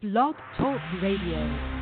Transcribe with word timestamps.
Blog 0.00 0.36
Talk 0.56 0.80
Radio. 1.02 1.77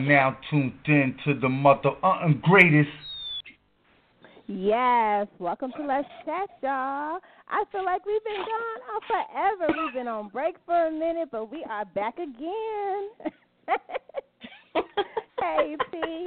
Now 0.00 0.36
tuned 0.50 0.72
in 0.86 1.16
to 1.24 1.38
the 1.38 1.48
mother 1.48 1.90
uh, 2.02 2.28
greatest. 2.42 2.88
Yes, 4.46 5.28
welcome 5.38 5.70
to 5.76 5.86
Let's 5.86 6.08
Chat, 6.24 6.48
y'all. 6.60 7.20
I 7.48 7.64
feel 7.70 7.84
like 7.84 8.04
we've 8.04 8.24
been 8.24 8.34
gone 8.34 8.80
out 8.92 9.02
forever. 9.06 9.72
We've 9.84 9.94
been 9.94 10.08
on 10.08 10.28
break 10.28 10.56
for 10.66 10.86
a 10.88 10.90
minute, 10.90 11.28
but 11.30 11.52
we 11.52 11.64
are 11.70 11.84
back 11.84 12.18
again. 12.18 13.10
hey, 15.40 15.76
P. 15.92 16.24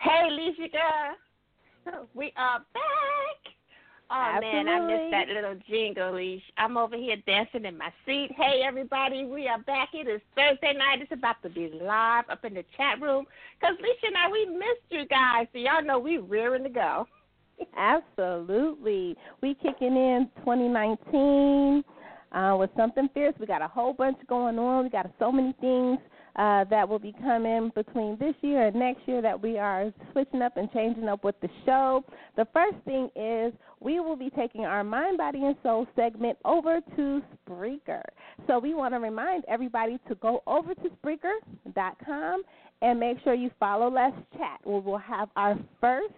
Hey, 0.00 0.28
Lisa. 0.30 1.16
We 2.14 2.32
are 2.36 2.60
back. 2.72 2.89
Oh 4.12 4.32
Absolutely. 4.34 4.64
man, 4.64 4.68
I 4.68 4.86
missed 4.86 5.10
that 5.12 5.28
little 5.28 5.54
jingle, 5.70 6.14
Leash. 6.16 6.42
I'm 6.58 6.76
over 6.76 6.96
here 6.96 7.16
dancing 7.26 7.64
in 7.64 7.78
my 7.78 7.92
seat. 8.04 8.30
Hey 8.36 8.62
everybody, 8.66 9.24
we 9.24 9.46
are 9.46 9.60
back. 9.60 9.90
It 9.92 10.08
is 10.08 10.20
Thursday 10.34 10.72
night. 10.76 11.00
It's 11.00 11.12
about 11.12 11.40
to 11.44 11.48
be 11.48 11.70
live 11.80 12.24
up 12.28 12.44
in 12.44 12.54
the 12.54 12.64
chat 12.76 13.00
room. 13.00 13.24
Cause 13.60 13.76
Lissha 13.80 14.08
and 14.08 14.16
I, 14.16 14.28
we 14.28 14.46
missed 14.46 14.90
you 14.90 15.06
guys, 15.06 15.46
so 15.52 15.60
y'all 15.60 15.84
know 15.84 16.00
we 16.00 16.18
rearing 16.18 16.64
to 16.64 16.70
go. 16.70 17.06
Absolutely, 17.76 19.16
we 19.42 19.54
kicking 19.54 19.94
in 19.96 20.28
2019 20.38 21.84
uh, 22.32 22.56
with 22.58 22.70
something 22.76 23.08
fierce. 23.14 23.34
We 23.38 23.46
got 23.46 23.62
a 23.62 23.68
whole 23.68 23.92
bunch 23.92 24.18
going 24.28 24.58
on. 24.58 24.82
We 24.82 24.90
got 24.90 25.08
so 25.20 25.30
many 25.30 25.54
things 25.60 26.00
uh, 26.36 26.64
that 26.64 26.88
will 26.88 26.98
be 26.98 27.14
coming 27.20 27.70
between 27.74 28.16
this 28.18 28.34
year 28.40 28.66
and 28.68 28.76
next 28.76 29.00
year 29.06 29.20
that 29.22 29.40
we 29.40 29.58
are 29.58 29.92
switching 30.12 30.42
up 30.42 30.56
and 30.56 30.70
changing 30.72 31.08
up 31.08 31.24
with 31.24 31.34
the 31.40 31.48
show. 31.64 32.04
The 32.36 32.46
first 32.52 32.76
thing 32.84 33.10
is 33.16 33.52
we 33.80 34.00
will 34.00 34.16
be 34.16 34.30
taking 34.30 34.64
our 34.64 34.84
Mind, 34.84 35.18
Body, 35.18 35.44
and 35.44 35.56
Soul 35.62 35.86
segment 35.96 36.38
over 36.44 36.80
to 36.96 37.22
Spreaker. 37.48 38.02
So 38.46 38.58
we 38.58 38.74
want 38.74 38.94
to 38.94 39.00
remind 39.00 39.44
everybody 39.48 39.98
to 40.08 40.14
go 40.16 40.42
over 40.46 40.74
to 40.74 40.90
Spreaker.com 41.04 42.42
and 42.82 43.00
make 43.00 43.18
sure 43.24 43.34
you 43.34 43.50
follow 43.58 43.90
Let's 43.90 44.16
Chat, 44.36 44.60
we'll 44.64 44.96
have 44.98 45.28
our 45.36 45.58
first 45.80 46.14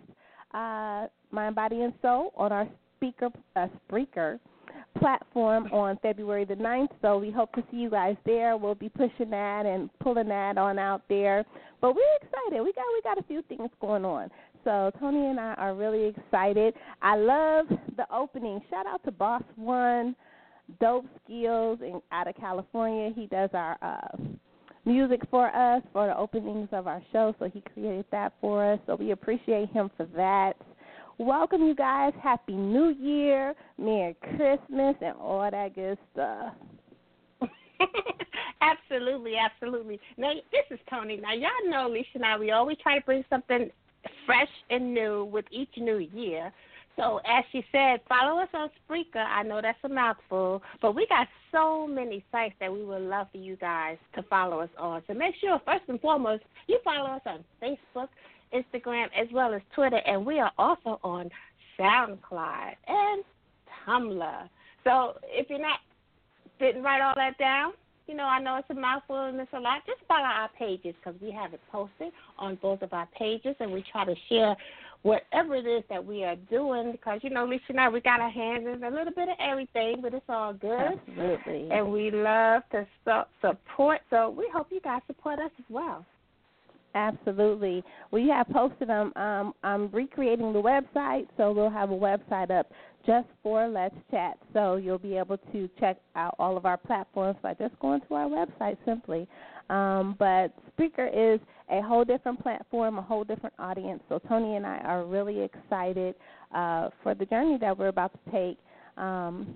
uh, 0.55 1.07
Mind, 1.31 1.55
Body, 1.55 1.83
and 1.83 1.93
Soul 2.03 2.33
on 2.37 2.53
our 2.53 2.69
speaker 2.97 3.31
uh, 3.57 3.67
Spreaker 3.91 4.39
platform 4.99 5.67
on 5.73 5.99
February 6.03 6.45
the 6.45 6.55
9th. 6.55 6.89
So 7.01 7.19
we 7.19 7.31
hope 7.31 7.53
to 7.55 7.65
see 7.71 7.79
you 7.79 7.91
guys 7.91 8.17
there. 8.25 8.57
We'll 8.57 8.75
be 8.75 8.89
pushing 8.89 9.31
that 9.31 9.67
and 9.67 9.91
pulling 10.01 10.29
that 10.29 10.59
on 10.59 10.79
out 10.79 11.03
there. 11.09 11.45
But 11.81 11.95
we're 11.95 12.17
excited. 12.23 12.63
We 12.63 12.73
got 12.73 12.85
we 12.93 13.03
got 13.03 13.19
a 13.19 13.23
few 13.25 13.43
things 13.43 13.71
going 13.81 14.05
on. 14.05 14.31
So 14.65 14.93
Toni 15.01 15.27
and 15.27 15.41
I 15.41 15.55
are 15.55 15.75
really 15.75 16.05
excited. 16.05 16.75
I 17.01 17.17
love 17.17 17.67
the 17.97 18.07
opening. 18.15 18.61
Shout 18.71 18.87
out 18.87 19.03
to 19.05 19.11
Boss 19.11 19.43
One, 19.57 20.15
Dope 20.81 21.07
Skills 21.25 21.81
in, 21.83 22.01
out 22.13 22.29
of 22.29 22.37
California. 22.37 23.11
He 23.15 23.27
does 23.27 23.51
our 23.55 23.77
uh, 23.83 24.17
music 24.85 25.21
for 25.31 25.49
us 25.49 25.83
for 25.93 26.07
the 26.07 26.17
openings 26.17 26.69
of 26.73 26.87
our 26.87 27.03
show. 27.13 27.35
So 27.39 27.49
he 27.53 27.63
created 27.73 28.05
that 28.13 28.35
for 28.41 28.73
us. 28.73 28.79
So 28.87 28.95
we 28.95 29.11
appreciate 29.11 29.71
him 29.71 29.91
for 29.97 30.07
that. 30.17 30.55
Welcome, 31.19 31.67
you 31.67 31.75
guys. 31.75 32.13
Happy 32.23 32.55
New 32.55 32.89
Year, 32.89 33.55
Merry 33.79 34.17
Christmas, 34.21 34.97
and 35.01 35.15
all 35.21 35.49
that 35.51 35.75
good 35.75 35.99
stuff. 36.13 36.55
absolutely, 38.63 39.35
absolutely. 39.37 40.01
Now, 40.17 40.33
this 40.51 40.65
is 40.71 40.81
Toni. 40.89 41.19
Now, 41.19 41.35
y'all 41.35 41.51
know 41.69 41.89
Alicia 41.89 42.09
and 42.15 42.25
I, 42.25 42.39
we 42.39 42.51
always 42.51 42.79
try 42.83 42.99
to 42.99 43.05
bring 43.05 43.25
something 43.29 43.71
fresh 44.25 44.49
and 44.71 44.95
new 44.95 45.25
with 45.27 45.45
each 45.51 45.71
new 45.77 45.99
year. 45.99 46.51
So, 46.97 47.21
as 47.27 47.45
she 47.53 47.65
said, 47.73 48.01
follow 48.09 48.41
us 48.41 48.49
on 48.55 48.69
Spreaker. 48.89 49.25
I 49.25 49.43
know 49.43 49.61
that's 49.63 49.79
a 49.85 49.89
mouthful, 49.89 50.63
but 50.81 50.95
we 50.95 51.07
got 51.09 51.27
so 51.51 51.87
many 51.87 52.25
sites 52.31 52.55
that 52.61 52.73
we 52.73 52.85
would 52.85 53.03
love 53.03 53.29
for 53.33 53.39
you 53.39 53.57
guys 53.57 53.97
to 54.15 54.23
follow 54.25 54.61
us 54.61 54.69
on. 54.79 55.03
So, 55.07 55.15
make 55.15 55.35
sure, 55.41 55.61
first 55.65 55.85
and 55.89 56.01
foremost, 56.01 56.43
you 56.67 56.79
follow 56.85 57.11
us 57.11 57.23
on 57.25 57.45
Facebook, 57.63 58.09
Instagram, 58.55 59.07
as 59.19 59.29
well 59.33 59.55
as 59.55 59.63
Twitter, 59.75 60.01
and 60.07 60.25
we 60.25 60.41
are 60.41 60.53
also 60.59 61.01
on 61.03 61.31
SoundCloud 61.79 62.75
and 62.87 63.25
Tumblr. 63.87 64.49
So, 64.85 65.19
if 65.25 65.49
you're 65.49 65.61
not 65.61 65.81
didn't 66.59 66.83
write 66.83 67.03
all 67.03 67.15
that 67.17 67.37
down, 67.39 67.73
you 68.07 68.15
know, 68.15 68.25
I 68.25 68.41
know 68.41 68.57
it's 68.57 68.71
a 68.71 68.75
mouthful 68.75 69.27
and 69.27 69.41
it's 69.41 69.53
a 69.53 69.61
lot. 69.61 69.83
Just 69.87 70.01
follow 70.07 70.25
our 70.25 70.51
pages 70.59 70.95
because 71.03 71.21
we 71.21 71.31
have 71.33 71.55
it 71.55 71.61
posted 71.71 72.13
on 72.39 72.57
both 72.61 72.83
of 72.83 72.93
our 72.93 73.09
pages, 73.19 73.57
and 73.61 73.73
we 73.73 73.85
try 73.91 74.05
to 74.05 74.15
share 74.29 74.57
whatever 75.03 75.57
it 75.57 75.67
is 75.67 75.83
that 75.89 76.05
we 76.05 76.23
are 76.23 76.37
doing 76.49 76.93
because 76.93 77.21
you 77.23 77.31
know, 77.31 77.45
Lisa 77.45 77.65
and 77.71 77.81
I, 77.81 77.89
we 77.89 78.01
got 78.01 78.21
our 78.21 78.31
hands 78.31 78.67
in 78.67 78.83
a 78.85 78.91
little 78.91 79.13
bit 79.13 79.29
of 79.29 79.37
everything, 79.41 79.97
but 80.01 80.15
it's 80.15 80.25
all 80.29 80.53
good. 80.53 81.01
Absolutely. 81.09 81.69
And 81.71 81.93
we 81.93 82.11
love 82.11 82.63
to 82.73 82.87
su- 83.05 83.23
support, 83.41 84.01
so 84.11 84.31
we 84.31 84.49
hope 84.53 84.69
you 84.71 84.81
guys 84.81 85.03
support 85.07 85.39
us 85.39 85.51
as 85.59 85.65
well. 85.69 86.05
Absolutely. 86.95 87.83
We 88.11 88.29
have 88.29 88.49
posted 88.49 88.89
them. 88.89 89.13
Um, 89.17 89.55
I'm 89.63 89.89
recreating 89.91 90.53
the 90.53 90.61
website, 90.61 91.27
so 91.37 91.53
we'll 91.53 91.71
have 91.71 91.91
a 91.91 91.95
website 91.95 92.51
up 92.51 92.71
just 93.07 93.27
for 93.43 93.67
Let's 93.67 93.95
Chat. 94.11 94.37
So 94.53 94.77
you'll 94.77 94.99
be 94.99 95.17
able 95.17 95.39
to 95.53 95.69
check 95.81 95.97
out 96.17 96.35
all 96.39 96.57
of 96.57 96.67
our 96.67 96.77
platforms 96.77 97.39
by 97.43 97.55
just 97.55 97.79
going 97.81 98.01
to 98.09 98.15
our 98.15 98.29
website 98.29 98.77
simply. 98.85 99.27
Um, 99.71 100.17
but 100.19 100.53
Spreaker 100.77 101.09
is 101.13 101.41
a 101.71 101.81
whole 101.81 102.05
different 102.05 102.43
platform, 102.43 102.99
a 102.99 103.03
whole 103.03 103.25
different 103.25 103.55
audience. 103.59 104.03
So 104.09 104.19
Toni 104.29 104.57
and 104.57 104.67
I 104.67 104.79
are 104.79 105.05
really 105.05 105.41
excited 105.41 106.15
uh, 106.55 106.91
for 107.03 107.15
the 107.15 107.25
journey 107.25 107.57
that 107.59 107.77
we're 107.77 107.89
about 107.89 108.13
to 108.13 108.31
take. 108.31 108.59
Um, 108.99 109.55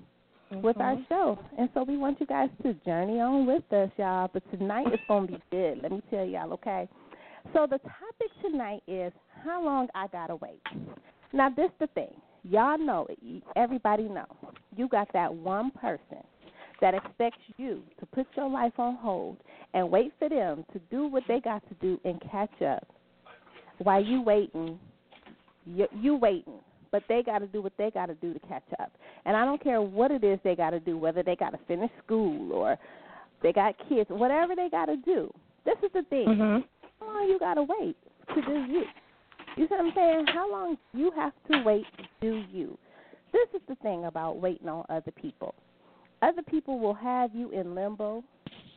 mm-hmm. 0.51 0.63
with 0.63 0.79
our 0.81 0.97
show. 1.09 1.39
And 1.59 1.69
so 1.75 1.83
we 1.83 1.97
want 1.97 2.21
you 2.21 2.27
guys 2.27 2.49
to 2.63 2.75
journey 2.85 3.21
on 3.21 3.47
with 3.47 3.71
us, 3.73 3.91
y'all. 3.97 4.31
But 4.33 4.49
tonight 4.51 4.87
is 4.93 5.01
going 5.09 5.27
to 5.27 5.33
be 5.35 5.43
good. 5.51 5.81
Let 5.83 5.93
me 5.93 6.03
tell 6.11 6.25
y'all, 6.25 6.53
okay? 6.55 6.89
So 7.53 7.67
the 7.67 7.79
topic 7.79 8.31
tonight 8.43 8.83
is 8.87 9.13
how 9.45 9.63
long 9.65 9.89
I 9.95 10.07
gotta 10.09 10.37
wait. 10.37 10.61
Now 11.33 11.49
this 11.51 11.71
the 11.79 11.87
thing. 11.89 12.15
Y'all 12.45 12.79
know, 12.79 13.07
it, 13.09 13.43
everybody 13.57 14.05
know 14.05 14.27
you 14.77 14.89
got 14.89 15.09
that 15.13 15.35
one 15.35 15.71
person 15.73 16.23
that 16.81 16.95
expects 16.95 17.41
you 17.57 17.83
to 17.99 18.07
put 18.07 18.27
your 18.37 18.49
life 18.49 18.73
on 18.79 18.97
hold 18.97 19.39
and 19.75 19.91
wait 19.91 20.13
for 20.19 20.29
them 20.29 20.65
to 20.73 20.79
do 20.91 21.07
what 21.07 21.23
they 21.27 21.41
got 21.41 21.67
to 21.69 21.75
do 21.81 21.99
and 22.05 22.21
catch 22.31 22.63
up 22.63 22.87
while 23.79 24.03
you 24.03 24.23
waiting 24.23 24.79
you, 25.65 25.87
you 25.93 26.17
waiting 26.17 26.61
but 26.93 27.03
they 27.09 27.23
got 27.23 27.41
to 27.41 27.47
do 27.47 27.61
what 27.61 27.73
they 27.79 27.91
got 27.91 28.07
to 28.07 28.15
do 28.17 28.33
to 28.33 28.41
catch 28.41 28.65
up 28.79 28.93
and 29.25 29.37
i 29.37 29.45
don't 29.45 29.63
care 29.63 29.81
what 29.83 30.11
it 30.11 30.23
is 30.23 30.39
they 30.45 30.55
got 30.55 30.71
to 30.71 30.81
do 30.81 30.97
whether 30.97 31.23
they 31.23 31.35
got 31.37 31.51
to 31.51 31.59
finish 31.67 31.91
school 32.05 32.53
or 32.53 32.77
they 33.43 33.53
got 33.53 33.75
kids 33.89 34.09
whatever 34.11 34.55
they 34.55 34.69
got 34.71 34.87
to 34.87 34.97
do 34.97 35.33
this 35.65 35.77
is 35.83 35.91
the 35.93 36.03
thing 36.05 36.27
Mhm. 36.27 36.65
How 37.01 37.07
long 37.07 37.29
you 37.29 37.39
got 37.39 37.55
to 37.55 37.63
wait 37.63 37.97
to 38.35 38.43
do 38.43 38.73
you 38.73 38.85
you 39.57 39.67
see 39.67 39.75
what 39.75 39.81
i'm 39.81 39.93
saying 39.95 40.27
how 40.33 40.51
long 40.51 40.77
you 40.93 41.11
have 41.17 41.33
to 41.51 41.63
wait 41.63 41.85
to 41.99 42.05
do 42.21 42.45
you 42.53 42.77
this 43.33 43.49
is 43.55 43.61
the 43.69 43.75
thing 43.77 44.05
about 44.05 44.39
waiting 44.39 44.69
on 44.69 44.85
other 44.89 45.11
people 45.11 45.55
other 46.23 46.43
people 46.43 46.79
will 46.79 46.95
have 46.95 47.35
you 47.35 47.51
in 47.51 47.75
limbo. 47.75 48.25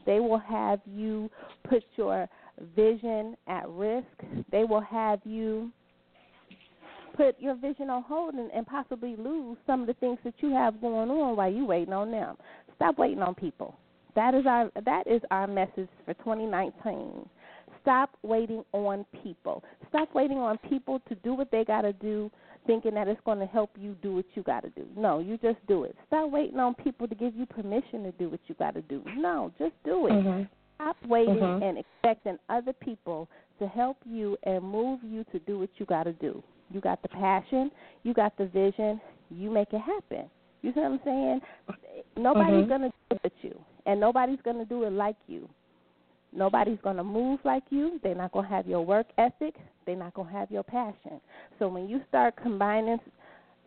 They 0.06 0.20
will 0.20 0.40
have 0.40 0.80
you 0.86 1.30
put 1.68 1.84
your 1.96 2.28
vision 2.76 3.38
at 3.48 3.68
risk. 3.70 4.08
They 4.52 4.64
will 4.64 4.82
have 4.82 5.20
you 5.24 5.72
put 7.16 7.40
your 7.40 7.56
vision 7.56 7.90
on 7.90 8.04
hold 8.04 8.36
and, 8.36 8.52
and 8.52 8.66
possibly 8.66 9.16
lose 9.16 9.58
some 9.68 9.82
of 9.82 9.88
the 9.88 9.94
things 9.96 10.20
that 10.24 10.34
you 10.40 10.52
have 10.52 10.82
going 10.82 11.10
on 11.10 11.36
while 11.36 11.52
you 11.52 11.66
waiting 11.66 11.94
on 11.94 12.12
them. 12.12 12.38
Stop 12.76 12.98
waiting 12.98 13.22
on 13.22 13.36
people. 13.36 13.76
That 14.16 14.34
is 14.34 14.46
our 14.46 14.72
that 14.86 15.08
is 15.08 15.22
our 15.32 15.48
message 15.48 15.90
for 16.06 16.14
2019. 16.16 17.30
Stop 17.82 18.12
waiting 18.24 18.64
on 18.74 19.06
people. 19.24 19.64
Stop 19.90 20.14
waiting 20.14 20.38
on 20.38 20.58
people 20.70 21.00
to 21.08 21.16
do 21.16 21.34
what 21.34 21.50
they 21.52 21.64
got 21.64 21.82
to 21.82 21.94
do 21.94 22.30
thinking 22.68 22.94
that 22.94 23.08
it's 23.08 23.22
going 23.26 23.40
to 23.40 23.46
help 23.46 23.72
you 23.80 23.96
do 24.02 24.16
what 24.16 24.26
you 24.36 24.44
got 24.44 24.62
to 24.64 24.70
do. 24.72 24.86
No, 24.96 25.20
you 25.20 25.38
just 25.38 25.58
do 25.68 25.86
it. 25.86 25.96
Stop 26.08 26.30
waiting 26.30 26.60
on 26.60 26.76
people 26.76 27.08
to 27.08 27.16
give 27.16 27.36
you 27.36 27.46
permission 27.46 28.04
to 28.04 28.12
do 28.12 28.30
what 28.30 28.40
you 28.48 28.56
got 28.56 28.76
to 28.76 28.82
do. 28.84 29.02
No, 29.16 29.52
just 29.58 29.74
do 29.84 30.08
it. 30.08 30.12
Mhm. 30.12 30.48
Stop 30.76 30.98
waiting 31.08 31.36
Mhm. 31.36 31.64
and 31.64 31.78
expecting 31.78 32.38
other 32.50 32.74
people 32.74 33.28
to 33.60 33.68
help 33.68 33.98
you 34.06 34.38
and 34.44 34.64
move 34.64 35.04
you 35.04 35.24
to 35.26 35.40
do 35.40 35.60
what 35.60 35.70
you 35.78 35.86
got 35.86 36.04
to 36.04 36.14
do. 36.14 36.44
You 36.70 36.80
got 36.80 37.02
the 37.02 37.10
passion, 37.10 37.72
you 38.04 38.14
got 38.14 38.36
the 38.38 38.46
vision, 38.46 39.02
you 39.32 39.50
make 39.50 39.74
it 39.74 39.82
happen. 39.82 40.30
You 40.62 40.72
see 40.74 40.80
what 40.82 40.92
I'm 40.92 41.04
saying? 41.04 41.42
Nobody's 42.18 42.66
Mhm. 42.66 42.68
going 42.68 42.82
to 42.82 42.90
do 42.90 43.16
it 43.16 43.24
with 43.24 43.44
you, 43.44 43.60
and 43.86 44.00
nobody's 44.00 44.42
going 44.42 44.58
to 44.60 44.66
do 44.66 44.84
it 44.84 44.92
like 44.92 45.16
you. 45.28 45.50
Nobody's 46.32 46.80
going 46.84 46.98
to 46.98 47.04
move 47.04 47.40
like 47.44 47.64
you. 47.70 48.00
They're 48.04 48.16
not 48.16 48.32
going 48.32 48.48
to 48.48 48.54
have 48.54 48.68
your 48.68 48.86
work 48.86 49.08
ethic. 49.18 49.56
They're 49.86 49.96
not 49.96 50.14
going 50.14 50.28
to 50.28 50.34
have 50.34 50.52
your 50.52 50.64
passion. 50.64 51.20
So 51.58 51.68
when 51.68 51.90
you 51.90 52.02
start 52.10 52.36
combining 52.42 53.00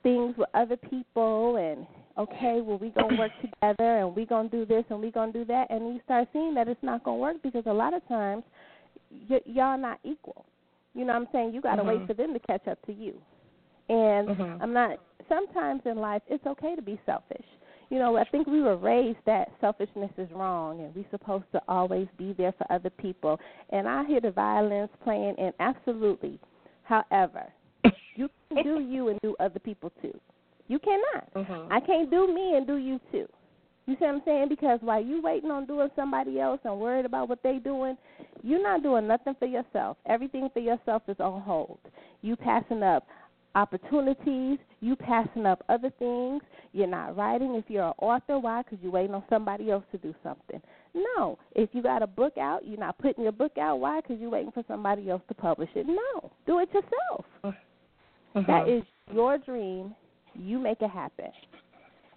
things 0.03 0.35
with 0.37 0.49
other 0.55 0.77
people 0.77 1.57
and 1.57 1.87
okay, 2.19 2.61
well 2.61 2.79
we 2.79 2.91
gonna 2.91 3.15
work 3.17 3.33
together 3.41 3.99
and 3.99 4.15
we 4.15 4.27
gonna 4.27 4.49
do 4.49 4.67
this 4.67 4.85
and 4.91 5.01
we 5.01 5.11
gonna 5.11 5.33
do 5.33 5.45
that, 5.45 5.71
and 5.71 5.95
you 5.95 6.01
start 6.05 6.29
seeing 6.33 6.55
that 6.55 6.69
it's 6.69 6.83
not 6.83 7.05
gonna 7.05 7.17
work 7.17 7.37
because 7.43 7.63
a 7.67 7.73
lot 7.73 7.95
of 7.95 8.07
times 8.09 8.43
y- 9.31 9.41
y'all 9.45 9.79
not 9.79 9.99
equal. 10.05 10.45
You 10.95 11.05
know 11.05 11.15
what 11.15 11.23
I'm 11.23 11.29
saying? 11.33 11.55
You 11.55 11.61
got 11.61 11.77
to 11.77 11.83
Mhm. 11.83 11.87
wait 11.87 12.07
for 12.07 12.15
them 12.15 12.33
to 12.35 12.39
catch 12.41 12.67
up 12.69 12.85
to 12.87 12.93
you. 12.93 13.15
And 13.89 14.29
Mhm. 14.29 14.63
I'm 14.63 14.73
not. 14.73 14.99
Sometimes 15.29 15.87
in 15.87 15.99
life, 15.99 16.23
it's 16.27 16.47
okay 16.47 16.77
to 16.77 16.83
be 16.83 16.99
selfish. 17.07 17.47
You 17.93 17.99
know, 17.99 18.17
I 18.17 18.25
think 18.25 18.47
we 18.47 18.63
were 18.63 18.79
raised 18.79 19.19
that 19.27 19.53
selfishness 19.61 20.11
is 20.17 20.31
wrong, 20.33 20.81
and 20.81 20.95
we're 20.95 21.05
supposed 21.11 21.45
to 21.53 21.61
always 21.69 22.09
be 22.17 22.33
there 22.33 22.55
for 22.57 22.67
other 22.73 22.89
people. 22.89 23.39
And 23.69 23.87
I 23.87 24.03
hear 24.07 24.19
the 24.19 24.31
violence 24.31 24.91
playing, 25.05 25.35
and 25.39 25.53
absolutely. 25.61 26.41
However, 26.85 27.53
you 28.17 28.31
can 28.49 28.65
do 28.65 28.81
you 28.81 29.09
and 29.09 29.21
do 29.23 29.37
other 29.41 29.59
people 29.59 29.93
too. 30.01 30.19
You 30.69 30.79
cannot. 30.79 31.35
Mhm. 31.35 31.71
I 31.71 31.81
can't 31.81 32.11
do 32.11 32.33
me 32.33 32.57
and 32.57 32.67
do 32.67 32.77
you 32.77 32.99
too. 33.13 33.29
You 33.85 33.95
see 33.97 34.07
what 34.07 34.15
I'm 34.15 34.23
saying? 34.25 34.49
Because 34.49 34.79
while 34.81 35.05
you 35.05 35.21
waiting 35.21 35.51
on 35.51 35.67
doing 35.67 35.91
somebody 35.95 36.41
else 36.41 36.61
and 36.65 36.81
worried 36.81 37.05
about 37.05 37.29
what 37.29 37.43
they 37.43 37.59
doing, 37.59 37.99
you're 38.43 38.63
not 38.63 38.83
doing 38.83 39.07
nothing 39.07 39.35
for 39.39 39.45
yourself. 39.45 39.99
Everything 40.07 40.49
for 40.55 40.61
yourself 40.61 41.03
is 41.09 41.21
on 41.21 41.43
hold. 41.43 41.79
You 42.23 42.37
passing 42.37 42.83
up 42.83 43.07
opportunities. 43.55 44.59
You 44.81 44.97
passing 44.97 45.47
up 45.47 45.65
other 45.69 45.91
things. 45.99 46.43
You're 46.73 46.87
not 46.87 47.17
writing 47.17 47.55
if 47.55 47.65
you're 47.69 47.89
an 47.89 47.95
author. 47.99 48.39
Why? 48.39 48.63
Because 48.63 48.79
you're 48.83 48.93
waiting 48.93 49.15
on 49.15 49.23
somebody 49.29 49.71
else 49.71 49.85
to 49.93 49.99
do 49.99 50.15
something. 50.23 50.61
No. 50.95 51.39
If 51.55 51.71
you 51.73 51.83
got 51.83 52.03
a 52.03 52.07
book 52.07 52.39
out, 52.39 52.67
you're 52.67 52.79
not 52.79 52.99
putting 52.99 53.23
your 53.23 53.33
book 53.33 53.59
out. 53.59 53.81
Why? 53.81 54.01
Because 54.01 54.19
you're 54.21 54.31
waiting 54.31 54.53
for 54.53 54.65
somebody 54.69 55.11
else 55.11 55.23
to 55.29 55.35
publish 55.35 55.71
it. 55.75 55.87
No. 55.87 56.31
Do 56.47 56.59
it 56.61 56.69
yourself. 56.73 57.25
Mhm. 58.35 58.47
That 58.47 58.69
is 58.69 58.83
your 59.13 59.39
dream. 59.39 59.95
You 60.35 60.59
make 60.59 60.81
it 60.81 60.91
happen. 60.91 61.31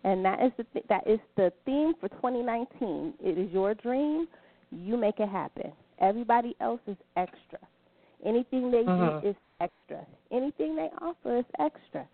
And 0.04 0.24
that 0.24 0.42
is 0.42 0.54
the 0.56 0.64
th- 0.66 0.86
that 0.88 1.06
is 1.08 1.20
the 1.36 1.52
theme 1.66 1.94
for 1.96 2.08
2019. 2.10 3.14
It 3.20 3.38
is 3.38 3.52
your 3.52 3.74
dream. 3.74 4.28
You 4.72 4.98
make 4.98 5.20
it 5.20 5.30
happen. 5.30 5.72
Everybody 6.00 6.56
else 6.60 6.82
is 6.88 6.98
extra. 7.16 7.60
Anything 8.26 8.72
they 8.72 8.84
Mhm. 8.84 9.22
do 9.22 9.28
is 9.30 9.36
extra. 9.60 10.06
Anything 10.32 10.76
they 10.76 10.90
offer 11.02 11.38
is 11.38 11.46
extra. 11.60 12.08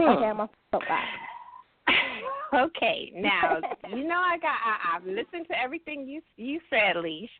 Okay, 0.00 0.24
I'm 0.26 0.40
off 0.40 0.50
the 0.52 0.78
soapbox. 0.78 1.06
okay, 2.54 3.12
now 3.14 3.60
you 3.96 4.04
know 4.04 4.20
I 4.20 4.38
got 4.38 4.56
I, 4.64 4.96
I've 4.96 5.04
listened 5.04 5.46
to 5.48 5.60
everything 5.60 6.06
you 6.06 6.22
you 6.36 6.60
said, 6.70 6.96
Leash, 6.96 7.30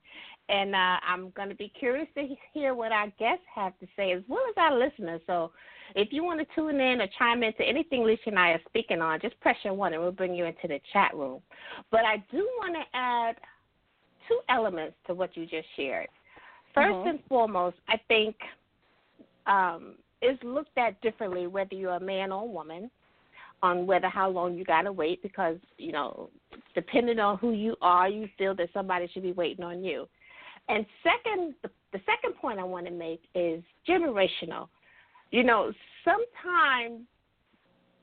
and 0.48 0.74
uh, 0.74 0.96
I'm 1.06 1.30
going 1.30 1.50
to 1.50 1.54
be 1.54 1.68
curious 1.68 2.08
to 2.16 2.26
hear 2.52 2.74
what 2.74 2.92
our 2.92 3.08
guests 3.18 3.44
have 3.54 3.78
to 3.80 3.86
say 3.96 4.12
as 4.12 4.22
well 4.28 4.42
as 4.48 4.54
our 4.56 4.78
listeners. 4.78 5.20
So, 5.26 5.52
if 5.94 6.08
you 6.12 6.24
want 6.24 6.40
to 6.40 6.46
tune 6.54 6.80
in 6.80 7.00
or 7.00 7.08
chime 7.18 7.42
into 7.42 7.62
anything 7.62 8.04
Leash 8.04 8.26
and 8.26 8.38
I 8.38 8.50
are 8.50 8.60
speaking 8.66 9.00
on, 9.00 9.20
just 9.20 9.38
press 9.40 9.56
your 9.64 9.74
one 9.74 9.92
and 9.92 10.02
we'll 10.02 10.12
bring 10.12 10.34
you 10.34 10.46
into 10.46 10.66
the 10.66 10.80
chat 10.92 11.14
room. 11.14 11.42
But 11.90 12.04
I 12.04 12.24
do 12.30 12.48
want 12.58 12.74
to 12.74 12.98
add 12.98 13.36
two 14.26 14.40
elements 14.48 14.96
to 15.06 15.14
what 15.14 15.36
you 15.36 15.44
just 15.46 15.68
shared. 15.76 16.08
1st 16.74 17.04
Mhm. 17.04 17.08
and 17.10 17.24
foremost, 17.24 17.76
I 17.88 17.96
think 18.08 18.36
um, 19.46 19.96
is 20.20 20.38
looked 20.42 20.76
at 20.76 21.00
differently 21.00 21.46
whether 21.46 21.74
you're 21.74 21.94
a 21.94 22.00
man 22.00 22.32
or 22.32 22.42
a 22.42 22.46
woman 22.46 22.90
on 23.62 23.86
whether 23.86 24.08
how 24.08 24.28
long 24.28 24.56
you 24.56 24.64
gotta 24.64 24.92
wait 24.92 25.22
because 25.22 25.56
you 25.78 25.92
know 25.92 26.30
depending 26.74 27.18
on 27.18 27.38
who 27.38 27.52
you 27.52 27.76
are 27.82 28.08
you 28.08 28.28
feel 28.36 28.54
that 28.54 28.68
somebody 28.72 29.08
should 29.08 29.22
be 29.22 29.32
waiting 29.32 29.64
on 29.64 29.82
you 29.82 30.08
and 30.68 30.86
second 31.02 31.54
the, 31.62 31.70
the 31.92 32.00
second 32.06 32.34
point 32.36 32.58
i 32.58 32.62
want 32.62 32.86
to 32.86 32.92
make 32.92 33.22
is 33.34 33.62
generational 33.88 34.68
you 35.30 35.42
know 35.42 35.72
sometimes 36.04 37.00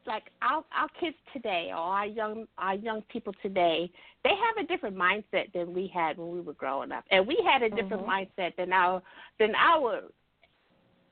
like 0.07 0.23
our 0.41 0.63
our 0.75 0.89
kids 0.99 1.15
today 1.33 1.69
or 1.69 1.77
our 1.77 2.05
young 2.05 2.45
our 2.57 2.75
young 2.75 3.01
people 3.03 3.33
today 3.41 3.89
they 4.23 4.29
have 4.29 4.63
a 4.63 4.67
different 4.67 4.95
mindset 4.95 5.51
than 5.53 5.73
we 5.73 5.87
had 5.93 6.17
when 6.17 6.31
we 6.31 6.41
were 6.41 6.53
growing 6.53 6.91
up 6.91 7.03
and 7.11 7.25
we 7.25 7.37
had 7.45 7.61
a 7.61 7.69
different 7.69 8.03
Mhm. 8.03 8.27
mindset 8.27 8.55
than 8.55 8.71
our 8.71 9.01
than 9.39 9.53
our 9.55 10.03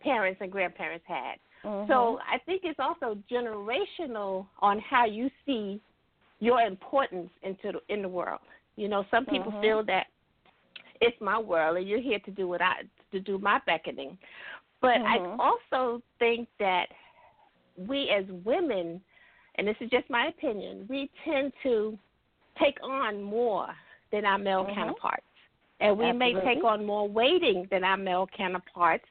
parents 0.01 0.39
and 0.41 0.51
grandparents 0.51 1.05
had 1.07 1.37
Mhm. 1.63 1.87
so 1.87 2.19
I 2.29 2.37
think 2.39 2.61
it's 2.63 2.79
also 2.79 3.17
generational 3.29 4.47
on 4.59 4.79
how 4.79 5.05
you 5.05 5.29
see 5.45 5.81
your 6.39 6.61
importance 6.61 7.29
into 7.41 7.71
the, 7.71 7.93
in 7.93 8.01
the 8.01 8.09
world. 8.09 8.41
You 8.75 8.89
know, 8.89 9.05
some 9.09 9.25
people 9.25 9.51
Mhm. 9.51 9.61
feel 9.61 9.83
that 9.85 10.07
it's 10.99 11.19
my 11.21 11.39
world 11.39 11.77
and 11.77 11.87
you're 11.87 12.01
here 12.01 12.19
to 12.19 12.31
do 12.31 12.47
what 12.47 12.61
I 12.61 12.83
to 13.11 13.19
do 13.19 13.37
my 13.37 13.59
beckoning. 13.65 14.17
But. 14.81 14.99
I 15.05 15.17
also 15.39 16.01
think 16.19 16.49
that 16.59 16.87
we 17.77 18.09
as 18.09 18.25
women, 18.45 19.01
and 19.55 19.67
this 19.67 19.75
is 19.79 19.89
just 19.89 20.09
my 20.09 20.27
opinion, 20.27 20.85
we 20.89 21.09
tend 21.23 21.53
to 21.63 21.97
take 22.59 22.77
on 22.83 23.21
more 23.21 23.67
than 24.11 24.25
our 24.25 24.37
male 24.37 24.65
Mhm. 24.65 24.75
counterparts. 24.75 25.25
And 25.79 25.97
we 25.97 26.11
may 26.13 26.33
take 26.41 26.63
on 26.63 26.85
more 26.85 27.07
waiting 27.09 27.65
than 27.65 27.83
our 27.83 27.97
male 27.97 28.27
counterparts. 28.27 29.05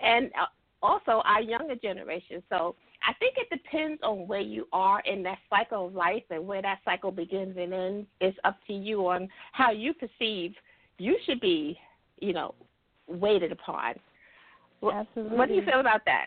And 0.00 0.32
uh, 0.34 0.46
also 0.84 1.22
our 1.24 1.40
younger 1.40 1.74
generation. 1.74 2.42
So 2.50 2.76
I 3.02 3.14
think 3.14 3.36
it 3.38 3.48
depends 3.50 4.00
on 4.02 4.28
where 4.28 4.40
you 4.40 4.68
are 4.72 5.00
in 5.00 5.22
that 5.24 5.38
cycle 5.48 5.86
of 5.86 5.94
life 5.94 6.22
and 6.30 6.46
where 6.46 6.62
that 6.62 6.80
cycle 6.84 7.10
begins 7.10 7.56
and 7.56 7.72
ends. 7.72 8.06
It's 8.20 8.38
up 8.44 8.58
to 8.66 8.74
you 8.74 9.08
on 9.08 9.28
how 9.52 9.70
you 9.70 9.94
perceive 9.94 10.54
you 10.98 11.16
should 11.24 11.40
be, 11.40 11.78
you 12.20 12.32
know, 12.32 12.54
waited 13.08 13.50
upon. 13.50 13.94
Absolutely. 14.82 15.38
what 15.38 15.48
do 15.48 15.54
you 15.54 15.62
feel 15.62 15.80
about 15.80 16.04
that? 16.04 16.26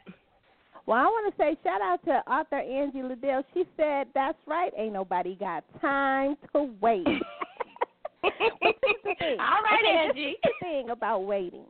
Well, 0.87 0.97
I 0.99 1.03
want 1.03 1.35
to 1.35 1.37
say 1.37 1.57
shout 1.63 1.81
out 1.81 2.03
to 2.05 2.31
author 2.31 2.55
Angie 2.55 3.03
Liddell. 3.03 3.43
She 3.53 3.65
said, 3.75 4.07
"That's 4.15 4.37
right. 4.47 4.71
Ain't 4.77 4.93
nobody 4.93 5.35
got 5.35 5.63
time 5.81 6.37
to 6.53 6.73
wait." 6.81 7.05
But 8.21 8.33
this 8.39 8.73
is 8.73 8.95
the 9.03 9.15
thing. 9.19 9.39
All 9.39 9.61
right, 9.63 9.79
Okay, 9.83 9.97
Angie. 10.07 10.23
This 10.23 10.31
is 10.31 10.37
the 10.43 10.65
thing 10.65 10.89
about 10.89 11.25
waiting. 11.25 11.65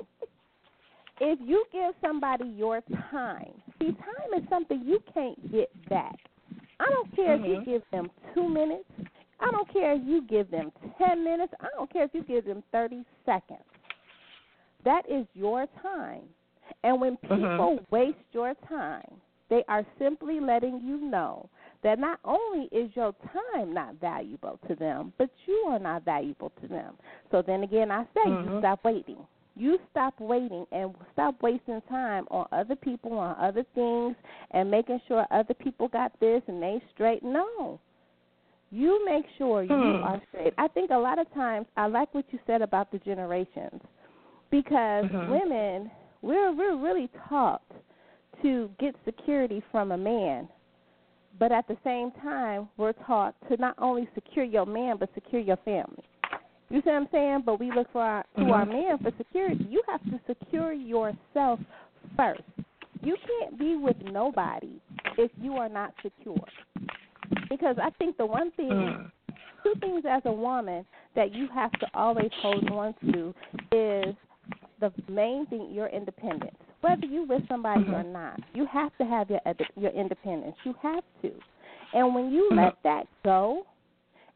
If 1.19 1.39
you 1.43 1.65
give 1.71 1.95
somebody 1.99 2.45
your 2.45 2.81
time, 3.11 3.51
see, 3.79 3.87
time 3.91 4.41
is 4.41 4.47
something 4.49 4.83
you 4.85 4.99
can't 5.13 5.51
get 5.51 5.69
back. 5.89 6.15
I 6.79 6.85
don't 6.85 7.15
care 7.15 7.33
if 7.33 7.41
Mhm. 7.41 7.49
you 7.49 7.61
give 7.65 7.89
them 7.89 8.11
two 8.35 8.47
minutes. 8.47 8.85
I 9.39 9.49
don't 9.49 9.67
care 9.69 9.93
if 9.93 10.03
you 10.03 10.21
give 10.21 10.51
them 10.51 10.71
ten 10.99 11.23
minutes. 11.23 11.53
I 11.59 11.69
don't 11.75 11.89
care 11.89 12.03
if 12.03 12.13
you 12.13 12.21
give 12.21 12.45
them 12.45 12.61
thirty 12.71 13.03
seconds. 13.25 13.63
That 14.83 15.09
is 15.09 15.27
your 15.33 15.65
time. 15.81 16.29
And 16.83 17.01
when 17.01 17.17
people 17.17 17.77
Mhm. 17.77 17.91
waste 17.91 18.33
your 18.33 18.53
time, 18.67 19.21
they 19.49 19.63
are 19.67 19.85
simply 19.97 20.39
letting 20.39 20.81
you 20.81 20.97
know 20.97 21.49
that 21.81 21.99
not 21.99 22.19
only 22.25 22.65
is 22.71 22.93
your 22.95 23.13
time 23.31 23.73
not 23.73 23.95
valuable 23.95 24.59
to 24.67 24.75
them, 24.75 25.13
but 25.17 25.29
you 25.45 25.65
are 25.67 25.79
not 25.79 26.03
valuable 26.03 26.51
to 26.61 26.67
them. 26.67 26.97
So 27.31 27.41
then 27.41 27.63
again, 27.63 27.91
I 27.91 28.03
say 28.13 28.25
mm-hmm. 28.25 28.53
you 28.53 28.59
stop 28.59 28.83
waiting. 28.83 29.27
You 29.55 29.79
stop 29.89 30.19
waiting 30.19 30.67
and 30.71 30.93
stop 31.13 31.41
wasting 31.41 31.81
time 31.89 32.27
on 32.29 32.47
other 32.51 32.75
people, 32.75 33.17
on 33.17 33.35
other 33.39 33.63
things, 33.73 34.15
and 34.51 34.69
making 34.69 35.01
sure 35.07 35.25
other 35.31 35.53
people 35.53 35.87
got 35.87 36.11
this 36.19 36.43
and 36.47 36.61
they 36.61 36.81
straight. 36.93 37.23
No. 37.23 37.79
You 38.69 39.03
make 39.05 39.25
sure 39.37 39.63
you 39.63 39.69
hmm. 39.69 40.03
are 40.03 40.21
straight. 40.27 40.53
I 40.57 40.67
think 40.67 40.91
a 40.91 40.97
lot 40.97 41.19
of 41.19 41.33
times, 41.33 41.67
I 41.77 41.87
like 41.87 42.13
what 42.13 42.25
you 42.31 42.39
said 42.45 42.61
about 42.61 42.91
the 42.91 42.99
generations 42.99 43.81
because 44.51 45.05
mm-hmm. 45.05 45.31
women, 45.31 45.91
we're, 46.21 46.53
we're 46.53 46.77
really 46.77 47.09
taught 47.29 47.61
to 48.41 48.69
get 48.79 48.95
security 49.05 49.63
from 49.71 49.91
a 49.91 49.97
man 49.97 50.47
but 51.39 51.51
at 51.51 51.67
the 51.67 51.77
same 51.83 52.11
time, 52.23 52.67
we're 52.77 52.93
taught 52.93 53.35
to 53.49 53.57
not 53.57 53.75
only 53.77 54.09
secure 54.15 54.45
your 54.45 54.65
man, 54.65 54.97
but 54.99 55.09
secure 55.13 55.41
your 55.41 55.57
family. 55.57 56.03
You 56.69 56.81
see 56.81 56.89
what 56.89 56.95
I'm 56.95 57.07
saying? 57.11 57.43
But 57.45 57.59
we 57.59 57.71
look 57.71 57.87
for 57.93 58.01
our, 58.01 58.23
to 58.35 58.41
mm-hmm. 58.41 58.51
our 58.51 58.65
man 58.65 58.97
for 58.97 59.11
security. 59.17 59.65
You 59.69 59.81
have 59.87 60.03
to 60.05 60.19
secure 60.27 60.73
yourself 60.73 61.59
first. 62.15 62.41
You 63.01 63.15
can't 63.27 63.57
be 63.59 63.75
with 63.77 63.95
nobody 64.11 64.81
if 65.17 65.31
you 65.39 65.53
are 65.53 65.69
not 65.69 65.93
secure. 66.01 66.43
Because 67.49 67.77
I 67.81 67.91
think 67.91 68.17
the 68.17 68.25
one 68.25 68.51
thing, 68.51 68.69
mm. 68.69 69.11
two 69.63 69.73
things 69.79 70.03
as 70.09 70.23
a 70.25 70.31
woman 70.31 70.85
that 71.15 71.33
you 71.33 71.47
have 71.53 71.71
to 71.73 71.87
always 71.93 72.31
hold 72.41 72.69
on 72.71 72.95
to 73.11 73.33
is 73.71 74.15
the 74.79 74.91
main 75.09 75.45
thing 75.47 75.71
your 75.73 75.87
independence 75.87 76.57
whether 76.81 77.05
you 77.05 77.23
with 77.23 77.41
somebody 77.47 77.81
mm-hmm. 77.81 77.95
or 77.95 78.03
not. 78.03 78.39
You 78.53 78.65
have 78.71 78.95
to 78.97 79.05
have 79.05 79.29
your 79.29 79.39
your 79.75 79.91
independence. 79.91 80.55
You 80.63 80.75
have 80.81 81.03
to. 81.21 81.31
And 81.93 82.13
when 82.13 82.31
you 82.31 82.49
mm-hmm. 82.51 82.59
let 82.65 82.77
that 82.83 83.03
go 83.23 83.63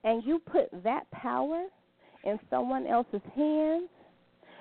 and 0.03 0.23
you 0.23 0.39
put 0.39 0.69
that 0.83 1.09
power 1.11 1.65
in 2.23 2.39
someone 2.49 2.87
else's 2.87 3.21
hands, 3.35 3.89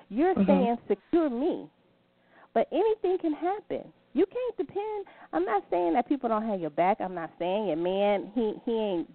you're 0.09 0.35
mm-hmm. 0.35 0.45
saying 0.45 0.77
secure 0.87 1.29
me. 1.29 1.69
But 2.53 2.67
anything 2.71 3.17
can 3.19 3.33
happen. 3.33 3.91
You 4.13 4.25
can't 4.25 4.57
depend. 4.57 5.05
I'm 5.31 5.45
not 5.45 5.63
saying 5.71 5.93
that 5.93 6.07
people 6.07 6.27
don't 6.27 6.47
have 6.47 6.59
your 6.59 6.69
back. 6.69 6.97
I'm 6.99 7.15
not 7.15 7.31
saying 7.39 7.67
your 7.67 7.77
man 7.77 8.31
he 8.35 8.53
he 8.65 8.71
ain't 8.71 9.09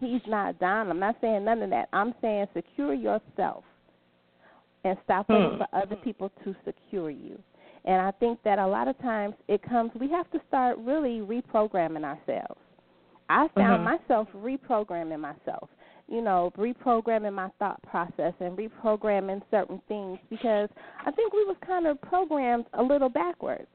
he's 0.00 0.22
not 0.26 0.58
down. 0.58 0.90
I'm 0.90 1.00
not 1.00 1.16
saying 1.20 1.44
none 1.44 1.62
of 1.62 1.70
that. 1.70 1.88
I'm 1.92 2.14
saying 2.22 2.46
secure 2.54 2.94
yourself 2.94 3.64
and 4.84 4.96
stop 5.04 5.28
waiting 5.28 5.50
hmm. 5.52 5.58
for 5.58 5.68
other 5.72 5.96
people 5.96 6.30
to 6.44 6.54
secure 6.64 7.10
you. 7.10 7.38
And 7.84 8.02
I 8.02 8.10
think 8.12 8.42
that 8.44 8.58
a 8.58 8.66
lot 8.66 8.88
of 8.88 8.98
times 8.98 9.34
it 9.48 9.62
comes, 9.62 9.90
we 9.98 10.10
have 10.10 10.30
to 10.32 10.40
start 10.48 10.78
really 10.78 11.20
reprogramming 11.20 12.04
ourselves. 12.04 12.60
I 13.28 13.48
found 13.54 13.86
mm-hmm. 13.86 13.98
myself 14.08 14.28
reprogramming 14.34 15.20
myself, 15.20 15.68
you 16.08 16.22
know, 16.22 16.50
reprogramming 16.56 17.34
my 17.34 17.50
thought 17.58 17.80
process 17.82 18.32
and 18.40 18.56
reprogramming 18.56 19.42
certain 19.50 19.80
things 19.86 20.18
because 20.30 20.68
I 21.04 21.10
think 21.10 21.32
we 21.32 21.44
was 21.44 21.56
kind 21.66 21.86
of 21.86 22.00
programmed 22.00 22.64
a 22.74 22.82
little 22.82 23.10
backwards. 23.10 23.68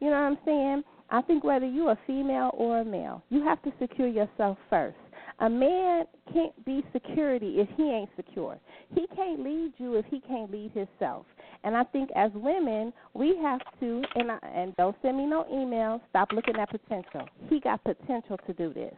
You 0.00 0.08
know 0.10 0.12
what 0.12 0.22
I'm 0.22 0.38
saying? 0.44 0.82
I 1.10 1.22
think 1.22 1.44
whether 1.44 1.66
you're 1.66 1.92
a 1.92 1.98
female 2.06 2.50
or 2.54 2.80
a 2.80 2.84
male, 2.84 3.22
you 3.30 3.42
have 3.42 3.60
to 3.62 3.72
secure 3.80 4.08
yourself 4.08 4.58
first. 4.68 4.96
A 5.40 5.48
man 5.48 6.04
can't 6.34 6.64
be 6.66 6.84
security 6.92 7.56
if 7.60 7.68
he 7.76 7.84
ain't 7.84 8.10
secure. 8.14 8.58
He 8.94 9.06
can't 9.16 9.42
lead 9.42 9.72
you 9.78 9.94
if 9.94 10.04
he 10.10 10.20
can't 10.20 10.50
lead 10.50 10.72
himself. 10.72 11.24
And 11.64 11.74
I 11.74 11.84
think 11.84 12.10
as 12.14 12.30
women, 12.34 12.92
we 13.14 13.38
have 13.42 13.60
to, 13.80 14.02
and 14.16 14.32
I, 14.32 14.38
and 14.54 14.76
don't 14.76 14.94
send 15.00 15.16
me 15.16 15.24
no 15.24 15.44
emails. 15.50 16.02
Stop 16.10 16.32
looking 16.32 16.56
at 16.56 16.70
potential. 16.70 17.26
He 17.48 17.58
got 17.58 17.82
potential 17.84 18.38
to 18.46 18.52
do 18.52 18.74
this. 18.74 18.94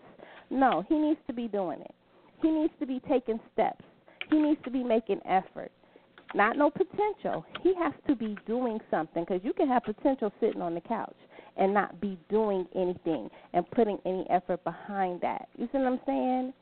No, 0.51 0.85
he 0.89 0.99
needs 0.99 1.21
to 1.29 1.33
be 1.33 1.47
doing 1.47 1.81
it. 1.81 1.95
He 2.43 2.51
needs 2.51 2.73
to 2.81 2.87
be 2.87 3.01
taking 3.09 3.39
steps. 3.53 3.85
He 4.29 4.41
needs 4.41 4.61
to 4.65 4.71
be 4.71 4.83
making 4.83 5.21
effort. 5.25 5.71
Not 6.35 6.57
no 6.57 6.71
potential. 6.71 7.45
He 7.63 7.73
has 7.77 7.93
to 8.09 8.17
be 8.17 8.37
doing 8.47 8.81
something 8.91 9.25
because 9.25 9.45
you 9.45 9.53
can 9.53 9.69
have 9.69 9.85
potential 9.85 10.33
sitting 10.41 10.63
on 10.63 10.75
the 10.75 10.81
couch 10.81 11.15
and 11.57 11.75
not 11.75 12.01
be 12.01 12.19
doing 12.29 12.67
anything 12.75 13.29
and 13.53 13.71
putting 13.71 13.99
any 14.07 14.27
effort 14.31 14.63
behind 14.65 15.21
that. 15.21 15.49
You 15.57 15.69
see 15.73 15.79
what 15.79 15.87
I'm 15.87 16.01
saying? 16.07 16.53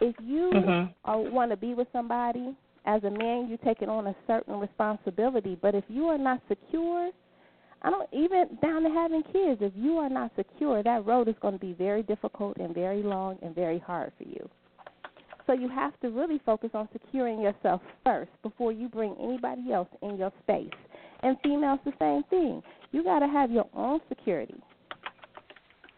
If 0.00 0.14
you 0.22 0.50
mm-hmm. 0.54 1.34
want 1.34 1.50
to 1.50 1.56
be 1.56 1.74
with 1.74 1.88
somebody, 1.92 2.54
as 2.84 3.02
a 3.04 3.10
man, 3.10 3.48
you're 3.48 3.58
taking 3.58 3.88
on 3.88 4.06
a 4.06 4.16
certain 4.26 4.60
responsibility. 4.60 5.58
But 5.60 5.74
if 5.74 5.84
you 5.88 6.04
are 6.04 6.18
not 6.18 6.40
secure, 6.48 7.10
I 7.82 7.90
don't 7.90 8.08
even 8.12 8.58
down 8.62 8.82
to 8.82 8.90
having 8.90 9.22
kids. 9.24 9.60
If 9.60 9.72
you 9.74 9.96
are 9.98 10.08
not 10.08 10.32
secure, 10.36 10.82
that 10.82 11.06
road 11.06 11.28
is 11.28 11.34
going 11.40 11.54
to 11.54 11.60
be 11.60 11.72
very 11.72 12.02
difficult 12.02 12.56
and 12.58 12.74
very 12.74 13.02
long 13.02 13.38
and 13.42 13.54
very 13.54 13.78
hard 13.78 14.12
for 14.18 14.24
you. 14.24 14.48
So 15.46 15.52
you 15.52 15.68
have 15.68 15.98
to 16.00 16.10
really 16.10 16.40
focus 16.44 16.70
on 16.74 16.88
securing 16.92 17.40
yourself 17.40 17.80
first 18.04 18.30
before 18.42 18.72
you 18.72 18.88
bring 18.88 19.14
anybody 19.22 19.72
else 19.72 19.88
in 20.02 20.16
your 20.16 20.32
space. 20.42 20.70
And 21.22 21.36
females, 21.42 21.78
the 21.84 21.92
same 22.00 22.24
thing. 22.24 22.62
You 22.92 23.04
got 23.04 23.20
to 23.20 23.26
have 23.26 23.50
your 23.50 23.66
own 23.74 24.00
security. 24.08 24.60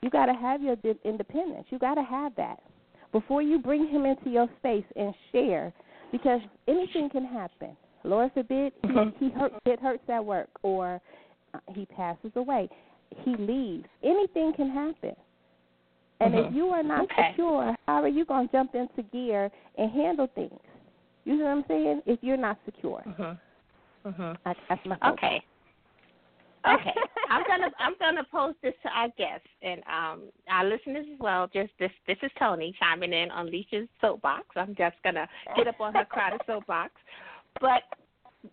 You 0.03 0.11
got 0.11 0.27
to 0.27 0.35
have 0.35 0.63
your 0.63 0.77
independence. 1.05 1.67
You 1.71 1.79
got 1.79 1.95
to 1.95 2.03
have 2.03 2.35
that 2.37 2.61
before 3.13 3.43
you 3.43 3.59
bring 3.59 3.89
him 3.89 4.05
into 4.05 4.31
your 4.31 4.49
space 4.59 4.85
and 4.97 5.15
share, 5.33 5.73
because 6.13 6.41
anything 6.67 7.09
can 7.11 7.25
happen. 7.25 7.77
Lord 8.05 8.31
forbid 8.33 8.73
mm-hmm. 8.85 9.17
he, 9.19 9.31
he 9.31 9.39
hurt, 9.39 9.53
get 9.65 9.81
hurts 9.81 10.05
at 10.09 10.25
work, 10.25 10.49
or 10.63 11.01
uh, 11.55 11.59
he 11.75 11.87
passes 11.87 12.31
away, 12.37 12.69
he 13.25 13.35
leaves. 13.37 13.87
Anything 14.03 14.53
can 14.55 14.71
happen. 14.71 15.17
And 16.21 16.35
mm-hmm. 16.35 16.49
if 16.49 16.55
you 16.55 16.69
are 16.69 16.83
not 16.83 17.05
okay. 17.05 17.31
secure, 17.31 17.77
how 17.87 18.03
are 18.03 18.09
you 18.09 18.25
going 18.25 18.49
to 18.49 18.53
jump 18.53 18.75
into 18.75 19.03
gear 19.11 19.51
and 19.77 19.91
handle 19.91 20.29
things? 20.35 20.61
You 21.25 21.37
know 21.37 21.45
what 21.45 21.51
I'm 21.51 21.65
saying? 21.69 22.03
If 22.07 22.19
you're 22.23 22.37
not 22.37 22.59
secure. 22.65 23.03
Mm-hmm. 23.07 24.09
Mm-hmm. 24.09 24.49
I, 24.49 24.55
that's 24.69 24.87
my 24.87 24.97
focus. 24.97 25.19
Okay. 25.19 25.45
Okay, 26.67 26.95
I'm 27.31 27.45
gonna 27.47 27.71
I'm 27.79 27.95
gonna 27.99 28.27
post 28.31 28.57
this 28.63 28.75
to 28.83 28.89
our 28.89 29.09
guests 29.17 29.49
and 29.63 29.83
um 29.87 30.23
our 30.51 30.65
listeners 30.65 31.07
as 31.13 31.21
well. 31.21 31.49
Just 31.53 31.71
this 31.79 31.91
this 32.07 32.17
is 32.23 32.31
Toni 32.39 32.75
chiming 32.79 33.13
in 33.13 33.31
on 33.31 33.47
Lissha's 33.47 33.89
soapbox. 34.01 34.45
I'm 34.57 34.75
just 34.77 34.97
gonna 35.05 35.29
get 35.57 35.69
up 35.69 35.81
on 35.81 35.95
her 35.95 36.05
crowded 36.05 36.41
soapbox. 36.47 36.93
But 37.61 37.83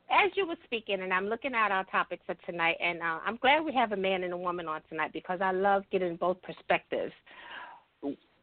as 0.10 0.32
you 0.36 0.48
were 0.48 0.56
speaking, 0.64 1.02
and 1.02 1.14
I'm 1.14 1.28
looking 1.28 1.54
at 1.54 1.72
our 1.72 1.84
topic 1.86 2.20
for 2.26 2.36
tonight, 2.46 2.78
and 2.82 3.02
uh, 3.02 3.20
I'm 3.26 3.38
glad 3.38 3.64
we 3.64 3.74
have 3.74 3.92
a 3.92 3.98
man 3.98 4.24
and 4.24 4.34
a 4.34 4.38
woman 4.38 4.68
on 4.68 4.82
tonight 4.90 5.12
because 5.14 5.40
I 5.42 5.52
love 5.52 5.84
getting 5.92 6.16
both 6.16 6.38
perspectives. 6.42 7.14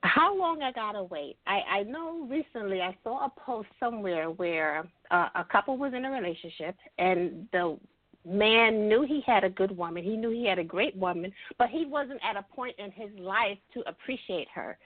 How 0.02 0.37
long 0.37 0.62
I 0.62 0.73
gotta 0.73 1.04
wait? 1.04 1.37
I 1.47 1.61
I 1.71 1.83
know 1.85 2.26
recently 2.28 2.81
I 2.81 2.97
saw 3.04 3.26
a 3.26 3.33
post 3.40 3.69
somewhere 3.78 4.31
where 4.31 4.88
uh, 5.12 5.28
a 5.37 5.45
couple 5.45 5.76
was 5.76 5.95
in 5.95 6.04
a 6.04 6.11
relationship 6.11 6.75
and 6.99 7.47
the 7.52 7.78
man 8.25 8.88
knew 8.88 9.02
he 9.02 9.23
had 9.26 9.45
a 9.45 9.50
good 9.50 9.76
woman. 9.76 10.05
He 10.05 10.17
knew 10.17 10.31
he 10.31 10.47
had 10.47 10.59
a 10.59 10.64
great 10.64 10.97
woman, 10.97 11.33
but 11.59 11.69
he 11.69 11.87
wasn't 11.87 12.21
at 12.23 12.37
a 12.37 12.45
point 12.55 12.76
in 12.79 12.91
his 12.91 13.11
life 13.19 13.59
to 13.75 13.81
appreciate 13.88 14.49
her. 14.55 14.79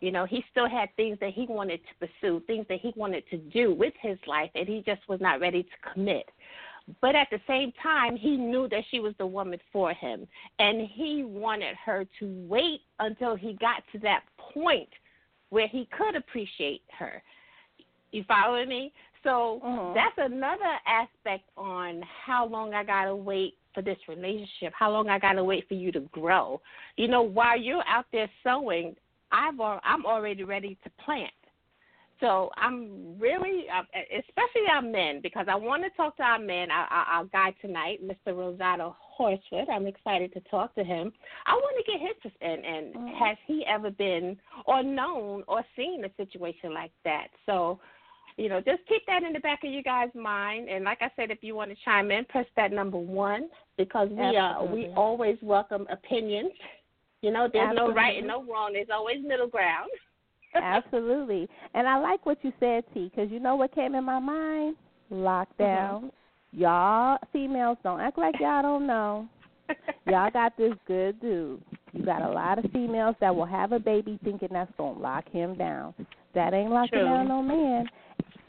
You 0.00 0.12
know, 0.12 0.24
he 0.24 0.44
still 0.50 0.68
had 0.68 0.88
things 0.96 1.18
that 1.20 1.32
he 1.32 1.46
wanted 1.48 1.80
to 1.80 2.06
pursue, 2.06 2.40
things 2.46 2.66
that 2.68 2.80
he 2.80 2.92
wanted 2.94 3.24
to 3.30 3.36
do 3.36 3.74
with 3.74 3.94
his 4.00 4.16
life, 4.26 4.50
and 4.54 4.68
he 4.68 4.82
just 4.86 5.00
was 5.08 5.20
not 5.20 5.40
ready 5.40 5.64
to 5.64 5.92
commit. 5.92 6.28
But 7.02 7.14
at 7.14 7.28
the 7.30 7.40
same 7.46 7.72
time, 7.82 8.16
he 8.16 8.36
knew 8.36 8.68
that 8.68 8.84
she 8.90 9.00
was 9.00 9.14
the 9.18 9.26
woman 9.26 9.58
for 9.72 9.92
him, 9.92 10.26
and 10.58 10.88
he 10.88 11.24
wanted 11.24 11.76
her 11.84 12.06
to 12.20 12.46
wait 12.48 12.80
until 12.98 13.34
he 13.34 13.54
got 13.54 13.82
to 13.92 13.98
that 14.00 14.22
point 14.38 14.88
where 15.50 15.68
he 15.68 15.88
could 15.96 16.14
appreciate 16.14 16.82
her. 16.98 17.22
You 18.12 18.24
follow 18.26 18.64
me? 18.64 18.92
So 19.28 19.60
uh-huh. 19.62 19.92
that's 19.94 20.32
another 20.32 20.78
aspect 20.86 21.44
on 21.58 22.02
how 22.24 22.46
long 22.46 22.72
I 22.72 22.82
gotta 22.82 23.14
wait 23.14 23.54
for 23.74 23.82
this 23.82 23.98
relationship, 24.08 24.72
how 24.72 24.90
long 24.90 25.10
I 25.10 25.18
gotta 25.18 25.44
wait 25.44 25.68
for 25.68 25.74
you 25.74 25.92
to 25.92 26.00
grow. 26.12 26.62
You 26.96 27.08
know, 27.08 27.22
while 27.22 27.60
you're 27.60 27.86
out 27.86 28.06
there 28.10 28.30
sowing, 28.42 28.96
I've 29.30 29.60
I'm 29.60 30.06
already 30.06 30.44
ready 30.44 30.78
to 30.82 30.90
plant. 31.04 31.30
So 32.20 32.50
I'm 32.56 33.16
really, 33.18 33.66
especially 33.94 34.66
our 34.72 34.82
men, 34.82 35.20
because 35.22 35.46
I 35.48 35.54
want 35.54 35.84
to 35.84 35.90
talk 35.90 36.16
to 36.16 36.22
our 36.22 36.38
men, 36.38 36.68
our, 36.70 36.86
our 36.86 37.24
guy 37.26 37.54
tonight, 37.60 38.00
Mr. 38.02 38.34
Rosado 38.34 38.94
Horsford. 38.98 39.68
I'm 39.70 39.86
excited 39.86 40.32
to 40.32 40.40
talk 40.50 40.74
to 40.74 40.82
him. 40.82 41.12
I 41.46 41.52
want 41.52 41.84
to 41.84 41.92
get 41.92 42.00
his 42.00 42.32
and 42.40 42.64
and 42.64 42.94
mm-hmm. 42.94 43.24
has 43.24 43.36
he 43.46 43.64
ever 43.68 43.90
been 43.90 44.38
or 44.64 44.82
known 44.82 45.44
or 45.46 45.62
seen 45.76 46.04
a 46.04 46.10
situation 46.16 46.72
like 46.72 46.92
that? 47.04 47.28
So 47.44 47.78
you 48.38 48.48
know, 48.48 48.60
just 48.60 48.86
keep 48.88 49.04
that 49.06 49.24
in 49.24 49.32
the 49.32 49.40
back 49.40 49.64
of 49.64 49.70
you 49.70 49.82
guys' 49.82 50.10
mind. 50.14 50.68
And 50.68 50.84
like 50.84 50.98
I 51.00 51.10
said, 51.16 51.30
if 51.30 51.38
you 51.42 51.56
want 51.56 51.70
to 51.70 51.76
chime 51.84 52.12
in, 52.12 52.24
press 52.26 52.46
that 52.56 52.72
number 52.72 52.96
one 52.96 53.48
because 53.76 54.08
we 54.10 54.36
uh 54.36 54.62
we 54.62 54.86
always 54.96 55.36
welcome 55.42 55.86
opinions. 55.90 56.52
You 57.20 57.32
know, 57.32 57.48
there's 57.52 57.70
Absolutely. 57.70 57.94
no 57.94 58.00
right 58.00 58.18
and 58.18 58.26
no 58.28 58.44
wrong. 58.44 58.70
There's 58.74 58.88
always 58.92 59.18
middle 59.26 59.48
ground. 59.48 59.90
Absolutely. 60.54 61.48
And 61.74 61.88
I 61.88 61.98
like 61.98 62.24
what 62.24 62.38
you 62.42 62.52
said, 62.60 62.84
T, 62.94 63.10
because 63.12 63.30
you 63.30 63.40
know 63.40 63.56
what 63.56 63.74
came 63.74 63.96
in 63.96 64.04
my 64.04 64.20
mind? 64.20 64.76
Lockdown. 65.12 65.48
Mm-hmm. 65.58 66.60
Y'all 66.60 67.18
females 67.32 67.76
don't 67.82 68.00
act 68.00 68.18
like 68.18 68.36
y'all 68.40 68.62
don't 68.62 68.86
know. 68.86 69.28
y'all 70.06 70.30
got 70.30 70.56
this 70.56 70.72
good 70.86 71.20
dude. 71.20 71.60
You 71.92 72.04
got 72.04 72.22
a 72.22 72.30
lot 72.30 72.64
of 72.64 72.70
females 72.70 73.16
that 73.20 73.34
will 73.34 73.46
have 73.46 73.72
a 73.72 73.80
baby 73.80 74.18
thinking 74.22 74.48
that's 74.52 74.72
gonna 74.78 74.98
lock 74.98 75.28
him 75.28 75.56
down. 75.56 75.92
That 76.34 76.54
ain't 76.54 76.70
locking 76.70 77.00
True. 77.00 77.04
down 77.04 77.28
no 77.28 77.42
man. 77.42 77.86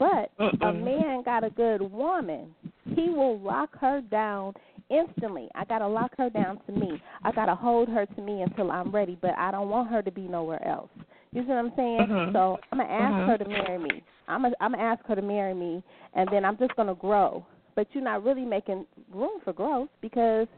But 0.00 0.30
a 0.62 0.72
man 0.72 1.22
got 1.22 1.44
a 1.44 1.50
good 1.50 1.82
woman, 1.82 2.54
he 2.94 3.10
will 3.10 3.38
lock 3.38 3.78
her 3.78 4.00
down 4.00 4.54
instantly. 4.88 5.48
I 5.54 5.66
gotta 5.66 5.86
lock 5.86 6.12
her 6.16 6.30
down 6.30 6.58
to 6.66 6.72
me. 6.72 6.98
I 7.22 7.30
gotta 7.32 7.54
hold 7.54 7.88
her 7.90 8.06
to 8.06 8.22
me 8.22 8.40
until 8.40 8.70
I'm 8.70 8.90
ready, 8.90 9.18
but 9.20 9.32
I 9.36 9.50
don't 9.50 9.68
want 9.68 9.90
her 9.90 10.00
to 10.00 10.10
be 10.10 10.22
nowhere 10.22 10.66
else. 10.66 10.88
You 11.32 11.42
see 11.42 11.48
what 11.48 11.58
I'm 11.58 11.72
saying? 11.76 12.08
Mhm. 12.08 12.32
So 12.32 12.58
I'm 12.72 12.78
gonna 12.78 12.90
ask 12.90 13.14
Mhm. 13.14 13.26
her 13.26 13.38
to 13.38 13.44
marry 13.44 13.78
me. 13.78 14.02
I'm 14.26 14.42
gonna 14.42 14.56
I'm 14.58 14.72
gonna 14.72 14.82
ask 14.82 15.04
her 15.04 15.14
to 15.14 15.22
marry 15.22 15.52
me, 15.52 15.82
and 16.14 16.26
then 16.30 16.46
I'm 16.46 16.56
just 16.56 16.74
gonna 16.76 16.94
grow. 16.94 17.44
But 17.74 17.94
you're 17.94 18.02
not 18.02 18.24
really 18.24 18.46
making 18.46 18.86
room 19.12 19.38
for 19.40 19.52
growth 19.52 19.90
because 20.00 20.48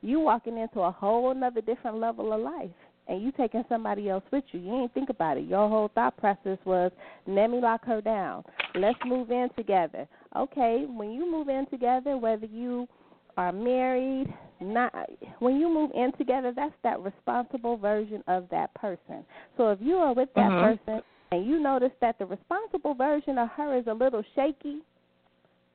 you're 0.00 0.20
walking 0.20 0.56
into 0.56 0.80
a 0.80 0.90
whole 0.90 1.32
another 1.32 1.60
different 1.60 1.98
level 1.98 2.32
of 2.32 2.40
life 2.40 2.70
and 3.08 3.22
you 3.22 3.32
taking 3.32 3.64
somebody 3.68 4.08
else 4.08 4.24
with 4.32 4.44
you. 4.52 4.60
You 4.60 4.82
ain't 4.82 4.94
think 4.94 5.10
about 5.10 5.38
it. 5.38 5.44
Your 5.44 5.68
whole 5.68 5.90
thought 5.94 6.16
process 6.16 6.58
was, 6.64 6.90
let 7.26 7.50
me 7.50 7.60
lock 7.60 7.84
her 7.84 8.00
down. 8.00 8.44
Let's 8.74 8.98
move 9.04 9.30
in 9.30 9.48
together. 9.56 10.08
Okay, 10.36 10.84
when 10.88 11.12
you 11.12 11.30
move 11.30 11.48
in 11.48 11.66
together, 11.66 12.16
whether 12.18 12.46
you 12.46 12.88
are 13.36 13.52
married, 13.52 14.32
not 14.60 14.92
when 15.40 15.56
you 15.56 15.68
move 15.68 15.90
in 15.94 16.12
together, 16.16 16.52
that's 16.54 16.74
that 16.82 17.00
responsible 17.00 17.76
version 17.76 18.24
of 18.26 18.48
that 18.50 18.72
person. 18.74 19.24
So 19.56 19.70
if 19.70 19.78
you 19.80 19.96
are 19.96 20.14
with 20.14 20.32
that 20.34 20.50
Mhm. 20.50 20.60
person 20.60 21.02
and 21.30 21.44
you 21.44 21.58
notice 21.58 21.92
that 22.00 22.18
the 22.18 22.26
responsible 22.26 22.94
version 22.94 23.38
of 23.38 23.48
her 23.50 23.74
is 23.74 23.86
a 23.86 23.94
little 23.94 24.22
shaky, 24.34 24.82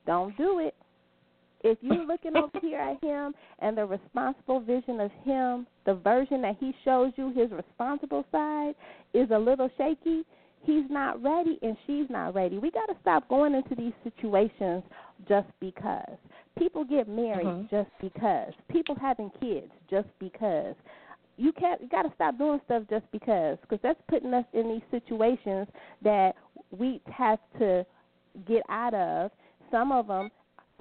don't 0.06 0.36
do 0.38 0.60
it. 0.60 0.76
If 1.64 1.78
you're 1.82 2.06
looking 2.06 2.36
over 2.36 2.60
here 2.60 2.80
at 2.80 3.04
him 3.04 3.34
and 3.60 3.78
the 3.78 3.86
responsible 3.86 4.60
vision 4.60 5.00
of 5.00 5.12
him, 5.24 5.68
the 5.86 5.94
version 5.96 6.42
that 6.42 6.58
he 6.60 6.74
shows 6.84 7.12
you, 7.16 7.32
his 7.34 7.52
responsible 7.52 8.26
side, 8.32 8.74
is 9.14 9.30
a 9.32 9.38
little 9.38 9.70
shaky, 9.78 10.26
he's 10.64 10.86
not 10.90 11.22
ready 11.22 11.60
and 11.62 11.78
she's 11.86 12.10
not 12.10 12.34
ready. 12.34 12.58
We 12.58 12.72
got 12.72 12.88
to 12.88 12.96
stop 13.02 13.28
going 13.30 13.54
into 13.54 13.76
these 13.76 13.94
situations 14.04 14.84
just 15.28 15.48
because. 15.60 16.18
People 16.58 16.84
get 16.84 17.08
married 17.08 17.48
Mhm. 17.48 17.70
just 17.70 17.90
because. 18.00 18.54
People 18.70 18.96
having 18.96 19.30
kids 19.40 19.72
just 19.90 20.08
because. 20.20 20.76
You 21.38 21.52
can't. 21.54 21.82
You 21.82 21.88
got 21.88 22.04
to 22.04 22.12
stop 22.14 22.38
doing 22.38 22.60
stuff 22.66 22.84
just 22.90 23.10
because, 23.12 23.58
because 23.62 23.80
that's 23.82 24.02
putting 24.08 24.34
us 24.34 24.46
in 24.54 24.68
these 24.68 24.84
situations 24.92 25.68
that 26.02 26.36
we 26.72 27.02
have 27.08 27.40
to 27.58 27.86
get 28.46 28.64
out 28.70 28.94
of. 28.94 29.32
Some 29.72 29.92
of 29.92 30.08
them 30.08 30.30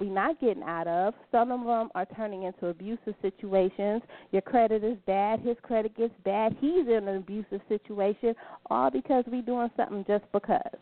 we 0.01 0.09
not 0.09 0.41
getting 0.41 0.63
out 0.63 0.87
of. 0.87 1.13
Some 1.31 1.51
of 1.51 1.63
them 1.63 1.89
are 1.93 2.07
turning 2.15 2.43
into 2.43 2.67
abusive 2.67 3.13
situations. 3.21 4.01
Your 4.31 4.41
credit 4.41 4.83
is 4.83 4.97
bad. 5.05 5.41
His 5.41 5.55
credit 5.61 5.95
gets 5.95 6.13
bad. 6.25 6.57
He's 6.59 6.87
in 6.87 7.07
an 7.07 7.17
abusive 7.17 7.61
situation, 7.69 8.33
all 8.71 8.89
because 8.89 9.23
we're 9.27 9.43
doing 9.43 9.69
something 9.77 10.03
just 10.07 10.25
because. 10.33 10.79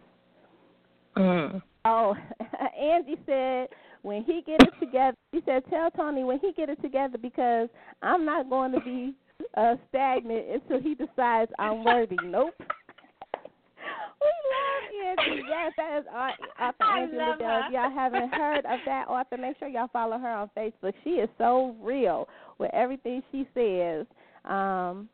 Mm. 1.17 1.61
Oh, 1.83 2.15
Angie 2.81 3.19
said 3.25 3.67
when 4.03 4.23
he 4.23 4.41
get 4.45 4.61
it 4.61 4.73
together. 4.79 5.17
She 5.33 5.41
said, 5.45 5.63
"Tell 5.69 5.91
Toni 5.91 6.23
when 6.23 6.39
he 6.39 6.53
get 6.53 6.69
it 6.69 6.81
together 6.81 7.17
because 7.17 7.67
I'm 8.01 8.23
not 8.23 8.49
going 8.49 8.71
to 8.71 8.79
be 8.79 9.13
uh, 9.57 9.75
stagnant 9.89 10.45
until 10.49 10.79
he 10.81 10.95
decides 10.95 11.51
I'm 11.59 11.83
worthy." 11.83 12.17
Nope. 12.23 12.53
We 14.21 14.31
love 14.53 15.17
Angie. 15.19 15.43
Yes, 15.47 15.73
that 15.77 15.97
is 15.99 16.05
au- 16.11 16.63
author 16.65 16.75
I 16.83 16.99
Angie 17.01 17.15
love 17.17 17.37
Liddell. 17.39 17.47
her. 17.47 17.63
If 17.67 17.73
y'all 17.73 17.91
haven't 17.91 18.33
heard 18.33 18.65
of 18.65 18.79
that 18.85 19.07
author, 19.07 19.37
make 19.37 19.57
sure 19.59 19.67
y'all 19.67 19.89
follow 19.91 20.17
her 20.17 20.29
on 20.29 20.49
Facebook. 20.57 20.93
She 21.03 21.11
is 21.11 21.29
so 21.37 21.75
real 21.81 22.27
with 22.57 22.71
everything 22.73 23.23
she 23.31 23.47
says, 23.53 24.05
um, 24.45 25.09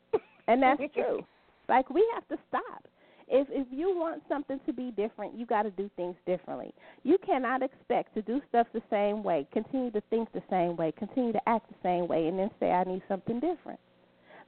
and 0.47 0.61
that's 0.61 0.81
true. 0.93 1.25
Like 1.69 1.89
we 1.89 2.07
have 2.13 2.27
to 2.29 2.37
stop. 2.49 2.83
If 3.27 3.47
if 3.49 3.67
you 3.71 3.95
want 3.97 4.21
something 4.29 4.59
to 4.67 4.73
be 4.73 4.91
different, 4.91 5.33
you 5.37 5.47
got 5.47 5.63
to 5.63 5.71
do 5.71 5.89
things 5.95 6.15
differently. 6.27 6.71
You 7.03 7.17
cannot 7.25 7.63
expect 7.63 8.13
to 8.13 8.21
do 8.21 8.39
stuff 8.49 8.67
the 8.73 8.83
same 8.91 9.23
way, 9.23 9.47
continue 9.51 9.89
to 9.91 10.01
think 10.11 10.31
the 10.31 10.43
same 10.49 10.75
way, 10.75 10.91
continue 10.97 11.33
to 11.33 11.41
act 11.49 11.67
the 11.69 11.75
same 11.81 12.07
way, 12.07 12.27
and 12.27 12.37
then 12.37 12.51
say 12.59 12.69
I 12.71 12.83
need 12.83 13.01
something 13.07 13.39
different. 13.39 13.79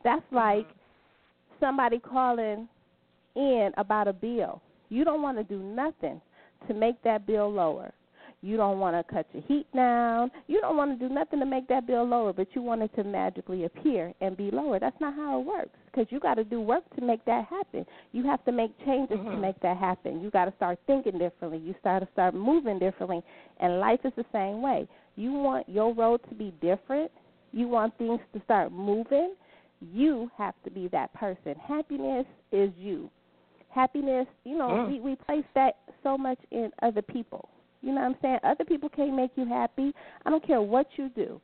That's 0.04 0.22
like 0.32 0.68
somebody 1.60 1.98
calling 1.98 2.68
in 3.38 3.72
about 3.78 4.08
a 4.08 4.14
bill. 4.14 4.62
You 4.90 5.04
don't 5.06 5.22
want 5.22 5.38
to 5.38 5.44
do 5.44 5.60
nothing 5.60 6.20
to 6.68 6.74
make 6.74 7.02
that 7.04 7.28
bill 7.28 7.52
lower. 7.52 7.94
You 8.42 8.56
don't 8.56 8.80
want 8.80 8.96
to 8.96 9.14
cut 9.14 9.26
your 9.34 9.42
heat 9.48 9.66
down. 9.74 10.30
You 10.48 10.62
don't 10.62 10.78
want 10.78 10.98
to 10.98 11.08
do 11.08 11.14
nothing 11.14 11.40
to 11.40 11.46
make 11.46 11.68
that 11.70 11.88
bill 11.88 12.06
lower, 12.08 12.34
but 12.34 12.48
you 12.54 12.62
want 12.62 12.84
it 12.84 12.96
to 12.96 13.04
magically 13.04 13.66
appear 13.66 14.14
and 14.22 14.38
be 14.38 14.52
lower. 14.52 14.80
That's 14.80 15.00
not 15.02 15.16
how 15.16 15.40
it 15.40 15.46
works 15.46 15.72
because 15.86 16.06
you 16.12 16.20
got 16.20 16.36
to 16.36 16.44
do 16.44 16.62
work 16.62 16.84
to 16.96 17.02
make 17.02 17.26
that 17.26 17.46
happen. 17.46 17.86
You 18.12 18.24
have 18.26 18.44
to 18.46 18.52
make 18.52 18.78
changes 18.86 19.18
to 19.18 19.24
Mhm. 19.24 19.42
make 19.42 19.60
that 19.62 19.78
happen. 19.78 20.22
You 20.22 20.30
got 20.30 20.46
to 20.46 20.52
start 20.52 20.78
thinking 20.86 21.18
differently. 21.18 21.58
You 21.58 21.74
start 21.80 22.04
to 22.04 22.12
start 22.12 22.36
moving 22.36 22.78
differently, 22.78 23.24
and 23.60 23.80
life 23.80 24.06
is 24.06 24.14
the 24.14 24.26
same 24.32 24.62
way. 24.62 24.88
You 25.16 25.34
want 25.34 25.68
your 25.68 25.94
road 25.94 26.22
to 26.30 26.36
be 26.36 26.52
different. 26.62 27.12
You 27.54 27.68
want 27.68 27.98
things 27.98 28.22
to 28.34 28.40
start 28.42 28.72
moving. 28.72 29.34
You 29.82 30.30
have 30.38 30.54
to 30.64 30.70
be 30.70 30.88
that 30.90 31.12
person. 31.14 31.56
Happiness 31.56 32.28
is 32.52 32.72
you. 32.78 33.10
Happiness, 33.70 34.28
you 34.44 34.58
know, 34.58 34.70
Mm. 34.70 34.88
we 34.90 35.00
we 35.00 35.16
place 35.16 35.46
that 35.54 35.78
so 36.04 36.18
much 36.18 36.40
in 36.52 36.72
other 36.82 37.02
people. 37.02 37.48
You 37.82 37.92
know 37.94 38.02
what 38.02 38.08
I'm 38.08 38.16
saying? 38.22 38.40
Other 38.44 38.66
people 38.66 38.90
can't 38.90 39.14
make 39.14 39.32
you 39.36 39.46
happy. 39.46 39.94
I 40.26 40.30
don't 40.32 40.44
care 40.46 40.62
what 40.62 40.88
you 40.98 41.10
do. 41.10 41.40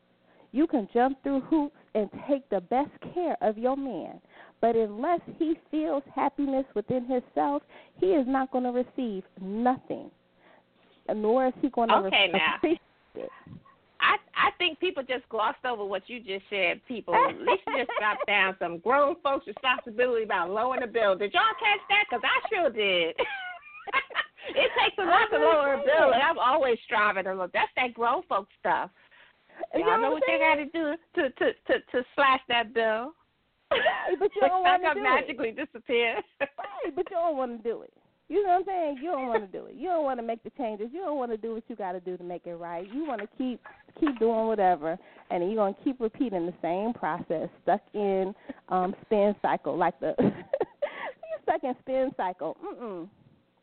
You 0.51 0.67
can 0.67 0.88
jump 0.93 1.21
through 1.23 1.41
hoops 1.41 1.75
and 1.95 2.09
take 2.27 2.47
the 2.49 2.62
best 2.62 2.91
care 3.13 3.38
of 3.41 3.57
your 3.57 3.75
man. 3.77 4.19
But 4.62 4.75
unless 4.75 5.19
he 5.38 5.55
feels 5.69 6.03
happiness 6.15 6.65
within 6.73 7.05
himself, 7.05 7.63
he 7.99 8.07
is 8.13 8.25
not 8.27 8.51
going 8.51 8.63
to 8.63 8.71
receive 8.71 9.23
nothing. 9.41 10.09
Nor 11.13 11.47
is 11.47 11.53
he 11.62 11.69
going 11.69 11.89
to 11.89 11.95
Okay, 11.95 12.29
re- 12.33 12.39
now. 12.39 12.55
appreciate 12.57 12.79
it. 13.15 13.29
I 14.03 14.17
I 14.35 14.51
think 14.57 14.79
people 14.79 15.03
just 15.03 15.27
glossed 15.29 15.63
over 15.65 15.85
what 15.85 16.03
you 16.07 16.19
just 16.19 16.43
said. 16.49 16.81
People, 16.87 17.15
Lisa 17.39 17.63
just 17.77 17.91
dropped 17.99 18.27
down 18.27 18.55
some 18.59 18.79
grown 18.79 19.15
folks' 19.23 19.47
responsibility 19.47 20.23
about 20.23 20.49
lowering 20.51 20.81
the 20.81 20.87
bill. 20.87 21.15
Did 21.15 21.33
y'all 21.33 21.55
catch 21.59 21.81
that? 21.89 22.03
Because 22.09 22.23
I 22.23 22.37
sure 22.49 22.69
did. 22.69 23.15
it 24.55 24.71
takes 24.77 24.97
a 24.99 25.05
lot 25.05 25.31
to 25.31 25.37
oh, 25.37 25.39
lower 25.39 25.73
a 25.75 25.77
bill, 25.77 26.13
and 26.13 26.21
I'm 26.21 26.39
always 26.39 26.77
striving 26.83 27.23
to 27.25 27.33
look. 27.33 27.51
That's 27.53 27.71
that 27.77 27.93
grown 27.93 28.23
folk 28.23 28.47
stuff. 28.59 28.91
You 29.73 29.81
Y'all 29.81 29.97
know 29.97 30.09
know 30.09 30.11
what 30.11 30.23
they 30.27 30.39
got 30.39 30.55
to 30.55 30.65
do 30.65 30.95
to 31.15 31.29
to 31.29 31.53
to 31.67 31.79
to 31.91 32.05
slash 32.15 32.41
that 32.49 32.73
bill. 32.73 33.13
Right, 33.71 34.19
but 34.19 34.29
you 34.35 34.41
don't 34.47 34.63
want 34.63 34.83
to 34.83 34.93
do 34.93 35.03
magically 35.03 35.51
disappear. 35.51 36.21
Right, 36.39 36.95
but 36.95 37.05
you 37.09 37.15
don't 37.15 37.37
want 37.37 37.63
to 37.63 37.69
do 37.69 37.81
it. 37.83 37.93
You 38.34 38.41
know 38.41 38.50
what 38.50 38.60
I'm 38.62 38.65
saying? 38.65 38.98
You 39.04 39.12
don't 39.12 39.28
want 39.28 39.46
to 39.52 39.60
do 39.60 39.67
it. 39.67 39.76
You 39.76 39.89
don't 39.89 40.06
want 40.06 40.17
to 40.17 40.26
make 40.26 40.43
the 40.43 40.50
changes. 40.58 40.88
You 40.91 41.02
don't 41.02 41.19
want 41.19 41.30
to 41.30 41.38
do 41.38 41.54
what 41.54 41.62
you 41.67 41.76
got 41.76 41.91
to 41.91 42.00
do 42.00 42.17
to 42.17 42.24
make 42.24 42.48
it 42.48 42.56
right. 42.56 42.91
You 42.91 43.06
want 43.06 43.22
to 43.22 43.28
keep 43.38 43.62
keep 44.00 44.17
doing 44.17 44.48
whatever, 44.48 44.98
and 45.30 45.43
you're 45.43 45.56
gonna 45.56 45.76
keep 45.84 46.02
repeating 46.02 46.48
the 46.48 46.54
same 46.60 46.93
process, 46.93 47.48
stuck 47.62 47.82
in 47.93 48.34
um 48.69 48.96
spin 49.06 49.36
cycle, 49.43 49.78
like 49.78 50.00
the 50.00 50.15
you 50.19 50.32
stuck 51.43 51.63
in 51.63 51.76
spin 51.82 52.10
cycle. 52.17 52.58
Mm-mm. 52.65 53.08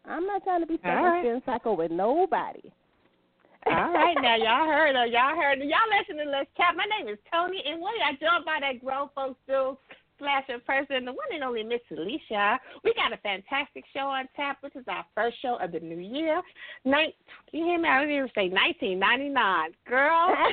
I'm 0.04 0.24
not 0.24 0.44
trying 0.44 0.60
to 0.60 0.68
be 0.68 0.76
stuck 0.78 0.92
All 0.92 0.98
in 0.98 1.04
right. 1.04 1.24
spin 1.24 1.42
cycle 1.46 1.76
with 1.76 1.90
nobody. 1.90 2.70
All 3.66 3.92
right, 3.92 4.16
now 4.22 4.36
y'all 4.38 4.66
heard 4.66 4.94
her. 4.94 5.06
Y'all 5.06 5.34
heard 5.34 5.58
her. 5.58 5.64
Y'all 5.64 5.90
listening 5.98 6.26
to 6.26 6.30
Let's 6.30 6.48
Chat. 6.56 6.76
My 6.76 6.86
name 6.96 7.12
is 7.12 7.18
Toni, 7.32 7.60
and 7.66 7.80
what 7.80 7.94
I 8.06 8.12
joined 8.12 8.44
by 8.44 8.60
that 8.60 8.78
grown 8.84 9.08
folks 9.16 9.40
do 9.48 9.76
slasher 10.20 10.60
person, 10.60 11.04
the 11.04 11.12
one 11.12 11.26
and 11.34 11.42
only 11.42 11.64
Miss 11.64 11.80
Alicia. 11.90 12.60
We 12.84 12.94
got 12.94 13.12
a 13.12 13.16
fantastic 13.16 13.84
show 13.92 14.06
on 14.06 14.28
tap. 14.36 14.58
This 14.62 14.72
is 14.76 14.84
our 14.86 15.04
first 15.14 15.40
show 15.42 15.56
of 15.60 15.72
the 15.72 15.80
new 15.80 15.98
year. 15.98 16.40
Nin- 16.84 17.12
you 17.50 17.64
hear 17.64 17.80
me? 17.80 17.88
I 17.88 18.00
didn't 18.00 18.14
even 18.14 18.30
say 18.34 18.48
1999. 18.48 19.72
Girl. 19.88 20.36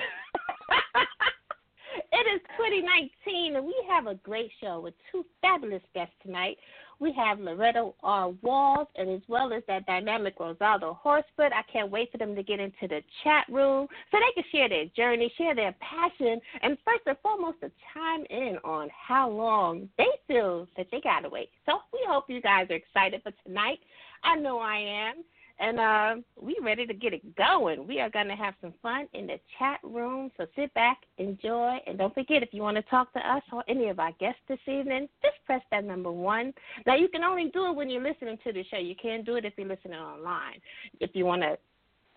it 2.11 2.25
is 2.33 2.41
2019, 2.57 3.55
and 3.55 3.65
we 3.65 3.75
have 3.89 4.07
a 4.07 4.15
great 4.15 4.51
show 4.61 4.79
with 4.79 4.93
two 5.11 5.25
fabulous 5.41 5.83
guests 5.93 6.15
tonight. 6.23 6.57
We 6.99 7.13
have 7.13 7.39
Loretta 7.39 7.91
R. 8.01 8.29
Uh, 8.29 8.31
Walls, 8.41 8.87
and 8.95 9.09
as 9.09 9.21
well 9.27 9.53
as 9.53 9.61
that 9.67 9.85
dynamic 9.85 10.37
Rosaldo 10.39 10.97
Horsford. 10.97 11.51
I 11.53 11.61
can't 11.71 11.91
wait 11.91 12.11
for 12.11 12.17
them 12.17 12.35
to 12.35 12.41
get 12.41 12.59
into 12.59 12.87
the 12.87 13.01
chat 13.23 13.45
room 13.49 13.87
so 14.11 14.17
they 14.17 14.41
can 14.41 14.49
share 14.51 14.67
their 14.67 14.85
journey, 14.95 15.31
share 15.37 15.53
their 15.53 15.75
passion, 15.79 16.41
and 16.61 16.77
first 16.83 17.01
and 17.05 17.17
foremost, 17.21 17.61
to 17.61 17.71
chime 17.93 18.25
in 18.31 18.57
on 18.63 18.89
how 18.89 19.29
long 19.29 19.87
they 19.97 20.09
feel 20.27 20.67
that 20.75 20.87
they 20.91 20.99
got 21.01 21.19
to 21.19 21.29
wait. 21.29 21.49
So 21.67 21.79
we 21.93 21.99
hope 22.07 22.25
you 22.29 22.41
guys 22.41 22.67
are 22.71 22.75
excited 22.75 23.21
for 23.21 23.31
tonight. 23.45 23.79
I 24.23 24.35
know 24.35 24.59
I 24.59 24.77
am. 24.77 25.23
And 25.59 25.79
uh, 25.79 26.15
we 26.39 26.57
ready 26.61 26.85
to 26.85 26.93
get 26.93 27.13
it 27.13 27.35
going. 27.35 27.87
We 27.87 27.99
are 27.99 28.09
going 28.09 28.27
to 28.27 28.35
have 28.35 28.53
some 28.61 28.73
fun 28.81 29.07
in 29.13 29.27
the 29.27 29.39
chat 29.57 29.79
room. 29.83 30.31
So 30.37 30.45
sit 30.55 30.73
back, 30.73 30.99
enjoy, 31.17 31.77
and 31.87 31.97
don't 31.97 32.13
forget 32.13 32.43
if 32.43 32.49
you 32.51 32.61
want 32.61 32.77
to 32.77 32.83
talk 32.83 33.11
to 33.13 33.19
us 33.19 33.41
or 33.51 33.63
any 33.67 33.89
of 33.89 33.99
our 33.99 34.11
guests 34.19 34.41
this 34.47 34.59
evening, 34.67 35.09
just 35.23 35.37
press 35.45 35.61
that 35.71 35.83
number 35.83 36.11
one. 36.11 36.53
Now 36.85 36.95
you 36.95 37.07
can 37.07 37.23
only 37.23 37.49
do 37.49 37.67
it 37.67 37.75
when 37.75 37.89
you're 37.89 38.03
listening 38.03 38.37
to 38.45 38.53
the 38.53 38.63
show. 38.69 38.77
You 38.77 38.95
can't 39.01 39.25
do 39.25 39.35
it 39.35 39.45
if 39.45 39.53
you're 39.57 39.67
listening 39.67 39.99
online. 39.99 40.59
If 40.99 41.11
you 41.13 41.25
want 41.25 41.41
to 41.41 41.57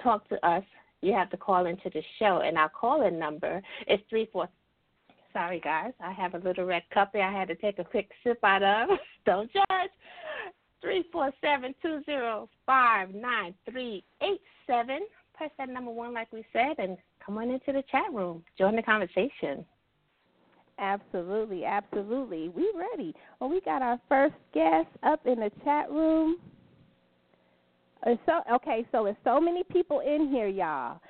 talk 0.02 0.28
to 0.28 0.46
us, 0.46 0.64
you 1.00 1.14
have 1.14 1.30
to 1.30 1.36
call 1.38 1.64
into 1.64 1.88
the 1.88 2.02
show, 2.18 2.42
and 2.44 2.58
our 2.58 2.68
call-in 2.68 3.18
number 3.18 3.62
is 3.88 4.00
three 4.10 4.28
four 4.32 4.48
Sorry, 5.32 5.60
guys. 5.60 5.92
I 6.00 6.12
have 6.12 6.34
a 6.34 6.38
little 6.38 6.64
red 6.64 6.82
cup 6.92 7.10
here 7.12 7.22
I 7.22 7.32
had 7.32 7.46
to 7.48 7.54
take 7.54 7.78
a 7.78 7.84
quick 7.84 8.10
sip 8.24 8.40
out 8.42 8.62
of. 8.62 8.98
Don't 9.26 9.50
judge. 9.52 9.90
Three 10.80 11.04
four 11.12 11.30
seven 11.40 11.74
two 11.82 12.02
zero 12.06 12.48
five 12.64 13.14
nine 13.14 13.54
three 13.70 14.02
eight 14.22 14.40
seven. 14.66 15.00
Press 15.34 15.50
that 15.58 15.68
number 15.68 15.90
one, 15.90 16.14
like 16.14 16.32
we 16.32 16.44
said, 16.52 16.78
and 16.78 16.96
come 17.24 17.38
on 17.38 17.50
into 17.50 17.72
the 17.72 17.82
chat 17.90 18.12
room. 18.12 18.42
Join 18.58 18.76
the 18.76 18.82
conversation. 18.82 19.64
Absolutely, 20.78 21.64
absolutely. 21.66 22.48
We 22.48 22.72
ready. 22.74 23.14
Well, 23.38 23.50
we 23.50 23.60
got 23.60 23.82
our 23.82 24.00
first 24.08 24.34
guest 24.54 24.88
up 25.02 25.26
in 25.26 25.40
the 25.40 25.50
chat 25.64 25.90
room. 25.90 26.38
So 28.04 28.40
okay, 28.54 28.86
so 28.90 29.04
there's 29.04 29.16
so 29.24 29.38
many 29.38 29.62
people 29.64 30.00
in 30.00 30.30
here, 30.30 30.48
y'all. 30.48 31.00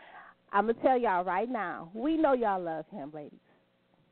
I'm 0.53 0.67
gonna 0.67 0.79
tell 0.83 0.99
y'all 0.99 1.25
right 1.25 1.49
now. 1.49 1.91
We 1.95 2.17
know 2.17 2.33
y'all 2.33 2.61
love 2.61 2.85
him, 2.91 3.13
ladies. 3.15 3.39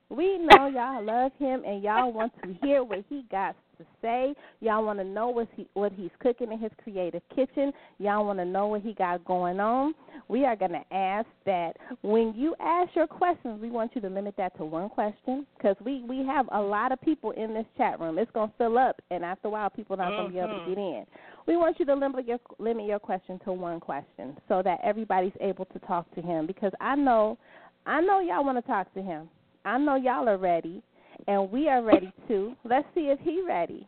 We 0.09 0.39
know 0.39 0.69
y'all 0.69 1.05
love 1.05 1.33
him, 1.39 1.65
and 1.67 1.83
y'all 1.83 2.13
want 2.13 2.33
to 2.45 2.55
hear 2.63 2.85
what 2.85 3.05
he 3.09 3.25
got 3.31 3.57
to 3.79 3.85
say. 4.03 4.35
Y'all 4.61 4.85
want 4.85 4.99
to 4.99 5.05
know 5.05 5.29
what 5.29 5.49
he 5.55 5.67
what 5.75 5.93
he's 5.93 6.11
cooking 6.21 6.53
in 6.53 6.59
his 6.59 6.71
creative 6.83 7.23
kitchen. 7.35 7.73
Y'all 7.99 8.25
want 8.25 8.39
to 8.39 8.45
know 8.45 8.67
what 8.67 8.83
he 8.83 8.93
got 8.95 9.25
going 9.25 9.61
on. 9.61 9.95
We 10.29 10.45
are 10.45 10.57
going 10.57 10.73
to 10.73 10.95
ask 10.95 11.27
that 11.47 11.77
when 12.03 12.35
you 12.37 12.55
ask 12.61 12.95
your 12.95 13.07
questions, 13.07 13.61
we 13.61 13.71
want 13.71 13.95
you 13.95 14.01
to 14.03 14.09
limit 14.09 14.35
that 14.37 14.57
to 14.59 14.65
one 14.65 14.89
question 14.89 15.47
because 15.57 15.77
we 15.85 16.03
we 16.03 16.25
have 16.27 16.49
a 16.53 16.61
lot 16.61 16.93
of 16.93 17.01
people 17.01 17.31
in 17.33 17.55
this 17.55 17.67
chat 17.77 17.99
room. 18.01 18.19
It's 18.19 18.31
going 18.33 18.51
to 18.51 18.55
fill 18.59 18.79
up, 18.79 19.01
and 19.11 19.25
after 19.25 19.49
a 19.49 19.51
while, 19.51 19.71
people 19.71 19.95
are 19.95 20.05
not 20.05 20.11
going 20.17 20.29
to 20.29 20.33
be 20.33 20.39
able 20.39 20.49
to 20.49 20.55
Mhm. 20.61 20.69
get 20.69 20.79
in. 20.79 21.07
We 21.47 21.57
want 21.57 21.79
you 21.79 21.87
to 21.87 21.95
limit 21.95 22.27
your 22.27 22.39
limit 22.59 22.87
your 22.87 22.99
question 22.99 23.39
to 23.45 23.53
one 23.53 23.81
question 23.81 24.37
so 24.49 24.63
that 24.63 24.81
everybody's 24.83 25.33
able 25.41 25.65
to 25.67 25.79
talk 25.81 26.11
to 26.15 26.21
him 26.21 26.47
because 26.47 26.73
I 26.81 26.95
know 26.95 27.39
I 27.87 28.01
know 28.01 28.21
y'all 28.21 28.45
want 28.45 28.59
to 28.59 28.63
talk 28.63 28.93
to 28.95 29.03
him. 29.03 29.31
I 29.65 29.79
know 29.79 29.97
y'all 29.97 30.29
are 30.29 30.37
ready, 30.37 30.83
and 31.29 31.51
we 31.53 31.69
are 31.69 31.83
ready 31.83 32.13
too. 32.27 32.57
Let's 32.65 32.87
see 32.95 33.13
if 33.13 33.21
he's 33.21 33.45
ready. 33.47 33.87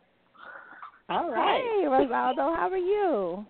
All 1.09 1.29
right. 1.29 1.61
Hey, 1.61 1.87
Rosaldo, 1.87 2.55
how 2.55 2.69
are 2.71 2.77
you? 2.77 3.45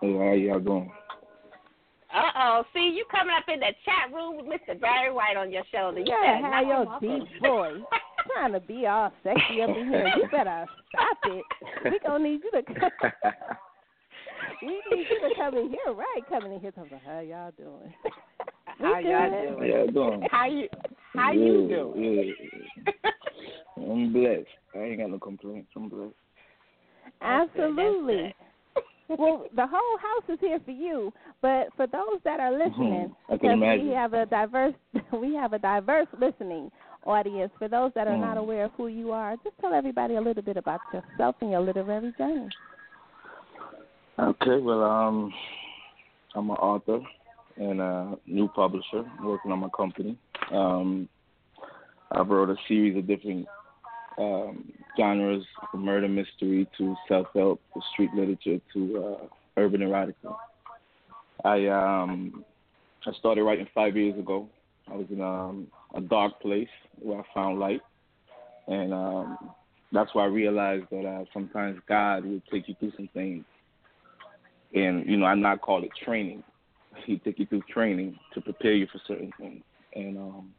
Hey, 0.00 0.12
how 0.12 0.32
y'all 0.32 0.60
doing? 0.60 0.90
Uh 2.12 2.30
oh. 2.36 2.64
See, 2.74 2.92
you 2.94 3.04
coming 3.10 3.34
up 3.36 3.44
in 3.52 3.60
the 3.60 3.72
chat 3.84 4.12
room 4.12 4.36
with 4.36 4.46
Mr. 4.46 4.78
Barry 4.78 5.12
White 5.12 5.36
on 5.36 5.50
your 5.50 5.62
shoulder. 5.72 6.00
You 6.00 6.06
Yeah, 6.08 6.40
better 6.40 6.46
how 6.46 6.62
knock 6.62 6.66
your 6.66 6.82
him 6.82 6.88
off 6.88 7.00
deep 7.00 7.28
him. 7.28 7.40
voice. 7.40 7.82
Trying 8.34 8.52
to 8.52 8.60
be 8.60 8.86
all 8.86 9.12
sexy 9.22 9.62
up 9.62 9.70
in 9.70 9.88
here. 9.88 10.12
You 10.16 10.28
better 10.30 10.66
stop 10.88 11.18
it. 11.26 11.44
We 11.84 11.98
gonna 12.04 12.24
need 12.24 12.40
you 12.42 12.50
to 12.50 12.62
come. 12.62 12.90
we 14.62 14.82
need 14.90 15.06
you 15.08 15.28
to 15.28 15.34
come 15.36 15.56
in 15.56 15.70
here, 15.70 15.94
right? 15.94 16.20
Coming 16.28 16.52
in 16.52 16.60
here, 16.60 16.72
talking 16.72 16.90
about 16.92 17.02
how 17.06 17.20
y'all 17.20 17.52
doing. 17.56 17.94
We 18.80 18.86
How 18.86 18.98
y'all 18.98 19.30
good. 19.30 19.38
How 19.38 19.56
doing? 19.56 19.70
y'all 19.70 19.86
doing? 19.88 20.28
How 20.30 20.46
you 20.46 20.68
how 21.16 21.32
you 21.32 21.68
doing? 21.68 22.34
Yeah. 22.86 23.12
I'm 23.76 24.12
blessed. 24.12 24.46
I 24.74 24.78
ain't 24.78 25.00
got 25.00 25.10
no 25.10 25.18
complaints. 25.18 25.70
I'm 25.76 25.88
blessed. 25.88 26.12
That's 27.20 27.50
good, 27.54 27.76
that's 27.76 27.86
Absolutely. 27.86 28.34
well, 29.08 29.46
the 29.56 29.66
whole 29.66 29.98
house 29.98 30.24
is 30.28 30.38
here 30.40 30.60
for 30.64 30.70
you, 30.70 31.12
but 31.40 31.68
for 31.76 31.86
those 31.86 32.20
that 32.24 32.40
are 32.40 32.52
listening, 32.52 33.14
Mhm. 33.30 33.40
Because 33.40 33.80
we 33.82 33.88
have 33.88 34.12
a 34.12 34.26
diverse, 34.26 34.74
we 35.12 35.34
have 35.34 35.52
a 35.54 35.58
diverse 35.58 36.08
listening 36.18 36.70
audience. 37.04 37.50
For 37.58 37.68
those 37.68 37.92
that 37.94 38.06
are 38.06 38.16
not 38.16 38.36
Mhm. 38.36 38.40
aware 38.40 38.64
of 38.66 38.72
who 38.76 38.88
you 38.88 39.12
are, 39.12 39.36
just 39.38 39.58
tell 39.60 39.72
everybody 39.72 40.16
a 40.16 40.20
little 40.20 40.42
bit 40.42 40.56
about 40.56 40.82
yourself 40.92 41.36
and 41.40 41.50
your 41.50 41.60
literary 41.60 42.12
journey. 42.18 42.50
Okay, 44.18 44.58
well, 44.58 44.82
um, 44.82 45.32
I'm 46.34 46.50
an 46.50 46.56
author 46.56 47.00
and 47.58 47.80
a 47.80 48.16
new 48.26 48.48
publisher 48.48 49.04
working 49.22 49.52
on 49.52 49.60
my 49.60 49.68
company. 49.76 50.16
Um, 50.52 51.08
I've 52.12 52.28
wrote 52.28 52.50
a 52.50 52.56
series 52.66 52.96
of 52.96 53.06
different 53.06 53.46
um, 54.18 54.72
genres, 54.96 55.44
from 55.70 55.84
murder 55.84 56.08
mystery 56.08 56.68
to 56.78 56.94
self-help 57.06 57.60
to 57.74 57.80
street 57.92 58.10
literature 58.14 58.60
to 58.72 59.04
uh, 59.04 59.26
urban 59.56 59.80
erotica. 59.80 60.34
I 61.44 61.66
um, 61.68 62.44
I 63.06 63.12
started 63.18 63.44
writing 63.44 63.68
five 63.74 63.96
years 63.96 64.18
ago. 64.18 64.48
I 64.90 64.96
was 64.96 65.06
in 65.10 65.20
um, 65.20 65.68
a 65.94 66.00
dark 66.00 66.40
place 66.40 66.68
where 67.00 67.20
I 67.20 67.22
found 67.34 67.58
light, 67.58 67.82
and 68.66 68.92
um, 68.92 69.38
that's 69.92 70.14
why 70.14 70.24
I 70.24 70.28
realized 70.28 70.86
that 70.90 71.04
uh, 71.04 71.24
sometimes 71.32 71.78
God 71.88 72.24
will 72.24 72.40
take 72.50 72.68
you 72.68 72.74
through 72.80 72.92
some 72.96 73.08
things 73.14 73.44
and 74.74 75.06
you 75.06 75.16
know 75.16 75.26
I 75.26 75.34
not 75.34 75.60
call 75.60 75.82
it 75.82 75.90
training. 76.04 76.42
He 77.06 77.18
took 77.18 77.38
you 77.38 77.46
through 77.46 77.62
training 77.72 78.18
to 78.34 78.40
prepare 78.40 78.72
you 78.72 78.86
for 78.90 79.00
certain 79.06 79.32
things, 79.38 79.62
and 79.94 80.18
um, 80.18 80.54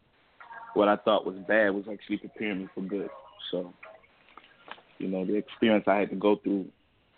what 0.73 0.87
I 0.87 0.95
thought 0.97 1.25
was 1.25 1.35
bad 1.47 1.69
was 1.69 1.85
actually 1.91 2.17
preparing 2.17 2.59
me 2.59 2.67
for 2.73 2.81
good. 2.81 3.09
So, 3.51 3.73
you 4.97 5.07
know, 5.07 5.25
the 5.25 5.35
experience 5.35 5.85
I 5.87 5.97
had 5.97 6.09
to 6.09 6.15
go 6.15 6.37
through 6.43 6.65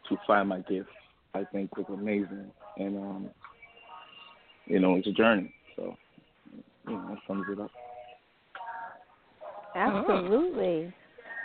to 0.10 0.18
find 0.28 0.50
my 0.50 0.60
gift, 0.60 0.90
I 1.34 1.44
think, 1.52 1.76
was 1.78 1.86
amazing, 1.90 2.52
and 2.78 2.98
um, 2.98 3.30
you 4.66 4.80
know, 4.80 4.96
it's 4.96 5.08
a 5.08 5.12
journey. 5.12 5.54
So, 5.76 5.96
you 6.88 6.94
know, 6.94 7.08
that 7.10 7.18
sums 7.28 7.46
it 7.50 7.60
up. 7.60 7.72
Absolutely. 9.76 10.94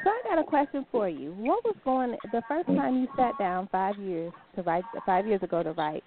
So 0.05 0.11
I 0.11 0.21
got 0.29 0.39
a 0.39 0.45
question 0.45 0.87
for 0.93 1.09
you. 1.09 1.33
What 1.33 1.65
was 1.65 1.77
going 1.85 2.17
the 2.33 2.43
first 2.49 2.67
time 2.69 2.97
you 2.97 3.09
sat 3.17 3.39
down 3.39 3.69
five 3.73 3.99
years 3.99 4.33
to 4.55 4.63
write 4.63 4.85
five 5.05 5.27
years 5.27 5.43
ago 5.43 5.63
to 5.63 5.73
write? 5.73 6.05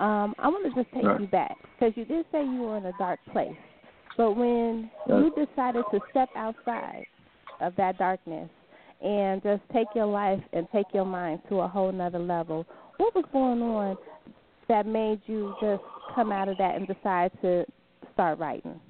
Um, 0.00 0.34
I 0.38 0.48
want 0.48 0.64
to 0.64 0.72
just 0.82 0.92
take 0.92 1.04
Right. 1.04 1.20
you 1.20 1.26
back 1.26 1.56
because 1.78 1.96
you 1.96 2.04
did 2.04 2.26
say 2.32 2.44
you 2.44 2.62
were 2.62 2.76
in 2.76 2.86
a 2.86 2.92
dark 2.92 3.20
place, 3.32 3.56
but 4.16 4.32
when 4.32 4.90
Right. 5.06 5.24
you 5.24 5.46
decided 5.46 5.88
to 5.90 6.02
step 6.10 6.30
outside 6.34 7.06
of 7.60 7.76
that 7.76 7.96
darkness 7.96 8.50
and 9.00 9.42
just 9.42 9.62
take 9.72 9.94
your 9.94 10.06
life 10.06 10.42
and 10.52 10.68
take 10.72 10.92
your 10.92 11.04
mind 11.04 11.40
to 11.48 11.60
a 11.60 11.68
whole 11.68 11.92
nother 11.92 12.18
level, 12.18 12.66
what 12.96 13.14
was 13.14 13.24
going 13.32 13.62
on 13.62 13.96
that 14.68 14.86
made 14.86 15.20
you 15.26 15.54
just 15.60 15.82
come 16.14 16.32
out 16.32 16.48
of 16.48 16.56
that 16.58 16.74
and 16.74 16.86
decide 16.86 17.30
to 17.42 17.64
start 18.12 18.38
writing? 18.38 18.80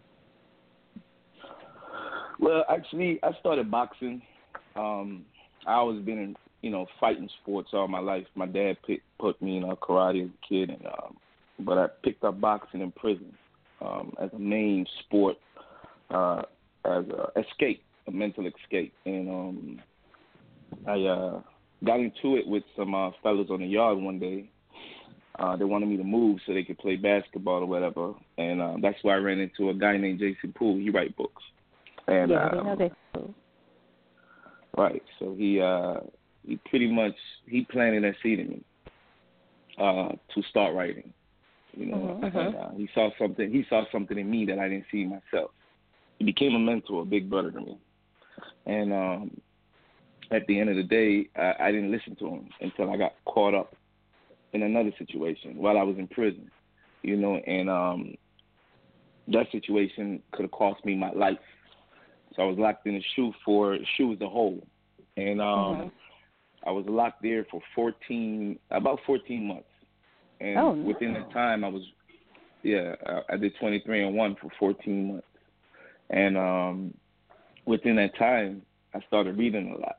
Well, 2.39 2.65
actually, 2.69 3.19
I 3.23 3.33
started 3.41 3.71
boxing. 3.71 4.23
Um, 4.77 5.25
I 5.67 5.75
always 5.75 6.05
been 6.05 6.19
in, 6.19 6.37
you 6.65 6.71
know, 6.71 6.87
fighting 6.99 7.29
sports 7.43 7.69
all 7.75 7.87
my 7.87 7.99
life. 8.01 8.25
My 8.35 8.47
dad 8.47 8.79
put 8.87 9.01
put 9.21 9.43
me 9.43 9.59
in 9.59 9.65
uh, 9.65 9.75
karate 9.75 10.25
as 10.25 10.31
a 10.31 10.49
kid, 10.49 10.71
and 10.71 10.87
um, 10.87 11.17
but 11.61 11.77
I 11.77 11.89
picked 12.03 12.25
up 12.25 12.41
boxing 12.41 12.81
in 12.81 12.91
prison 12.91 13.35
um, 13.83 14.15
as 14.19 14.31
a 14.33 14.39
main 14.39 14.87
sport, 15.01 15.37
uh, 16.09 16.41
as 16.87 17.05
a 17.05 17.39
escape, 17.39 17.83
a 18.09 18.11
mental 18.11 18.47
escape, 18.47 18.95
and 19.05 19.29
um, 19.29 19.83
I 20.89 21.03
uh, 21.03 21.43
got 21.85 22.01
into 22.01 22.37
it 22.37 22.47
with 22.47 22.63
some 22.79 22.95
uh, 22.95 23.11
fellas 23.23 23.49
on 23.51 23.61
the 23.61 23.67
yard 23.67 23.99
one 23.99 24.19
day. 24.19 24.49
Uh, 25.39 25.57
they 25.57 25.65
wanted 25.65 25.91
me 25.91 25.99
to 25.99 26.05
move 26.05 26.39
so 26.47 26.55
they 26.55 26.63
could 26.63 26.79
play 26.79 26.97
basketball 26.97 27.63
or 27.63 27.67
whatever, 27.67 28.15
and 28.39 28.63
uh, 28.63 28.77
that's 28.81 28.99
why 29.03 29.13
I 29.13 29.17
ran 29.17 29.39
into 29.39 29.69
a 29.69 29.75
guy 29.75 29.99
named 29.99 30.19
Jason 30.19 30.55
Poole. 30.55 30.79
He 30.79 30.89
write 30.89 31.15
books, 31.15 31.43
and 32.09 32.31
yeah, 32.31 32.49
um, 32.49 32.67
know 32.67 32.77
they. 32.77 32.91
Right. 34.77 35.03
So 35.21 35.37
he 35.39 35.61
uh 35.61 36.01
he 36.47 36.59
pretty 36.69 36.91
much 36.91 37.15
he 37.47 37.65
planted 37.65 38.05
that 38.05 38.15
seed 38.23 38.39
in 38.41 38.49
me 38.49 38.65
uh 39.79 40.09
to 40.35 40.43
start 40.51 40.75
writing. 40.75 41.13
You 41.77 41.87
know, 41.87 42.17
Mhm. 42.23 42.47
and, 42.47 42.55
uh, 42.57 42.71
he 42.77 42.89
saw 42.95 43.11
something 43.19 43.51
he 43.51 43.65
saw 43.69 43.85
something 43.91 44.19
in 44.19 44.31
me 44.31 44.45
that 44.47 44.59
I 44.59 44.69
didn't 44.69 44.87
see 44.91 45.05
myself. 45.05 45.51
He 46.19 46.25
became 46.25 46.55
a 46.55 46.59
mentor, 46.59 47.03
a 47.03 47.07
big 47.07 47.29
brother 47.29 47.51
to 47.51 47.61
me. 47.61 47.79
And 48.67 48.93
um 48.93 49.31
at 50.31 50.47
the 50.47 50.59
end 50.59 50.71
of 50.71 50.77
the 50.77 50.83
day, 50.85 51.29
I, 51.37 51.55
I 51.69 51.73
didn't 51.73 51.91
listen 51.93 52.17
to 52.17 52.29
him 52.29 52.49
until 52.61 52.91
I 52.91 52.97
got 52.97 53.13
caught 53.27 53.55
up 53.55 53.75
in 54.53 54.63
another 54.63 54.93
situation 54.99 55.57
while 55.57 55.77
I 55.77 55.83
was 55.83 55.99
in 55.99 56.09
prison. 56.09 56.51
You 57.03 57.17
know, 57.17 57.37
and 57.37 57.69
um 57.69 58.15
that 59.29 59.51
situation 59.51 60.23
could 60.33 60.43
have 60.43 60.51
cost 60.53 60.85
me 60.85 60.95
my 60.95 61.11
life. 61.13 61.39
So 62.35 62.43
I 62.43 62.47
was 62.47 62.59
locked 62.59 62.87
in 62.87 62.97
a 62.97 63.01
SHU 63.15 63.33
for 63.45 63.77
SHU 63.97 64.13
as 64.13 64.21
a 64.21 64.29
whole, 64.29 64.67
and 65.17 65.41
um, 65.41 65.77
Mhm. 65.77 65.93
I 66.67 66.71
was 66.71 66.85
locked 66.89 67.23
there 67.23 67.47
for 67.51 67.61
fourteen, 67.75 68.59
about 68.71 69.01
fourteen 69.07 69.47
months. 69.47 69.69
And 70.41 70.59
Oh, 70.59 70.73
within 70.73 71.13
no. 71.13 71.21
that 71.21 71.33
time, 71.33 71.65
I 71.65 71.69
was, 71.69 71.83
yeah, 72.63 72.95
I, 73.07 73.35
I 73.35 73.37
did 73.37 73.53
twenty 73.61 73.81
three 73.81 74.05
and 74.05 74.17
one 74.17 74.37
for 74.41 74.51
fourteen 74.59 75.09
months, 75.09 75.27
and 76.11 76.37
um, 76.37 76.95
within 77.67 77.97
that 77.97 78.17
time, 78.19 78.63
I 78.95 79.01
started 79.07 79.39
reading 79.39 79.73
a 79.77 79.79
lot. 79.79 79.99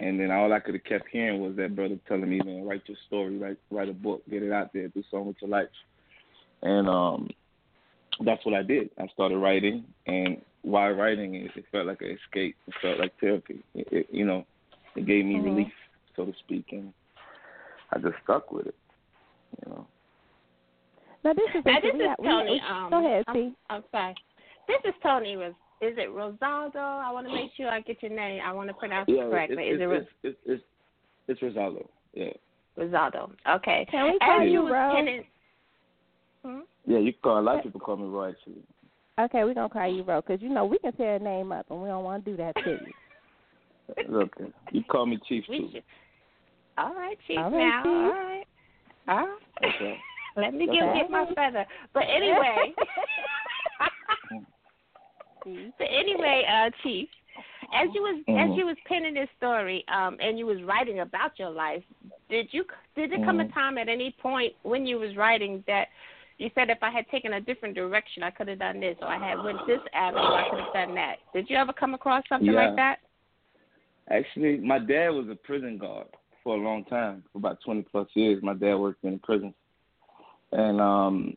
And 0.00 0.18
then 0.18 0.30
all 0.30 0.50
I 0.50 0.60
could 0.60 0.74
have 0.74 0.84
kept 0.84 1.08
hearing 1.12 1.42
was 1.42 1.54
that 1.56 1.76
brother 1.76 1.98
telling 2.08 2.30
me, 2.30 2.40
man, 2.42 2.64
write 2.64 2.82
your 2.86 2.96
story, 3.06 3.36
write 3.36 3.58
write 3.70 3.90
a 3.90 3.92
book, 3.92 4.22
get 4.30 4.42
it 4.42 4.50
out 4.50 4.72
there, 4.72 4.88
do 4.88 5.02
something 5.10 5.26
with 5.26 5.36
your 5.42 5.50
life. 5.50 5.68
And 6.62 6.88
um 6.88 7.28
that's 8.24 8.44
what 8.44 8.54
I 8.54 8.62
did. 8.62 8.90
I 8.98 9.06
started 9.08 9.38
writing, 9.38 9.84
and 10.06 10.40
while 10.62 10.90
writing, 10.92 11.34
it, 11.36 11.50
it 11.56 11.64
felt 11.72 11.86
like 11.86 12.02
an 12.02 12.18
escape. 12.22 12.56
It 12.66 12.74
felt 12.82 12.98
like 12.98 13.12
therapy. 13.18 13.62
It, 13.74 13.88
it, 13.90 14.06
you 14.10 14.26
know, 14.26 14.46
it 14.96 15.06
gave 15.06 15.24
me 15.24 15.36
Mhm. 15.36 15.44
relief, 15.44 15.72
so 16.16 16.24
to 16.26 16.34
speak, 16.38 16.72
and 16.72 16.92
I 17.92 17.98
just 17.98 18.16
stuck 18.24 18.50
with 18.52 18.66
it. 18.66 18.74
You 19.64 19.72
know. 19.72 19.86
Now 21.24 21.32
this 21.34 21.48
is 21.54 21.64
Now, 21.64 21.80
this 21.80 21.94
is 21.94 22.00
have- 22.00 22.16
Toni. 22.18 22.52
we- 22.52 22.60
Um, 22.60 22.90
go 22.90 22.98
ahead, 22.98 23.24
I'm, 23.28 23.34
T. 23.34 23.54
I'm 23.68 23.84
sorry. 23.90 24.14
This 24.66 24.80
is 24.84 24.94
Toni 25.02 25.36
Ros- 25.36 25.54
is 25.80 25.96
it 25.98 26.08
Rosaldo? 26.10 26.76
I 26.76 27.10
want 27.10 27.26
to 27.26 27.32
make 27.34 27.52
sure 27.54 27.68
I 27.70 27.80
get 27.80 28.02
your 28.02 28.12
name. 28.12 28.42
I 28.44 28.52
want 28.52 28.68
to 28.68 28.74
pronounce 28.74 29.08
yeah, 29.08 29.24
it 29.24 29.30
correctly. 29.30 29.68
It's, 29.68 29.80
is 29.82 29.90
it 29.90 29.94
it's, 29.94 30.10
it's, 30.22 30.38
it's, 30.46 30.64
it's 31.28 31.40
Rosaldo. 31.40 31.88
Yeah. 32.12 32.32
Rosaldo? 32.76 33.32
Okay. 33.48 33.86
Can 33.90 34.12
we 34.12 34.18
call 34.18 34.40
As 34.40 34.46
you 34.46 34.52
you 34.52 34.62
was 34.62 34.72
Ro? 34.72 34.92
pinning, 34.94 35.26
hmm? 36.44 36.60
Yeah, 36.86 36.98
you 36.98 37.12
can 37.12 37.22
call 37.22 37.38
a 37.38 37.42
lot 37.42 37.56
of 37.58 37.64
people 37.64 37.80
call 37.80 37.96
me 37.96 38.08
Roy 38.08 38.30
actually. 38.30 38.62
Okay, 39.18 39.44
we're 39.44 39.54
gonna 39.54 39.68
call 39.68 39.86
you 39.86 40.02
Ro 40.02 40.22
because 40.22 40.40
you 40.40 40.48
know 40.48 40.64
we 40.64 40.78
can 40.78 40.92
tear 40.92 41.16
a 41.16 41.18
name 41.18 41.52
up 41.52 41.66
and 41.70 41.82
we 41.82 41.88
don't 41.88 42.04
want 42.04 42.24
to 42.24 42.30
do 42.30 42.36
that 42.38 42.54
to 42.56 42.70
you. 42.70 42.92
It's 43.96 44.10
okay. 44.10 44.52
You 44.72 44.82
call 44.84 45.06
me 45.06 45.18
Chief 45.28 45.44
We 45.48 45.58
too. 45.58 45.68
should. 45.72 45.82
All 46.78 46.94
right, 46.94 47.16
Chief. 47.26 47.38
All 47.38 47.50
right, 47.50 47.58
now, 47.58 47.82
Chief. 47.82 47.92
all 47.92 48.08
right, 48.10 48.44
all 49.08 49.26
right. 49.26 49.74
Okay. 49.74 49.98
Let 50.36 50.54
me 50.54 50.68
Okay. 50.68 50.78
give 50.78 50.94
get 50.94 51.10
my 51.10 51.26
feather. 51.34 51.66
But 51.92 52.04
anyway, 52.04 52.74
See? 55.44 55.72
so 55.78 55.84
anyway, 55.84 56.44
uh, 56.48 56.70
Chief, 56.82 57.08
as 57.72 57.88
you 57.94 58.02
was 58.02 58.22
as 58.28 58.50
Mhm. 58.50 58.56
you 58.56 58.66
was 58.66 58.76
penning 58.86 59.14
this 59.14 59.28
story, 59.36 59.84
um, 59.88 60.16
and 60.20 60.38
you 60.38 60.46
was 60.46 60.62
writing 60.62 61.00
about 61.00 61.38
your 61.38 61.50
life, 61.50 61.82
did 62.28 62.52
you 62.52 62.64
did 62.94 63.10
there 63.10 63.24
come 63.24 63.40
a 63.40 63.44
Mhm. 63.44 63.52
time 63.54 63.78
at 63.78 63.88
any 63.88 64.12
point 64.12 64.54
when 64.62 64.86
you 64.86 64.98
was 64.98 65.16
writing 65.16 65.62
that 65.66 65.88
you 66.38 66.50
said 66.54 66.70
if 66.70 66.82
I 66.82 66.90
had 66.90 67.08
taken 67.08 67.34
a 67.34 67.40
different 67.40 67.74
direction, 67.74 68.22
I 68.22 68.30
could 68.30 68.48
have 68.48 68.58
done 68.58 68.80
this, 68.80 68.96
or 69.02 69.08
I 69.08 69.18
had 69.18 69.42
went 69.42 69.64
this 69.66 69.82
avenue, 69.92 70.32
I 70.34 70.44
could 70.44 70.58
have 70.60 70.72
done 70.72 70.94
that. 70.94 71.16
Did 71.34 71.50
you 71.50 71.56
ever 71.56 71.72
come 71.72 71.94
across 71.94 72.26
something 72.28 72.52
Yeah. 72.52 72.66
like 72.66 72.76
that? 72.76 73.00
Actually, 74.10 74.58
my 74.58 74.78
dad 74.78 75.10
was 75.10 75.28
a 75.30 75.36
prison 75.36 75.78
guard 75.78 76.06
for 76.42 76.56
a 76.56 76.60
long 76.60 76.84
time, 76.84 77.24
for 77.32 77.38
about 77.38 77.58
20 77.64 77.82
plus 77.82 78.08
years. 78.14 78.42
My 78.42 78.54
dad 78.54 78.76
worked 78.76 79.04
in 79.04 79.12
the 79.12 79.18
prison. 79.18 79.54
And, 80.52 80.80
um, 80.80 81.36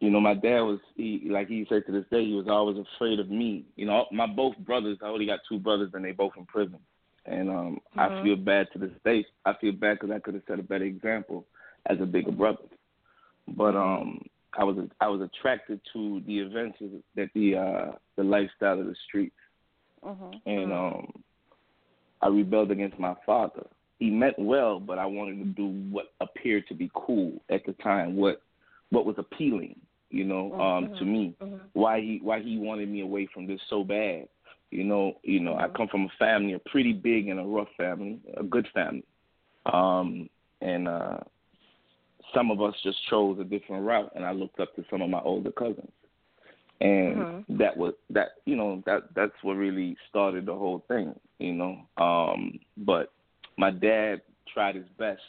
you 0.00 0.10
know, 0.10 0.20
my 0.20 0.34
dad 0.34 0.60
was, 0.60 0.80
he, 0.96 1.28
like 1.30 1.48
he 1.48 1.66
said 1.68 1.84
to 1.86 1.92
this 1.92 2.04
day, 2.10 2.24
he 2.24 2.34
was 2.34 2.48
always 2.48 2.76
afraid 2.96 3.18
of 3.20 3.30
me. 3.30 3.64
You 3.76 3.86
know, 3.86 4.06
my 4.12 4.26
both 4.26 4.56
brothers, 4.58 4.98
I 5.02 5.06
only 5.06 5.26
got 5.26 5.40
two 5.48 5.58
brothers 5.58 5.90
and 5.94 6.04
they 6.04 6.12
both 6.12 6.32
in 6.36 6.46
prison. 6.46 6.78
And 7.26 7.50
um, 7.50 7.78
I 7.96 8.10
Mhm. 8.10 8.22
feel 8.22 8.36
bad 8.36 8.68
to 8.72 8.78
this 8.78 8.92
day. 9.04 9.24
I 9.44 9.54
feel 9.60 9.72
bad 9.72 9.98
because 9.98 10.10
I 10.14 10.18
could 10.20 10.34
have 10.34 10.42
set 10.46 10.58
a 10.60 10.62
better 10.62 10.84
example 10.84 11.46
as 11.86 11.98
a 12.00 12.06
bigger 12.06 12.32
brother. 12.32 12.64
But 13.48 13.76
um, 13.76 14.20
I 14.56 14.64
was 14.64 14.76
I 15.00 15.08
was 15.08 15.20
attracted 15.20 15.80
to 15.92 16.20
the 16.26 16.38
events 16.38 16.78
that 17.16 17.28
the 17.34 17.56
uh, 17.56 17.92
the 18.16 18.24
lifestyle 18.24 18.80
of 18.80 18.86
the 18.86 18.94
streets 19.08 19.36
Mhm. 20.02 20.40
and 20.46 20.72
um 20.72 21.12
I 22.20 22.28
rebelled 22.28 22.70
against 22.70 22.98
my 22.98 23.14
father. 23.24 23.66
He 23.98 24.10
meant 24.10 24.38
well, 24.38 24.78
but 24.78 24.98
I 24.98 25.06
wanted 25.06 25.38
to 25.38 25.44
do 25.44 25.66
what 25.90 26.12
appeared 26.20 26.66
to 26.68 26.74
be 26.74 26.90
cool 26.94 27.32
at 27.50 27.64
the 27.66 27.72
time, 27.74 28.16
what 28.16 28.42
what 28.90 29.04
was 29.04 29.16
appealing, 29.18 29.76
you 30.10 30.24
know, 30.24 30.58
um 30.60 30.88
to 30.98 31.04
me. 31.04 31.34
Mhm. 31.40 31.60
Why 31.74 32.00
he 32.00 32.20
why 32.22 32.40
he 32.40 32.58
wanted 32.58 32.88
me 32.88 33.00
away 33.00 33.26
from 33.26 33.46
this 33.46 33.60
so 33.68 33.84
bad. 33.84 34.28
You 34.70 34.84
know, 34.84 35.16
you 35.22 35.40
know, 35.40 35.54
I 35.56 35.66
Mhm. 35.68 35.74
come 35.74 35.88
from 35.88 36.04
a 36.04 36.08
family, 36.18 36.52
a 36.54 36.58
pretty 36.58 36.92
big 36.92 37.28
and 37.28 37.40
a 37.40 37.44
rough 37.44 37.72
family, 37.76 38.20
a 38.36 38.42
good 38.42 38.66
family. 38.68 39.04
Um 39.66 40.28
and 40.60 40.88
uh 40.88 41.18
some 42.34 42.50
of 42.50 42.60
us 42.60 42.74
just 42.82 43.02
chose 43.08 43.38
a 43.38 43.44
different 43.44 43.84
route 43.84 44.12
and 44.14 44.24
I 44.24 44.32
looked 44.32 44.60
up 44.60 44.74
to 44.76 44.84
some 44.90 45.02
of 45.02 45.10
my 45.10 45.20
older 45.22 45.52
cousins 45.52 45.90
and 46.80 47.26
Mhm. 47.26 47.44
that 47.48 47.76
was 47.76 47.94
that 48.10 48.28
you 48.46 48.56
know 48.56 48.82
that 48.86 49.02
that's 49.14 49.32
what 49.42 49.54
really 49.54 49.96
started 50.08 50.46
the 50.46 50.54
whole 50.54 50.84
thing 50.88 51.14
you 51.38 51.52
know. 51.54 51.78
Um 51.96 52.58
but 52.76 53.12
my 53.56 53.70
dad 53.70 54.20
tried 54.52 54.76
his 54.76 54.88
best 54.98 55.22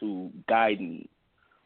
to 0.00 0.30
guide 0.48 0.80
me 0.80 1.08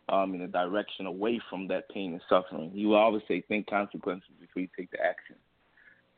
um 0.09 0.35
in 0.35 0.43
a 0.43 0.49
direction 0.49 1.07
away 1.07 1.41
from 1.49 1.67
that 1.69 1.89
pain 1.91 2.13
and 2.13 2.23
suffering. 2.29 2.71
He 2.73 2.87
would 2.87 2.97
always 2.97 3.23
say 3.29 3.41
think 3.43 3.67
consequences 3.69 4.31
before 4.41 4.63
you 4.63 4.69
take 4.77 4.91
the 4.91 5.01
action. 5.01 5.37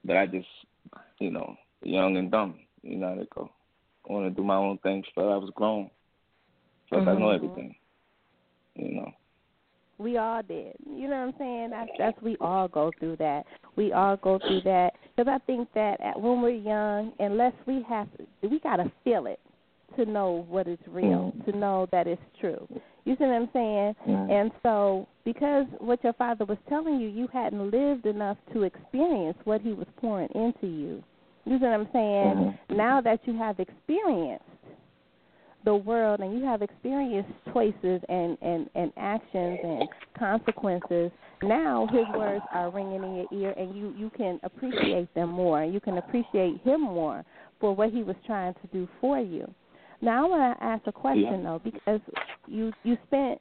But 0.05 0.17
i 0.17 0.27
just 0.27 0.49
you 1.19 1.31
know 1.31 1.57
young 1.83 2.17
and 2.17 2.31
dumb 2.31 2.59
you 2.83 2.97
know 2.97 3.09
how 3.11 3.15
to 3.15 3.27
go 3.35 3.51
I 4.09 4.13
want 4.13 4.27
to 4.27 4.31
do 4.41 4.45
my 4.47 4.57
own 4.57 4.79
thing 4.79 5.03
felt 5.15 5.33
i 5.33 5.37
was 5.37 5.51
grown. 5.55 5.91
Felt 6.91 7.07
i 7.09 7.15
know 7.15 7.31
Mhm. 7.31 7.31
everything 7.31 7.75
you 8.75 8.95
know 8.95 9.13
We 10.03 10.17
all 10.19 10.43
did. 10.43 10.75
You 10.87 11.09
know 11.09 11.17
what 11.17 11.29
I'm 11.29 11.35
saying? 11.39 11.71
That's 11.71 11.91
that's 11.99 12.23
we 12.23 12.37
all 12.41 12.69
go 12.69 12.93
through 12.99 13.17
that. 13.17 13.45
We 13.77 13.93
all 13.93 14.17
go 14.17 14.39
through 14.39 14.63
that 14.63 14.95
because 15.17 15.33
I 15.33 15.39
think 15.47 15.69
that 15.75 16.01
at, 16.01 16.21
when 16.21 16.43
we're 16.43 16.51
young, 16.51 17.13
unless 17.19 17.53
we 17.67 17.85
have, 17.89 18.09
we 18.43 18.59
gotta 18.61 18.91
feel 19.05 19.27
it 19.27 19.41
to 19.97 20.05
know 20.07 20.45
what 20.49 20.67
is 20.67 20.79
real, 20.89 21.33
Mhm. 21.37 21.45
to 21.45 21.57
know 21.57 21.87
that 21.91 22.07
it's 22.07 22.23
true. 22.41 22.67
You 23.05 23.17
see 23.17 23.25
what 23.25 23.35
I'm 23.35 23.51
saying? 23.53 23.97
Mhm. 24.07 24.31
And 24.31 24.53
so, 24.63 25.07
because 25.25 25.67
what 25.79 26.03
your 26.03 26.15
father 26.15 26.45
was 26.45 26.59
telling 26.69 26.99
you, 26.99 27.09
you 27.09 27.27
hadn't 27.27 27.71
lived 27.71 28.07
enough 28.07 28.39
to 28.53 28.63
experience 28.63 29.37
what 29.45 29.61
he 29.61 29.73
was 29.73 29.89
pouring 29.97 30.29
into 30.35 30.67
you. 30.67 31.03
You 31.45 31.59
see 31.59 31.65
what 31.65 31.75
I'm 31.75 31.93
saying? 31.93 32.37
Mhm. 32.37 32.77
Now 32.77 33.01
that 33.01 33.27
you 33.27 33.35
have 33.35 33.59
experienced 33.61 34.45
the 35.65 35.75
world 35.75 36.21
and 36.21 36.39
you 36.39 36.45
have 36.45 36.63
experienced 36.63 37.31
choices 37.53 38.01
and, 38.09 38.37
and, 38.43 38.69
and 38.75 38.93
actions 38.97 39.59
and 39.63 39.89
consequences, 40.19 41.11
now 41.43 41.87
his 41.91 42.05
words 42.17 42.45
are 42.53 42.71
ringing 42.71 43.03
in 43.03 43.17
your 43.17 43.27
ear 43.33 43.55
and 43.57 43.77
you, 43.77 43.95
you 43.97 44.11
can 44.17 44.41
appreciate 44.43 45.13
them 45.15 45.31
more. 45.31 45.65
You 45.65 45.81
can 45.81 45.99
appreciate 45.99 46.61
him 46.63 46.81
more 46.81 47.25
for 47.61 47.75
what 47.75 47.91
he 47.91 48.03
was 48.03 48.17
trying 48.27 48.55
to 48.55 48.67
do 48.73 48.89
for 49.01 49.19
you. 49.19 49.53
Now 50.03 50.27
I 50.27 50.29
want 50.29 50.59
to 50.59 50.65
ask 50.65 50.87
a 50.87 50.93
question 50.93 51.45
though, 51.45 51.61
because 51.63 52.01
you 52.49 52.73
you 52.83 52.99
spent 53.07 53.41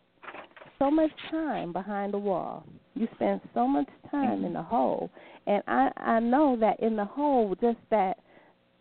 so 0.78 0.92
much 0.92 1.10
time 1.32 1.74
behind 1.74 2.14
the 2.14 2.20
wall. 2.20 2.64
You 2.94 3.08
spent 3.16 3.42
so 3.56 3.68
much 3.68 3.88
time 4.12 4.38
mm-hmm. 4.38 4.46
in 4.46 4.54
the 4.54 4.62
hole, 4.62 5.10
and 5.48 5.64
I 5.68 5.90
I 5.98 6.20
know 6.20 6.56
that 6.60 6.80
in 6.80 6.96
the 6.96 7.06
hole, 7.06 7.56
just 7.60 7.80
that 7.90 8.20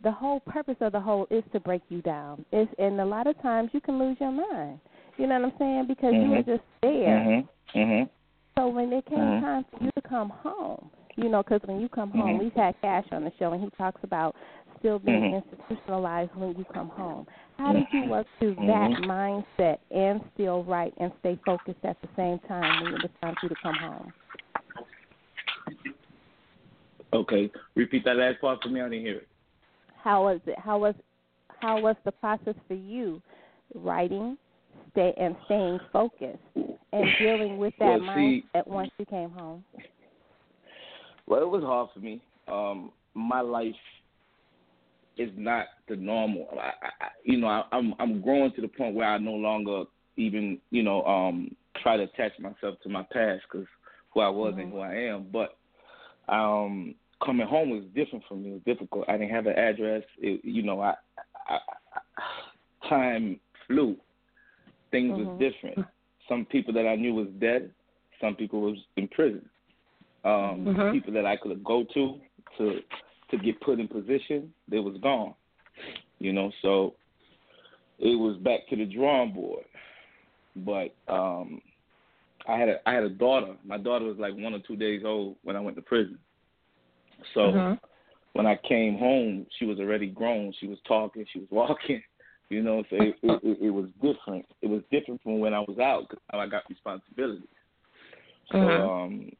the 0.02 0.10
whole 0.10 0.40
purpose 0.40 0.76
of 0.80 0.92
the 0.92 1.00
hole 1.00 1.26
is 1.30 1.44
to 1.52 1.60
break 1.60 1.82
you 1.88 2.00
down. 2.02 2.44
It's 2.52 2.72
and 2.78 3.00
a 3.00 3.04
lot 3.04 3.26
of 3.26 3.40
times 3.42 3.70
you 3.72 3.80
can 3.80 3.98
lose 3.98 4.16
your 4.20 4.32
mind. 4.32 4.80
You 5.18 5.26
know 5.26 5.38
what 5.40 5.52
I'm 5.52 5.58
saying? 5.58 5.86
Because 5.88 6.14
you 6.14 6.30
were 6.30 6.42
Mhm. 6.42 6.46
just 6.46 6.64
there. 6.80 7.18
Mhm. 7.18 7.48
Mhm. 7.74 8.08
So 8.56 8.68
when 8.68 8.92
it 8.92 9.04
came 9.06 9.18
Mhm. 9.18 9.40
time 9.40 9.64
for 9.64 9.84
you 9.84 9.90
to 9.92 10.02
come 10.02 10.30
home, 10.30 10.90
you 11.16 11.28
know, 11.28 11.42
because 11.42 11.62
when 11.64 11.80
you 11.80 11.88
come 11.88 12.10
home, 12.10 12.36
Mhm. 12.36 12.38
we've 12.38 12.54
had 12.54 12.80
Cash 12.80 13.06
on 13.12 13.24
the 13.24 13.32
show, 13.32 13.52
and 13.52 13.62
he 13.62 13.70
talks 13.70 14.02
about 14.02 14.34
still 14.78 14.98
being 14.98 15.34
institutionalized 15.34 16.34
when 16.34 16.56
you 16.56 16.64
come 16.64 16.88
home. 16.88 17.26
How 17.58 17.74
did 17.74 17.86
you 17.92 18.04
work 18.04 18.26
through 18.38 18.54
that 18.54 18.90
mindset 19.02 19.78
and 19.90 20.24
still 20.32 20.64
write 20.64 20.94
and 20.96 21.12
stay 21.20 21.36
focused 21.44 21.84
at 21.84 22.00
the 22.00 22.08
same 22.16 22.38
time 22.40 22.82
when 22.82 22.94
it 22.94 23.02
was 23.02 23.10
time 23.20 23.34
for 23.36 23.46
you 23.46 23.48
to 23.50 23.54
come 23.56 23.76
home? 23.76 24.12
Okay. 27.12 27.50
Repeat 27.74 28.04
that 28.04 28.16
last 28.16 28.40
part 28.40 28.62
for 28.62 28.70
me. 28.70 28.80
I 28.80 28.88
didn't 28.88 29.04
hear 29.04 29.18
it. 29.18 29.28
How 30.02 30.24
was 30.24 30.40
it? 30.46 30.58
How 30.58 30.78
was 30.78 30.94
how 31.60 31.80
was 31.80 31.96
the 32.04 32.12
process 32.12 32.54
for 32.66 32.74
you 32.74 33.20
writing, 33.74 34.38
stay 34.92 35.12
and 35.18 35.36
staying 35.44 35.78
focused 35.92 36.38
and 36.92 37.06
dealing 37.18 37.58
with 37.58 37.74
that 37.78 38.00
Well, 38.00 38.14
see- 38.14 38.44
mindset 38.54 38.66
once 38.66 38.90
you 38.98 39.04
came 39.06 39.30
home? 39.30 39.64
Well, 41.26 41.42
it 41.42 41.48
was 41.48 41.62
hard 41.62 41.90
for 41.94 42.00
me. 42.00 42.20
Um, 42.48 42.92
my 43.14 43.40
life 43.40 43.74
is 45.16 45.30
not 45.36 45.66
the 45.88 45.96
normal. 45.96 46.48
I, 46.58 46.72
I, 46.82 47.08
you 47.24 47.38
know, 47.38 47.46
I, 47.48 47.64
I'm 47.72 47.94
I'm 47.98 48.20
growing 48.20 48.52
to 48.54 48.60
the 48.62 48.68
point 48.68 48.94
where 48.94 49.08
I 49.08 49.18
no 49.18 49.32
longer 49.34 49.84
even, 50.16 50.58
you 50.70 50.82
know, 50.82 51.04
um, 51.04 51.54
try 51.82 51.96
to 51.96 52.04
attach 52.04 52.32
myself 52.40 52.76
to 52.82 52.88
my 52.88 53.04
past 53.12 53.42
because 53.50 53.66
who 54.12 54.20
I 54.20 54.28
was 54.28 54.54
and 54.56 54.68
Mhm. 54.68 54.72
who 54.72 54.78
I 54.80 54.94
am. 54.94 55.26
But 55.30 55.56
um, 56.32 56.94
coming 57.24 57.46
home 57.46 57.70
was 57.70 57.84
different 57.94 58.24
for 58.28 58.34
me. 58.34 58.50
It 58.50 58.52
was 58.52 58.62
difficult. 58.64 59.04
I 59.08 59.12
didn't 59.16 59.34
have 59.34 59.46
an 59.46 59.58
address. 59.58 60.02
It, 60.18 60.44
you 60.44 60.62
know, 60.62 60.80
I, 60.80 60.94
I, 61.48 61.58
I 62.16 62.88
time 62.88 63.38
flew. 63.66 63.96
Things 64.90 65.12
Mhm. 65.12 65.26
was 65.26 65.38
different. 65.38 65.86
Some 66.28 66.44
people 66.46 66.72
that 66.74 66.86
I 66.86 66.96
knew 66.96 67.14
was 67.14 67.28
dead. 67.38 67.72
Some 68.20 68.34
people 68.36 68.60
was 68.60 68.78
in 68.96 69.08
prison. 69.08 69.48
Um, 70.24 70.66
Mhm. 70.66 70.92
People 70.92 71.12
that 71.14 71.26
I 71.26 71.36
could 71.36 71.62
go 71.64 71.84
to 71.84 72.20
to 72.58 72.82
to 73.30 73.38
get 73.38 73.60
put 73.60 73.78
in 73.78 73.86
position, 73.86 74.52
they 74.68 74.80
was 74.80 74.96
gone. 74.98 75.34
You 76.18 76.32
know, 76.32 76.50
so 76.62 76.94
it 77.98 78.16
was 78.18 78.36
back 78.38 78.66
to 78.68 78.76
the 78.76 78.86
drawing 78.86 79.32
board. 79.32 79.64
But 80.56 80.94
um 81.08 81.62
I 82.46 82.56
had 82.56 82.68
a 82.68 82.88
I 82.88 82.94
had 82.94 83.04
a 83.04 83.10
daughter. 83.10 83.56
My 83.64 83.78
daughter 83.78 84.04
was 84.06 84.18
like 84.18 84.34
one 84.34 84.54
or 84.54 84.58
two 84.60 84.76
days 84.76 85.04
old 85.04 85.36
when 85.44 85.56
I 85.56 85.60
went 85.60 85.76
to 85.76 85.82
prison. 85.82 86.18
So 87.34 87.52
Mhm. 87.52 87.80
when 88.32 88.46
I 88.46 88.56
came 88.56 88.98
home, 88.98 89.46
she 89.58 89.64
was 89.66 89.78
already 89.78 90.06
grown. 90.06 90.52
She 90.60 90.66
was 90.66 90.78
talking. 90.86 91.24
She 91.32 91.40
was 91.40 91.48
walking. 91.50 92.02
You 92.48 92.62
know, 92.64 92.82
so 92.90 92.96
it, 92.96 93.14
it, 93.22 93.40
it, 93.44 93.58
it 93.66 93.70
was 93.70 93.88
different. 94.02 94.44
It 94.60 94.66
was 94.68 94.82
different 94.90 95.22
from 95.22 95.38
when 95.38 95.54
I 95.54 95.60
was 95.60 95.78
out 95.78 96.08
because 96.08 96.20
I 96.30 96.46
got 96.46 96.68
responsibilities. 96.68 97.46
So, 98.50 98.56
Mhm. 98.56 99.04
um, 99.04 99.32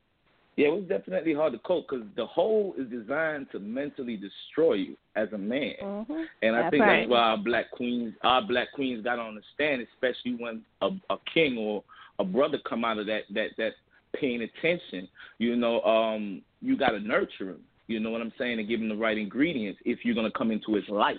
yeah, 0.57 0.69
it 0.69 0.75
was 0.75 0.85
definitely 0.85 1.35
hard 1.35 1.53
to 1.55 1.59
cope 1.61 1.88
because 1.88 2.07
the 2.16 2.27
hole 2.27 2.75
is 2.79 2.88
designed 2.88 3.51
to 3.51 3.59
mentally 3.59 4.16
destroy 4.16 4.75
you 4.75 4.97
as 5.16 5.33
a 5.33 5.38
man. 5.38 5.75
Mhm. 5.81 6.29
And 6.43 6.55
I 6.55 6.62
That's 6.62 6.71
think 6.71 6.83
right. 6.83 6.99
that's 7.01 7.09
why 7.09 7.19
our 7.19 7.38
black 7.38 7.71
queens, 7.71 8.14
our 8.23 8.43
black 8.43 8.71
queens, 8.73 9.03
got 9.03 9.16
to 9.16 9.23
understand, 9.23 9.83
especially 9.93 10.35
when 10.35 10.64
a, 10.83 10.90
a 11.11 11.19
king 11.33 11.59
or 11.59 11.83
a 12.19 12.25
brother 12.25 12.59
come 12.59 12.85
out 12.85 12.99
of 12.99 13.07
that 13.07 13.23
that 13.31 13.57
that 13.57 13.75
paying 14.12 14.43
attention. 14.43 15.09
You 15.38 15.57
know, 15.57 15.81
um, 15.83 16.43
you 16.61 16.77
got 16.77 16.90
to 16.90 17.01
nurture 17.01 17.51
him. 17.51 17.64
You 17.90 17.98
know 17.98 18.11
what 18.11 18.20
I'm 18.20 18.33
saying? 18.38 18.61
And 18.61 18.68
give 18.68 18.81
him 18.81 18.88
the 18.88 18.94
right 18.94 19.18
ingredients 19.18 19.81
if 19.85 20.05
you're 20.05 20.14
gonna 20.14 20.31
come 20.31 20.53
into 20.53 20.74
his 20.74 20.88
life. 20.88 21.16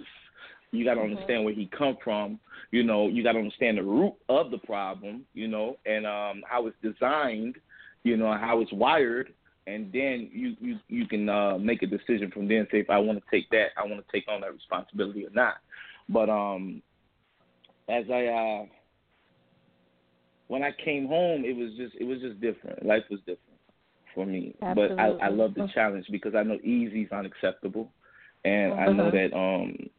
You 0.71 0.85
got 0.85 0.93
to 0.93 1.01
Mhm. 1.01 1.11
understand 1.11 1.43
where 1.43 1.53
he 1.53 1.65
come 1.65 1.97
from. 1.97 2.39
You 2.71 2.83
know, 2.83 3.09
you 3.09 3.23
got 3.23 3.33
to 3.33 3.39
understand 3.39 3.77
the 3.77 3.83
root 3.83 4.13
of 4.29 4.51
the 4.51 4.57
problem. 4.59 5.25
You 5.33 5.49
know, 5.49 5.77
and 5.85 6.07
um, 6.07 6.43
how 6.47 6.67
it's 6.67 6.77
designed. 6.81 7.57
You 8.03 8.15
know, 8.15 8.31
how 8.31 8.61
it's 8.61 8.71
wired, 8.71 9.33
and 9.67 9.91
then 9.91 10.29
you 10.31 10.55
you 10.61 10.79
you 10.87 11.07
can 11.07 11.27
uh, 11.27 11.57
make 11.57 11.83
a 11.83 11.87
decision 11.87 12.31
from 12.31 12.47
then. 12.47 12.65
Say 12.71 12.79
if 12.79 12.89
I 12.89 12.99
want 12.99 13.19
to 13.19 13.25
take 13.29 13.49
that, 13.49 13.71
I 13.75 13.85
want 13.85 14.03
to 14.03 14.11
take 14.11 14.29
on 14.29 14.39
that 14.41 14.53
responsibility 14.53 15.25
or 15.25 15.29
not. 15.31 15.55
But 16.07 16.29
um, 16.29 16.81
as 17.89 18.05
I 18.09 18.27
uh, 18.27 18.65
when 20.47 20.63
I 20.63 20.71
came 20.71 21.05
home, 21.05 21.43
it 21.43 21.55
was 21.55 21.73
just 21.75 21.95
it 21.95 22.05
was 22.05 22.21
just 22.21 22.39
different. 22.39 22.85
Life 22.85 23.03
was 23.09 23.19
different 23.19 23.50
for 24.13 24.25
me. 24.25 24.55
But 24.61 24.99
I, 24.99 25.07
I 25.21 25.29
love 25.29 25.53
the 25.55 25.67
challenge 25.73 26.07
because 26.11 26.35
I 26.35 26.43
know 26.43 26.57
easy 26.63 27.03
is 27.03 27.11
unacceptable, 27.11 27.91
and 28.45 28.73
I 28.73 28.85
know 28.87 29.09
Mhm. 29.09 29.11
that 29.11 29.37
um 29.37 29.89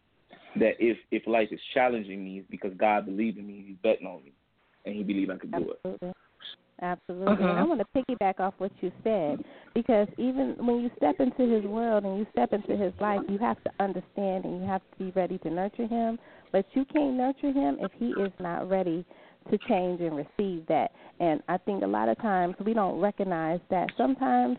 that 0.57 0.75
if 0.79 0.99
if 1.11 1.27
life 1.27 1.51
is 1.53 1.61
challenging 1.75 2.25
me, 2.25 2.39
it's 2.39 2.51
because 2.51 2.75
God 2.75 3.07
believed 3.07 3.39
in 3.39 3.47
me, 3.47 3.65
He's 3.67 3.77
betting 3.83 4.07
on 4.07 4.25
me, 4.25 4.33
and 4.85 4.95
He 4.95 5.03
believed 5.03 5.31
I 5.31 5.39
could 5.39 5.53
do 5.53 5.71
it. 5.71 5.81
Absolutely. 5.85 6.13
Absolutely. 6.81 7.45
And 7.45 7.59
I 7.59 7.63
want 7.63 7.81
to 7.81 7.87
piggyback 7.95 8.41
off 8.41 8.55
what 8.59 8.73
you 8.81 8.91
said 9.05 9.45
because 9.73 10.09
even 10.19 10.57
when 10.59 10.81
you 10.81 10.91
step 10.97 11.21
into 11.21 11.47
his 11.47 11.65
world 11.65 12.05
and 12.05 12.19
you 12.19 12.27
step 12.33 12.53
into 12.53 12.77
his 12.77 12.93
life, 13.01 13.21
you 13.29 13.39
have 13.39 13.63
to 13.63 13.71
understand 13.79 14.45
and 14.45 14.61
you 14.61 14.67
have 14.67 14.81
to 14.81 15.05
be 15.05 15.11
ready 15.13 15.39
to 15.39 15.51
nurture 15.51 15.87
him. 15.87 16.19
But 16.51 16.67
you 16.73 16.85
can't 16.87 17.15
nurture 17.15 17.53
him 17.53 17.79
if 17.81 17.93
he 17.99 18.11
is 18.21 18.33
not 18.41 18.69
ready 18.69 19.05
to 19.51 19.59
change 19.69 20.01
and 20.01 20.17
receive 20.17 20.67
that. 20.69 20.93
And 21.21 21.43
I 21.49 21.59
think 21.59 21.83
a 21.83 21.87
lot 21.87 22.09
of 22.09 22.19
times 22.19 22.55
we 22.65 22.75
don't 22.75 23.01
recognize 23.01 23.61
that 23.71 23.89
sometimes 23.97 24.59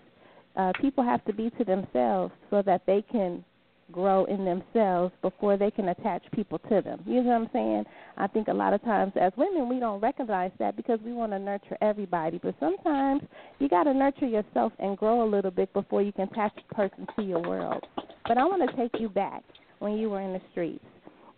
uh, 0.56 0.72
people 0.80 1.04
have 1.04 1.24
to 1.26 1.34
be 1.34 1.50
to 1.52 1.64
themselves 1.64 2.34
so 2.50 2.62
that 2.62 2.86
they 2.86 3.04
can 3.12 3.44
grow 3.92 4.26
in 4.26 4.46
themselves 4.46 5.14
before 5.22 5.58
they 5.58 5.70
can 5.70 5.90
attach 5.90 6.24
people 6.32 6.58
to 6.58 6.82
them. 6.82 7.02
You 7.06 7.22
know 7.22 7.30
what 7.30 7.42
I'm 7.42 7.50
saying? 7.54 7.84
I 8.18 8.28
think 8.28 8.48
a 8.48 8.54
lot 8.54 8.74
of 8.74 8.82
times 8.84 9.12
as 9.20 9.32
women 9.36 9.70
we 9.70 9.80
don't 9.80 10.00
recognize 10.00 10.52
that 10.60 10.76
because 10.76 11.00
we 11.04 11.14
want 11.14 11.32
to 11.32 11.40
nurture 11.40 11.78
everybody, 11.82 12.40
but 12.42 12.56
sometimes 12.60 13.22
you 13.60 13.70
got 13.70 13.84
to 13.84 13.94
nurture 13.94 14.28
yourself 14.28 14.74
and 14.80 14.98
grow 14.98 15.28
a 15.28 15.30
little 15.30 15.52
bit 15.52 15.72
before 15.74 16.02
you 16.02 16.12
can 16.12 16.28
attach 16.32 16.54
a 16.72 16.74
person 16.74 17.08
to 17.16 17.24
your 17.24 17.42
world. 17.42 17.86
But 18.28 18.38
I 18.38 18.46
want 18.46 18.68
to 18.70 18.76
take 18.76 19.00
you 19.00 19.10
back 19.10 19.44
when 19.80 19.94
you 19.94 20.10
were 20.10 20.22
in 20.22 20.34
the 20.34 20.42
streets 20.52 20.86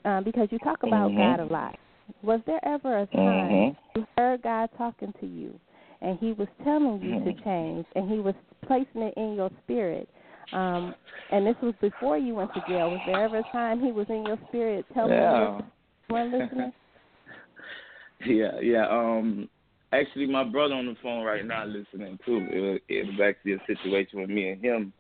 um, 0.06 0.24
because 0.24 0.48
you 0.52 0.60
talk 0.60 0.84
about 0.84 1.12
Mhm. 1.12 1.18
God 1.18 1.40
a 1.40 1.46
lot. 1.46 1.80
Was 2.24 2.42
there 2.46 2.64
ever 2.66 3.00
a 3.00 3.06
time 3.08 3.52
Mhm. 3.52 3.78
you 3.96 4.08
heard 4.18 4.42
God 4.42 4.70
talking 4.78 5.14
to 5.20 5.26
you 5.26 5.60
and 6.02 6.20
He 6.20 6.34
was 6.34 6.48
telling 6.64 7.02
you 7.02 7.20
to 7.26 7.34
Mhm. 7.34 7.44
change 7.44 7.86
and 7.96 8.10
He 8.10 8.20
was 8.20 8.36
placing 8.66 9.02
it 9.02 9.14
in 9.16 9.36
your 9.36 9.50
spirit? 9.64 10.10
Um, 10.52 10.96
and 11.32 11.46
this 11.46 11.60
was 11.62 11.74
before 11.82 12.18
you 12.18 12.36
went 12.36 12.54
to 12.54 12.62
jail. 12.62 12.92
Was 12.92 13.02
there 13.06 13.24
ever 13.24 13.40
a 13.40 13.44
time 13.44 13.80
He 13.80 13.92
was 13.92 14.10
in 14.10 14.26
your 14.26 14.38
spirit 14.48 14.86
telling 14.94 15.14
Yeah. 15.14 15.58
you 15.58 15.66
weren't 16.10 16.32
listening? 16.32 16.74
yeah, 18.26 18.60
yeah. 18.60 18.88
Um, 18.88 19.50
actually, 19.92 20.28
my 20.28 20.44
brother 20.44 20.76
on 20.76 20.86
the 20.86 20.96
phone 21.02 21.24
right 21.24 21.46
now 21.46 21.66
listening 21.66 22.20
too. 22.26 22.48
It 22.52 22.60
was, 22.60 22.80
it 22.90 23.06
was 23.08 23.20
actually 23.22 23.54
a 23.54 23.66
situation 23.66 24.22
with 24.22 24.30
me 24.30 24.50
and 24.50 24.64
him. 24.64 24.94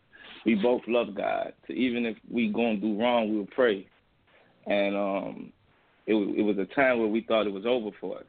We 0.45 0.55
both 0.55 0.81
love 0.87 1.15
God. 1.15 1.53
So 1.67 1.73
even 1.73 2.05
if 2.05 2.17
we 2.29 2.47
going 2.49 2.79
to 2.79 2.81
do 2.81 2.99
wrong, 2.99 3.33
we'll 3.33 3.47
pray. 3.47 3.87
And 4.67 4.95
um, 4.95 5.53
it 6.07 6.13
was 6.13 6.29
it 6.37 6.41
was 6.41 6.57
a 6.57 6.65
time 6.73 6.99
where 6.99 7.07
we 7.07 7.21
thought 7.21 7.47
it 7.47 7.53
was 7.53 7.65
over 7.65 7.89
for 7.99 8.17
us, 8.17 8.25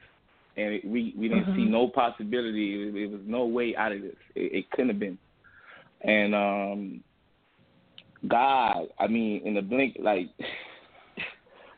and 0.56 0.74
it, 0.74 0.84
we 0.84 1.14
we 1.16 1.28
didn't 1.28 1.48
see 1.54 1.64
Mhm. 1.64 1.70
no 1.70 1.88
possibility. 1.88 2.88
It, 2.88 2.94
it 2.94 3.10
was 3.10 3.20
no 3.24 3.44
way 3.46 3.76
out 3.76 3.92
of 3.92 4.02
this. 4.02 4.16
It, 4.34 4.52
it 4.52 4.70
couldn't 4.70 4.90
have 4.90 4.98
been. 4.98 5.18
And 6.02 6.34
um, 6.34 7.04
God, 8.28 8.88
I 8.98 9.06
mean, 9.06 9.42
in 9.44 9.54
the 9.54 9.62
blink, 9.62 9.96
like. 10.00 10.28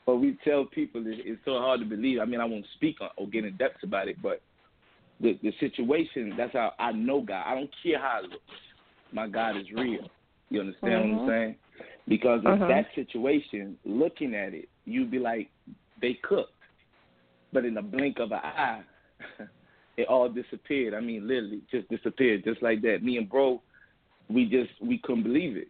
But 0.07 0.17
we 0.17 0.39
tell 0.43 0.65
people 0.65 1.07
it, 1.07 1.19
it's 1.27 1.45
so 1.45 1.59
hard 1.59 1.81
to 1.81 1.87
believe. 1.87 2.19
I 2.19 2.25
mean, 2.25 2.41
I 2.41 2.47
won't 2.47 2.65
speak 2.77 2.97
on, 3.03 3.11
or 3.19 3.27
get 3.29 3.45
in 3.45 3.55
depth 3.59 3.83
about 3.83 4.09
it, 4.09 4.17
but 4.23 4.41
the 5.21 5.39
the 5.43 5.53
situation. 5.61 6.33
That's 6.35 6.55
how 6.55 6.73
I 6.79 6.93
know 6.93 7.21
God. 7.21 7.45
I 7.47 7.55
don't 7.55 7.69
care 7.83 7.99
how 7.99 8.21
it 8.25 8.31
looks. 8.31 8.43
My 9.13 9.29
God 9.29 9.59
is 9.59 9.71
real. 9.71 10.09
You 10.49 10.61
understand 10.61 11.11
what 11.11 11.19
Mhm. 11.19 11.23
I'm 11.25 11.29
saying? 11.29 11.57
Because 12.09 12.39
of 12.47 12.59
Mhm. 12.59 12.69
that 12.69 12.87
situation, 12.95 13.79
looking 13.85 14.35
at 14.35 14.55
it, 14.55 14.69
you'd 14.87 15.11
be 15.11 15.19
like, 15.19 15.51
they 16.01 16.19
cooked. 16.23 16.53
But 17.53 17.65
in 17.65 17.75
the 17.75 17.83
blink 17.83 18.19
of 18.19 18.33
an 18.33 18.41
eye, 18.43 18.83
it 19.97 20.07
all 20.09 20.29
disappeared. 20.29 20.95
I 20.95 21.01
mean, 21.01 21.27
literally, 21.27 21.63
just 21.71 21.89
disappeared, 21.89 22.45
just 22.45 22.63
like 22.63 22.83
that. 22.83 23.03
Me 23.03 23.17
and 23.17 23.29
bro, 23.29 23.63
we 24.29 24.45
just 24.45 24.71
we 24.83 24.99
couldn't 24.99 25.23
believe 25.25 25.57
it 25.57 25.69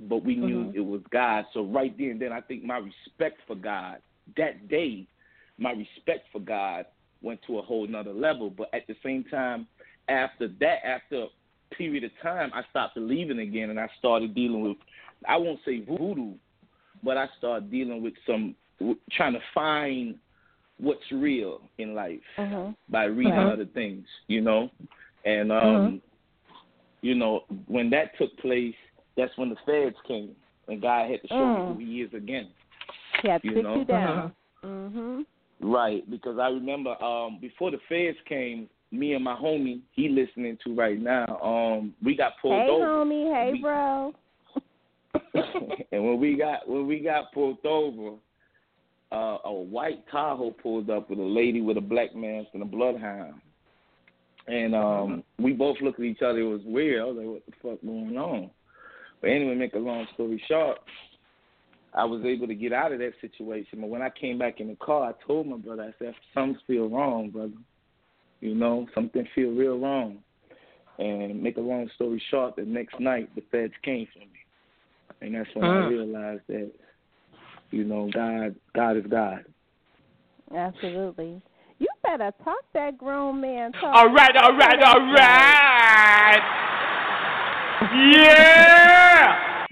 but 0.00 0.22
we 0.24 0.36
knew 0.36 0.64
Mhm. 0.64 0.74
it 0.74 0.80
was 0.80 1.02
God. 1.10 1.46
So 1.52 1.64
right 1.64 1.96
then, 1.96 2.18
then 2.18 2.32
I 2.32 2.40
think 2.40 2.62
my 2.62 2.78
respect 2.78 3.40
for 3.46 3.54
God 3.54 4.00
that 4.36 4.68
day, 4.68 5.06
my 5.58 5.72
respect 5.72 6.30
for 6.32 6.40
God 6.40 6.86
went 7.22 7.40
to 7.42 7.58
a 7.58 7.62
whole 7.62 7.86
nother 7.86 8.12
level. 8.12 8.50
But 8.50 8.72
at 8.74 8.86
the 8.86 8.96
same 9.02 9.24
time, 9.24 9.66
after 10.08 10.48
that, 10.48 10.84
after 10.84 11.22
a 11.24 11.74
period 11.74 12.04
of 12.04 12.10
time, 12.20 12.50
I 12.52 12.62
stopped 12.70 12.94
believing 12.94 13.38
again, 13.38 13.70
and 13.70 13.80
I 13.80 13.88
started 13.98 14.34
dealing 14.34 14.62
with, 14.62 14.76
I 15.26 15.36
won't 15.36 15.60
say 15.64 15.80
voodoo, 15.80 16.34
but 17.02 17.16
I 17.16 17.28
started 17.38 17.70
dealing 17.70 18.02
with 18.02 18.14
some, 18.26 18.54
trying 19.12 19.32
to 19.32 19.40
find 19.54 20.16
what's 20.78 21.10
real 21.10 21.60
in 21.78 21.94
life 21.94 22.20
Mhm. 22.38 22.76
by 22.88 23.04
reading 23.04 23.32
Mhm. 23.32 23.52
other 23.52 23.64
things, 23.66 24.06
you 24.28 24.40
know. 24.40 24.70
And 25.24 25.50
um, 25.50 26.02
you 27.02 27.14
know, 27.14 27.44
when 27.66 27.90
that 27.90 28.16
took 28.18 28.36
place, 28.38 28.74
that's 29.16 29.36
when 29.38 29.50
the 29.50 29.56
feds 29.64 29.96
came 30.06 30.34
and 30.68 30.80
God 30.82 31.10
had 31.10 31.22
to 31.22 31.28
show 31.28 31.34
Mm. 31.34 31.78
me 31.78 31.84
who 31.86 31.92
he 31.92 32.02
is 32.02 32.14
again. 32.14 32.48
He 33.22 33.28
had 33.28 33.42
to 33.42 33.48
You 33.48 33.54
sit 33.54 33.62
know? 33.62 33.76
you 33.76 33.84
down. 33.84 34.32
Mhm. 34.62 35.26
Right, 35.60 36.08
because 36.10 36.38
I 36.38 36.48
remember 36.48 37.02
um 37.02 37.38
before 37.38 37.70
the 37.70 37.78
feds 37.88 38.18
came, 38.26 38.68
me 38.92 39.14
and 39.14 39.24
my 39.24 39.34
homie, 39.34 39.80
he 39.92 40.08
listening 40.08 40.58
to 40.64 40.74
right 40.74 41.00
now, 41.00 41.38
um, 41.42 41.94
we 42.02 42.14
got 42.14 42.38
pulled 42.38 42.60
Hey 42.60 42.68
over. 42.68 42.84
homie, 42.84 43.32
hey 43.34 43.52
We- 43.52 43.60
bro. 43.60 44.14
and 45.92 46.04
when 46.06 46.20
we 46.20 46.34
got 46.36 46.68
when 46.68 46.86
we 46.86 46.98
got 47.00 47.32
pulled 47.32 47.64
over, 47.64 48.16
uh, 49.12 49.38
a 49.44 49.52
white 49.52 50.04
Tahoe 50.10 50.50
pulled 50.50 50.90
up 50.90 51.10
with 51.10 51.18
a 51.18 51.22
lady 51.22 51.60
with 51.60 51.76
a 51.76 51.80
black 51.82 52.14
mask 52.14 52.48
and 52.54 52.62
a 52.62 52.66
bloodhound. 52.66 53.40
And 54.48 54.74
um 54.74 55.24
we 55.38 55.52
both 55.52 55.76
looked 55.80 55.98
at 55.98 56.04
each 56.04 56.22
other. 56.22 56.38
It 56.38 56.44
was 56.44 56.60
weird. 56.64 57.02
I 57.02 57.04
was 57.04 57.16
like, 57.16 57.26
"What 57.26 57.46
the 57.46 57.52
fuck 57.62 57.80
going 57.84 58.16
on?" 58.16 58.50
But 59.20 59.30
anyway, 59.30 59.54
make 59.54 59.74
a 59.74 59.78
long 59.78 60.06
story 60.14 60.42
short, 60.46 60.78
I 61.94 62.04
was 62.04 62.24
able 62.24 62.46
to 62.46 62.54
get 62.54 62.72
out 62.72 62.92
of 62.92 62.98
that 62.98 63.14
situation. 63.20 63.80
But 63.80 63.88
when 63.88 64.02
I 64.02 64.10
came 64.10 64.38
back 64.38 64.60
in 64.60 64.68
the 64.68 64.76
car, 64.76 65.10
I 65.10 65.26
told 65.26 65.46
my 65.48 65.56
brother, 65.56 65.82
I 65.82 65.94
said, 65.98 66.14
"Something 66.32 66.60
feel 66.66 66.88
wrong, 66.88 67.30
brother. 67.30 67.52
You 68.40 68.54
know, 68.54 68.86
something 68.94 69.26
feel 69.34 69.50
real 69.50 69.78
wrong." 69.78 70.22
And 70.98 71.42
make 71.42 71.56
a 71.56 71.60
long 71.60 71.90
story 71.94 72.22
short, 72.30 72.56
the 72.56 72.62
next 72.62 73.00
night 73.00 73.34
the 73.34 73.42
feds 73.50 73.74
came 73.82 74.06
for 74.12 74.20
me, 74.20 74.40
and 75.20 75.34
that's 75.34 75.54
when 75.54 75.64
I 75.66 75.82
Mm. 75.82 75.88
realized 75.88 76.46
that, 76.46 76.72
you 77.70 77.84
know, 77.84 78.10
God, 78.12 78.54
God 78.74 78.96
is 78.96 79.06
God. 79.08 79.44
Absolutely. 80.54 81.40
You 81.78 81.88
better 82.02 82.32
talk 82.44 82.64
that 82.74 82.96
grown 82.96 83.40
man 83.40 83.72
talk. 83.72 83.94
All 83.94 84.12
right, 84.12 84.36
all 84.36 84.56
right, 84.56 84.82
all 84.82 85.00
right. 85.00 86.40
Yeah. 87.92 89.66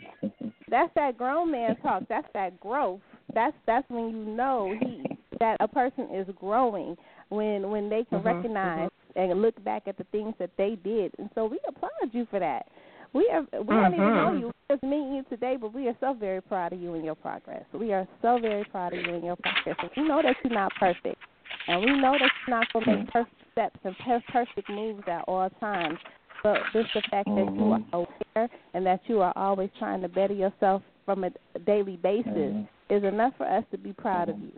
That's 0.68 0.92
that 0.94 1.16
grown 1.16 1.50
man 1.50 1.76
talk. 1.76 2.04
That's 2.09 2.26
that 2.35 2.59
growth. 2.61 3.00
That's 3.35 3.57
that's 3.66 3.88
when 3.88 4.11
you 4.11 4.16
know 4.16 4.76
he 4.78 5.04
that 5.40 5.57
a 5.61 5.68
person 5.68 6.09
is 6.12 6.26
growing 6.37 6.96
when 7.28 7.70
when 7.70 7.88
they 7.88 8.04
can 8.04 8.20
Mhm, 8.20 8.24
recognize 8.24 8.90
and 9.16 9.40
look 9.40 9.62
back 9.64 9.87
at 9.87 9.96
the 9.96 10.04
things 10.04 10.35
that 10.38 10.50
they 10.57 10.76
did. 10.76 11.12
And 11.18 11.30
so 11.35 11.46
we 11.46 11.59
applaud 11.68 12.12
you 12.12 12.26
for 12.30 12.40
that. 12.40 12.66
We 13.14 13.31
are 13.31 13.43
we 13.62 13.74
don't 13.74 13.95
even 13.95 14.14
know 14.14 14.30
Mhm. 14.30 14.41
you. 14.41 14.47
We 14.47 14.53
just 14.70 14.82
meeting 14.82 15.14
you 15.14 15.22
today, 15.30 15.57
but 15.57 15.72
we 15.72 15.89
are 15.89 15.97
so 16.01 16.14
very 16.14 16.43
proud 16.43 16.72
of 16.72 16.80
you 16.80 16.95
and 16.95 17.05
your 17.05 17.14
progress. 17.14 17.64
We 17.72 17.93
are 17.93 18.07
so 18.20 18.39
very 18.39 18.64
proud 18.64 18.93
of 18.93 19.07
you 19.07 19.14
and 19.14 19.24
your 19.24 19.36
progress. 19.36 19.76
And 19.80 19.91
we 19.97 20.03
know 20.09 20.20
that 20.20 20.36
you're 20.43 20.53
not 20.53 20.74
perfect, 20.74 21.22
and 21.68 21.80
we 21.84 21.93
know 22.01 22.12
that 22.18 22.30
you're 22.47 22.59
not 22.59 22.72
going 22.72 22.84
to 22.84 22.97
make 22.97 23.12
perfect 23.12 23.36
steps 23.53 23.78
and 23.84 23.97
perfect 24.32 24.68
moves 24.68 25.07
at 25.07 25.24
all 25.28 25.49
times. 25.61 25.99
But 26.43 26.61
just 26.72 26.93
the 26.93 27.03
fact 27.03 27.28
that 27.28 27.55
you 27.57 27.72
are 27.72 27.80
aware 27.93 28.51
and 28.74 28.84
that 28.84 29.01
you 29.09 29.22
are 29.22 29.32
always 29.36 29.70
trying 29.78 30.03
to 30.03 30.09
better 30.09 30.34
yourself 30.34 30.82
from 31.07 31.24
a 31.24 31.30
daily 31.64 31.97
basis 31.97 32.34
Mhm. 32.34 32.68
is 32.91 33.05
enough 33.05 33.34
for 33.36 33.47
us 33.47 33.64
to 33.70 33.78
be 33.78 33.93
proud 33.93 34.28
of 34.28 34.39
you. 34.41 34.53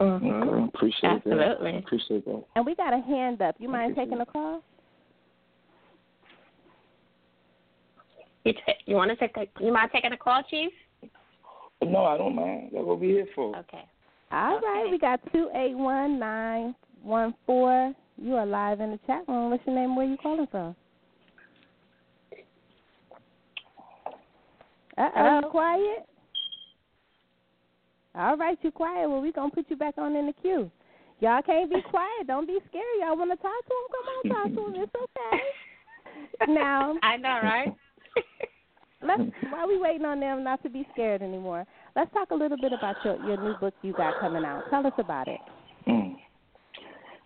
Mhm. 0.00 0.32
Okay, 0.32 0.64
appreciate 0.64 1.24
that. 1.24 1.32
Absolutely. 1.32 1.76
Appreciate 1.78 2.24
that. 2.24 2.44
And 2.56 2.64
we 2.66 2.74
got 2.74 2.92
a 2.92 2.98
hand 2.98 3.42
up. 3.42 3.54
You 3.58 3.68
mind 3.68 3.92
Appreciate 3.92 4.10
taking 4.10 4.20
a 4.20 4.26
call? 4.26 4.62
You, 8.44 8.52
ta 8.52 8.72
you 8.86 8.96
want 8.96 9.10
to 9.10 9.16
take 9.16 9.36
a, 9.36 9.46
you 9.62 9.72
mind 9.72 9.90
taking 9.92 10.12
a 10.12 10.16
call, 10.16 10.42
Chief? 10.50 10.70
No, 11.84 12.04
I 12.04 12.16
don't 12.16 12.34
mind. 12.34 12.70
That's 12.72 12.84
what 12.84 13.00
we're 13.00 13.10
here 13.10 13.26
for. 13.34 13.56
Okay. 13.56 13.84
All 14.32 14.60
right, 14.60 14.82
Okay. 14.82 14.90
we 14.90 14.98
got 14.98 15.20
two 15.32 15.48
eight 15.54 15.76
one 15.76 16.18
nine 16.18 16.74
one 17.02 17.34
four. 17.46 17.94
You 18.20 18.34
are 18.34 18.46
live 18.46 18.80
in 18.80 18.90
the 18.90 18.98
chat 19.06 19.22
room. 19.28 19.50
What's 19.50 19.64
your 19.66 19.74
name? 19.76 19.94
Where 19.96 20.06
you 20.06 20.16
calling 20.16 20.46
from? 20.50 20.74
Uh 24.96 25.08
Hello? 25.14 25.40
oh, 25.44 25.50
quiet. 25.50 26.06
All 28.14 28.36
right, 28.36 28.58
you 28.62 28.70
quiet. 28.72 29.08
Well, 29.08 29.20
we 29.20 29.32
gonna 29.32 29.50
put 29.50 29.66
you 29.70 29.76
back 29.76 29.94
on 29.98 30.16
in 30.16 30.26
the 30.26 30.32
queue. 30.32 30.70
Y'all 31.20 31.42
can't 31.42 31.70
be 31.70 31.80
quiet. 31.82 32.26
Don't 32.26 32.46
be 32.46 32.58
scared. 32.68 32.84
Y'all 33.00 33.16
want 33.16 33.30
to 33.30 33.36
talk 33.36 33.52
to 33.66 33.74
him? 33.74 33.86
Come 33.92 34.06
on, 34.14 34.50
talk 34.50 34.54
to 34.54 34.66
him. 34.68 34.82
It's 34.82 34.94
okay. 34.94 35.42
Now, 36.48 36.94
I 37.02 37.16
know, 37.16 37.28
right? 37.42 37.72
Let's 39.02 39.22
while 39.50 39.68
we 39.68 39.78
waiting 39.78 40.04
on 40.04 40.20
them 40.20 40.44
not 40.44 40.62
to 40.62 40.70
be 40.70 40.86
scared 40.92 41.22
anymore. 41.22 41.66
Let's 41.96 42.12
talk 42.12 42.30
a 42.30 42.34
little 42.34 42.58
bit 42.58 42.72
about 42.72 42.96
your 43.04 43.16
your 43.26 43.36
new 43.42 43.54
book 43.54 43.74
you 43.82 43.92
got 43.92 44.20
coming 44.20 44.44
out. 44.44 44.64
Tell 44.70 44.86
us 44.86 44.92
about 44.98 45.28
it. 45.28 45.40
Mm. 45.86 46.16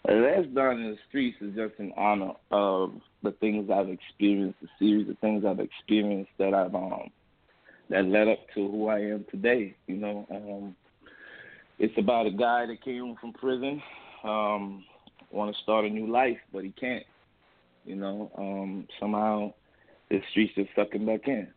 Uh, 0.09 0.13
Last 0.13 0.55
Dawn 0.55 0.81
in 0.81 0.91
the 0.91 0.99
Streets 1.09 1.37
is 1.41 1.55
just 1.55 1.75
in 1.79 1.93
honor 1.97 2.33
of 2.51 2.95
the 3.23 3.33
things 3.33 3.71
I've 3.73 3.89
experienced, 3.89 4.59
the 4.61 4.69
series 4.79 5.09
of 5.09 5.19
things 5.19 5.45
I've 5.47 5.61
experienced 5.61 6.33
that 6.39 6.55
I've 6.55 6.75
um 6.75 7.11
that 7.91 8.07
led 8.07 8.29
up 8.29 8.39
to 8.55 8.69
who 8.69 8.89
I 8.89 8.99
am 9.01 9.25
today. 9.31 9.75
You 9.87 9.97
know, 9.97 10.27
um, 10.31 10.77
it's 11.79 11.97
about 11.99 12.27
a 12.27 12.31
guy 12.31 12.67
that 12.67 12.83
came 12.85 13.17
from 13.21 13.33
prison, 13.33 13.83
um, 14.25 14.85
want 15.31 15.55
to 15.55 15.63
start 15.63 15.85
a 15.85 15.91
new 15.91 16.11
life, 16.11 16.39
but 16.53 16.65
he 16.65 16.73
can't. 16.73 17.05
You 17.85 17.97
know, 17.97 18.31
um, 18.39 18.87
somehow 19.01 19.53
the 20.13 20.21
streets 20.31 20.53
just 20.55 20.69
suck 20.77 20.93
him 20.93 21.07
back 21.07 21.27
in. 21.27 21.49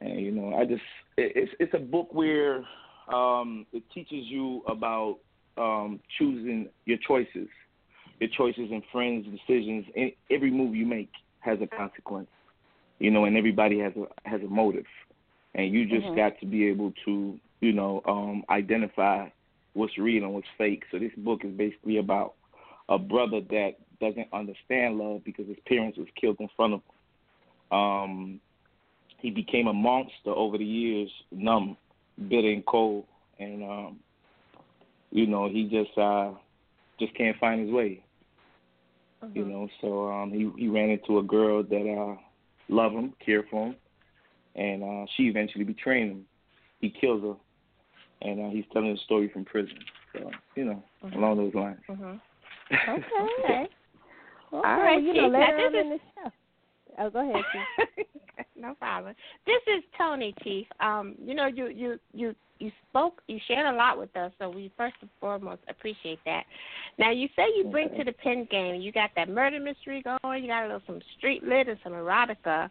And 0.00 0.20
you 0.20 0.32
know, 0.32 0.54
I 0.54 0.64
just 0.64 0.82
it, 1.18 1.32
it's 1.36 1.52
it's 1.60 1.74
a 1.74 1.78
book 1.78 2.08
where 2.12 2.64
um, 3.12 3.66
it 3.72 3.82
teaches 3.92 4.24
you 4.26 4.62
about 4.66 5.18
um, 5.58 6.00
choosing 6.18 6.68
your 6.86 6.96
choices, 7.06 7.48
your 8.20 8.30
choices 8.36 8.70
and 8.72 8.82
friends' 8.90 9.26
decisions. 9.26 9.84
And 9.94 10.12
every 10.30 10.50
move 10.50 10.74
you 10.74 10.86
make 10.86 11.10
has 11.40 11.58
a 11.60 11.66
consequence, 11.66 12.30
you 12.98 13.10
know, 13.10 13.26
and 13.26 13.36
everybody 13.36 13.78
has 13.80 13.92
a 13.96 14.28
has 14.28 14.40
a 14.40 14.48
motive, 14.48 14.86
and 15.54 15.72
you 15.72 15.84
just 15.84 16.06
Mhm. 16.06 16.16
got 16.16 16.40
to 16.40 16.46
be 16.46 16.66
able 16.66 16.92
to, 17.04 17.38
you 17.60 17.72
know, 17.72 18.00
um, 18.06 18.44
identify 18.48 19.28
what's 19.74 19.98
real 19.98 20.24
and 20.24 20.32
what's 20.32 20.48
fake. 20.56 20.84
So 20.90 20.98
this 20.98 21.14
book 21.18 21.44
is 21.44 21.52
basically 21.52 21.98
about 21.98 22.36
a 22.88 22.98
brother 22.98 23.42
that 23.42 23.72
doesn't 24.00 24.28
understand 24.32 24.96
love 24.96 25.22
because 25.24 25.46
his 25.46 25.58
parents 25.66 25.98
was 25.98 26.08
killed 26.18 26.40
in 26.40 26.48
front 26.56 26.72
of 26.72 26.80
him. 26.80 26.99
Um, 27.70 28.40
he 29.18 29.30
became 29.30 29.66
a 29.66 29.72
monster 29.72 30.30
over 30.30 30.56
the 30.58 30.64
years, 30.64 31.10
numb, 31.30 31.76
bitter 32.28 32.48
and 32.50 32.64
cold, 32.66 33.04
and 33.38 33.62
um, 33.62 33.98
you 35.10 35.26
know 35.26 35.48
he 35.48 35.64
just 35.68 35.96
uh, 35.98 36.30
just 36.98 37.14
can't 37.14 37.36
find 37.38 37.60
his 37.64 37.70
way. 37.70 38.02
You 39.34 39.44
know, 39.44 39.68
so 39.82 40.08
um, 40.08 40.30
he 40.32 40.50
he 40.58 40.68
ran 40.68 40.88
into 40.90 41.18
a 41.18 41.22
girl 41.22 41.62
that 41.62 41.96
uh, 41.96 42.16
loved 42.68 42.94
him, 42.94 43.12
cared 43.24 43.44
for 43.50 43.66
him, 43.68 43.76
and 44.56 44.82
uh, 44.82 45.06
she 45.16 45.24
eventually 45.24 45.64
betrayed 45.64 46.10
him. 46.10 46.24
He 46.80 46.88
kills 46.88 47.22
her, 47.22 47.34
and 48.26 48.40
uh, 48.40 48.48
he's 48.50 48.64
telling 48.72 48.92
the 48.92 48.98
story 49.04 49.28
from 49.32 49.44
prison. 49.44 49.78
So 50.14 50.30
you 50.56 50.64
know, 50.64 50.82
along 51.14 51.36
those 51.36 51.54
lines. 51.54 51.78
hmm 51.86 52.14
Okay. 52.88 53.36
Okay. 53.38 53.66
All 54.52 54.62
right, 54.62 55.00
you 55.02 55.12
know, 55.14 55.24
Chief. 55.24 55.32
Now, 55.32 55.38
later 55.40 55.70
this 55.70 55.80
is- 55.80 55.84
in 55.84 55.90
the 55.90 55.98
show. 56.16 56.30
Oh, 57.00 57.08
go 57.08 57.28
ahead, 57.28 57.44
Chief. 57.52 58.06
no 58.56 58.74
problem. 58.74 59.14
This 59.46 59.62
is 59.66 59.82
Toni, 59.96 60.34
Chief. 60.44 60.66
Um, 60.80 61.14
you 61.24 61.34
know, 61.34 61.46
you 61.46 61.68
you 61.68 61.98
you 62.12 62.34
you 62.58 62.70
spoke, 62.90 63.22
you 63.26 63.38
shared 63.48 63.74
a 63.74 63.76
lot 63.76 63.98
with 63.98 64.14
us, 64.16 64.32
so 64.38 64.50
we 64.50 64.70
first 64.76 64.94
and 65.00 65.08
foremost 65.18 65.62
appreciate 65.68 66.18
that. 66.26 66.44
Now, 66.98 67.10
you 67.10 67.26
say 67.34 67.44
you 67.56 67.64
bring 67.70 67.88
to 67.96 68.04
the 68.04 68.12
pen 68.12 68.46
game, 68.50 68.82
you 68.82 68.92
got 68.92 69.10
that 69.16 69.30
murder 69.30 69.58
mystery 69.58 70.02
going, 70.02 70.44
you 70.44 70.50
got 70.50 70.64
a 70.64 70.66
little 70.66 70.82
some 70.86 71.00
street 71.16 71.42
lit 71.42 71.68
and 71.68 71.78
some 71.82 71.94
erotica, 71.94 72.68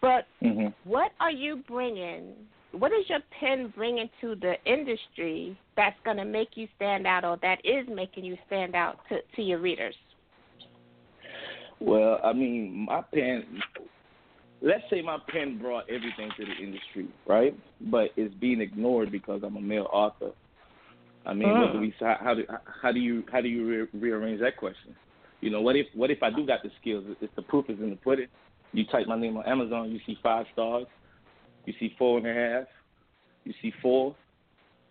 but 0.00 0.26
hmm 0.40 0.68
what 0.84 1.12
are 1.20 1.30
you 1.30 1.62
bringing? 1.68 2.34
What 2.72 2.92
is 2.92 3.08
your 3.08 3.20
pen 3.38 3.72
bringing 3.74 4.10
to 4.20 4.34
the 4.34 4.54
industry 4.66 5.56
that's 5.76 5.96
going 6.04 6.16
to 6.16 6.24
make 6.24 6.50
you 6.56 6.66
stand 6.76 7.06
out, 7.06 7.24
or 7.24 7.38
that 7.40 7.64
is 7.64 7.86
making 7.88 8.24
you 8.24 8.36
stand 8.46 8.74
out 8.74 8.98
to 9.08 9.18
to 9.36 9.42
your 9.42 9.60
readers? 9.60 9.94
Well, 11.84 12.20
I 12.22 12.32
mean, 12.32 12.86
my 12.88 13.02
pen. 13.12 13.44
Let's 14.60 14.84
say 14.90 15.02
my 15.02 15.18
pen 15.28 15.58
brought 15.58 15.84
everything 15.90 16.30
to 16.38 16.44
the 16.44 16.52
industry, 16.62 17.08
right? 17.26 17.56
But 17.80 18.10
it's 18.16 18.34
being 18.34 18.60
ignored 18.60 19.10
because 19.10 19.42
I'm 19.44 19.56
a 19.56 19.60
male 19.60 19.88
author. 19.92 20.30
I 21.26 21.34
mean, 21.34 21.48
what 21.48 21.72
do 21.72 21.80
we? 21.80 21.94
How, 21.98 22.16
how 22.20 22.34
do 22.34 22.44
how 22.80 22.92
do 22.92 23.00
you 23.00 23.24
how 23.30 23.40
do 23.40 23.48
you 23.48 23.66
re- 23.66 24.00
rearrange 24.00 24.40
that 24.40 24.56
question? 24.56 24.94
You 25.40 25.50
know, 25.50 25.60
what 25.60 25.74
if 25.76 25.86
what 25.94 26.10
if 26.10 26.22
I 26.22 26.30
do 26.30 26.46
got 26.46 26.62
the 26.62 26.70
skills? 26.80 27.04
If 27.20 27.34
the 27.34 27.42
proof 27.42 27.68
is 27.68 27.78
in 27.80 27.90
the 27.90 27.96
pudding. 27.96 28.28
You 28.72 28.86
type 28.86 29.06
my 29.06 29.18
name 29.18 29.36
on 29.36 29.44
Amazon, 29.44 29.90
you 29.90 30.00
see 30.06 30.16
five 30.22 30.46
stars, 30.54 30.86
you 31.66 31.74
see 31.78 31.94
four 31.98 32.16
and 32.18 32.26
a 32.26 32.32
half, 32.32 32.66
you 33.44 33.52
see 33.60 33.70
four, 33.82 34.16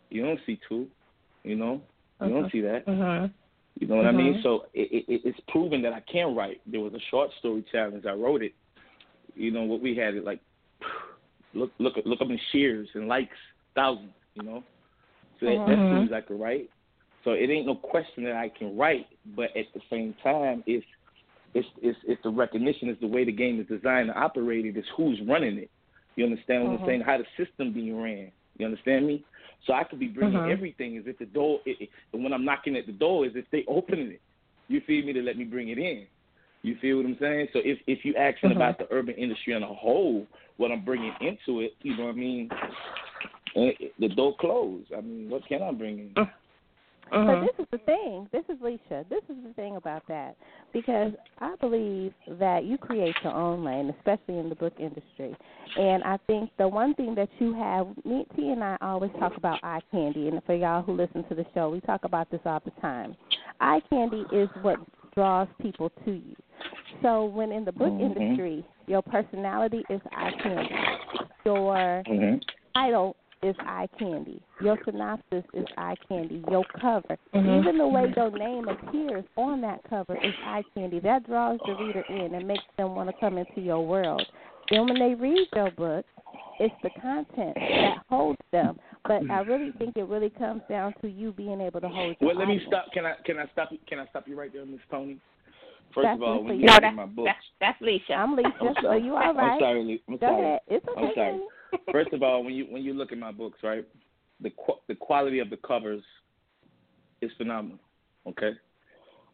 you 0.10 0.24
don't 0.24 0.40
see 0.46 0.60
two. 0.70 0.88
You 1.44 1.56
know, 1.56 1.82
you 2.22 2.30
don't 2.30 2.52
see 2.52 2.62
that. 2.62 2.86
Mm-hmm. 2.86 3.26
You 3.80 3.88
know 3.88 3.96
what 3.96 4.06
I 4.06 4.12
mean? 4.12 4.36
Mhm. 4.36 4.44
So 4.44 4.66
it, 4.74 5.06
it, 5.08 5.22
it's 5.26 5.40
proven 5.50 5.82
that 5.84 5.94
I 5.94 6.02
can 6.12 6.36
write. 6.36 6.62
There 6.66 6.82
was 6.82 6.94
a 6.94 7.00
short 7.10 7.32
story 7.40 7.64
challenge. 7.72 8.06
I 8.06 8.14
wrote 8.14 8.44
it. 8.44 8.54
You 9.36 9.52
know 9.52 9.64
what 9.64 9.82
we 9.82 9.96
had 9.96 10.14
it 10.16 10.24
like 10.24 10.40
look 11.54 11.72
look 11.80 11.94
look 12.06 12.22
up 12.22 12.30
in 12.30 12.40
shares 12.52 12.88
and 12.94 13.08
likes 13.08 13.36
thousands. 13.76 14.14
You 14.36 14.44
know, 14.44 14.64
so 15.40 15.46
that, 15.48 15.66
that 15.66 15.78
Mhm. 15.80 15.88
proves 15.88 16.12
I 16.12 16.22
can 16.22 16.40
write. 16.40 16.70
So 17.24 17.32
it 17.32 17.50
ain't 17.50 17.68
no 17.68 17.76
question 17.76 18.24
that 18.26 18.36
I 18.36 18.50
can 18.50 18.76
write, 18.78 19.06
but 19.36 19.56
at 19.56 19.66
the 19.74 19.82
same 19.90 20.14
time, 20.24 20.64
it's 20.66 20.86
it's 21.54 21.68
it's, 21.82 21.98
it's 22.04 22.22
the 22.24 22.30
recognition, 22.30 22.90
it's 22.90 23.02
the 23.02 23.08
way 23.08 23.26
the 23.26 23.32
game 23.32 23.60
is 23.60 23.68
designed 23.68 24.10
and 24.10 24.18
operated, 24.18 24.78
it's 24.78 24.88
who's 24.96 25.20
running 25.28 25.58
it. 25.58 25.70
You 26.16 26.26
understand 26.26 26.64
what 26.64 26.72
Mhm. 26.72 26.80
I'm 26.80 26.86
saying? 26.86 27.02
How 27.02 27.18
the 27.18 27.26
system 27.46 27.74
being 27.74 28.02
ran. 28.02 28.32
You 28.58 28.66
understand 28.66 29.08
me? 29.08 29.24
So 29.66 29.74
I 29.74 29.84
could 29.84 30.00
be 30.00 30.08
bringing 30.08 30.40
Mhm. 30.42 30.50
everything 30.50 30.98
as 30.98 31.06
if 31.08 31.18
the 31.20 31.26
door, 31.26 31.62
it, 31.66 31.80
it, 31.82 31.90
and 32.14 32.24
when 32.24 32.34
I'm 32.34 32.44
knocking 32.46 32.76
at 32.76 32.86
the 32.86 32.92
door, 32.92 33.26
is 33.26 33.36
if 33.36 33.50
they 33.52 33.64
opening 33.68 34.12
it. 34.12 34.22
You 34.68 34.82
feel 34.82 35.06
me 35.06 35.14
to 35.14 35.22
let 35.22 35.38
me 35.38 35.44
bring 35.44 35.70
it 35.70 35.78
in. 35.78 36.08
You 36.64 36.76
feel 36.76 36.98
what 36.98 37.06
I'm 37.06 37.18
saying? 37.20 37.50
So 37.54 37.60
if 37.60 37.80
if 37.88 38.06
you 38.06 38.16
asking 38.16 38.52
Mhm. 38.52 38.56
about 38.56 38.78
the 38.78 38.88
urban 38.92 39.16
industry 39.16 39.54
on 39.54 39.64
a 39.64 39.68
whole, 39.68 40.28
what 40.58 40.72
I'm 40.72 40.82
bringing 40.86 41.14
into 41.20 41.62
it, 41.62 41.76
you 41.82 41.96
know 41.98 42.06
what 42.06 42.16
I 42.16 42.18
mean? 42.18 42.50
eh, 43.56 43.74
the 44.00 44.10
door 44.10 44.36
closed. 44.38 44.94
I 44.94 45.02
mean, 45.02 45.30
what 45.30 45.46
can 45.46 45.62
I 45.62 45.72
bring 45.72 46.00
in? 46.00 46.28
But 47.10 47.20
Mhm. 47.20 47.42
this 47.42 47.60
is 47.60 47.66
the 47.72 47.78
thing. 47.80 48.30
This 48.32 48.44
is 48.50 48.58
Lissha. 48.60 49.08
This 49.10 49.24
is 49.30 49.36
the 49.44 49.54
thing 49.56 49.76
about 49.76 50.06
that. 50.08 50.36
Because 50.72 51.14
I 51.40 51.56
believe 51.58 52.14
that 52.28 52.64
you 52.64 52.78
create 52.78 53.16
your 53.24 53.34
own 53.34 53.64
lane, 53.64 53.90
especially 53.98 54.38
in 54.40 54.50
the 54.50 54.56
book 54.56 54.74
industry. 54.80 55.36
And 55.76 56.04
I 56.04 56.18
think 56.28 56.52
the 56.58 56.68
one 56.68 56.94
thing 56.96 57.16
that 57.16 57.30
you 57.40 57.54
have, 57.54 57.88
me, 58.06 58.26
T 58.36 58.50
and 58.52 58.64
I 58.64 58.78
always 58.82 59.12
talk 59.20 59.38
about 59.38 59.60
eye 59.64 59.82
candy. 59.92 60.28
And 60.28 60.42
for 60.46 60.56
y'all 60.56 60.84
who 60.84 60.94
listen 60.94 61.24
to 61.26 61.36
the 61.36 61.46
show, 61.54 61.70
we 61.70 61.82
talk 61.82 62.06
about 62.06 62.30
this 62.30 62.42
all 62.46 62.62
the 62.64 62.72
time. 62.82 63.16
Eye 63.60 63.82
candy 63.90 64.28
is 64.32 64.50
what 64.62 64.80
draws 65.14 65.48
people 65.62 65.92
to 66.06 66.12
you. 66.12 66.36
So 67.02 67.26
when 67.26 67.52
in 67.52 67.66
the 67.66 67.72
book 67.72 67.92
Mhm. 67.94 68.00
industry, 68.00 68.66
your 68.88 69.02
personality 69.02 69.86
is 69.90 70.02
eye 70.14 70.32
candy. 70.44 70.76
Your 71.46 72.04
hmm 72.08 72.36
title 72.74 73.18
is 73.44 73.56
eye 73.60 73.88
candy. 73.98 74.42
Your 74.62 74.78
synopsis 74.86 75.44
is 75.54 75.66
eye 75.78 75.96
candy. 76.08 76.44
Your 76.50 76.64
cover, 76.80 77.18
Mhm. 77.34 77.60
even 77.60 77.78
the 77.78 77.88
way 77.88 78.14
your 78.16 78.30
name 78.32 78.68
appears 78.68 79.26
on 79.36 79.62
that 79.62 79.84
cover 79.90 80.16
is 80.18 80.34
eye 80.46 80.64
candy. 80.76 81.00
That 81.00 81.24
draws 81.26 81.60
the 81.66 81.74
reader 81.76 82.04
in 82.10 82.36
and 82.36 82.48
makes 82.48 82.64
them 82.78 82.96
want 82.96 83.10
to 83.10 83.14
come 83.20 83.38
into 83.38 83.62
your 83.62 83.86
world. 83.86 84.26
Then 84.70 84.86
when 84.88 85.00
they 85.00 85.16
read 85.16 85.48
your 85.56 85.72
book, 85.72 86.06
it's 86.60 86.76
the 86.84 86.92
content 87.02 87.56
that 87.56 87.98
holds 88.10 88.40
them. 88.52 88.80
But 89.08 89.24
I 89.30 89.40
really 89.42 89.72
think 89.74 89.98
it 89.98 90.04
really 90.04 90.30
comes 90.30 90.62
down 90.70 90.94
to 91.02 91.10
you 91.10 91.32
being 91.32 91.60
able 91.60 91.82
to 91.82 91.90
hold 91.90 92.16
your 92.20 92.28
Well, 92.30 92.38
let 92.38 92.48
me 92.48 92.60
stop. 92.68 92.92
Can 92.94 93.06
I 93.06 93.16
can 93.26 93.40
I 93.40 93.48
stop 93.48 93.72
you? 93.72 93.80
Can 93.88 94.00
I 94.00 94.06
stop 94.08 94.28
you 94.28 94.38
right 94.38 94.54
there, 94.54 94.66
Miss 94.66 94.80
Toni? 94.92 95.18
First 95.94 96.06
That's 96.06 96.16
of 96.18 96.24
all, 96.24 96.38
good 96.38 96.44
when 96.46 96.48
for 96.52 96.54
you 96.54 96.60
you. 96.62 96.66
No, 96.68 96.74
look 96.74 96.82
that, 96.82 96.88
at 96.88 96.96
my 96.96 97.06
books, 97.06 97.32
that's 97.60 97.80
that's 97.82 97.82
Lissha. 97.82 98.16
I'm 98.16 98.36
Lisa, 98.36 98.50
I'm 98.62 98.76
so 98.76 98.82
sorry. 98.82 99.02
you 99.04 99.16
all 99.16 99.38
I'm 99.38 99.60
sorry. 99.60 99.84
Lee. 99.84 100.02
I'm 100.08 100.18
Go 100.18 100.28
sorry. 100.28 100.42
ahead. 100.42 100.60
It's 100.68 100.88
okay. 100.88 101.02
I'm 101.08 101.14
sorry. 101.16 101.40
First 101.92 102.14
of 102.14 102.24
all, 102.24 102.44
when 102.44 102.54
you 102.54 102.66
when 102.66 102.84
you 102.84 102.94
look 102.94 103.12
at 103.12 103.18
my 103.18 103.32
books, 103.32 103.60
right, 103.64 103.86
the 104.42 104.50
qu- 104.52 104.80
the 104.88 104.96
quality 104.96 105.40
of 105.40 105.50
the 105.50 105.58
covers 105.58 106.04
is 107.22 107.32
phenomenal. 107.38 107.80
Okay, 108.28 108.52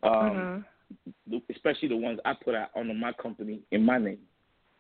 um, 0.03 0.11
Mhm. 0.11 0.65
the- 1.27 1.41
especially 1.49 1.89
the 1.89 1.97
ones 1.97 2.19
I 2.25 2.33
put 2.33 2.55
out 2.55 2.69
under 2.75 2.93
my 2.93 3.13
company 3.13 3.61
in 3.71 3.83
my 3.83 3.97
name. 3.97 4.25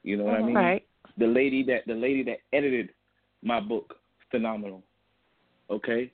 You 0.03 0.17
know 0.17 0.25
what 0.25 0.35
I 0.35 0.41
mean? 0.41 0.55
Right. 0.55 0.87
The 1.17 1.27
lady 1.27 1.63
that 1.63 1.85
the 1.85 1.95
lady 1.95 2.23
that 2.23 2.39
edited 2.53 2.93
my 3.41 3.59
book, 3.59 3.99
phenomenal. 4.31 4.83
Okay. 5.69 6.11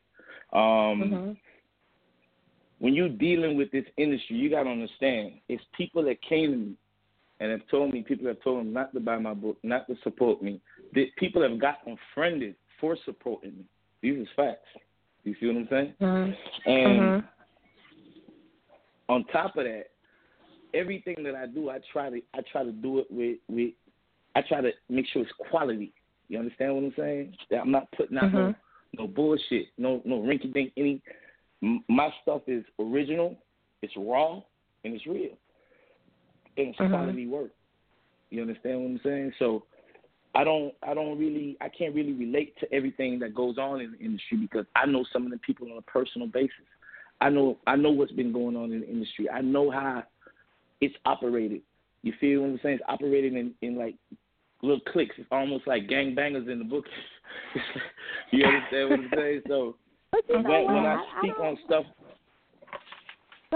Um, 0.52 1.12
Mhm. 1.12 1.38
when 2.80 2.94
you're 2.94 3.10
dealing 3.10 3.56
with 3.56 3.72
this 3.72 3.86
industry, 3.98 4.36
you 4.38 4.50
gotta 4.50 4.70
understand 4.70 5.40
it's 5.48 5.64
people 5.74 6.04
that 6.04 6.22
came 6.22 6.52
to 6.52 6.58
me 6.58 6.76
and 7.40 7.52
have 7.52 7.68
told 7.68 7.94
me, 7.94 8.04
people 8.04 8.28
have 8.28 8.42
told 8.42 8.60
them 8.60 8.74
not 8.74 8.94
to 8.94 9.00
buy 9.00 9.18
my 9.18 9.34
book, 9.34 9.58
not 9.64 9.88
to 9.88 9.96
support 10.04 10.42
me. 10.42 10.62
The 10.94 11.12
people 11.18 11.42
have 11.42 11.60
gotten 11.60 11.98
friended 12.14 12.56
for 12.80 12.98
supporting 13.06 13.52
me. 13.58 13.66
These 14.02 14.20
is 14.20 14.28
facts. 14.36 14.68
You 15.24 15.36
see 15.40 15.48
what 15.48 15.56
I'm 15.56 15.68
saying? 15.70 15.94
Mhm. 16.00 16.38
And 16.66 17.00
Mhm. 17.00 17.28
on 19.10 19.24
top 19.26 19.58
of 19.58 19.64
that, 19.66 19.92
everything 20.74 21.24
that 21.24 21.36
I 21.36 21.46
do, 21.48 21.70
I 21.70 21.80
try 21.80 22.10
to 22.10 22.22
I 22.34 22.42
try 22.42 22.64
to 22.64 22.72
do 22.72 23.00
it 23.00 23.10
with 23.10 23.40
with 23.48 23.74
I 24.36 24.42
try 24.42 24.62
to 24.62 24.74
make 24.90 25.06
sure 25.08 25.22
it's 25.22 25.32
quality. 25.34 25.94
You 26.28 26.40
understand 26.40 26.76
what 26.76 26.84
I'm 26.84 26.94
saying? 26.96 27.38
That 27.50 27.62
I'm 27.62 27.72
not 27.72 27.92
putting 27.92 28.18
out 28.18 28.34
no 28.34 28.54
no 28.94 29.08
bullshit, 29.08 29.68
no 29.78 30.02
no 30.06 30.22
rinky 30.22 30.52
dink. 30.54 30.74
Any 30.78 31.02
m- 31.62 31.84
my 31.88 32.14
stuff 32.22 32.42
is 32.48 32.66
original, 32.80 33.38
it's 33.82 33.96
raw, 33.96 34.42
and 34.84 34.94
it's 34.94 35.06
real, 35.06 35.38
and 36.58 36.68
it's 36.70 36.80
Mhm. 36.80 36.90
quality 36.90 37.28
work. 37.28 37.52
You 38.30 38.42
understand 38.42 38.82
what 38.82 38.90
I'm 38.90 39.00
saying? 39.00 39.34
So 39.40 39.66
I 40.36 40.44
don't 40.44 40.74
I 40.82 40.94
don't 40.94 41.20
really 41.20 41.58
I 41.62 41.70
can't 41.70 41.94
really 41.94 42.14
relate 42.14 42.58
to 42.60 42.74
everything 42.74 43.20
that 43.20 43.36
goes 43.36 43.58
on 43.58 43.82
in 43.82 43.92
the 43.92 44.00
industry 44.00 44.38
because 44.38 44.66
I 44.76 44.86
know 44.86 45.06
some 45.14 45.26
of 45.26 45.32
the 45.32 45.38
people 45.40 45.72
on 45.72 45.78
a 45.78 45.82
personal 45.82 46.28
basis. 46.28 46.66
I 47.22 47.30
know 47.30 47.58
I 47.68 47.76
know 47.76 47.92
what's 47.92 48.12
been 48.12 48.34
going 48.34 48.56
on 48.56 48.72
in 48.72 48.82
the 48.82 48.90
industry. 48.90 49.30
I 49.30 49.42
know 49.42 49.70
how 49.70 50.04
it's 50.82 50.96
operated. 51.06 51.62
You 52.02 52.14
feel 52.20 52.42
what 52.42 52.50
I'm 52.50 52.60
saying? 52.64 52.76
It's 52.76 52.84
operated 52.88 53.34
in, 53.34 53.54
in 53.62 53.78
like 53.78 53.96
little 54.62 54.82
cliques. 54.92 55.16
It's 55.18 55.28
almost 55.32 55.68
like 55.68 55.88
gangbangers 55.88 56.52
in 56.52 56.60
the 56.60 56.66
book. 56.66 56.86
you 58.32 58.46
understand 58.46 58.90
what 58.90 59.00
I'm 59.00 59.10
saying? 59.16 59.42
So 59.48 59.76
when, 60.28 60.44
when? 60.44 60.86
I 60.86 61.06
speak 61.20 61.40
on 61.40 61.58
stuff 61.66 61.86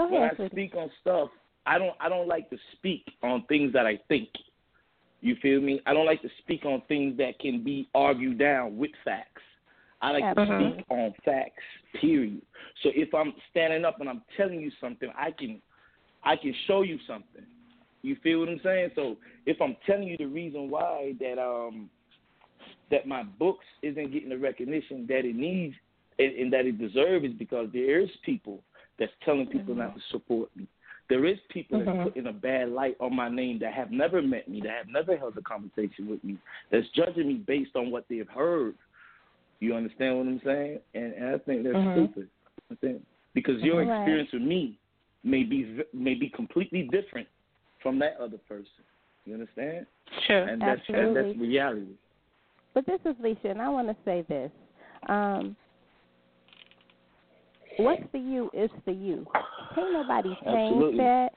when 0.06 0.22
I 0.22 0.46
speak 0.48 0.74
on 0.74 0.90
stuff, 1.00 1.30
I 1.66 1.78
don't 1.78 1.94
I 2.00 2.08
don't 2.08 2.28
like 2.28 2.48
to 2.50 2.56
speak 2.76 3.04
on 3.22 3.44
things 3.48 3.72
that 3.72 3.86
I 3.86 3.98
think. 4.08 4.28
You 5.20 5.36
feel 5.42 5.60
me? 5.60 5.80
I 5.86 5.92
don't 5.92 6.06
like 6.06 6.22
to 6.22 6.28
speak 6.38 6.64
on 6.64 6.82
things 6.88 7.16
that 7.18 7.38
can 7.40 7.64
be 7.64 7.88
argued 7.94 8.38
down 8.38 8.76
with 8.76 8.90
facts. 9.04 9.42
I 10.00 10.12
like 10.12 10.34
to 10.36 10.44
speak 10.44 10.84
on 10.90 11.12
facts. 11.24 11.62
Period. 12.00 12.40
So 12.82 12.90
if 12.94 13.12
I'm 13.14 13.32
standing 13.50 13.84
up 13.84 14.00
and 14.00 14.08
I'm 14.08 14.22
telling 14.36 14.60
you 14.60 14.70
something, 14.80 15.10
I 15.18 15.32
can 15.32 15.60
I 16.22 16.36
can 16.36 16.54
show 16.66 16.82
you 16.82 16.98
something. 17.06 17.44
You 18.02 18.16
feel 18.22 18.40
what 18.40 18.48
I'm 18.48 18.60
saying? 18.62 18.90
So 18.94 19.16
if 19.46 19.60
I'm 19.60 19.76
telling 19.86 20.04
you 20.04 20.16
the 20.16 20.26
reason 20.26 20.70
why 20.70 21.14
that 21.20 21.40
um 21.40 21.90
that 22.90 23.06
my 23.06 23.22
books 23.22 23.64
isn't 23.82 24.12
getting 24.12 24.28
the 24.28 24.38
recognition 24.38 25.06
that 25.08 25.24
it 25.24 25.34
needs 25.34 25.74
and, 26.18 26.34
and 26.34 26.52
that 26.52 26.66
it 26.66 26.78
deserves 26.78 27.24
is 27.24 27.32
because 27.38 27.68
there 27.72 28.00
is 28.00 28.08
people 28.24 28.62
that's 28.98 29.12
telling 29.24 29.46
people 29.46 29.74
not 29.74 29.94
to 29.94 30.00
support 30.10 30.48
me. 30.56 30.66
There 31.08 31.24
is 31.24 31.38
people 31.48 31.78
Mhm. 31.78 31.86
that's 31.86 32.04
putting 32.04 32.26
a 32.26 32.32
bad 32.32 32.70
light 32.70 32.96
on 33.00 33.16
my 33.16 33.28
name 33.28 33.58
that 33.60 33.72
have 33.72 33.90
never 33.90 34.20
met 34.20 34.48
me, 34.48 34.60
that 34.60 34.72
have 34.76 34.88
never 34.88 35.16
held 35.16 35.36
a 35.38 35.42
conversation 35.42 36.08
with 36.08 36.22
me, 36.22 36.36
that's 36.70 36.88
judging 36.90 37.28
me 37.28 37.34
based 37.34 37.74
on 37.76 37.90
what 37.90 38.06
they've 38.08 38.28
heard. 38.28 38.74
You 39.60 39.74
understand 39.74 40.18
what 40.18 40.26
I'm 40.26 40.40
saying? 40.44 40.80
And, 40.94 41.14
and 41.14 41.34
I 41.34 41.38
think 41.38 41.64
that's 41.64 41.76
Mhm. 41.76 41.92
stupid. 41.92 42.30
I 42.70 42.74
think 42.76 43.06
because 43.34 43.62
your 43.62 43.82
Right. 43.82 43.88
experience 43.88 44.32
with 44.32 44.42
me 44.42 44.78
may 45.24 45.42
be 45.42 45.82
may 45.92 46.14
be 46.14 46.28
completely 46.28 46.84
different 46.84 47.28
from 47.80 47.98
that 47.98 48.16
other 48.18 48.38
person. 48.38 48.84
You 49.24 49.34
understand? 49.34 49.86
Sure. 50.26 50.44
And 50.44 50.60
that's 50.62 50.80
and 50.88 51.16
that's 51.16 51.28
Absolutely. 51.28 51.48
reality. 51.48 51.96
But 52.74 52.86
this 52.86 53.00
is 53.04 53.16
Lissha, 53.16 53.50
and 53.50 53.62
I 53.62 53.68
want 53.68 53.88
to 53.88 53.96
say 54.04 54.22
this. 54.22 54.52
Um, 55.08 55.56
what's 57.78 58.02
for 58.10 58.18
you 58.18 58.50
is 58.52 58.70
for 58.84 58.90
you. 58.90 59.26
Can't 59.74 59.92
nobody 59.92 60.30
change 60.44 60.56
Absolutely. 60.56 61.04
that. 61.04 61.28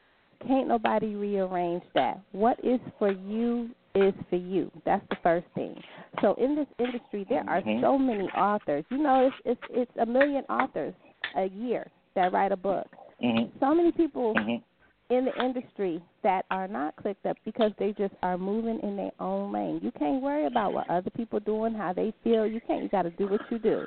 Can't 0.47 0.67
nobody 0.67 1.15
rearrange 1.15 1.83
that. 1.93 2.19
What 2.31 2.57
is 2.63 2.79
for 2.97 3.11
you 3.11 3.69
is 3.93 4.13
for 4.29 4.37
you. 4.37 4.71
That's 4.85 5.05
the 5.09 5.17
first 5.21 5.45
thing. 5.53 5.75
So 6.21 6.33
in 6.35 6.55
this 6.55 6.67
industry, 6.79 7.25
there 7.29 7.43
are 7.47 7.61
Mhm. 7.61 7.81
so 7.81 7.97
many 7.97 8.27
authors. 8.31 8.85
You 8.89 8.97
know, 8.97 9.27
it's 9.27 9.35
it's 9.45 9.61
it's 9.69 9.97
a 9.97 10.05
million 10.05 10.45
authors 10.49 10.93
a 11.35 11.45
year 11.49 11.89
that 12.15 12.31
write 12.33 12.51
a 12.51 12.57
book. 12.57 12.87
Mhm. 13.21 13.51
So 13.59 13.73
many 13.75 13.91
people 13.91 14.33
Mhm. 14.33 14.63
In 15.11 15.25
the 15.25 15.43
industry 15.43 16.01
that 16.23 16.45
are 16.49 16.67
not 16.67 16.95
clicked 16.95 17.25
up 17.25 17.35
because 17.45 17.71
they 17.77 17.93
just 17.97 18.13
are 18.23 18.37
moving 18.37 18.79
in 18.81 18.95
their 18.95 19.11
own 19.19 19.51
lane. 19.51 19.79
You 19.83 19.91
can't 19.99 20.21
worry 20.21 20.45
about 20.47 20.71
what 20.73 20.89
other 20.89 21.09
people 21.11 21.39
doing, 21.41 21.73
how 21.73 21.91
they 21.93 22.13
feel. 22.23 22.47
You 22.47 22.61
can't. 22.65 22.81
You 22.81 22.89
got 22.89 23.03
to 23.03 23.09
do 23.11 23.27
what 23.27 23.41
you 23.51 23.59
do, 23.59 23.85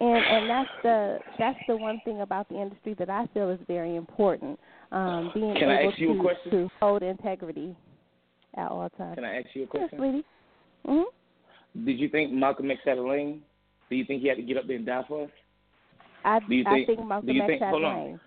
and 0.00 0.16
and 0.24 0.48
that's 0.50 0.70
the 0.82 1.18
that's 1.38 1.58
the 1.68 1.76
one 1.76 2.00
thing 2.04 2.22
about 2.22 2.48
the 2.48 2.60
industry 2.60 2.94
that 2.98 3.10
I 3.10 3.26
feel 3.34 3.50
is 3.50 3.60
very 3.68 3.96
important. 3.96 4.58
Um, 4.90 5.30
being 5.34 5.54
Can 5.54 5.68
I 5.68 5.80
able 5.80 5.90
ask 5.92 5.98
you 6.00 6.10
a 6.12 6.14
to 6.16 6.20
question? 6.20 6.50
to 6.52 6.70
hold 6.80 7.02
integrity 7.02 7.76
at 8.56 8.68
all 8.70 8.88
times. 8.90 9.14
Can 9.16 9.24
I 9.24 9.38
ask 9.38 9.46
you 9.54 9.62
a 9.62 9.66
Yes, 9.66 9.70
question? 9.90 9.98
sweetie. 9.98 10.24
hmm 10.86 11.84
Did 11.86 11.98
you 12.00 12.08
think 12.08 12.32
Malcolm 12.32 12.70
X 12.70 12.80
had 12.84 12.98
a 12.98 13.02
lane? 13.06 13.42
Do 13.90 13.96
you 13.96 14.04
think 14.06 14.22
he 14.22 14.28
had 14.28 14.38
to 14.38 14.42
get 14.42 14.56
up 14.56 14.66
there 14.66 14.76
and 14.76 14.86
die 14.86 15.04
for 15.06 15.24
us? 15.24 15.30
I 16.24 16.38
Do 16.40 16.54
you 16.54 16.64
I 16.66 16.70
think- 16.72 16.86
think 16.86 17.06
Malcolm 17.06 17.26
do 17.26 17.32
you 17.34 17.42
X 17.42 17.48
think- 17.50 17.62
had 17.62 17.70
hold 17.70 17.82
a 17.82 17.86
on. 17.86 18.20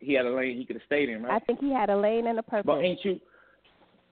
He 0.00 0.14
had 0.14 0.26
a 0.26 0.30
lane 0.30 0.56
he 0.56 0.64
could 0.64 0.76
have 0.76 0.86
stayed 0.86 1.08
in, 1.08 1.22
right? 1.22 1.40
I 1.40 1.44
think 1.44 1.60
he 1.60 1.72
had 1.72 1.90
a 1.90 1.96
lane 1.96 2.26
and 2.26 2.38
a 2.38 2.42
purpose. 2.42 2.66
but 2.66 2.80
ain't 2.80 2.98
you 3.04 3.20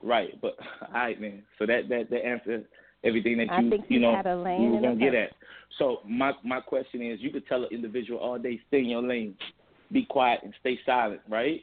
right? 0.02 0.40
But 0.40 0.56
all 0.82 0.94
right, 0.94 1.20
man. 1.20 1.42
So 1.58 1.66
that 1.66 1.88
that 1.88 2.10
that 2.10 2.24
answers 2.24 2.64
everything 3.04 3.38
that 3.38 3.44
you 3.58 3.66
I 3.66 3.70
think 3.70 3.86
he 3.86 3.94
you 3.94 4.00
know 4.00 4.14
had 4.14 4.26
a 4.26 4.36
lane 4.36 4.62
you 4.62 4.70
were 4.72 4.80
gonna 4.80 4.96
get 4.96 5.14
at. 5.14 5.30
So 5.78 5.98
my 6.06 6.32
my 6.44 6.60
question 6.60 7.02
is, 7.02 7.20
you 7.20 7.30
could 7.30 7.46
tell 7.46 7.62
an 7.64 7.68
individual 7.70 8.18
all 8.20 8.38
day, 8.38 8.60
stay 8.68 8.78
in 8.78 8.86
your 8.86 9.02
lane, 9.02 9.34
be 9.92 10.04
quiet 10.04 10.40
and 10.42 10.54
stay 10.60 10.78
silent, 10.84 11.20
right? 11.28 11.60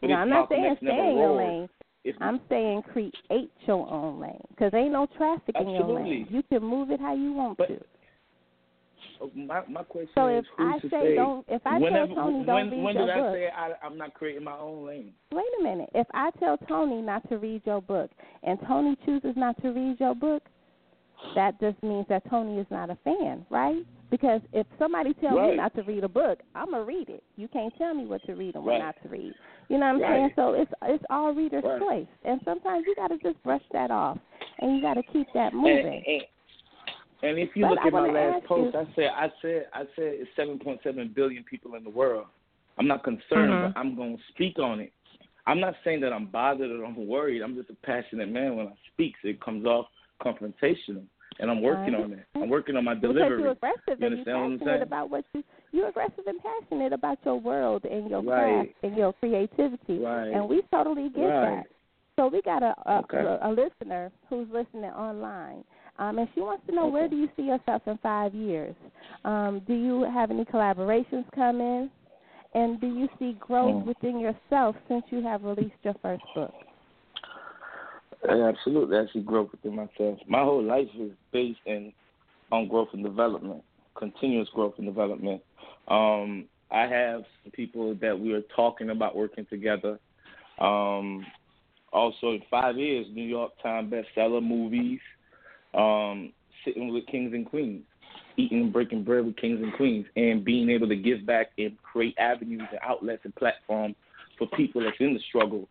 But 0.00 0.08
no, 0.08 0.14
I'm 0.16 0.30
not 0.30 0.48
saying 0.48 0.76
stay 0.78 0.88
in 0.88 1.16
your 1.16 1.36
lane. 1.36 1.68
if 2.04 2.16
I'm 2.20 2.40
saying 2.48 2.82
create 2.92 3.12
your 3.66 3.88
own 3.88 4.20
lane 4.20 4.40
because 4.50 4.72
ain't 4.74 4.92
no 4.92 5.06
traffic 5.16 5.54
in 5.60 5.70
your 5.70 5.86
lane. 5.86 6.26
You 6.30 6.42
can 6.42 6.62
move 6.62 6.90
it 6.90 7.00
how 7.00 7.14
you 7.14 7.32
want 7.32 7.58
But 7.58 7.68
to. 7.68 7.80
My 9.34 9.62
my 9.68 9.82
question 9.82 10.10
So 10.14 10.28
is, 10.28 10.44
who's 10.56 10.74
I 10.74 10.78
to 10.80 10.90
say 10.90 11.14
don't, 11.16 11.44
if 11.48 11.62
I 11.66 11.78
whenever, 11.78 12.06
tell 12.06 12.16
Toni 12.16 12.38
when, 12.38 12.46
don't 12.46 12.70
read 12.70 12.82
when 12.84 12.94
your 12.94 13.06
did 13.06 13.10
I 13.10 13.20
book, 13.20 13.32
say 13.34 13.48
I, 13.56 13.72
I'm 13.86 13.98
not 13.98 14.14
creating 14.14 14.44
my 14.44 14.56
own 14.58 14.86
lane? 14.86 15.12
wait 15.32 15.44
a 15.60 15.62
minute. 15.62 15.90
If 15.94 16.06
I 16.14 16.30
tell 16.38 16.56
Toni 16.58 17.00
not 17.02 17.28
to 17.30 17.38
read 17.38 17.62
your 17.64 17.80
book 17.80 18.10
and 18.42 18.58
Toni 18.66 18.96
chooses 19.04 19.32
not 19.36 19.60
to 19.62 19.70
read 19.70 19.98
your 20.00 20.14
book, 20.14 20.42
that 21.34 21.58
just 21.60 21.82
means 21.82 22.06
that 22.08 22.28
Toni 22.28 22.58
is 22.60 22.66
not 22.70 22.90
a 22.90 22.96
fan, 23.04 23.46
right? 23.50 23.82
Because 24.10 24.42
if 24.52 24.66
somebody 24.78 25.14
tells 25.14 25.40
me 25.40 25.56
not 25.56 25.74
to 25.76 25.82
read 25.82 26.04
a 26.04 26.08
book, 26.08 26.40
I'm 26.54 26.72
gonna 26.72 26.84
read 26.84 27.08
it. 27.08 27.22
You 27.36 27.48
can't 27.48 27.74
tell 27.78 27.94
me 27.94 28.04
what 28.04 28.22
to 28.26 28.34
read 28.34 28.56
and 28.56 28.64
what 28.64 28.72
Right. 28.72 28.80
not 28.80 28.96
to 29.02 29.08
read. 29.08 29.34
You 29.70 29.78
know 29.78 29.86
what 29.86 29.94
I'm 29.94 30.00
Right. 30.02 30.10
saying? 30.10 30.32
So 30.36 30.52
it's 30.52 30.72
it's 30.82 31.04
all 31.08 31.32
reader's 31.32 31.64
Right. 31.64 31.80
choice, 31.80 32.08
and 32.24 32.38
sometimes 32.44 32.86
you 32.86 32.94
got 32.94 33.08
to 33.08 33.18
just 33.18 33.42
brush 33.42 33.62
that 33.72 33.90
off, 33.90 34.18
and 34.58 34.74
you 34.76 34.82
got 34.82 34.94
to 34.94 35.02
keep 35.02 35.32
that 35.32 35.54
moving. 35.54 35.86
and, 35.86 36.06
and 36.06 36.24
if 37.22 37.56
you 37.56 37.62
But 37.64 37.70
look 37.70 37.78
I 37.82 37.86
at 37.88 37.92
my 37.92 38.10
last 38.10 38.44
post, 38.46 38.74
you- 38.74 38.80
I 38.80 38.86
said 38.94 39.10
I 39.14 39.32
said 39.40 39.68
I 39.72 39.80
said 39.96 40.14
it's 40.20 40.30
7.7 40.36 41.14
billion 41.14 41.44
people 41.44 41.74
in 41.76 41.84
the 41.84 41.90
world. 41.90 42.26
I'm 42.78 42.86
not 42.86 43.04
concerned, 43.04 43.52
Mhm. 43.52 43.72
but 43.74 43.78
I'm 43.80 43.94
going 43.94 44.16
to 44.16 44.22
speak 44.30 44.58
on 44.58 44.80
it. 44.80 44.92
I'm 45.46 45.60
not 45.60 45.74
saying 45.84 46.00
that 46.00 46.12
I'm 46.12 46.26
bothered 46.26 46.70
or 46.70 46.84
I'm 46.84 47.06
worried. 47.06 47.42
I'm 47.42 47.54
just 47.54 47.68
a 47.70 47.74
passionate 47.74 48.28
man 48.28 48.56
when 48.56 48.68
I 48.68 48.74
speak. 48.92 49.14
So 49.22 49.28
it 49.28 49.40
comes 49.40 49.66
off 49.66 49.86
confrontational, 50.20 51.04
and 51.40 51.50
I'm 51.50 51.60
working 51.60 51.94
on 51.94 52.10
that. 52.10 52.26
I'm 52.34 52.48
working 52.48 52.76
on 52.76 52.84
my 52.84 52.94
delivery. 52.94 53.22
because 53.28 53.40
you're 53.40 53.50
aggressive 53.52 53.80
You 53.86 53.92
and 53.92 54.00
you're 54.00 54.06
understand 54.10 54.36
what 54.38 54.44
I'm 54.44 54.58
passionate 54.58 54.82
about 54.82 55.10
what 55.10 55.24
you 55.34 55.44
you're 55.72 55.88
aggressive 55.88 56.26
and 56.26 56.38
passionate 56.42 56.92
about 56.92 57.18
your 57.24 57.40
world 57.40 57.84
and 57.86 58.08
your 58.10 58.20
Right. 58.22 58.66
craft 58.68 58.84
and 58.84 58.96
your 58.96 59.12
creativity, 59.14 59.98
Right. 60.00 60.28
and 60.28 60.48
we 60.48 60.62
totally 60.70 61.08
get 61.08 61.26
Right. 61.28 61.64
that. 61.64 61.66
So 62.16 62.28
we 62.28 62.42
got 62.42 62.62
a 62.62 62.74
a, 62.86 62.98
Okay. 63.00 63.18
a 63.18 63.38
a 63.42 63.50
listener 63.50 64.12
who's 64.28 64.48
listening 64.50 64.90
online, 64.90 65.64
um, 65.98 66.18
and 66.18 66.28
she 66.34 66.40
wants 66.40 66.64
to 66.66 66.74
know 66.74 66.84
Okay. 66.84 66.92
where 66.92 67.08
do 67.08 67.16
you 67.16 67.28
see 67.36 67.42
yourself 67.42 67.82
in 67.86 67.98
five 67.98 68.34
years? 68.34 68.74
Um, 69.24 69.60
do 69.66 69.74
you 69.74 70.02
have 70.04 70.30
any 70.30 70.44
collaborations 70.44 71.24
coming? 71.34 71.90
And 72.54 72.80
do 72.80 72.86
you 72.86 73.08
see 73.18 73.32
growth 73.34 73.82
Mm. 73.82 73.86
within 73.86 74.18
yourself 74.18 74.76
since 74.88 75.04
you 75.10 75.22
have 75.22 75.42
released 75.42 75.82
your 75.82 75.94
first 75.94 76.22
book? 76.34 76.54
Absolutely. 78.28 78.98
I 78.98 79.06
see 79.06 79.20
growth 79.20 79.50
within 79.52 79.74
myself. 79.74 80.18
My 80.26 80.42
whole 80.42 80.62
life 80.62 80.88
is 80.94 81.12
based 81.32 81.60
in 81.66 81.92
on 82.50 82.68
growth 82.68 82.92
and 82.92 83.02
development, 83.02 83.64
continuous 83.96 84.48
growth 84.50 84.74
and 84.78 84.86
development. 84.86 85.42
Um, 85.88 86.46
I 86.70 86.86
have 86.86 87.22
some 87.42 87.50
people 87.52 87.94
that 87.96 88.18
we 88.18 88.32
are 88.32 88.42
talking 88.54 88.90
about 88.90 89.16
working 89.16 89.46
together. 89.46 89.98
Um, 90.58 91.26
also, 91.92 92.32
in 92.32 92.42
five 92.50 92.78
years, 92.78 93.06
New 93.12 93.24
York 93.26 93.52
Times 93.62 93.92
bestseller 93.92 94.42
movies, 94.42 95.00
um, 95.74 96.32
sitting 96.64 96.92
with 96.92 97.06
kings 97.06 97.32
and 97.32 97.46
queens, 97.46 97.82
eating 98.36 98.62
and 98.62 98.72
breaking 98.72 99.04
bread 99.04 99.24
with 99.24 99.36
kings 99.36 99.60
and 99.62 99.72
queens, 99.74 100.06
and 100.16 100.44
being 100.44 100.70
able 100.70 100.88
to 100.88 100.96
give 100.96 101.26
back 101.26 101.50
and 101.58 101.76
create 101.82 102.16
avenues 102.18 102.62
and 102.70 102.80
outlets 102.82 103.22
and 103.24 103.34
platforms 103.34 103.94
for 104.38 104.46
people 104.48 104.82
that's 104.82 104.96
in 105.00 105.14
the 105.14 105.20
struggle 105.28 105.68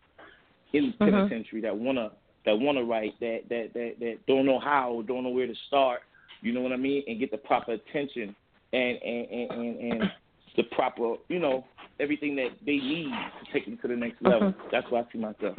in 0.72 0.86
the 0.86 1.04
Mhm. 1.04 1.10
penitentiary 1.10 1.60
that 1.60 1.76
wanna 1.76 2.10
that 2.44 2.58
wanna 2.58 2.82
write 2.82 3.18
that 3.20 3.48
that 3.48 3.72
that 3.74 4.00
that 4.00 4.26
don't 4.26 4.46
know 4.46 4.58
how, 4.58 5.02
don't 5.06 5.22
know 5.22 5.30
where 5.30 5.46
to 5.46 5.54
start. 5.66 6.02
You 6.40 6.52
know 6.52 6.60
what 6.60 6.72
I 6.72 6.76
mean? 6.76 7.04
And 7.06 7.18
get 7.18 7.30
the 7.30 7.38
proper 7.38 7.72
attention 7.72 8.34
and 8.72 8.98
and 9.02 9.30
and 9.30 9.50
and, 9.52 9.92
and 9.92 10.12
the 10.56 10.64
proper, 10.64 11.16
you 11.28 11.38
know, 11.38 11.64
everything 12.00 12.34
that 12.36 12.50
they 12.64 12.76
need 12.76 13.12
to 13.40 13.52
take 13.52 13.64
them 13.64 13.78
to 13.78 13.88
the 13.88 13.96
next 13.96 14.20
level. 14.22 14.52
That's 14.70 14.90
where 14.90 15.02
I 15.02 15.12
see 15.12 15.18
myself. 15.18 15.56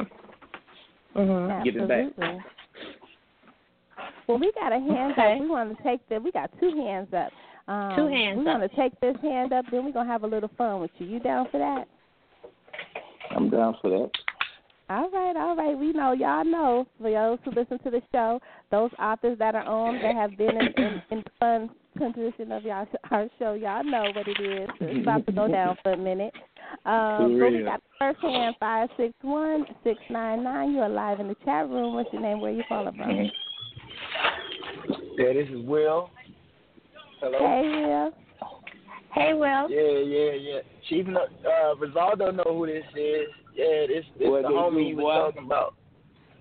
Mhm. 1.14 1.64
Giving 1.64 1.86
back. 1.86 2.12
Absolutely. 4.28 4.28
Well, 4.28 4.38
we 4.38 4.52
got 4.52 4.72
a 4.72 4.80
hand 4.80 5.12
Okay. 5.12 5.34
up. 5.34 5.40
We 5.40 5.48
want 5.48 5.76
to 5.76 5.82
take 5.82 6.08
the. 6.08 6.20
We 6.20 6.32
got 6.32 6.50
two 6.60 6.70
hands 6.76 7.08
up. 7.12 7.32
Um, 7.66 7.96
Two 7.96 8.06
hands 8.08 8.38
We 8.38 8.44
want 8.44 8.62
to 8.62 8.76
take 8.76 8.98
this 9.00 9.16
hand 9.22 9.52
up. 9.52 9.64
Then 9.70 9.84
we're 9.84 9.92
gonna 9.92 10.10
have 10.10 10.22
a 10.24 10.26
little 10.26 10.50
fun 10.56 10.80
with 10.80 10.90
you. 10.98 11.06
You 11.06 11.20
down 11.20 11.48
for 11.50 11.58
that? 11.58 11.88
I'm 13.30 13.48
down 13.48 13.76
for 13.80 13.90
that. 13.90 14.10
All 14.90 15.10
right, 15.10 15.34
all 15.34 15.56
right. 15.56 15.76
We 15.76 15.92
know 15.92 16.12
y'all 16.12 16.44
know 16.44 16.86
for 16.98 17.10
those 17.10 17.38
who 17.44 17.52
listen 17.52 17.78
to 17.84 17.90
the 17.90 18.02
show, 18.12 18.38
those 18.70 18.90
authors 18.98 19.38
that 19.38 19.54
are 19.54 19.64
on 19.64 19.98
that 20.02 20.14
have 20.14 20.36
been 20.36 20.58
in, 20.58 20.74
in, 20.76 21.02
in 21.10 21.24
fun 21.40 21.70
condition 21.96 22.52
of 22.52 22.64
y'all 22.64 22.86
our 23.10 23.28
show, 23.38 23.54
y'all 23.54 23.82
know 23.82 24.10
what 24.14 24.28
it 24.28 24.38
is. 24.40 24.68
It's 24.80 25.02
about 25.02 25.24
to 25.26 25.32
go 25.32 25.48
down 25.48 25.76
for 25.82 25.92
a 25.92 25.96
minute. 25.96 26.34
Um, 26.84 27.38
so 27.40 27.50
we 27.50 27.62
got 27.64 27.80
first 27.98 28.20
hand 28.20 28.56
five 28.60 28.90
six 28.98 29.14
one 29.22 29.64
six 29.84 29.98
nine 30.10 30.44
nine. 30.44 30.74
You're 30.74 30.88
live 30.88 31.18
in 31.18 31.28
the 31.28 31.36
chat 31.46 31.66
room. 31.68 31.94
What's 31.94 32.12
your 32.12 32.20
name? 32.20 32.40
Where 32.40 32.52
you 32.52 32.62
calling 32.68 32.94
from? 32.94 33.30
Yeah, 35.16 35.32
this 35.32 35.48
is 35.48 35.64
Will. 35.64 36.10
Hello. 37.20 37.38
Hey, 37.38 37.84
Will. 37.86 38.12
Hey, 39.14 39.32
Will. 39.32 39.70
Yeah, 39.70 39.98
yeah, 40.02 40.32
yeah. 40.32 40.60
Chief, 40.88 41.06
uh, 41.08 41.74
Rizaldo 41.76 42.34
know 42.34 42.58
who 42.58 42.66
this 42.66 42.84
is. 42.96 43.28
Yeah, 43.54 43.86
this 43.86 44.04
this 44.18 44.28
What 44.28 44.42
the 44.42 44.48
they 44.48 44.54
homie 44.54 44.88
you 44.88 44.96
was 44.96 45.32
talking 45.32 45.46
about. 45.46 45.74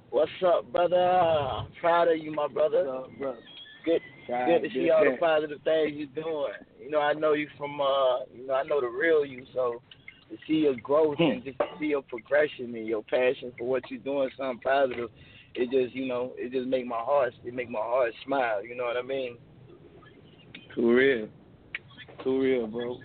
What's 0.10 0.32
up, 0.46 0.72
brother? 0.72 0.96
I'm 0.98 1.68
proud 1.80 2.08
of 2.08 2.18
you, 2.18 2.32
my 2.32 2.48
brother. 2.48 3.04
What's 3.18 3.40
Good, 3.86 4.02
God, 4.28 4.46
good 4.46 4.64
to 4.64 4.70
see 4.74 4.90
all 4.90 5.04
the 5.04 5.18
positive 5.20 5.60
things 5.64 5.92
you're 5.96 6.24
doing. 6.24 6.54
You 6.82 6.90
know, 6.90 7.00
I 7.00 7.14
know 7.14 7.34
you 7.34 7.50
from, 7.58 7.82
uh, 7.82 8.20
you 8.34 8.48
know, 8.48 8.54
I 8.54 8.64
know 8.64 8.80
the 8.80 8.88
real 8.88 9.26
you. 9.26 9.46
So 9.54 9.82
to 10.30 10.38
see 10.48 10.60
your 10.64 10.76
growth 10.76 11.18
Hmm. 11.18 11.24
and 11.24 11.44
just 11.44 11.60
to 11.60 11.66
see 11.80 11.88
your 11.88 12.02
progression 12.04 12.74
and 12.76 12.88
your 12.88 13.04
passion 13.04 13.52
for 13.58 13.66
what 13.66 13.84
you're 13.92 14.00
doing, 14.00 14.30
something 14.38 14.62
positive, 14.62 15.10
it 15.56 15.70
just, 15.72 15.96
you 15.96 16.06
know, 16.08 16.34
it 16.38 16.52
just 16.52 16.68
make 16.68 16.86
my 16.86 17.00
heart, 17.00 17.34
it 17.44 17.54
make 17.54 17.70
my 17.70 17.80
heart 17.80 18.14
smile. 18.26 18.66
You 18.66 18.76
know 18.76 18.86
what 18.86 18.98
I 18.98 19.02
mean? 19.02 19.38
Too 20.76 20.94
real. 20.94 21.28
Too 22.24 22.42
real, 22.42 22.68
bro. 22.68 23.00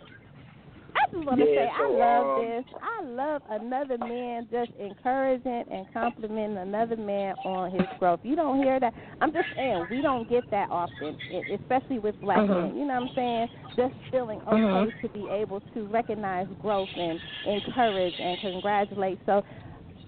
I 0.94 1.12
just 1.12 1.26
want 1.26 1.40
to 1.40 1.46
Yeah, 1.46 1.54
say 1.54 1.70
so, 1.78 1.84
I 1.84 1.98
love 1.98 2.38
um, 2.38 2.44
this. 2.44 2.64
I 2.82 3.04
love 3.04 3.42
another 3.50 3.98
man 3.98 4.48
just 4.50 4.70
encouraging 4.80 5.64
and 5.70 5.86
complimenting 5.92 6.56
another 6.58 6.96
man 6.96 7.34
on 7.44 7.70
his 7.70 7.82
growth. 7.98 8.20
You 8.22 8.36
don't 8.36 8.58
hear 8.58 8.80
that. 8.80 8.94
I'm 9.20 9.32
just 9.32 9.46
saying 9.56 9.86
we 9.90 10.00
don't 10.00 10.28
get 10.28 10.44
that 10.50 10.70
often, 10.70 11.16
especially 11.52 11.98
with 11.98 12.20
black 12.20 12.38
Mhm. 12.38 12.48
men. 12.48 12.76
You 12.76 12.86
know 12.86 13.00
what 13.00 13.10
I'm 13.10 13.14
saying? 13.14 13.48
Just 13.76 13.94
feeling 14.10 14.40
okay 14.48 14.90
Mhm. 14.90 15.00
to 15.02 15.08
be 15.10 15.28
able 15.28 15.60
to 15.74 15.86
recognize 15.86 16.48
growth 16.60 16.90
and 16.96 17.20
encourage 17.44 18.14
and 18.18 18.40
congratulate. 18.40 19.18
So, 19.26 19.44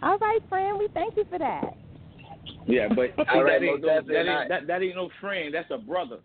all 0.02 0.18
right, 0.18 0.40
friend, 0.48 0.78
we 0.78 0.88
thank 0.88 1.16
you 1.16 1.24
for 1.26 1.38
that. 1.38 1.76
Yeah, 2.66 2.88
but 2.88 3.10
All 3.28 3.44
right, 3.44 3.60
that, 3.60 3.66
ain't 3.66 3.82
most 3.82 4.06
no, 4.06 4.14
that, 4.14 4.28
ain't, 4.28 4.48
that, 4.48 4.66
that 4.66 4.82
ain't 4.82 4.96
no 4.96 5.10
friend. 5.20 5.54
That's 5.54 5.70
a 5.70 5.78
brother. 5.78 6.18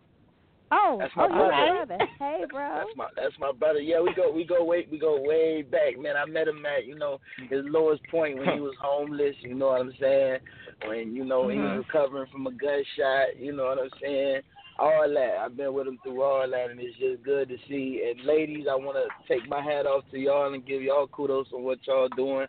Oh, 0.71 0.97
That's 0.99 1.13
oh, 1.15 1.29
my 1.29 1.35
oh, 1.35 1.37
you're 1.37 1.51
my 1.51 1.85
brother. 1.85 1.97
brother. 1.97 2.11
Hey, 2.19 2.45
bro. 2.49 2.69
That's 2.75 2.97
my 2.97 3.07
that's 3.15 3.39
my 3.39 3.51
brother. 3.51 3.79
Yeah, 3.79 4.01
we 4.01 4.13
go 4.15 4.31
we 4.31 4.45
go 4.45 4.63
way 4.63 4.87
we 4.91 4.97
go 4.97 5.21
way 5.21 5.61
back, 5.61 5.99
man. 5.99 6.15
I 6.17 6.25
met 6.25 6.47
him 6.47 6.65
at 6.65 6.85
you 6.85 6.95
know 6.95 7.19
his 7.49 7.61
lowest 7.65 8.01
point 8.09 8.37
when 8.37 8.49
he 8.49 8.59
was 8.59 8.73
homeless. 8.81 9.35
You 9.41 9.53
know 9.53 9.67
what 9.67 9.81
I'm 9.81 9.93
saying? 9.99 10.39
When 10.87 11.15
you 11.15 11.23
know 11.23 11.47
he 11.49 11.57
was 11.57 11.65
mm-hmm. 11.65 11.77
recovering 11.77 12.31
from 12.31 12.47
a 12.47 12.51
gunshot. 12.51 13.37
You 13.39 13.55
know 13.55 13.65
what 13.65 13.79
I'm 13.79 13.89
saying? 14.01 14.41
All 14.79 15.07
that. 15.07 15.37
I've 15.39 15.55
been 15.55 15.73
with 15.73 15.87
him 15.87 15.99
through 16.03 16.21
all 16.21 16.49
that, 16.49 16.71
and 16.71 16.79
it's 16.79 16.97
just 16.97 17.23
good 17.23 17.47
to 17.49 17.57
see. 17.69 18.03
And 18.09 18.25
ladies, 18.25 18.65
I 18.69 18.75
want 18.75 18.97
to 18.97 19.33
take 19.33 19.47
my 19.47 19.61
hat 19.61 19.85
off 19.85 20.03
to 20.11 20.17
y'all 20.17 20.53
and 20.53 20.65
give 20.65 20.81
y'all 20.81 21.07
kudos 21.07 21.47
on 21.53 21.63
what 21.63 21.79
y'all 21.87 22.09
doing. 22.09 22.47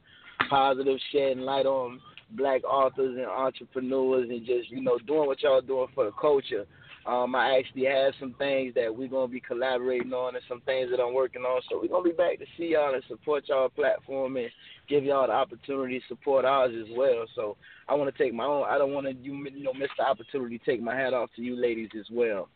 Positive, 0.50 0.98
shedding 1.12 1.40
light 1.40 1.66
on 1.66 2.00
black 2.30 2.64
authors 2.64 3.16
and 3.16 3.26
entrepreneurs, 3.26 4.28
and 4.30 4.46
just 4.46 4.70
you 4.70 4.80
know 4.82 4.98
doing 5.06 5.26
what 5.26 5.42
y'all 5.42 5.60
doing 5.60 5.88
for 5.94 6.04
the 6.04 6.12
culture. 6.12 6.66
Um, 7.06 7.36
I 7.36 7.56
actually 7.56 7.84
have 7.84 8.14
some 8.18 8.34
things 8.36 8.74
that 8.74 8.94
we're 8.94 9.06
gonna 9.06 9.28
be 9.28 9.38
collaborating 9.38 10.12
on, 10.12 10.34
and 10.34 10.44
some 10.48 10.60
things 10.62 10.90
that 10.90 11.00
I'm 11.00 11.14
working 11.14 11.42
on. 11.42 11.62
So 11.70 11.78
we're 11.80 11.88
gonna 11.88 12.02
be 12.02 12.10
back 12.10 12.38
to 12.40 12.46
see 12.58 12.72
y'all 12.72 12.94
and 12.94 13.04
support 13.06 13.44
y'all 13.48 13.68
platform 13.68 14.36
and 14.36 14.50
give 14.88 15.04
y'all 15.04 15.26
the 15.28 15.32
opportunity 15.32 16.00
to 16.00 16.04
support 16.08 16.44
ours 16.44 16.72
as 16.74 16.88
well. 16.96 17.24
So 17.36 17.56
I 17.88 17.94
want 17.94 18.12
to 18.14 18.22
take 18.22 18.34
my 18.34 18.44
own. 18.44 18.64
I 18.68 18.76
don't 18.76 18.92
want 18.92 19.06
to 19.06 19.12
you 19.12 19.34
you 19.34 19.62
know 19.62 19.72
miss 19.72 19.90
the 19.96 20.04
opportunity. 20.04 20.58
to 20.58 20.64
Take 20.64 20.82
my 20.82 20.96
hat 20.96 21.14
off 21.14 21.30
to 21.36 21.42
you 21.42 21.54
ladies 21.54 21.90
as 21.98 22.06
well. 22.10 22.48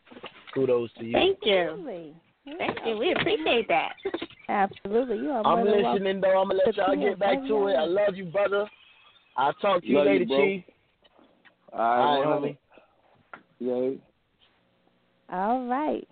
Kudos 0.53 0.89
to 0.99 1.05
you. 1.05 1.13
Thank 1.13 1.39
you. 1.43 2.13
Thank 2.57 2.77
you. 2.85 2.97
We 2.97 3.13
appreciate 3.13 3.69
that. 3.69 3.93
Absolutely. 4.49 5.17
You 5.17 5.29
are 5.29 5.45
I'm 5.47 5.63
more 5.63 5.65
than 5.65 5.83
welcome. 5.83 5.93
listening 6.03 6.21
though. 6.21 6.41
I'm 6.41 6.49
gonna 6.49 6.59
let 6.65 6.75
y'all 6.75 6.95
get 6.95 7.19
back 7.19 7.39
to 7.47 7.67
it. 7.67 7.75
I 7.75 7.85
love 7.85 8.15
you, 8.15 8.25
brother. 8.25 8.67
I'll 9.37 9.53
talk 9.53 9.81
to 9.81 9.87
you 9.87 9.97
Love 9.97 10.07
later, 10.07 10.25
bro. 10.25 10.45
Chief. 10.45 10.63
All 11.73 11.79
All 11.79 12.21
right, 12.21 12.29
right, 12.29 12.41
homie. 12.41 12.57
Yeah. 13.59 15.35
All 15.35 15.65
right. 15.67 16.07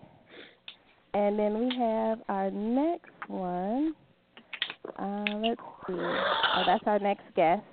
And 1.14 1.38
then 1.38 1.60
we 1.60 1.76
have 1.78 2.20
our 2.30 2.52
next 2.52 3.10
one. 3.28 3.94
Uh, 4.98 5.26
let's 5.42 5.62
see. 5.88 5.94
Oh, 5.94 6.64
that's 6.66 6.84
our 6.86 7.00
next 7.00 7.24
guest. 7.36 7.64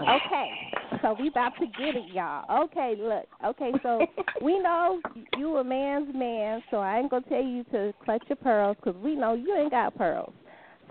Okay, 0.00 0.50
so 1.00 1.14
we 1.18 1.28
about 1.28 1.52
to 1.60 1.66
get 1.66 1.94
it, 1.94 2.12
y'all. 2.12 2.64
Okay, 2.64 2.94
look. 2.98 3.26
Okay, 3.44 3.72
so 3.82 4.00
we 4.42 4.58
know 4.58 5.00
you 5.38 5.58
a 5.58 5.64
man's 5.64 6.12
man, 6.14 6.62
so 6.70 6.78
I 6.78 6.98
ain't 6.98 7.10
gonna 7.10 7.24
tell 7.28 7.42
you 7.42 7.62
to 7.72 7.92
clutch 8.04 8.24
your 8.28 8.36
pearls 8.36 8.76
because 8.82 9.00
we 9.00 9.14
know 9.14 9.34
you 9.34 9.54
ain't 9.54 9.70
got 9.70 9.96
pearls. 9.96 10.32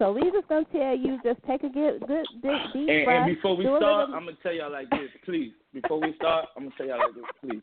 So 0.01 0.11
we 0.11 0.31
just 0.31 0.47
gonna 0.49 0.65
tell 0.71 0.97
you 0.97 1.19
just 1.23 1.39
take 1.45 1.61
a 1.61 1.69
good, 1.69 2.01
good, 2.07 2.25
deep, 2.41 2.73
deep 2.73 2.89
And, 2.89 3.05
breath. 3.05 3.27
and 3.27 3.35
before 3.35 3.55
we 3.55 3.65
start, 3.65 3.81
little- 3.83 4.15
I'm 4.15 4.25
gonna 4.25 4.35
tell 4.41 4.51
y'all 4.51 4.71
like 4.71 4.89
this, 4.89 5.11
please. 5.23 5.53
Before 5.75 5.99
we 5.99 6.11
start, 6.15 6.49
I'm 6.57 6.63
gonna 6.63 6.75
tell 6.75 6.87
y'all 6.87 6.97
like 6.97 7.13
this, 7.13 7.25
please. 7.39 7.61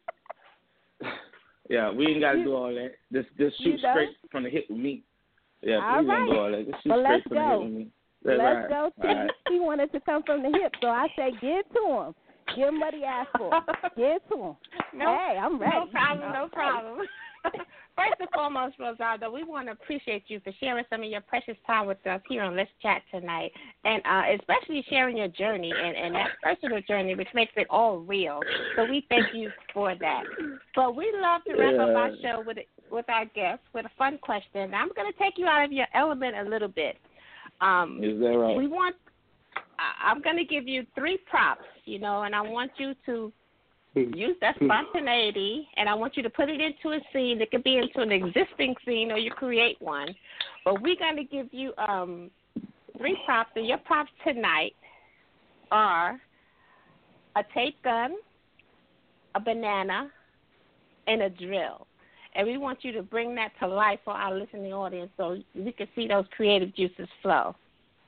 Yeah, 1.68 1.91
we 1.91 2.07
ain't 2.07 2.20
gotta 2.20 2.43
do 2.45 2.55
all 2.55 2.72
that. 2.72 2.93
Just 3.12 3.28
just 3.36 3.59
You 3.61 3.72
shoot 3.72 3.82
know? 3.82 3.93
straight 3.93 4.16
from 4.30 4.45
the 4.45 4.51
hip 4.51 4.66
with 4.70 4.78
me. 4.78 5.03
Yeah, 5.62 5.84
All 5.84 5.99
please 5.99 6.07
don't 6.09 6.26
do 6.30 6.39
all 6.39 6.51
that. 6.53 6.70
Just 6.70 6.82
shoot 6.82 6.89
Well, 6.91 7.01
straight 7.01 7.12
let's 7.12 7.22
from 7.24 7.34
the 7.36 7.43
go. 7.43 7.51
hip 7.51 7.61
with 7.61 7.72
me. 7.72 7.91
That's 8.22 8.39
Let's 8.39 8.55
right. 8.57 8.68
go. 8.70 8.80
All 8.84 8.91
T. 9.03 9.09
right. 9.09 9.30
He 9.51 9.61
wanted 9.61 9.93
to 9.93 10.01
come 10.01 10.22
from 10.22 10.43
the 10.45 10.59
hip, 10.59 10.72
so 10.80 10.89
I 10.89 11.09
say 11.14 11.30
give 11.32 11.68
to 11.74 11.82
him. 11.93 12.14
Give 12.57 12.68
him 12.68 12.80
what 12.80 12.95
he 12.95 13.05
asked 13.05 13.36
for. 13.36 13.51
give 13.99 14.22
to 14.30 14.36
him. 14.39 14.57
No, 14.95 15.07
hey, 15.12 15.36
I'm 15.36 15.59
ready. 15.59 15.76
No 15.76 15.86
problem, 15.89 16.32
no 16.32 16.49
problem. 16.49 17.07
First 17.97 18.14
and 18.20 18.28
foremost, 18.32 18.78
Rosaldo, 18.78 19.32
we 19.32 19.43
want 19.43 19.66
to 19.66 19.72
appreciate 19.72 20.24
you 20.28 20.39
for 20.45 20.53
sharing 20.61 20.84
some 20.89 21.03
of 21.03 21.11
your 21.11 21.20
precious 21.20 21.57
time 21.66 21.89
with 21.89 22.05
us 22.07 22.20
here 22.28 22.43
on 22.45 22.57
Let's 22.57 22.70
Chat 22.80 23.03
tonight, 23.11 23.51
and 23.84 24.01
uh, 24.07 24.22
especially 24.39 24.84
sharing 24.89 25.16
your 25.16 25.26
journey 25.26 25.72
and, 25.76 25.97
and 25.97 26.14
that 26.14 26.28
personal 26.41 26.80
journey, 26.82 27.16
which 27.16 27.28
makes 27.34 27.51
it 27.57 27.66
all 27.70 27.99
real. 27.99 28.39
So 28.76 28.84
we 28.84 29.05
thank 29.09 29.34
you 29.34 29.51
for 29.74 29.97
that. 29.97 30.22
But 30.76 30.95
we 30.95 31.12
love 31.20 31.43
to 31.49 31.55
wrap 31.57 31.74
up 31.74 31.97
our 31.97 32.11
show 32.22 32.45
with 32.47 32.59
with 32.91 33.07
our 33.09 33.24
guests 33.26 33.64
with 33.74 33.84
a 33.86 33.91
fun 33.99 34.18
question. 34.18 34.72
I'm 34.74 34.91
going 34.95 35.12
to 35.12 35.18
take 35.18 35.34
you 35.36 35.47
out 35.47 35.64
of 35.64 35.72
your 35.72 35.86
element 35.93 36.36
a 36.36 36.49
little 36.49 36.68
bit. 36.68 36.97
Um, 37.61 38.01
Is 38.03 38.20
that 38.20 38.26
right? 38.26 38.57
we 38.57 38.68
want 38.68 38.95
I'm 39.78 40.22
going 40.22 40.36
to 40.36 40.45
give 40.45 40.66
you 40.66 40.86
three 40.95 41.18
props, 41.30 41.64
you 41.84 41.99
know, 41.99 42.22
and 42.22 42.34
I 42.34 42.41
want 42.41 42.72
you 42.78 42.95
to 43.07 43.32
use 43.95 44.36
that 44.41 44.55
spontaneity 44.62 45.68
and 45.76 45.89
I 45.89 45.95
want 45.95 46.16
you 46.16 46.22
to 46.22 46.30
put 46.30 46.49
it 46.49 46.61
into 46.61 46.97
a 46.97 47.01
scene. 47.12 47.41
It 47.41 47.51
could 47.51 47.64
be 47.64 47.78
into 47.78 48.01
an 48.01 48.12
existing 48.12 48.74
scene 48.84 49.11
or 49.11 49.18
you 49.18 49.30
create 49.30 49.76
one. 49.80 50.14
But 50.64 50.82
we're 50.82 50.97
going 50.97 51.16
to 51.16 51.24
give 51.24 51.49
you 51.53 51.72
um 51.76 52.30
three 52.97 53.16
props 53.24 53.51
and 53.57 53.66
your 53.66 53.78
props 53.78 54.11
tonight 54.24 54.74
are 55.70 56.20
a 57.36 57.43
tape 57.55 57.80
gun, 57.82 58.16
a 59.34 59.41
banana, 59.41 60.11
and 61.07 61.22
a 61.22 61.30
drill. 61.30 61.86
And 62.34 62.47
we 62.47 62.57
want 62.59 62.80
you 62.82 62.93
to 62.93 63.03
bring 63.03 63.34
that 63.36 63.53
to 63.61 63.66
life 63.66 64.01
for 64.05 64.12
our 64.12 64.36
listening 64.36 64.72
audience 64.72 65.11
so 65.16 65.39
we 65.55 65.72
can 65.72 65.89
see 65.95 66.07
those 66.07 66.24
creative 66.36 66.74
juices 66.74 67.09
flow. 67.22 67.55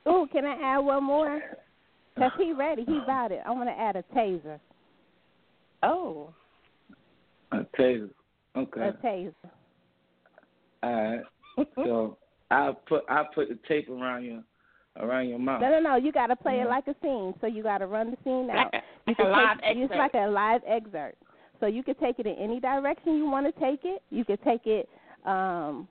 Ooh, 0.08 0.26
can 0.32 0.44
I 0.44 0.56
add 0.62 0.78
one 0.78 1.04
more? 1.04 1.40
Cause 2.18 2.32
he 2.38 2.52
ready. 2.52 2.84
He 2.84 2.98
about 2.98 3.32
it. 3.32 3.40
I 3.46 3.50
want 3.50 3.68
to 3.68 3.72
add 3.72 3.96
a 3.96 4.04
taser. 4.14 4.58
Oh. 5.82 6.30
A 7.52 7.58
taser. 7.78 8.10
Okay. 8.56 8.80
A 8.80 8.92
taser. 9.04 9.32
All 10.82 10.92
right. 10.92 11.20
So 11.76 12.16
I 12.50 12.72
put 12.88 13.02
I 13.08 13.24
put 13.34 13.48
the 13.48 13.58
tape 13.68 13.88
around 13.90 14.24
your 14.24 14.42
around 14.98 15.28
your 15.28 15.38
mouth. 15.38 15.60
No, 15.60 15.70
no, 15.70 15.80
no. 15.80 15.96
You 15.96 16.10
got 16.10 16.28
to 16.28 16.36
play 16.36 16.60
it 16.60 16.68
like 16.68 16.86
a 16.88 16.94
scene. 17.02 17.34
So 17.40 17.46
you 17.46 17.62
got 17.62 17.78
to 17.78 17.86
run 17.86 18.10
the 18.10 18.16
scene 18.24 18.48
out. 18.50 18.72
Like 18.72 18.82
a, 18.82 18.82
You 19.06 19.14
like 19.14 19.18
a 19.18 19.22
can 19.22 19.32
live 19.32 19.58
take, 19.60 19.76
It's 19.76 19.94
like 19.98 20.14
a 20.14 20.26
live 20.30 20.60
excerpt. 20.66 21.18
So 21.60 21.66
you 21.66 21.82
could 21.82 21.98
take 22.00 22.18
it 22.18 22.26
in 22.26 22.34
any 22.36 22.60
direction 22.60 23.16
you 23.16 23.28
want 23.28 23.46
to 23.52 23.60
take 23.60 23.80
it. 23.84 24.02
You 24.10 24.24
could 24.24 24.42
take 24.42 24.62
it 24.66 24.88
um 25.26 25.86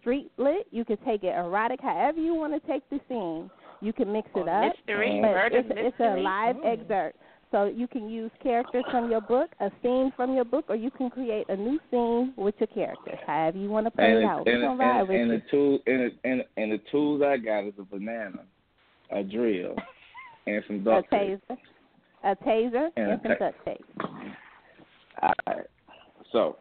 street 0.00 0.32
lit. 0.38 0.66
You 0.72 0.84
could 0.84 1.02
take 1.04 1.22
it 1.22 1.34
erotic. 1.36 1.80
However 1.80 2.18
you 2.18 2.34
want 2.34 2.52
to 2.60 2.68
take 2.68 2.88
the 2.90 2.98
scene, 3.08 3.48
you 3.80 3.92
can 3.92 4.12
mix 4.12 4.28
it 4.34 4.38
Or 4.48 4.50
up. 4.50 4.72
mystery, 4.76 5.20
But 5.22 5.28
murder 5.28 5.58
it's, 5.58 5.68
it's 5.70 6.00
a 6.00 6.16
live 6.20 6.56
Mm. 6.56 6.80
excerpt. 6.80 7.16
So 7.50 7.64
you 7.64 7.88
can 7.88 8.08
use 8.08 8.30
characters 8.42 8.84
from 8.92 9.10
your 9.10 9.20
book, 9.20 9.50
a 9.58 9.70
scene 9.82 10.12
from 10.16 10.34
your 10.34 10.44
book, 10.44 10.66
or 10.68 10.76
you 10.76 10.90
can 10.92 11.10
create 11.10 11.46
a 11.48 11.56
new 11.56 11.80
scene 11.90 12.32
with 12.36 12.54
your 12.60 12.68
characters. 12.68 13.18
However 13.26 13.58
you 13.58 13.68
want 13.68 13.86
to 13.86 13.90
play 13.90 14.04
and, 14.04 14.18
it 14.18 14.22
it- 14.22 14.24
out. 14.24 14.46
And, 14.46 14.62
and, 14.62 14.80
and, 14.80 15.10
and 15.10 15.30
the 15.30 15.42
tool 15.50 15.78
and, 15.86 16.12
and 16.24 16.44
and 16.56 16.72
the 16.72 16.80
tools 16.92 17.22
I 17.22 17.36
got 17.38 17.64
is 17.64 17.74
a 17.78 17.82
banana, 17.82 18.44
a 19.10 19.24
drill, 19.24 19.74
and 20.46 20.62
some 20.68 20.76
A 20.76 20.78
duct 20.84 21.10
tape. 21.10 21.40
taser, 21.50 21.56
a 22.22 22.36
taser, 22.36 22.88
And 22.96 23.06
a 23.06 23.12
and 23.12 23.20
some 23.24 23.36
duct 23.38 23.64
tape. 23.64 23.84
All 25.22 25.32
right. 25.48 25.66
So 26.32 26.56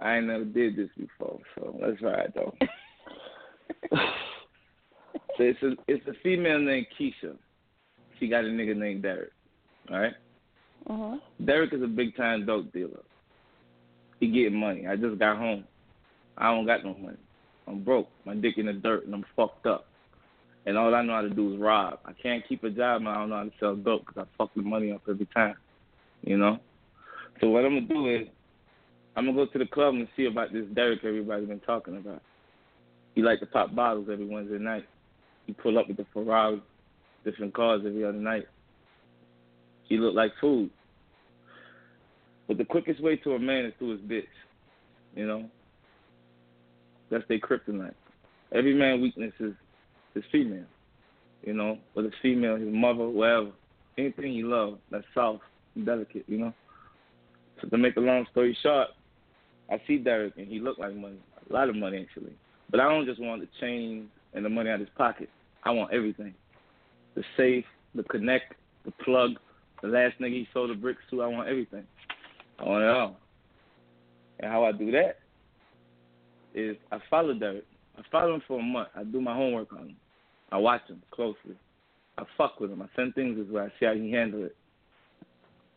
I 0.00 0.18
ain't 0.18 0.26
never 0.28 0.44
did 0.44 0.76
this 0.76 0.88
before, 0.96 1.40
so 1.56 1.76
let's 1.82 2.00
ride 2.00 2.32
though. 2.36 2.54
so 3.90 3.98
it's 5.40 5.62
a 5.64 5.72
it's 5.88 6.06
a 6.06 6.12
female 6.22 6.60
named 6.60 6.86
Keisha. 6.98 7.34
She 8.22 8.28
got 8.28 8.44
a 8.44 8.48
nigga 8.48 8.76
named 8.76 9.02
Derek. 9.02 9.32
All 9.90 9.98
right? 9.98 10.14
Mhm. 10.88 11.20
Derek 11.44 11.72
is 11.72 11.82
a 11.82 11.88
big 11.88 12.14
time 12.14 12.46
dope 12.46 12.72
dealer. 12.72 13.02
He 14.20 14.28
getting 14.28 14.58
money. 14.58 14.86
I 14.86 14.94
just 14.94 15.18
got 15.18 15.38
home. 15.38 15.64
I 16.38 16.54
don't 16.54 16.64
got 16.64 16.84
no 16.84 16.94
money. 16.94 17.16
I'm 17.66 17.82
broke. 17.82 18.08
My 18.24 18.36
dick 18.36 18.58
in 18.58 18.66
the 18.66 18.74
dirt 18.74 19.06
and 19.06 19.14
I'm 19.14 19.24
fucked 19.34 19.66
up. 19.66 19.88
And 20.66 20.78
all 20.78 20.94
I 20.94 21.02
know 21.02 21.14
how 21.14 21.22
to 21.22 21.30
do 21.30 21.52
is 21.52 21.60
rob. 21.60 21.98
I 22.04 22.12
can't 22.12 22.46
keep 22.46 22.62
a 22.62 22.70
job 22.70 23.00
and 23.00 23.08
I 23.08 23.14
don't 23.14 23.30
know 23.30 23.36
how 23.38 23.44
to 23.44 23.52
sell 23.58 23.74
dope 23.74 24.06
because 24.06 24.24
I 24.24 24.36
fuck 24.38 24.54
the 24.54 24.62
money 24.62 24.92
up 24.92 25.02
every 25.08 25.26
time. 25.26 25.56
You 26.22 26.38
know? 26.38 26.60
So 27.40 27.48
what 27.48 27.64
I'm 27.64 27.74
going 27.74 27.88
to 27.88 27.94
do 27.94 28.06
is 28.08 28.28
I'm 29.16 29.24
going 29.24 29.36
to 29.36 29.46
go 29.46 29.52
to 29.52 29.58
the 29.58 29.66
club 29.66 29.94
and 29.94 30.06
see 30.16 30.26
about 30.26 30.52
this 30.52 30.66
Derek 30.74 31.04
everybody's 31.04 31.48
been 31.48 31.58
talking 31.60 31.96
about. 31.96 32.22
He 33.16 33.22
like 33.22 33.40
to 33.40 33.46
pop 33.46 33.74
bottles 33.74 34.08
every 34.10 34.26
Wednesday 34.26 34.58
night. 34.58 34.86
He 35.46 35.52
pull 35.52 35.76
up 35.76 35.88
with 35.88 35.96
the 35.96 36.06
Ferrari, 36.12 36.62
different 37.24 37.54
cars 37.54 37.82
every 37.86 38.04
other 38.04 38.18
night. 38.18 38.46
He 39.84 39.98
look 39.98 40.14
like 40.14 40.32
food. 40.40 40.70
But 42.48 42.58
the 42.58 42.64
quickest 42.64 43.02
way 43.02 43.16
to 43.16 43.32
a 43.32 43.38
man 43.38 43.66
is 43.66 43.72
through 43.78 43.92
his 43.92 44.00
bitch. 44.00 44.24
You 45.14 45.26
know? 45.26 45.50
That's 47.10 47.24
their 47.28 47.38
kryptonite. 47.38 47.94
Every 48.54 48.74
man 48.74 49.00
weakness 49.00 49.32
is 49.40 49.54
his 50.14 50.24
female. 50.30 50.64
You 51.42 51.54
know, 51.54 51.78
whether 51.94 52.08
it's 52.08 52.16
female, 52.22 52.56
his 52.56 52.72
mother, 52.72 53.08
whatever. 53.08 53.50
Anything 53.98 54.32
he 54.32 54.42
love, 54.42 54.78
that's 54.90 55.04
soft 55.12 55.42
and 55.74 55.84
delicate, 55.84 56.24
you 56.26 56.38
know? 56.38 56.54
So 57.60 57.68
to 57.68 57.78
make 57.78 57.96
a 57.96 58.00
long 58.00 58.26
story 58.30 58.56
short, 58.62 58.88
I 59.70 59.80
see 59.86 59.98
Derek 59.98 60.36
and 60.36 60.48
he 60.48 60.60
look 60.60 60.78
like 60.78 60.94
money. 60.94 61.18
A 61.48 61.52
lot 61.52 61.68
of 61.68 61.76
money 61.76 61.98
actually. 61.98 62.32
But 62.70 62.80
I 62.80 62.88
don't 62.88 63.06
just 63.06 63.20
want 63.20 63.42
the 63.42 63.48
chain 63.60 64.08
and 64.34 64.44
the 64.44 64.48
money 64.48 64.70
out 64.70 64.74
of 64.74 64.80
his 64.80 64.88
pocket. 64.96 65.28
I 65.64 65.70
want 65.70 65.92
everything. 65.92 66.34
The 67.14 67.24
safe, 67.36 67.64
the 67.94 68.02
connect, 68.04 68.54
the 68.84 68.92
plug, 69.04 69.32
the 69.82 69.88
last 69.88 70.18
nigga 70.20 70.32
he 70.32 70.48
sold 70.52 70.70
the 70.70 70.74
bricks 70.74 71.02
to, 71.10 71.22
I 71.22 71.26
want 71.26 71.48
everything. 71.48 71.84
I 72.58 72.64
want 72.64 72.84
it 72.84 72.88
all. 72.88 73.16
And 74.40 74.50
how 74.50 74.64
I 74.64 74.72
do 74.72 74.90
that 74.92 75.18
is 76.54 76.76
I 76.90 76.98
follow 77.10 77.34
Derek. 77.34 77.64
I 77.98 78.02
follow 78.10 78.34
him 78.34 78.42
for 78.46 78.58
a 78.58 78.62
month. 78.62 78.88
I 78.96 79.04
do 79.04 79.20
my 79.20 79.34
homework 79.34 79.72
on 79.72 79.90
him. 79.90 79.96
I 80.50 80.58
watch 80.58 80.82
him 80.88 81.02
closely. 81.10 81.56
I 82.18 82.24
fuck 82.36 82.60
with 82.60 82.70
him. 82.70 82.82
I 82.82 82.86
send 82.96 83.14
things 83.14 83.38
his 83.38 83.48
way. 83.48 83.62
I 83.62 83.68
see 83.78 83.86
how 83.86 83.94
he 83.94 84.10
handle 84.12 84.44
it. 84.44 84.56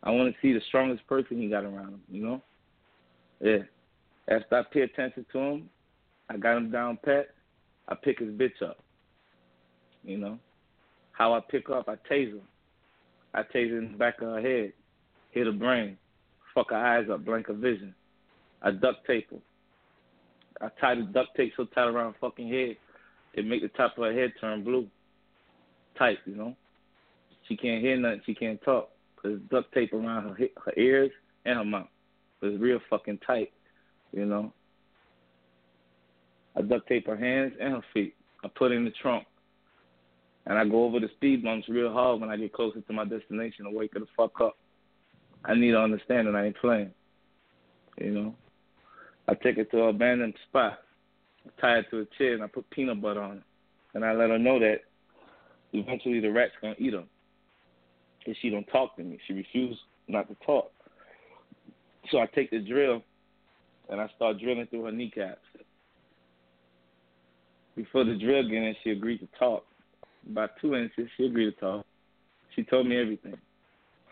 I 0.04 0.12
want 0.12 0.34
to 0.34 0.42
see 0.42 0.54
the 0.54 0.62
strongest 0.68 1.06
person 1.08 1.42
he 1.42 1.48
got 1.48 1.64
around 1.64 1.94
him, 1.94 2.02
you 2.12 2.24
know? 2.24 2.42
Yeah. 3.42 3.64
After 4.28 4.58
I 4.58 4.64
pay 4.72 4.82
attention 4.82 5.26
to 5.32 5.40
him, 5.40 5.70
I 6.30 6.38
got 6.38 6.58
him 6.58 6.72
down 6.72 7.00
pat, 7.04 7.30
I 7.88 7.96
pick 7.96 8.20
his 8.20 8.30
bitch 8.30 8.62
up. 8.64 8.80
You 10.04 10.18
know? 10.18 10.40
How 11.18 11.34
I 11.34 11.40
pick 11.50 11.70
up, 11.70 11.88
I 11.88 11.96
taser. 12.12 12.42
I 13.34 13.42
taser 13.44 13.78
in 13.78 13.94
the 13.94 13.98
back 13.98 14.22
of 14.22 14.28
her 14.28 14.42
head, 14.42 14.74
hit 15.32 15.46
her 15.46 15.54
brain, 15.54 15.98
fuck 16.54 16.72
her 16.72 16.76
eyes 16.76 17.08
up, 17.12 17.24
blank 17.24 17.48
her 17.48 17.54
vision. 17.54 17.96
I 18.62 18.72
duct 18.72 19.06
tape 19.08 19.30
her. 19.32 19.38
I 20.62 20.70
tie 20.80 20.96
the 20.96 21.04
duct 21.04 21.30
tape 21.36 21.54
so 21.56 21.66
tight 21.66 21.88
around 21.88 22.14
her 22.14 22.20
fucking 22.20 22.50
head, 22.50 22.76
it 23.34 23.46
make 23.46 23.62
the 23.62 23.70
top 23.70 23.98
of 23.98 24.04
her 24.04 24.14
head 24.14 24.34
turn 24.40 24.64
blue. 24.64 24.88
Tight, 25.98 26.18
you 26.26 26.36
know? 26.36 26.56
She 27.48 27.56
can't 27.56 27.82
hear 27.82 27.98
nothing, 27.98 28.22
she 28.26 28.34
can't 28.34 28.62
talk. 28.64 28.90
Cause 29.22 29.40
duct 29.50 29.74
tape 29.74 29.94
around 29.94 30.24
her 30.24 30.48
her 30.66 30.74
ears 30.78 31.12
and 31.46 31.58
her 31.58 31.66
mouth. 31.66 31.88
It's 32.42 32.62
real 32.62 32.80
fucking 32.90 33.20
tight, 33.26 33.52
you 34.12 34.26
know. 34.26 34.54
I 36.58 36.62
duct 36.62 36.88
tape 36.88 37.08
her 37.08 37.16
hands 37.16 37.54
and 37.60 37.74
her 37.74 37.84
feet. 37.94 38.16
I 38.44 38.50
put 38.50 38.72
in 38.72 38.86
the 38.86 38.92
trunk. 39.02 39.26
And 40.48 40.58
I 40.58 40.66
go 40.66 40.86
over 40.86 41.00
the 41.00 41.10
speed 41.16 41.44
bumps 41.44 41.68
real 41.68 41.92
hard 41.92 42.22
when 42.22 42.30
I 42.30 42.38
get 42.38 42.54
closer 42.54 42.82
to 42.82 42.94
my 42.94 43.06
destination 43.06 43.66
and 43.66 43.76
wake 43.76 43.94
the 43.94 44.06
fuck 44.16 44.40
up. 44.42 44.58
I 45.44 45.56
need 45.56 45.72
to 45.72 45.80
understand 45.80 46.28
that 46.28 46.36
I 46.36 46.46
ain't 46.46 46.58
playing. 46.58 46.92
You 48.00 48.12
know? 48.12 48.36
I 49.28 49.34
take 49.34 49.58
her 49.58 49.64
to 49.64 49.84
an 49.84 49.90
abandoned 49.90 50.36
spot. 50.48 50.80
I 51.46 51.62
tie 51.62 51.76
her 51.76 51.84
to 51.92 52.00
a 52.00 52.06
chair 52.18 52.34
and 52.34 52.44
I 52.44 52.48
put 52.48 52.70
peanut 52.70 53.02
butter 53.02 53.22
on 53.22 53.38
it. 53.38 53.44
And 53.94 54.06
I 54.06 54.14
let 54.14 54.30
her 54.30 54.38
know 54.38 54.60
that 54.60 54.82
eventually 55.74 56.20
the 56.20 56.32
rat's 56.32 56.54
gonna 56.62 56.76
eat 56.78 56.94
her. 56.94 57.04
And 58.26 58.36
she 58.42 58.50
don't 58.50 58.66
talk 58.66 58.96
to 58.98 59.04
me. 59.04 59.20
She 59.28 59.34
refused 59.34 59.80
not 60.08 60.28
to 60.28 60.36
talk. 60.46 60.72
So 62.12 62.20
I 62.20 62.28
take 62.28 62.52
the 62.52 62.60
drill 62.60 63.02
and 63.90 64.00
I 64.00 64.10
start 64.16 64.40
drilling 64.40 64.68
through 64.68 64.86
her 64.86 64.92
kneecaps. 64.92 65.40
Before 67.76 68.04
the 68.04 68.16
drill 68.16 68.44
get 68.44 68.64
in, 68.64 68.76
she 68.84 68.92
agreed 68.92 69.20
to 69.20 69.28
talk. 69.38 69.66
About 70.30 70.52
two 70.62 70.76
inches, 70.76 71.08
she 71.18 71.26
agreed 71.26 71.54
to 71.54 71.60
talk. 71.60 71.86
She 72.56 72.64
told 72.64 72.88
me 72.88 73.00
everything, 73.00 73.38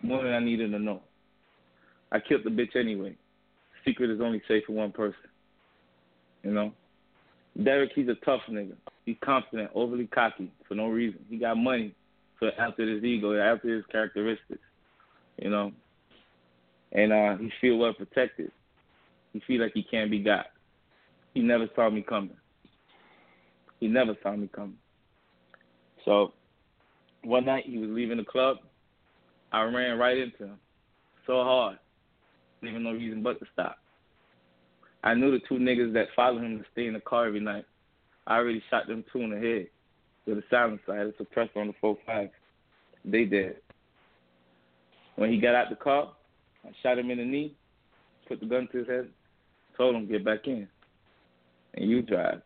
more 0.02 0.22
than 0.22 0.34
I 0.34 0.40
needed 0.40 0.72
to 0.72 0.80
know. 0.80 1.02
I 2.12 2.20
killed 2.20 2.44
the 2.44 2.50
bitch 2.50 2.76
anyway. 2.76 3.16
Secret 3.86 4.10
is 4.10 4.22
only 4.22 4.42
safe 4.48 4.64
for 4.68 4.74
one 4.74 4.92
person. 4.92 5.30
You 6.44 6.52
know? 6.52 6.74
Derek, 7.64 7.92
he's 7.96 8.08
a 8.08 8.16
tough 8.26 8.42
nigga. 8.50 8.76
He's 9.06 9.16
confident, 9.24 9.72
overly 9.74 10.08
cocky 10.08 10.52
for 10.68 10.76
no 10.76 10.88
reason. 10.88 11.20
He 11.30 11.38
got 11.38 11.56
money 11.56 11.94
for 12.40 12.52
after 12.60 12.88
his 12.88 13.04
ego, 13.04 13.40
after 13.40 13.76
his 13.76 13.86
characteristics. 13.92 14.62
You 15.38 15.50
know? 15.50 15.72
And 16.92 17.12
uh 17.12 17.38
he 17.38 17.50
feel 17.60 17.78
well 17.78 17.94
protected. 17.94 18.52
He 19.34 19.42
feel 19.48 19.62
like 19.62 19.72
he 19.74 19.84
can't 19.84 20.12
be 20.12 20.20
got. 20.20 20.48
He 21.34 21.42
never 21.42 21.68
saw 21.76 21.90
me 21.90 22.04
coming. 22.08 22.38
He 23.80 23.88
never 23.88 24.16
saw 24.22 24.36
me 24.36 24.48
coming. 24.48 24.78
So 26.06 26.34
one 27.24 27.46
night 27.46 27.66
he 27.66 27.78
was 27.78 27.90
leaving 27.90 28.18
the 28.18 28.24
club. 28.24 28.58
I 29.52 29.64
ran 29.64 29.98
right 29.98 30.18
into 30.18 30.46
him 30.46 30.60
so 31.26 31.44
hard, 31.44 31.78
leaving 32.62 32.84
no 32.84 32.92
reason 32.92 33.24
but 33.24 33.40
to 33.40 33.46
stop. 33.54 33.78
I 35.04 35.14
knew 35.14 35.32
the 35.32 35.40
two 35.48 35.56
niggas 35.56 35.94
that 35.94 36.08
followed 36.16 36.44
him 36.44 36.60
to 36.60 36.66
stay 36.72 36.88
in 36.88 36.94
the 36.94 37.00
car 37.00 37.28
every 37.28 37.40
night. 37.40 37.66
I 38.26 38.38
already 38.38 38.64
shot 38.70 38.88
them 38.88 39.04
two 39.12 39.20
in 39.20 39.32
the 39.32 39.38
head 39.38 39.68
with 40.26 40.38
a 40.38 40.44
silencer. 40.50 40.94
I 40.94 40.98
had 40.98 41.08
a 41.08 41.12
suppressor 41.12 41.58
on 41.58 41.68
the 41.68 41.74
four 41.82 41.98
five. 42.06 42.30
They 43.06 43.26
did. 43.26 43.58
When 45.16 45.32
he 45.32 45.40
got 45.40 45.56
out 45.56 45.70
the 45.70 45.76
car, 45.76 46.14
I 46.66 46.72
shot 46.82 46.98
him 46.98 47.12
in 47.12 47.18
the 47.18 47.26
knee, 47.26 47.56
put 48.28 48.40
the 48.40 48.46
gun 48.46 48.68
to 48.72 48.78
his 48.80 48.88
head, 48.88 49.10
told 49.78 49.96
him 49.96 50.08
get 50.08 50.24
back 50.24 50.48
in, 50.48 50.68
and 51.76 51.90
you 51.90 52.02
drive. 52.02 52.42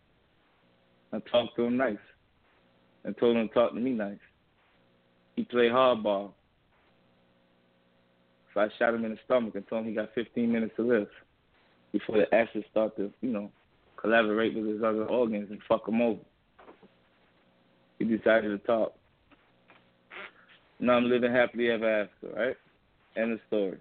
I 1.14 1.20
talked 1.32 1.56
to 1.56 1.64
him 1.64 1.78
nice, 1.78 1.98
and 3.08 3.18
told 3.18 3.38
him 3.38 3.48
to 3.48 3.54
talk 3.54 3.74
to 3.74 3.80
me 3.80 3.92
nice. 3.92 4.18
He 5.38 5.44
played 5.44 5.72
hardball, 5.72 6.32
so 8.54 8.60
I 8.60 8.68
shot 8.78 8.94
him 8.94 9.06
in 9.06 9.12
the 9.12 9.18
stomach 9.26 9.56
and 9.56 9.66
told 9.68 9.84
him 9.84 9.90
he 9.90 9.96
got 9.96 10.14
15 10.14 10.52
minutes 10.52 10.74
to 10.76 10.84
live 10.84 11.08
before 11.94 12.18
the 12.18 12.36
acid 12.36 12.66
start 12.70 12.98
to, 12.98 13.10
you 13.22 13.30
know, 13.30 13.50
collaborate 13.96 14.56
with 14.56 14.68
his 14.68 14.84
other 14.84 15.06
organs 15.06 15.48
and 15.50 15.60
fuck 15.70 15.88
him 15.88 16.02
over. 16.02 16.20
He 17.98 18.06
decided 18.06 18.50
to 18.50 18.68
talk. 18.68 18.94
Now 20.80 20.94
I'm 20.94 21.10
living 21.10 21.32
happily 21.32 21.72
ever 21.72 22.04
after, 22.04 22.36
right? 22.36 22.56
End 23.16 23.32
of 23.32 23.40
story. 23.48 23.78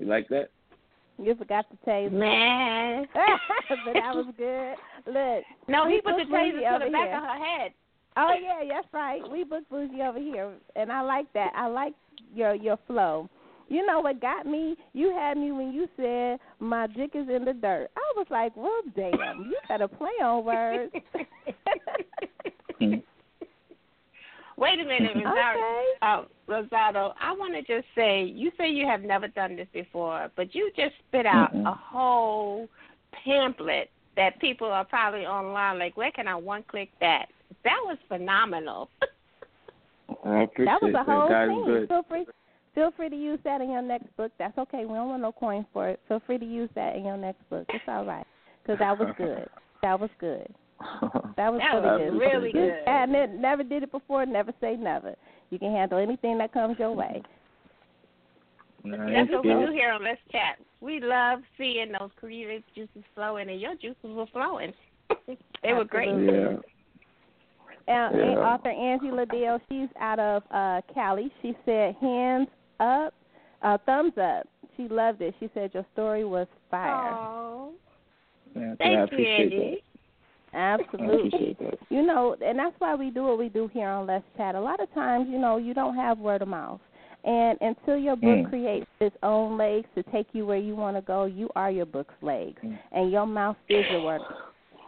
You 0.00 0.06
like 0.06 0.28
that? 0.28 0.50
You 1.22 1.36
forgot 1.36 1.66
to 1.70 1.88
taser. 1.88 2.10
Man. 2.10 3.06
but 3.14 3.92
that 3.92 4.14
was 4.14 4.26
good. 4.36 4.74
Look. 5.06 5.44
No, 5.68 5.86
he 5.86 5.94
we 5.94 6.00
put 6.00 6.16
the 6.16 6.24
booked 6.24 6.32
taser 6.32 6.78
to 6.78 6.84
the 6.86 6.90
back 6.90 7.08
here. 7.08 7.16
of 7.16 7.22
her 7.22 7.44
head. 7.44 7.72
Oh 8.16 8.34
yeah, 8.40 8.66
that's 8.68 8.88
right. 8.92 9.20
We 9.30 9.44
book 9.44 9.64
Bougie 9.70 10.02
over 10.02 10.18
here, 10.18 10.52
and 10.76 10.90
I 10.90 11.00
like 11.02 11.32
that. 11.34 11.52
I 11.54 11.68
like 11.68 11.94
your 12.34 12.54
your 12.54 12.78
flow. 12.86 13.28
You 13.68 13.86
know 13.86 14.00
what 14.00 14.20
got 14.20 14.46
me? 14.46 14.76
You 14.94 15.10
had 15.10 15.36
me 15.36 15.52
when 15.52 15.72
you 15.72 15.88
said 15.96 16.40
my 16.58 16.88
dick 16.88 17.10
is 17.14 17.28
in 17.28 17.44
the 17.44 17.52
dirt. 17.52 17.88
I 17.96 18.12
was 18.16 18.26
like, 18.28 18.56
well, 18.56 18.80
damn, 18.96 19.44
you 19.44 19.56
better 19.68 19.86
play 19.86 20.10
on 20.22 20.44
words. 20.44 20.92
Wait 24.56 24.78
a 24.78 24.84
minute, 24.84 25.12
Rosario. 25.14 25.64
okay. 25.64 25.84
Uh, 26.02 26.24
Rosado, 26.46 27.14
I 27.18 27.32
want 27.32 27.54
to 27.54 27.62
just 27.62 27.86
say, 27.94 28.24
you 28.24 28.50
say 28.58 28.68
you 28.68 28.86
have 28.86 29.02
never 29.02 29.28
done 29.28 29.56
this 29.56 29.68
before, 29.72 30.30
but 30.36 30.54
you 30.54 30.70
just 30.76 30.92
spit 31.08 31.24
out 31.24 31.54
Mm-mm. 31.54 31.66
a 31.66 31.72
whole 31.72 32.68
pamphlet 33.24 33.88
that 34.16 34.38
people 34.38 34.66
are 34.66 34.84
probably 34.84 35.24
online 35.24 35.78
like, 35.78 35.96
where 35.96 36.10
can 36.10 36.28
I 36.28 36.34
one 36.34 36.62
click 36.68 36.90
that? 37.00 37.26
That 37.64 37.78
was 37.84 37.98
phenomenal. 38.08 38.88
I 40.24 40.42
appreciate 40.42 40.64
That 40.66 40.82
was 40.82 40.94
a 40.94 41.04
whole 41.04 41.28
Guys, 41.28 41.48
thing. 41.48 41.64
good. 41.64 41.88
Feel 41.88 42.02
free, 42.08 42.26
feel 42.74 42.90
free 42.96 43.08
to 43.08 43.16
use 43.16 43.38
that 43.44 43.60
in 43.60 43.70
your 43.70 43.82
next 43.82 44.14
book. 44.16 44.32
That's 44.38 44.56
okay. 44.58 44.84
We 44.84 44.94
don't 44.94 45.08
want 45.08 45.22
no 45.22 45.32
coin 45.32 45.64
for 45.72 45.88
it. 45.88 46.00
Feel 46.08 46.20
free 46.26 46.38
to 46.38 46.44
use 46.44 46.68
that 46.74 46.96
in 46.96 47.04
your 47.04 47.16
next 47.16 47.48
book. 47.48 47.64
It's 47.70 47.84
all 47.86 48.04
right, 48.04 48.26
because 48.62 48.78
that 48.80 48.98
was 48.98 49.14
good. 49.16 49.48
That 49.82 49.98
was 50.00 50.10
good. 50.18 50.46
That 51.36 51.52
was 51.52 51.60
That 51.60 51.74
was 51.82 52.00
good. 52.10 52.18
really 52.18 52.52
good. 52.52 52.72
hadn't 52.86 53.14
it, 53.14 53.30
never 53.34 53.62
did 53.62 53.82
it 53.82 53.92
before. 53.92 54.24
Never 54.26 54.52
say 54.60 54.76
never. 54.76 55.14
You 55.50 55.58
can 55.58 55.72
handle 55.72 55.98
anything 55.98 56.38
that 56.38 56.52
comes 56.52 56.78
your 56.78 56.92
way. 56.92 57.22
Nah, 58.82 58.96
That's 59.10 59.30
what 59.30 59.44
we 59.44 59.50
do 59.50 59.72
here 59.72 59.92
on 59.92 60.02
Let's 60.02 60.20
Chat. 60.32 60.56
We 60.80 61.00
love 61.00 61.40
seeing 61.58 61.92
those 61.98 62.10
creative 62.16 62.62
juices 62.74 63.02
flowing, 63.14 63.50
and 63.50 63.60
your 63.60 63.74
juices 63.74 63.96
were 64.04 64.26
flowing. 64.32 64.72
they 65.62 65.72
were 65.74 65.84
great. 65.84 66.08
Yeah. 66.08 66.56
Uh, 67.90 68.10
Yeah. 68.14 68.38
Author 68.38 68.70
Angela 68.70 69.26
Dale, 69.26 69.58
she's 69.68 69.88
out 69.98 70.18
of 70.18 70.42
uh, 70.50 70.80
Cali. 70.94 71.30
She 71.42 71.56
said, 71.64 71.96
"Hands 72.00 72.48
up, 72.78 73.12
uh, 73.62 73.78
thumbs 73.84 74.16
up." 74.16 74.46
She 74.76 74.86
loved 74.88 75.20
it. 75.20 75.34
She 75.40 75.50
said 75.54 75.70
your 75.74 75.84
story 75.92 76.24
was 76.24 76.46
fire. 76.70 77.12
Oh, 77.12 77.72
Yeah, 78.54 78.74
thank 78.78 78.92
you, 78.96 79.02
appreciate 79.04 79.52
Angie. 79.52 79.82
that. 80.52 80.78
Absolutely. 80.80 81.56
You 81.90 82.02
know, 82.02 82.36
and 82.44 82.58
that's 82.58 82.74
why 82.78 82.94
we 82.94 83.10
do 83.10 83.24
what 83.24 83.38
we 83.38 83.48
do 83.48 83.68
here 83.68 83.88
on 83.88 84.06
Let's 84.06 84.24
Chat. 84.36 84.54
A 84.54 84.60
lot 84.60 84.80
of 84.80 84.92
times, 84.94 85.28
you 85.30 85.38
know, 85.38 85.58
you 85.58 85.74
don't 85.74 85.94
have 85.96 86.18
word 86.18 86.42
of 86.42 86.48
mouth. 86.48 86.80
And 87.22 87.58
until 87.60 87.98
your 87.98 88.16
book 88.16 88.46
Mm. 88.46 88.48
creates 88.48 88.86
its 89.00 89.16
own 89.22 89.58
legs 89.58 89.86
to 89.94 90.02
take 90.04 90.26
you 90.32 90.46
where 90.46 90.56
you 90.56 90.74
want 90.74 90.96
to 90.96 91.02
go, 91.02 91.24
you 91.26 91.50
are 91.54 91.70
your 91.70 91.84
book's 91.86 92.14
legs. 92.22 92.60
Mm. 92.62 92.78
And 92.92 93.12
your 93.12 93.26
mouth 93.26 93.56
is 93.68 93.84
your 93.90 94.02
word. 94.02 94.22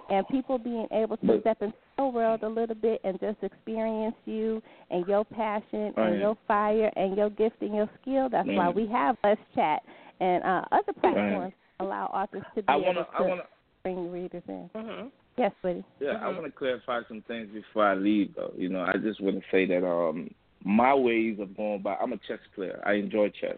And 0.08 0.26
people 0.28 0.58
being 0.58 0.88
able 0.90 1.16
to 1.18 1.26
But- 1.26 1.40
step 1.42 1.62
into 1.62 1.76
your 1.98 2.12
world 2.12 2.42
a 2.42 2.48
little 2.48 2.74
bit 2.74 3.00
and 3.04 3.18
just 3.20 3.38
experience 3.42 4.14
you 4.24 4.62
and 4.90 5.06
your 5.06 5.24
passion 5.24 5.92
Oh, 5.96 6.02
and 6.04 6.20
your 6.20 6.36
fire 6.46 6.90
and 6.96 7.16
your 7.16 7.30
gift 7.30 7.56
and 7.60 7.74
your 7.74 7.88
skill, 8.00 8.28
that's 8.28 8.48
why 8.48 8.68
we 8.68 8.86
have 8.88 9.16
Let's 9.24 9.40
Chat. 9.54 9.82
And 10.20 10.42
uh, 10.44 10.62
other 10.72 10.92
platforms 11.00 11.54
allow 11.80 12.06
authors 12.06 12.42
to 12.54 12.62
be 12.62 12.68
I 12.68 12.76
able 12.76 12.86
wanna, 12.86 13.00
to 13.00 13.06
I 13.16 13.20
wanna, 13.22 13.42
bring 13.82 14.10
readers 14.10 14.42
in. 14.48 14.70
hmm 14.74 15.08
Yes, 15.38 15.50
sweetie. 15.62 15.82
yeah, 15.98 16.18
I 16.20 16.26
Mhm. 16.26 16.34
want 16.34 16.44
to 16.44 16.52
clarify 16.52 17.00
some 17.08 17.22
things 17.22 17.48
before 17.52 17.86
I 17.86 17.94
leave. 17.94 18.34
Though, 18.34 18.52
you 18.56 18.68
know, 18.68 18.82
I 18.82 18.98
just 18.98 19.20
want 19.20 19.36
to 19.36 19.42
say 19.50 19.64
that 19.66 19.84
um, 19.86 20.30
my 20.62 20.94
ways 20.94 21.38
of 21.40 21.56
going 21.56 21.80
by. 21.82 21.96
I'm 21.96 22.12
a 22.12 22.18
chess 22.18 22.38
player. 22.54 22.82
I 22.84 22.92
enjoy 22.94 23.30
chess. 23.30 23.56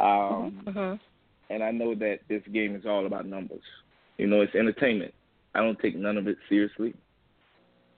Um, 0.00 0.62
hmm 0.66 0.94
and 1.50 1.62
I 1.62 1.70
know 1.70 1.94
that 1.96 2.20
this 2.28 2.42
game 2.52 2.74
is 2.74 2.86
all 2.86 3.04
about 3.04 3.26
numbers. 3.26 3.62
You 4.16 4.26
know, 4.26 4.40
it's 4.40 4.54
entertainment. 4.54 5.12
I 5.54 5.60
don't 5.60 5.78
take 5.80 5.96
none 5.96 6.16
of 6.16 6.26
it 6.26 6.38
seriously. 6.48 6.94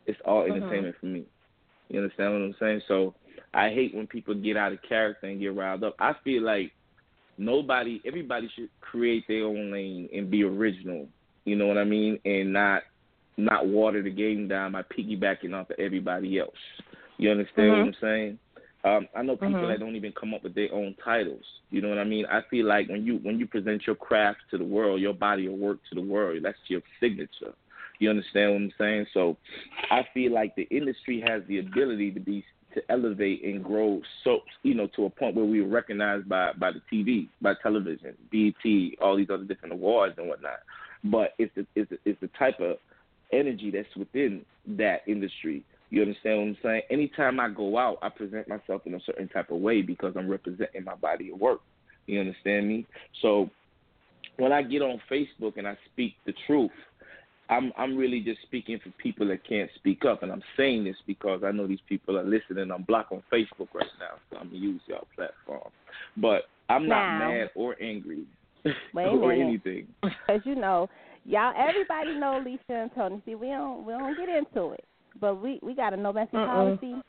It's 0.06 0.20
all 0.24 0.44
Mhm. 0.48 0.52
entertainment 0.56 0.96
for 1.00 1.06
me. 1.06 1.24
You 1.88 2.00
understand 2.00 2.32
what 2.32 2.42
I'm 2.42 2.54
saying? 2.60 2.82
So 2.88 3.14
I 3.52 3.70
hate 3.70 3.94
when 3.94 4.06
people 4.06 4.34
get 4.34 4.56
out 4.56 4.72
of 4.72 4.82
character 4.82 5.26
and 5.26 5.40
get 5.40 5.54
riled 5.54 5.84
up. 5.84 5.94
I 5.98 6.14
feel 6.24 6.42
like 6.42 6.72
nobody, 7.38 8.00
everybody 8.04 8.48
should 8.54 8.70
create 8.80 9.24
their 9.28 9.44
own 9.44 9.70
lane 9.72 10.08
and 10.14 10.30
be 10.30 10.44
original. 10.44 11.08
You 11.44 11.56
know 11.56 11.66
what 11.66 11.78
I 11.78 11.84
mean? 11.84 12.18
And 12.24 12.52
not 12.52 12.82
not 13.36 13.66
water 13.66 14.02
the 14.02 14.10
game 14.10 14.46
down 14.48 14.72
by 14.72 14.82
piggybacking 14.82 15.54
off 15.54 15.70
of 15.70 15.78
everybody 15.78 16.38
else. 16.38 16.54
You 17.18 17.30
understand 17.30 17.72
what 17.72 17.80
Mhm. 17.80 17.82
I'm 17.82 17.94
saying? 18.00 18.38
Um, 18.84 19.08
I 19.16 19.22
know 19.22 19.36
people 19.36 19.66
Mhm. 19.66 19.68
that 19.68 19.80
don't 19.80 19.96
even 19.96 20.12
come 20.12 20.34
up 20.34 20.44
with 20.44 20.54
their 20.54 20.72
own 20.72 20.94
titles. 21.02 21.44
You 21.70 21.80
know 21.80 21.88
what 21.88 21.98
I 21.98 22.04
mean? 22.04 22.26
I 22.26 22.42
feel 22.50 22.66
like 22.66 22.88
when 22.88 23.04
you 23.04 23.16
when 23.22 23.38
you 23.38 23.46
present 23.46 23.86
your 23.86 23.96
craft 23.96 24.40
to 24.50 24.58
the 24.58 24.64
world, 24.64 25.00
your 25.00 25.14
body 25.14 25.46
of 25.46 25.54
work 25.54 25.78
to 25.88 25.94
the 25.94 26.06
world, 26.06 26.42
that's 26.42 26.58
your 26.68 26.82
signature. 27.00 27.54
You 28.04 28.10
understand 28.10 28.52
what 28.52 28.60
I'm 28.60 28.72
saying? 28.76 29.06
So 29.14 29.38
I 29.90 30.02
feel 30.12 30.30
like 30.30 30.54
the 30.56 30.68
industry 30.70 31.24
has 31.26 31.40
the 31.48 31.60
ability 31.60 32.10
to 32.10 32.20
be 32.20 32.44
to 32.74 32.82
elevate 32.90 33.42
and 33.44 33.64
grow 33.64 34.02
so 34.24 34.40
you 34.62 34.74
know 34.74 34.86
to 34.96 35.06
a 35.06 35.10
point 35.10 35.34
where 35.34 35.46
we 35.46 35.62
are 35.62 35.66
recognized 35.66 36.28
by 36.28 36.52
by 36.52 36.70
the 36.70 36.82
TV, 36.92 37.28
by 37.40 37.54
television, 37.62 38.14
BET, 38.30 38.98
all 39.00 39.16
these 39.16 39.30
other 39.32 39.44
different 39.44 39.72
awards 39.72 40.16
and 40.18 40.28
whatnot. 40.28 40.58
But 41.02 41.30
it's 41.38 41.54
the 41.54 41.66
it's 41.74 41.88
the, 41.88 41.98
it's 42.04 42.20
the 42.20 42.28
type 42.38 42.60
of 42.60 42.76
energy 43.32 43.70
that's 43.70 43.96
within 43.96 44.44
that 44.76 45.00
industry. 45.06 45.64
You 45.88 46.02
understand 46.02 46.38
what 46.38 46.46
I'm 46.48 46.56
saying? 46.62 46.82
Anytime 46.90 47.40
I 47.40 47.48
go 47.48 47.78
out, 47.78 48.00
I 48.02 48.10
present 48.10 48.48
myself 48.48 48.82
in 48.84 48.92
a 48.92 49.00
certain 49.06 49.28
type 49.28 49.50
of 49.50 49.60
way 49.60 49.80
because 49.80 50.12
I'm 50.14 50.28
representing 50.28 50.84
my 50.84 50.96
body 50.96 51.30
of 51.32 51.40
work. 51.40 51.60
You 52.06 52.20
understand 52.20 52.68
me? 52.68 52.86
So 53.22 53.48
when 54.36 54.52
I 54.52 54.62
get 54.62 54.82
on 54.82 55.00
Facebook 55.10 55.56
and 55.56 55.66
I 55.66 55.76
speak 55.92 56.14
the 56.26 56.34
truth, 56.46 56.70
I'm 57.48 57.72
I'm 57.76 57.96
really 57.96 58.20
just 58.20 58.40
speaking 58.42 58.78
for 58.82 58.90
people 58.92 59.28
that 59.28 59.46
can't 59.46 59.70
speak 59.74 60.04
up, 60.04 60.22
and 60.22 60.32
I'm 60.32 60.42
saying 60.56 60.84
this 60.84 60.96
because 61.06 61.42
I 61.44 61.50
know 61.50 61.66
these 61.66 61.78
people 61.88 62.18
are 62.18 62.24
listening. 62.24 62.70
I'm 62.70 62.82
blocked 62.82 63.12
on 63.12 63.22
Facebook 63.32 63.68
right 63.74 63.86
now, 64.00 64.16
so 64.30 64.38
I'm 64.38 64.48
gonna 64.48 64.58
use 64.60 64.80
y'all 64.86 65.06
platform. 65.14 65.70
But 66.16 66.44
I'm 66.68 66.88
not 66.88 67.10
Now. 67.10 67.18
mad 67.18 67.50
or 67.54 67.76
angry 67.82 68.24
or 68.94 69.32
anything. 69.32 69.88
Because 70.02 70.42
you 70.44 70.54
know, 70.54 70.88
y'all, 71.24 71.54
everybody 71.56 72.12
know 72.14 72.42
Lisa 72.44 72.60
and 72.68 72.90
Toni. 72.94 73.20
See, 73.26 73.34
we 73.34 73.48
don't 73.48 73.84
we 73.84 73.92
don't 73.92 74.16
get 74.16 74.28
into 74.28 74.72
it, 74.72 74.84
but 75.20 75.42
we 75.42 75.58
we 75.62 75.74
got 75.74 75.92
a 75.92 75.96
no 75.96 76.12
messing 76.12 76.38
Mm-mm. 76.38 76.46
policy. 76.80 77.02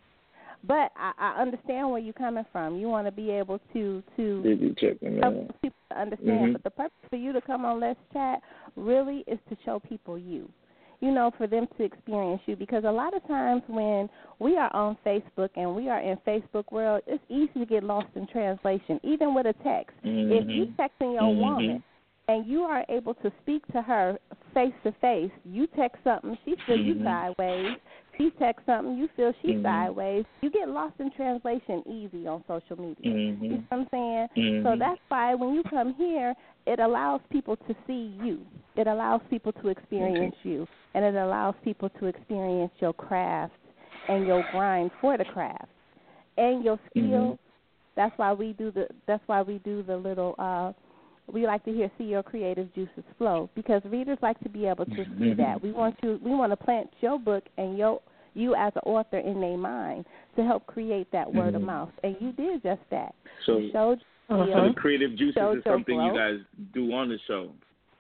But 0.68 0.91
I, 0.95 1.11
I 1.18 1.41
understand 1.41 1.89
where 1.89 1.99
you're 1.99 2.13
coming 2.13 2.45
from. 2.51 2.78
You 2.78 2.88
want 2.88 3.07
to 3.07 3.11
be 3.11 3.30
able 3.32 3.59
to 3.74 4.03
to 4.16 4.41
Did 4.41 4.61
you 4.61 4.76
check 4.78 5.01
me, 5.01 5.20
help 5.22 5.61
people 5.61 5.78
to 5.91 5.99
understand. 5.99 6.49
Mhm. 6.49 6.53
But 6.53 6.63
the 6.63 6.70
purpose 6.72 7.09
for 7.09 7.18
you 7.18 7.34
to 7.34 7.41
come 7.41 7.66
on 7.66 7.80
Let's 7.80 7.99
Chat 8.13 8.41
really 8.76 9.24
is 9.28 9.39
to 9.49 9.57
show 9.66 9.80
people 9.80 10.18
you. 10.18 10.49
You 11.01 11.11
know, 11.11 11.30
for 11.38 11.45
them 11.45 11.68
to 11.78 11.84
experience 11.84 12.41
you. 12.45 12.55
Because 12.55 12.84
a 12.86 12.91
lot 12.91 13.16
of 13.16 13.26
times 13.28 13.61
when 13.68 14.09
we 14.39 14.57
are 14.57 14.74
on 14.74 14.97
Facebook 15.05 15.49
and 15.55 15.76
we 15.76 15.89
are 15.89 15.99
in 15.99 16.18
Facebook 16.26 16.72
world, 16.72 17.01
it's 17.05 17.24
easy 17.30 17.59
to 17.59 17.66
get 17.66 17.84
lost 17.84 18.07
in 18.16 18.26
translation, 18.28 18.99
even 19.03 19.36
with 19.36 19.45
a 19.45 19.53
text. 19.61 19.95
If 20.03 20.47
you 20.49 20.66
Mhm. 20.66 20.76
texting 20.76 21.13
your 21.13 21.34
Mhm. 21.34 21.39
woman 21.39 21.84
and 22.28 22.45
you 22.47 22.63
are 22.63 22.86
able 22.89 23.13
to 23.16 23.32
speak 23.41 23.68
to 23.68 23.82
her 23.82 24.18
face 24.53 24.74
to 24.84 24.91
face, 24.93 25.32
you 25.43 25.68
text 25.68 26.01
something, 26.03 26.38
she 26.45 26.55
feel 26.66 26.78
you 26.78 26.95
Mhm. 26.95 27.03
sideways. 27.03 27.78
She 28.18 28.32
text 28.39 28.66
something, 28.66 28.97
you 28.97 29.09
feel 29.16 29.34
she 29.41 29.49
Mhm. 29.49 29.63
sideways. 29.63 30.26
You 30.41 30.49
get 30.49 30.70
lost 30.70 30.93
in 30.99 31.11
translation 31.11 31.84
easy 31.88 32.28
on 32.28 32.43
social 32.47 32.78
media. 32.80 33.11
You 33.11 33.11
Mhm. 33.11 33.49
know 33.51 33.63
what 33.70 33.80
I'm 33.80 33.88
saying? 33.89 34.28
So 34.63 34.70
Mhm. 34.70 34.80
that's 34.80 35.01
why 35.09 35.36
when 35.36 35.53
you 35.53 35.63
come 35.63 35.93
here, 35.95 36.34
it 36.66 36.80
allows 36.80 37.22
people 37.30 37.55
to 37.57 37.76
see 37.86 38.18
you. 38.22 38.45
It 38.76 38.88
allows 38.88 39.22
people 39.30 39.51
to 39.53 39.68
experience 39.70 40.36
you, 40.43 40.68
and 40.93 41.03
it 41.05 41.16
allows 41.16 41.55
people 41.63 41.89
to 41.89 42.05
experience 42.05 42.72
your 42.80 42.93
craft 42.93 43.53
and 44.07 44.26
your 44.28 44.43
grind 44.51 44.91
for 45.01 45.18
the 45.18 45.26
craft 45.26 45.72
and 46.38 46.63
your 46.63 46.80
skills. 46.89 47.38
That's 47.95 48.18
why 48.18 48.34
we 48.34 48.53
do 48.53 48.72
the. 48.72 48.88
That's 49.07 49.24
why 49.28 49.41
we 49.41 49.59
do 49.59 49.84
the 49.84 49.97
little. 49.97 50.36
uh 50.38 50.74
we 51.32 51.45
like 51.47 51.63
to 51.65 51.71
hear 51.73 51.89
see 51.97 52.03
your 52.05 52.23
creative 52.23 52.73
juices 52.73 53.03
flow 53.17 53.49
because 53.55 53.82
readers 53.86 54.17
like 54.21 54.39
to 54.41 54.49
be 54.49 54.65
able 54.67 54.86
to 54.86 54.95
see 54.95 55.34
Mhm. 55.34 55.38
that. 55.38 55.61
We 55.61 55.71
want 55.71 55.97
you 56.03 56.19
we 56.23 56.32
want 56.32 56.51
to 56.51 56.57
plant 56.57 56.93
your 57.01 57.17
book 57.19 57.43
and 57.57 57.78
your 57.78 58.01
you 58.36 58.53
as 58.55 58.73
an 58.76 58.82
author 58.86 59.17
in 59.19 59.39
their 59.39 59.57
mind 59.57 60.05
to 60.36 60.43
help 60.43 60.65
create 60.67 61.09
that 61.11 61.34
word 61.34 61.55
of 61.55 61.61
Mhm. 61.61 61.65
mouth. 61.65 61.91
And 62.03 62.15
you 62.19 62.32
did 62.34 62.61
just 62.63 62.82
that. 62.89 63.15
So, 63.45 63.57
You 63.57 63.71
showed 63.71 64.03
your 64.30 64.45
so 64.47 64.67
the 64.67 64.73
creative 64.73 65.15
juices 65.15 65.36
Showed 65.36 65.57
is 65.59 65.63
something 65.63 65.99
you 66.01 66.13
guys 66.13 66.41
do 66.73 66.91
on 66.93 67.09
the 67.09 67.17
show. 67.19 67.51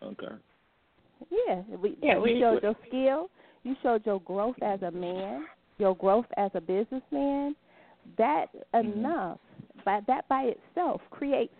Okay. 0.03 0.33
Yeah, 1.29 1.61
we, 1.81 1.97
Yeah, 2.01 2.15
you 2.15 2.21
we- 2.21 2.39
showed 2.39 2.61
your 2.63 2.75
skill. 2.87 3.29
You 3.63 3.75
showed 3.81 4.05
your 4.05 4.19
growth 4.21 4.61
as 4.61 4.81
a 4.83 4.91
man, 4.91 5.47
your 5.77 5.95
growth 5.95 6.27
as 6.37 6.53
a 6.53 6.61
businessman. 6.61 7.55
That 8.17 8.49
Mm-hmm. 8.73 8.99
enough, 8.99 9.39
but 9.83 10.05
that 10.05 10.27
by 10.27 10.43
itself 10.43 11.01
creates 11.09 11.55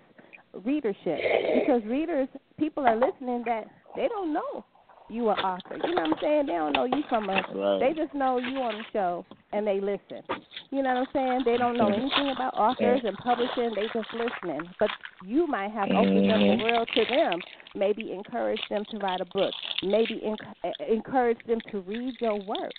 readership 0.63 1.19
because 1.53 1.83
readers, 1.85 2.27
people 2.57 2.85
are 2.85 2.95
listening 2.95 3.43
that 3.45 3.65
they 3.95 4.07
don't 4.07 4.33
know 4.33 4.63
you 5.07 5.29
are 5.29 5.39
author. 5.39 5.77
You 5.83 5.95
know 5.95 6.01
what 6.01 6.13
I'm 6.13 6.15
saying? 6.21 6.45
They 6.47 6.53
don't 6.53 6.73
know 6.73 6.85
you 6.85 7.03
from 7.09 7.29
a. 7.29 7.33
Right. 7.53 7.79
They 7.79 8.01
just 8.01 8.13
know 8.15 8.37
you 8.39 8.57
on 8.57 8.75
the 8.79 8.83
show 8.91 9.25
and 9.53 9.65
they 9.65 9.79
listen. 9.79 10.23
You 10.71 10.81
know 10.81 10.95
what 10.95 10.97
I'm 10.97 11.07
saying? 11.13 11.41
They 11.45 11.57
don't 11.57 11.77
know 11.77 11.89
anything 11.89 12.31
about 12.35 12.55
authors 12.55 13.01
and 13.03 13.15
publishing. 13.17 13.71
They 13.75 13.85
just 13.93 14.07
listening. 14.13 14.67
But 14.79 14.89
you 15.23 15.45
might 15.45 15.71
have 15.71 15.89
opened 15.91 16.31
up 16.31 16.39
the 16.39 16.63
world 16.63 16.89
to 16.95 17.05
them. 17.05 17.39
Maybe 17.75 18.13
encourage 18.13 18.61
them 18.69 18.83
to 18.91 18.97
write 18.97 19.21
a 19.21 19.25
book. 19.25 19.53
Maybe 19.83 20.23
enc- 20.25 20.89
encourage 20.89 21.39
them 21.47 21.59
to 21.71 21.81
read 21.81 22.15
your 22.19 22.41
work. 22.41 22.73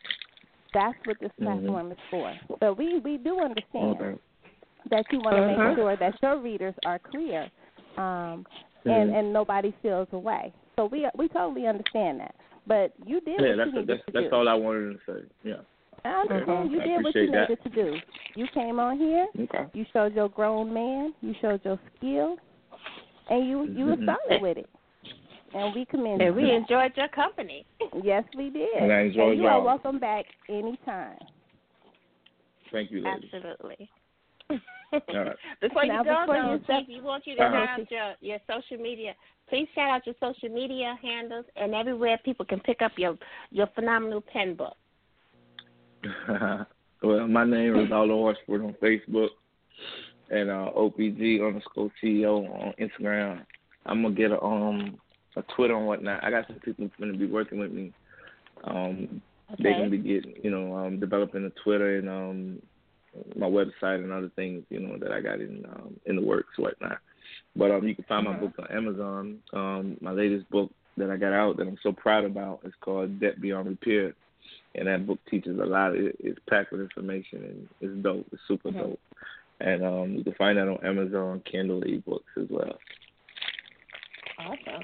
That's 0.74 0.99
what 1.05 1.18
this 1.20 1.31
Mhm. 1.41 1.45
platform 1.45 1.93
is 1.93 1.99
for. 2.11 2.35
But 2.59 2.77
we 2.77 2.99
we 2.99 3.18
do 3.18 3.41
understand 3.41 4.01
Okay. 4.01 4.18
that 4.91 5.07
you 5.12 5.20
want 5.20 5.37
to 5.37 5.43
Mhm. 5.43 5.68
make 5.68 5.77
sure 5.77 5.97
that 5.97 6.22
your 6.22 6.39
readers 6.39 6.74
are 6.85 6.99
clear, 6.99 7.49
um, 7.99 8.47
and 8.84 9.11
and 9.11 9.32
nobody 9.32 9.74
feels 9.82 10.09
away. 10.12 10.53
So 10.76 10.86
we 10.86 11.09
we 11.16 11.28
totally 11.28 11.66
understand 11.66 12.20
that. 12.20 12.34
But 12.66 12.92
you 13.05 13.20
did 13.20 13.40
Yeah, 13.40 13.49
what 13.51 13.57
that's 13.59 13.66
you 13.68 13.72
needed 13.72 13.88
that's 13.88 14.07
to 14.07 14.12
that's 14.12 14.30
do. 14.30 14.36
all 14.36 14.49
I 14.49 14.55
wanted 14.55 14.92
to 14.92 14.99
say. 15.07 15.28
Yeah. 15.44 15.55
I 16.05 16.20
understand 16.20 16.70
you 16.70 16.80
I 16.80 16.84
did 16.86 17.03
what 17.03 17.14
you 17.14 17.22
appreciate 17.22 17.32
that. 17.32 17.49
needed 17.51 17.62
to 17.64 17.70
do. 17.70 18.01
You 18.34 18.47
came 18.55 18.78
on 18.78 18.99
here, 18.99 19.26
Okay. 19.40 19.64
you 19.72 19.84
showed 19.92 20.14
your 20.14 20.28
grown 20.28 20.72
man, 20.72 21.14
you 21.20 21.34
showed 21.40 21.64
your 21.64 21.80
skill, 21.97 22.36
and 23.30 23.49
you 23.49 23.64
you 23.74 23.86
were 23.86 23.97
Mhm. 23.97 24.16
solid 24.28 24.42
with 24.42 24.59
it. 24.59 24.68
And 25.55 25.74
we 25.74 25.84
commend 25.86 26.20
And 26.20 26.36
we 26.36 26.53
enjoyed 26.53 26.97
your 26.97 27.09
company. 27.09 27.64
Yes, 28.03 28.24
we 28.36 28.51
did. 28.51 28.74
And 28.74 28.92
I 28.92 29.01
enjoyed 29.03 29.38
you 29.38 29.47
are 29.47 29.57
y'all. 29.57 29.64
welcome 29.64 29.99
back 29.99 30.26
anytime. 30.49 31.18
Thank 32.70 32.90
you, 32.90 33.01
ladies. 33.01 33.30
Absolutely. 33.32 33.88
right. 34.93 35.37
Before 35.61 35.84
you 35.84 35.93
Now, 35.93 36.03
go, 36.03 36.20
before 36.20 36.34
though, 36.43 36.53
you 36.55 36.61
step- 36.64 36.82
we 36.89 37.01
want 37.01 37.26
you 37.26 37.37
to 37.37 37.43
Uh-huh. 37.43 37.66
shout 37.66 37.80
out 37.80 37.91
your, 37.91 38.14
your 38.20 38.39
social 38.51 38.82
media. 38.82 39.14
Please 39.49 39.68
shout 39.74 39.89
out 39.91 40.07
your 40.07 40.14
social 40.20 40.49
media 40.49 40.99
handles 41.01 41.45
and 41.57 41.74
everywhere 41.74 42.18
people 42.24 42.45
can 42.45 42.61
pick 42.61 42.82
up 42.82 42.93
your 42.97 43.16
your 43.51 43.68
phenomenal 43.74 44.20
pen 44.20 44.55
book. 44.55 44.76
well, 47.03 47.26
my 47.28 47.45
name 47.45 47.76
is 47.76 47.91
Aldo 47.93 48.14
Horsford 48.14 48.62
on 48.62 48.74
Facebook 48.82 49.28
and 50.30 50.51
uh, 50.51 50.70
OPG 50.76 51.47
underscore 51.47 51.91
CEO 52.03 52.49
on 52.51 52.74
Instagram. 52.80 53.45
I'm 53.87 54.03
gonna 54.03 54.14
get 54.14 54.32
a 54.32 54.43
um 54.43 54.99
a 55.37 55.43
Twitter 55.55 55.76
and 55.76 55.87
whatnot. 55.87 56.24
I 56.24 56.30
got 56.30 56.47
some 56.49 56.57
people 56.61 56.91
gonna 56.99 57.16
be 57.16 57.26
working 57.26 57.59
with 57.59 57.70
me. 57.70 57.93
Um, 58.64 59.20
they 59.62 59.74
can 59.74 59.91
be 59.91 59.99
getting, 59.99 60.34
you 60.43 60.51
know, 60.51 60.74
um, 60.74 60.99
developing 60.99 61.45
a 61.45 61.51
Twitter 61.62 61.99
and 61.99 62.09
um, 62.09 62.62
my 63.36 63.46
website 63.46 64.02
and 64.02 64.12
other 64.12 64.30
things, 64.36 64.64
you 64.70 64.80
know, 64.80 64.96
that 64.98 65.12
I 65.12 65.20
got 65.20 65.40
in 65.40 65.64
um, 65.72 65.96
in 66.06 66.16
the 66.16 66.22
works, 66.22 66.58
whatnot. 66.58 66.98
But 67.54 67.70
um, 67.70 67.86
you 67.86 67.94
can 67.94 68.04
find 68.04 68.24
my 68.26 68.32
book 68.32 68.52
on 68.58 68.76
Amazon. 68.76 69.38
Um, 69.52 69.96
my 70.00 70.12
latest 70.12 70.48
book 70.50 70.70
that 70.96 71.10
I 71.10 71.16
got 71.16 71.32
out 71.32 71.56
that 71.56 71.66
I'm 71.66 71.78
so 71.82 71.92
proud 71.92 72.24
about 72.24 72.60
is 72.64 72.72
called 72.80 73.20
Debt 73.20 73.40
Beyond 73.40 73.68
Repair, 73.68 74.14
and 74.74 74.86
that 74.88 75.06
book 75.06 75.18
teaches 75.30 75.58
a 75.58 75.64
lot. 75.64 75.94
It, 75.94 76.16
it's 76.20 76.38
packed 76.48 76.72
with 76.72 76.80
information 76.80 77.44
and 77.44 77.68
it's 77.80 78.02
dope. 78.02 78.26
It's 78.32 78.42
super 78.48 78.70
Mm-hmm. 78.70 78.78
dope. 78.80 79.00
And 79.58 79.84
um, 79.84 80.14
you 80.16 80.24
can 80.24 80.34
find 80.34 80.58
that 80.58 80.68
on 80.68 80.84
Amazon, 80.84 81.42
Kindle 81.50 81.80
ebooks 81.80 82.20
as 82.36 82.46
well. 82.50 82.76
Awesome. 84.38 84.82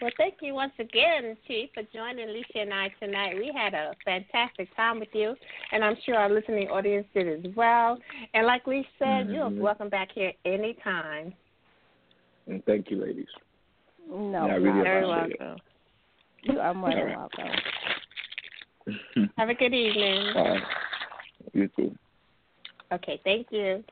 Well, 0.00 0.12
thank 0.16 0.34
you 0.40 0.54
once 0.54 0.72
again, 0.78 1.36
Chief, 1.48 1.70
for 1.74 1.82
joining 1.92 2.28
Alicia 2.28 2.60
and 2.60 2.72
I 2.72 2.88
tonight. 3.00 3.34
We 3.36 3.52
had 3.52 3.74
a 3.74 3.94
fantastic 4.04 4.74
time 4.76 5.00
with 5.00 5.08
you, 5.12 5.34
and 5.72 5.82
I'm 5.82 5.96
sure 6.06 6.14
our 6.14 6.30
listening 6.30 6.68
audience 6.68 7.06
did 7.14 7.44
as 7.44 7.52
well. 7.56 7.98
And 8.32 8.46
like 8.46 8.64
we 8.66 8.86
said, 9.00 9.28
you're 9.28 9.50
Mhm. 9.50 9.58
welcome 9.58 9.88
back 9.88 10.12
here 10.12 10.32
anytime. 10.44 11.34
And 12.46 12.64
thank 12.64 12.90
you, 12.92 12.98
ladies. 12.98 13.28
No, 14.08 14.46
Yeah, 14.46 14.52
I 14.52 14.56
really 14.56 14.82
Very 14.82 15.04
appreciate 15.04 15.40
welcome. 15.40 15.62
you 16.42 16.60
are 16.60 16.74
more 16.74 16.90
than 16.90 16.98
All 16.98 17.04
right. 17.04 17.16
welcome. 17.16 17.62
Have 19.36 19.48
a 19.48 19.54
good 19.54 19.74
evening. 19.74 20.36
All 20.36 20.48
right. 20.48 20.62
You 21.54 21.68
too. 21.68 21.98
Okay, 22.92 23.20
thank 23.24 23.50
you. 23.50 23.84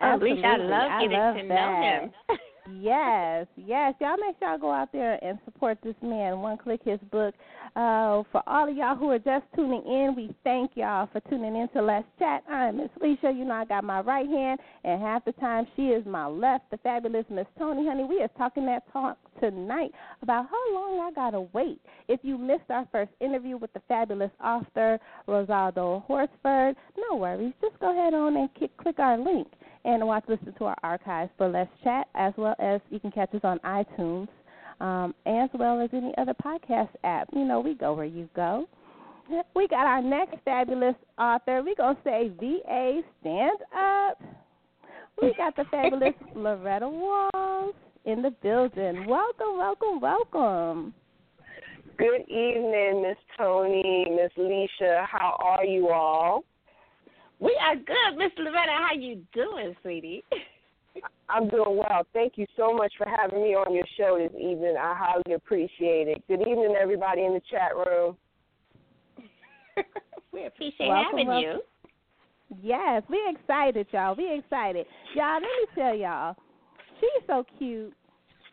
Absolutely. 0.00 0.42
Alicia, 0.42 0.46
I 0.48 0.56
love 0.56 0.90
I 0.90 1.02
getting 1.02 1.18
love 1.18 1.36
to 1.36 1.42
know 1.44 1.54
that. 1.54 2.02
him. 2.02 2.12
Yes, 2.70 3.46
yes. 3.56 3.94
Y'all 4.00 4.16
make 4.16 4.36
sure 4.38 4.48
y'all 4.48 4.58
go 4.58 4.70
out 4.70 4.92
there 4.92 5.22
and 5.24 5.38
support 5.44 5.78
this 5.82 5.96
man. 6.00 6.38
One 6.40 6.56
click 6.56 6.80
his 6.84 7.00
book. 7.10 7.34
Uh, 7.74 8.22
for 8.30 8.42
all 8.46 8.68
of 8.70 8.76
y'all 8.76 8.94
who 8.94 9.10
are 9.10 9.18
just 9.18 9.44
tuning 9.56 9.82
in, 9.84 10.14
we 10.14 10.34
thank 10.44 10.72
y'all 10.74 11.08
for 11.12 11.20
tuning 11.28 11.56
in 11.56 11.68
to 11.70 11.82
Let's 11.82 12.06
Chat. 12.18 12.44
I'm 12.48 12.76
Miss 12.76 12.90
Lissha. 13.02 13.36
You 13.36 13.44
know 13.44 13.54
I 13.54 13.64
got 13.64 13.82
my 13.82 14.00
right 14.00 14.28
hand, 14.28 14.60
and 14.84 15.00
half 15.02 15.24
the 15.24 15.32
time 15.32 15.66
she 15.74 15.86
is 15.86 16.04
my 16.06 16.26
left. 16.26 16.70
The 16.70 16.76
fabulous 16.78 17.24
Miss 17.30 17.46
Toni, 17.58 17.86
honey. 17.86 18.04
We 18.04 18.20
are 18.22 18.30
talking 18.38 18.66
that 18.66 18.84
talk 18.92 19.18
tonight 19.40 19.90
about 20.22 20.46
how 20.48 20.74
long 20.74 21.00
I 21.00 21.12
gotta 21.14 21.40
wait. 21.52 21.80
If 22.08 22.20
you 22.22 22.38
missed 22.38 22.70
our 22.70 22.86
first 22.92 23.10
interview 23.20 23.56
with 23.56 23.72
the 23.72 23.82
fabulous 23.88 24.30
author 24.42 25.00
Rosaldo 25.26 26.04
Horsford, 26.04 26.76
no 27.10 27.16
worries. 27.16 27.54
Just 27.60 27.78
go 27.80 27.90
ahead 27.90 28.14
on 28.14 28.36
and 28.36 28.54
click, 28.54 28.76
click 28.76 28.98
our 28.98 29.18
link 29.18 29.48
and 29.84 30.06
watch, 30.06 30.24
listen 30.28 30.54
to 30.58 30.64
our 30.64 30.76
archives 30.82 31.30
for 31.36 31.48
Let's 31.48 31.70
Chat, 31.82 32.08
as 32.14 32.32
well 32.36 32.54
as 32.58 32.80
you 32.90 33.00
can 33.00 33.10
catch 33.10 33.34
us 33.34 33.40
on 33.42 33.58
iTunes, 33.60 34.28
um, 34.80 35.14
as 35.26 35.50
well 35.54 35.80
as 35.80 35.90
any 35.92 36.14
other 36.18 36.34
podcast 36.34 36.90
app. 37.04 37.28
You 37.32 37.44
know, 37.44 37.60
we 37.60 37.74
go 37.74 37.94
where 37.94 38.04
you 38.04 38.28
go. 38.34 38.66
We 39.54 39.68
got 39.68 39.86
our 39.86 40.02
next 40.02 40.34
fabulous 40.44 40.96
author. 41.16 41.62
We're 41.62 41.76
going 41.76 41.96
to 41.96 42.02
say 42.04 42.32
VA 42.38 43.00
Stand 43.20 43.58
Up. 43.72 44.20
We 45.22 45.32
got 45.38 45.54
the 45.56 45.64
fabulous 45.70 46.12
Loretta 46.34 46.88
Walls 46.88 47.74
in 48.04 48.20
the 48.20 48.30
building. 48.42 49.06
Welcome, 49.06 49.56
welcome, 49.56 50.00
welcome. 50.00 50.94
Good 51.96 52.22
evening, 52.22 53.04
Miss 53.06 53.16
Toni, 53.38 54.06
Miss 54.10 54.32
Lissha. 54.36 55.06
How 55.06 55.36
are 55.38 55.64
you 55.64 55.88
all? 55.88 56.44
We 57.42 57.58
are 57.60 57.74
good, 57.74 58.18
Miss 58.18 58.30
Loretta. 58.38 58.70
How 58.70 58.94
you 58.96 59.20
doing, 59.34 59.74
sweetie? 59.82 60.22
I'm 61.28 61.48
doing 61.48 61.76
well. 61.76 62.06
Thank 62.12 62.34
you 62.36 62.46
so 62.56 62.72
much 62.72 62.92
for 62.96 63.04
having 63.08 63.42
me 63.42 63.56
on 63.56 63.74
your 63.74 63.84
show 63.98 64.16
this 64.16 64.30
evening. 64.40 64.76
I 64.80 64.94
highly 64.96 65.34
appreciate 65.34 66.06
it. 66.06 66.22
Good 66.28 66.42
evening, 66.42 66.76
everybody 66.80 67.24
in 67.24 67.34
the 67.34 67.40
chat 67.50 67.74
room. 67.74 68.16
we 70.32 70.46
appreciate 70.46 70.88
Welcome, 70.88 71.18
having 71.18 71.26
welcome. 71.26 71.50
you. 71.50 72.58
Yes, 72.62 73.02
we 73.10 73.20
excited, 73.28 73.88
y'all. 73.90 74.14
We 74.14 74.38
excited. 74.38 74.86
Y'all, 75.16 75.34
let 75.34 75.42
me 75.42 75.66
tell 75.74 75.96
y'all, 75.96 76.36
she's 77.00 77.26
so 77.26 77.44
cute. 77.58 77.92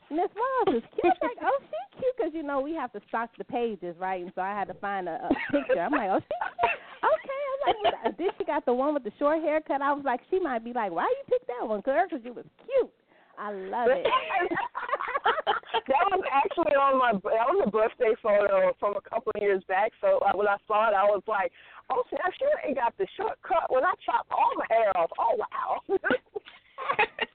Miss 0.09 0.29
Walls 0.35 0.77
is 0.77 0.89
cute. 0.99 1.13
I'm 1.21 1.29
Like, 1.29 1.37
oh, 1.43 1.59
she's 1.61 1.99
cute 1.99 2.13
because, 2.17 2.31
you 2.33 2.41
know, 2.41 2.59
we 2.59 2.73
have 2.73 2.91
to 2.93 3.01
stock 3.09 3.29
the 3.37 3.43
pages, 3.43 3.95
right? 3.99 4.23
And 4.23 4.31
so 4.33 4.41
I 4.41 4.57
had 4.57 4.67
to 4.69 4.73
find 4.75 5.07
a, 5.07 5.29
a 5.29 5.29
picture. 5.51 5.79
I'm 5.79 5.91
like, 5.91 6.09
oh, 6.09 6.19
she's 6.19 6.49
cute. 6.59 6.71
Okay. 7.05 7.38
Like, 7.65 8.17
then 8.17 8.29
she 8.37 8.45
got 8.45 8.65
the 8.65 8.73
one 8.73 8.93
with 8.93 9.03
the 9.03 9.11
short 9.19 9.41
haircut. 9.41 9.81
I 9.81 9.93
was 9.93 10.03
like, 10.05 10.21
she 10.29 10.39
might 10.39 10.63
be 10.63 10.73
like, 10.73 10.91
why 10.91 11.03
you 11.03 11.23
pick 11.27 11.45
that 11.47 11.67
one, 11.67 11.81
girl? 11.81 12.05
Because 12.09 12.23
you 12.23 12.33
was 12.33 12.45
cute. 12.65 12.91
I 13.37 13.51
love 13.53 13.87
it. 13.89 14.05
that 15.87 16.03
was 16.11 16.23
actually 16.27 16.75
on 16.75 16.99
my 16.99 17.13
that 17.13 17.47
was 17.47 17.63
a 17.65 17.71
birthday 17.71 18.13
photo 18.21 18.75
from 18.79 18.95
a 18.97 19.01
couple 19.09 19.31
of 19.33 19.41
years 19.41 19.63
back. 19.67 19.91
So 20.01 20.19
uh, 20.19 20.35
when 20.35 20.47
I 20.47 20.57
saw 20.67 20.89
it, 20.89 20.93
I 20.93 21.05
was 21.05 21.23
like, 21.25 21.51
"Oh, 21.89 22.03
snap! 22.09 22.33
She 22.37 22.45
ain't 22.67 22.75
got 22.75 22.97
the 22.97 23.07
shortcut 23.15 23.71
when 23.71 23.85
I 23.85 23.93
chopped 24.05 24.29
all 24.31 24.51
my 24.57 24.65
hair 24.69 24.91
off." 24.97 25.11
Oh 25.17 25.39
wow! 25.39 25.81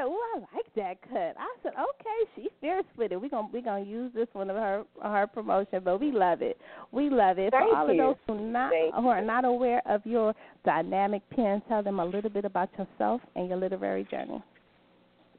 I 0.00 0.04
said, 0.04 0.08
"Oh, 0.08 0.36
I 0.36 0.38
like 0.56 0.74
that 0.76 1.02
cut." 1.08 1.36
I 1.38 1.56
said, 1.62 1.72
"Okay, 1.72 2.30
she's 2.34 2.50
fierce 2.60 2.84
with 2.96 3.12
it. 3.12 3.20
We're 3.20 3.28
gonna 3.28 3.48
we 3.52 3.60
gonna 3.60 3.84
use 3.84 4.12
this 4.14 4.28
one 4.32 4.50
of 4.50 4.56
her 4.56 4.84
her 5.02 5.26
promotion, 5.26 5.82
but 5.84 6.00
we 6.00 6.10
love 6.10 6.42
it. 6.42 6.58
We 6.92 7.10
love 7.10 7.38
it. 7.38 7.50
Thank 7.50 7.70
For 7.70 7.76
all 7.76 7.92
you. 7.92 8.02
of 8.02 8.16
those 8.16 8.16
who 8.26 8.50
not 8.50 8.70
Thank 8.72 8.94
who 8.94 9.08
are 9.08 9.22
not 9.22 9.44
aware 9.44 9.82
of 9.86 10.04
your 10.04 10.34
dynamic 10.64 11.22
pen, 11.30 11.62
tell 11.68 11.82
them 11.82 12.00
a 12.00 12.04
little 12.04 12.30
bit 12.30 12.44
about 12.44 12.70
yourself 12.78 13.20
and 13.36 13.48
your 13.48 13.58
literary 13.58 14.04
journey. 14.10 14.42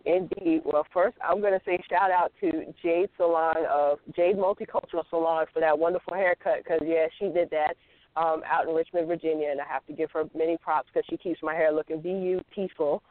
Indeed. 0.06 0.62
Well, 0.66 0.86
first, 0.92 1.16
I'm 1.24 1.42
going 1.42 1.54
to 1.54 1.62
say 1.64 1.80
shout 1.88 2.10
out 2.10 2.32
to 2.42 2.74
Jade 2.82 3.10
Salon 3.18 3.56
of 3.72 4.00
Jade 4.16 4.36
Multicultural 4.36 5.04
Salon 5.12 5.46
for 5.54 5.60
that 5.60 5.78
wonderful 5.78 6.16
haircut 6.16 6.64
because, 6.64 6.80
yeah, 6.84 7.06
she 7.20 7.26
did 7.26 7.52
that 7.52 7.76
um, 8.16 8.42
out 8.52 8.68
in 8.68 8.74
Richmond, 8.74 9.08
Virginia, 9.08 9.50
and 9.52 9.62
I 9.62 9.66
have 9.68 9.86
to 9.86 9.94
give 9.94 10.10
her 10.12 10.24
many 10.36 10.58
props 10.58 10.90
because 10.92 11.06
she 11.08 11.18
keeps 11.18 11.40
my 11.44 11.54
hair 11.54 11.72
looking 11.72 12.02
beautiful. 12.02 13.04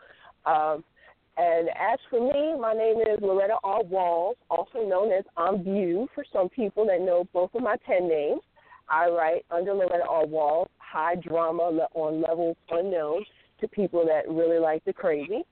Um, 0.47 0.83
and 1.41 1.71
as 1.71 1.99
for 2.11 2.21
me, 2.21 2.61
my 2.61 2.75
name 2.75 2.97
is 3.01 3.19
Loretta 3.23 3.57
R. 3.65 3.83
Walls, 3.85 4.37
also 4.51 4.81
known 4.87 5.11
as 5.11 5.25
I'm 5.39 5.65
View 5.65 6.07
for 6.15 6.23
some 6.31 6.51
people 6.51 6.85
that 6.85 7.01
know 7.01 7.27
both 7.33 7.55
of 7.55 7.63
my 7.63 7.77
pen 7.87 8.09
names. 8.11 8.43
I 8.91 9.09
write 9.09 9.47
under 9.51 9.73
Loretta 9.73 10.05
R. 10.07 10.27
Walls, 10.27 10.69
high 10.77 11.15
drama 11.15 11.87
on 11.95 12.21
levels 12.21 12.59
unknown 12.71 13.25
to 13.63 13.69
people 13.69 14.05
that 14.05 14.31
really 14.31 14.59
like 14.59 14.85
the 14.85 14.93
crazy. 14.93 15.43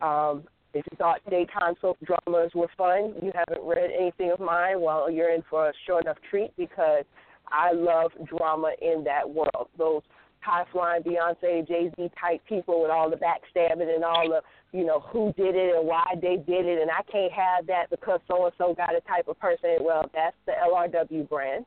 Um, 0.00 0.44
if 0.72 0.86
you 0.90 0.96
thought 0.96 1.20
daytime 1.28 1.74
soap 1.82 1.98
dramas 2.06 2.52
were 2.54 2.70
fun, 2.78 3.12
you 3.20 3.30
haven't 3.34 3.66
read 3.66 3.90
anything 3.98 4.30
of 4.30 4.40
mine, 4.40 4.80
well, 4.80 5.10
you're 5.10 5.34
in 5.34 5.42
for 5.50 5.68
a 5.68 5.72
sure 5.84 6.00
enough 6.00 6.18
treat 6.30 6.56
because 6.56 7.04
I 7.48 7.72
love 7.72 8.12
drama 8.24 8.72
in 8.80 9.04
that 9.04 9.28
world. 9.28 9.68
Those 9.76 10.02
high 10.40 10.64
flying 10.72 11.02
Beyonce, 11.02 11.66
Jay 11.66 11.90
Z 11.96 12.10
type 12.20 12.40
people 12.48 12.80
with 12.82 12.90
all 12.90 13.10
the 13.10 13.16
backstabbing 13.16 13.94
and 13.94 14.04
all 14.04 14.28
the, 14.28 14.40
you 14.72 14.84
know, 14.84 15.00
who 15.00 15.32
did 15.36 15.54
it 15.54 15.76
and 15.76 15.86
why 15.86 16.04
they 16.20 16.36
did 16.36 16.66
it, 16.66 16.80
and 16.80 16.90
I 16.90 17.02
can't 17.10 17.32
have 17.32 17.66
that 17.66 17.90
because 17.90 18.20
so 18.28 18.44
and 18.44 18.54
so 18.58 18.74
got 18.74 18.94
a 18.94 19.00
type 19.02 19.28
of 19.28 19.38
person. 19.38 19.78
Well, 19.80 20.10
that's 20.14 20.36
the 20.46 20.52
LRW 20.52 21.28
brand. 21.28 21.64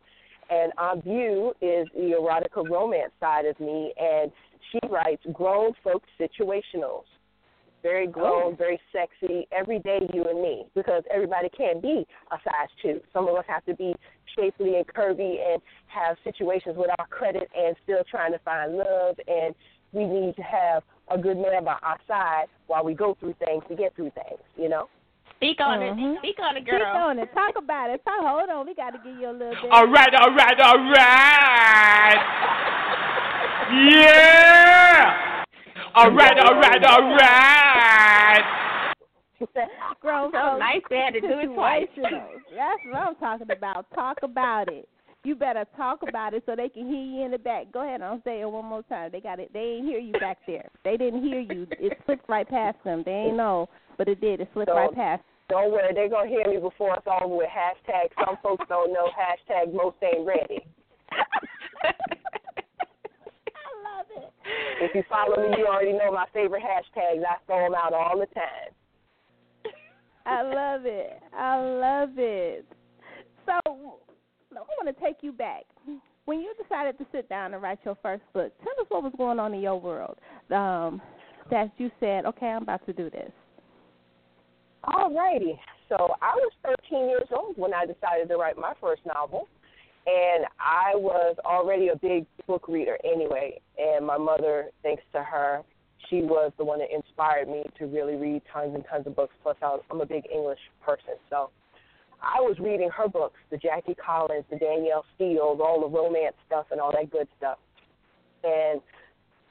And 0.50 0.72
Aunt 0.78 1.04
View 1.04 1.54
is 1.62 1.88
the 1.96 2.16
erotica 2.20 2.70
romance 2.70 3.14
side 3.20 3.46
of 3.46 3.60
me, 3.60 3.94
and 4.00 4.32
she 4.72 4.80
writes 4.90 5.24
grown 5.34 5.74
folk 5.84 6.04
situationals 6.20 7.06
very 7.82 8.08
oh. 8.08 8.12
grown, 8.12 8.58
very 8.58 8.80
sexy, 8.92 9.48
everyday 9.52 10.00
you 10.14 10.26
and 10.26 10.42
me, 10.42 10.66
because 10.76 11.04
everybody 11.14 11.50
can't 11.50 11.82
be 11.82 12.06
a 12.32 12.36
size 12.44 12.70
two. 12.82 13.02
Some 13.14 13.28
of 13.28 13.36
us 13.36 13.46
have 13.48 13.66
to 13.66 13.76
be 13.76 13.94
shapely 14.38 14.76
and 14.76 14.88
curvy 14.88 15.38
and 15.52 15.62
have 15.88 16.18
situations 16.24 16.76
with 16.78 16.90
our 17.00 17.08
credit 17.08 17.50
and 17.58 17.76
still 17.84 18.04
trying 18.10 18.32
to 18.32 18.40
find 18.40 18.78
love, 18.78 19.16
and 19.28 19.56
we 19.92 20.06
need 20.06 20.36
to 20.36 20.42
have 20.42 20.84
a 21.14 21.18
good 21.18 21.38
man 21.38 21.64
by 21.64 21.78
our 21.84 21.98
side 22.08 22.46
while 22.68 22.84
we 22.84 22.94
go 22.94 23.16
through 23.20 23.36
things 23.46 23.64
to 23.70 23.76
get 23.76 23.96
through 23.96 24.12
things, 24.12 24.40
you 24.58 24.70
know? 24.70 24.88
Speak 25.38 25.60
on 25.60 25.80
Mhm. 25.80 26.16
it. 26.16 26.20
Speak 26.20 26.40
on 26.40 26.56
it, 26.56 26.60
Keep 26.66 26.70
girl. 26.70 26.96
on 26.98 27.18
it. 27.20 27.34
Talk 27.34 27.56
about 27.58 27.90
it. 27.90 28.04
Talk, 28.06 28.22
hold 28.22 28.50
on. 28.50 28.66
We 28.66 28.76
got 28.76 28.92
to 28.92 29.00
give 29.00 29.18
you 29.18 29.30
a 29.30 29.32
little 29.32 29.56
bit. 29.62 29.72
All 29.72 29.88
right, 29.88 30.14
all 30.14 30.32
right, 30.32 30.60
all 30.60 30.78
right. 30.78 32.20
Yeah. 33.72 35.44
All 35.96 36.12
right, 36.12 36.40
all 36.40 36.56
right, 36.56 36.84
all 36.86 37.02
right. 37.16 38.44
Grown 40.02 40.32
So 40.32 40.38
folks 40.40 40.60
nice 40.60 40.82
they 40.90 40.98
had 40.98 41.14
to 41.16 41.22
do 41.22 41.40
it 41.40 41.48
twice. 41.56 41.88
That's 41.96 42.86
what 42.86 42.96
I'm 43.02 43.16
talking 43.16 43.50
about. 43.52 43.86
Talk 43.96 44.18
about 44.24 44.68
it. 44.72 44.88
You 45.24 45.36
better 45.36 45.66
talk 45.78 46.00
about 46.08 46.34
it 46.34 46.44
so 46.48 46.56
they 46.56 46.70
can 46.70 46.88
hear 46.88 47.04
you 47.04 47.26
in 47.26 47.32
the 47.32 47.38
back. 47.38 47.72
Go 47.72 47.84
ahead, 47.88 48.02
I'll 48.02 48.22
say 48.24 48.42
it 48.42 48.50
one 48.50 48.66
more 48.66 48.82
time. 48.84 49.12
They 49.12 49.22
got 49.22 49.40
it. 49.40 49.52
They 49.54 49.78
ain't 49.78 49.86
hear 49.86 50.00
you 50.00 50.14
back 50.14 50.40
there. 50.48 50.68
They 50.84 50.98
didn't 50.98 51.24
hear 51.24 51.40
you. 51.40 51.68
It 51.80 51.98
slipped 52.06 52.28
right 52.28 52.48
past 52.48 52.78
them. 52.84 53.04
They 53.06 53.12
ain't 53.12 53.38
know, 53.38 53.70
but 54.00 54.08
it 54.08 54.20
did. 54.20 54.42
It 54.42 54.50
slipped 54.54 54.72
So- 54.72 54.76
right 54.76 54.94
past. 54.94 55.24
Don't 55.50 55.72
worry, 55.74 55.94
they're 55.94 56.08
going 56.08 56.30
to 56.30 56.34
hear 56.34 56.48
me 56.48 56.62
before 56.62 56.96
it's 56.96 57.06
over 57.06 57.28
with. 57.36 57.50
Hashtag 57.50 58.08
some 58.26 58.38
folks 58.42 58.64
don't 58.70 58.94
know. 58.94 59.10
Hashtag 59.12 59.74
most 59.74 59.98
ain't 60.02 60.26
ready. 60.26 60.66
I 61.12 61.92
love 63.84 64.06
it. 64.16 64.32
If 64.80 64.96
you 64.96 65.04
follow 65.10 65.36
me, 65.50 65.58
you 65.58 65.68
already 65.68 65.92
know 65.92 66.10
my 66.14 66.24
favorite 66.34 66.64
hashtags. 66.64 67.22
I 67.26 67.36
throw 67.46 67.66
them 67.66 67.76
out 67.76 67.94
all 67.94 68.18
the 68.18 68.28
time. 68.28 68.72
I 70.26 70.42
love 70.42 70.86
it. 70.86 71.20
I 71.38 71.58
love 71.60 72.12
it. 72.16 72.66
So, 73.46 74.00
hold 74.60 74.86
want 74.86 74.98
to 74.98 75.04
take 75.04 75.18
you 75.22 75.32
back. 75.32 75.64
When 76.26 76.40
you 76.40 76.54
decided 76.62 76.98
to 77.00 77.06
sit 77.12 77.28
down 77.30 77.54
and 77.54 77.62
write 77.62 77.80
your 77.84 77.98
first 78.02 78.24
book, 78.34 78.52
tell 78.60 78.74
us 78.80 78.88
what 78.90 79.04
was 79.04 79.14
going 79.18 79.40
on 79.40 79.54
in 79.54 79.62
your 79.62 79.80
world 79.80 80.18
um, 80.52 81.02
that 81.50 81.72
you 81.78 81.90
said, 82.00 82.26
okay, 82.26 82.48
I'm 82.48 82.64
about 82.64 82.86
to 82.86 82.94
do 82.94 83.10
this. 83.10 83.32
All 84.84 85.14
righty. 85.14 85.60
So 85.90 85.96
I 86.22 86.34
was 86.36 86.52
13 86.90 87.10
years 87.10 87.28
old 87.32 87.58
when 87.58 87.74
I 87.74 87.86
decided 87.86 88.30
to 88.30 88.38
write 88.38 88.58
my 88.58 88.74
first 88.80 89.02
novel. 89.06 89.48
And 90.08 90.46
I 90.60 90.96
was 90.96 91.36
already 91.46 91.90
a 91.90 91.96
big 91.96 92.26
book 92.48 92.68
reader 92.68 92.98
anyway. 93.04 93.60
And 93.78 94.06
my 94.06 94.18
mother, 94.18 94.70
thanks 94.82 95.04
to 95.14 95.22
her, 95.22 95.62
she 96.10 96.22
was 96.22 96.52
the 96.58 96.66
one 96.66 96.80
that 96.80 96.90
inspired 96.94 97.48
me 97.48 97.64
to 97.78 97.86
really 97.86 98.16
read 98.16 98.42
tons 98.52 98.74
and 98.74 98.84
tons 98.90 99.06
of 99.06 99.16
books. 99.16 99.36
Plus, 99.44 99.56
I'm 99.62 100.02
a 100.02 100.06
big 100.06 100.24
English 100.34 100.60
person. 100.84 101.16
So 101.30 101.52
I 102.22 102.40
was 102.40 102.58
reading 102.60 102.90
her 102.96 103.08
books, 103.08 103.40
the 103.50 103.58
Jackie 103.58 103.96
Collins, 103.96 104.46
the 104.50 104.58
Danielle 104.58 105.06
Steel, 105.16 105.58
all 105.60 105.82
the 105.82 105.88
romance 105.88 106.36
stuff 106.46 106.68
and 106.72 106.80
all 106.80 106.92
that 106.92 107.10
good 107.10 107.28
stuff. 107.38 107.58
And 108.44 108.82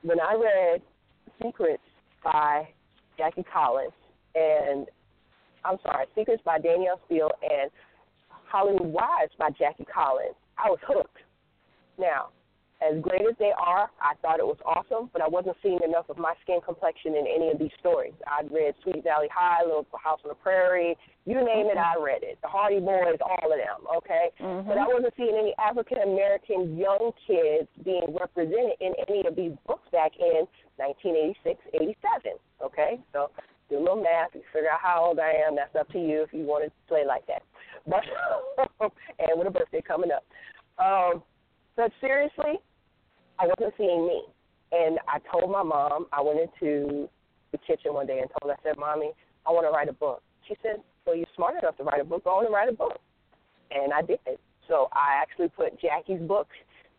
when 0.03 0.21
I 0.21 0.35
read 0.35 0.83
Secrets 1.43 1.83
by 2.23 2.69
Jackie 3.19 3.45
Collins 3.53 3.93
and 4.35 4.87
I'm 5.65 5.79
sorry, 5.83 6.07
Secrets 6.17 6.43
by 6.45 6.59
Danielle 6.59 7.01
Steel 7.07 7.31
and 7.43 7.71
Hollywood 8.29 8.93
Wives 8.93 9.33
by 9.39 9.51
Jackie 9.51 9.87
Collins, 9.93 10.37
I 10.59 10.71
was 10.71 10.79
hooked. 10.87 11.19
Now, 11.99 12.29
as 12.81 13.01
great 13.03 13.23
as 13.29 13.37
they 13.39 13.53
are, 13.57 13.91
I 14.01 14.15
thought 14.23 14.41
it 14.41 14.47
was 14.47 14.57
awesome, 14.65 15.11
but 15.13 15.21
I 15.21 15.29
wasn't 15.29 15.57
seeing 15.63 15.81
enough 15.85 16.09
of 16.09 16.17
my 16.17 16.33
skin 16.43 16.61
complexion 16.65 17.15
in 17.15 17.29
any 17.29 17.51
of 17.51 17.59
these 17.59 17.75
stories. 17.79 18.15
I'd 18.27 18.51
read 18.51 18.75
Sweet 18.83 19.05
Valley 19.05 19.29
High, 19.33 19.63
Little 19.65 19.87
House 20.03 20.21
on 20.25 20.31
the 20.31 20.35
Prairie, 20.35 20.97
you 21.27 21.35
name 21.35 21.69
it, 21.69 21.77
I 21.77 22.01
read 22.01 22.23
it. 22.23 22.39
The 22.43 22.49
Hardy 22.49 22.81
Boys, 22.81 23.21
all 23.21 23.53
of 23.53 23.59
them, 23.59 23.85
okay? 23.99 24.33
Mm-hmm. 24.41 24.69
But 24.69 24.79
I 24.79 24.87
wasn't 24.89 25.13
seeing 25.17 25.37
any 25.37 25.53
African 25.61 25.99
American 25.99 26.77
young 26.77 27.13
kids 27.27 27.69
being 27.85 28.17
represented 28.19 28.81
in 28.81 28.95
any 29.09 29.27
of 29.29 29.37
these 29.37 29.53
books 29.67 29.87
back 29.93 30.13
in 30.19 30.49
1986, 30.81 31.61
87, 31.75 32.41
okay? 32.65 32.99
So 33.13 33.31
do 33.69 33.77
a 33.77 33.79
little 33.79 34.03
math, 34.03 34.35
you 34.35 34.43
figure 34.53 34.71
out 34.73 34.81
how 34.83 35.05
old 35.05 35.21
I 35.21 35.33
am. 35.47 35.55
That's 35.55 35.77
up 35.77 35.89
to 35.93 35.99
you 35.99 36.23
if 36.23 36.33
you 36.33 36.45
want 36.45 36.65
to 36.65 36.73
play 36.89 37.05
like 37.07 37.27
that. 37.29 37.43
But 37.87 38.03
and 39.21 39.37
with 39.37 39.47
a 39.47 39.51
birthday 39.51 39.83
coming 39.87 40.11
up. 40.11 40.25
Um, 40.81 41.23
but 41.77 41.93
seriously, 42.01 42.59
I 43.41 43.47
wasn't 43.47 43.75
seeing 43.79 44.07
me. 44.07 44.23
And 44.73 44.99
I 45.09 45.19
told 45.33 45.51
my 45.51 45.63
mom, 45.63 46.07
I 46.13 46.21
went 46.21 46.39
into 46.39 47.09
the 47.53 47.59
kitchen 47.59 47.95
one 47.95 48.07
day 48.07 48.21
and 48.21 48.29
told 48.39 48.53
her, 48.53 48.57
I 48.61 48.63
said, 48.63 48.79
Mommy, 48.79 49.11
I 49.47 49.51
want 49.51 49.67
to 49.67 49.71
write 49.71 49.89
a 49.89 49.93
book. 49.93 50.23
She 50.47 50.55
said, 50.63 50.83
Well, 51.07 51.17
you're 51.17 51.27
smart 51.35 51.55
enough 51.61 51.77
to 51.79 51.85
write 51.85 52.01
a 52.01 52.05
book. 52.05 52.25
Go 52.25 52.31
on 52.31 52.45
and 52.45 52.55
write 52.55 52.69
a 52.69 52.77
book. 52.77 53.01
And 53.71 53.93
I 53.93 54.03
did. 54.03 54.19
So 54.69 54.89
I 54.93 55.19
actually 55.21 55.49
put 55.49 55.81
Jackie's 55.81 56.21
book 56.21 56.47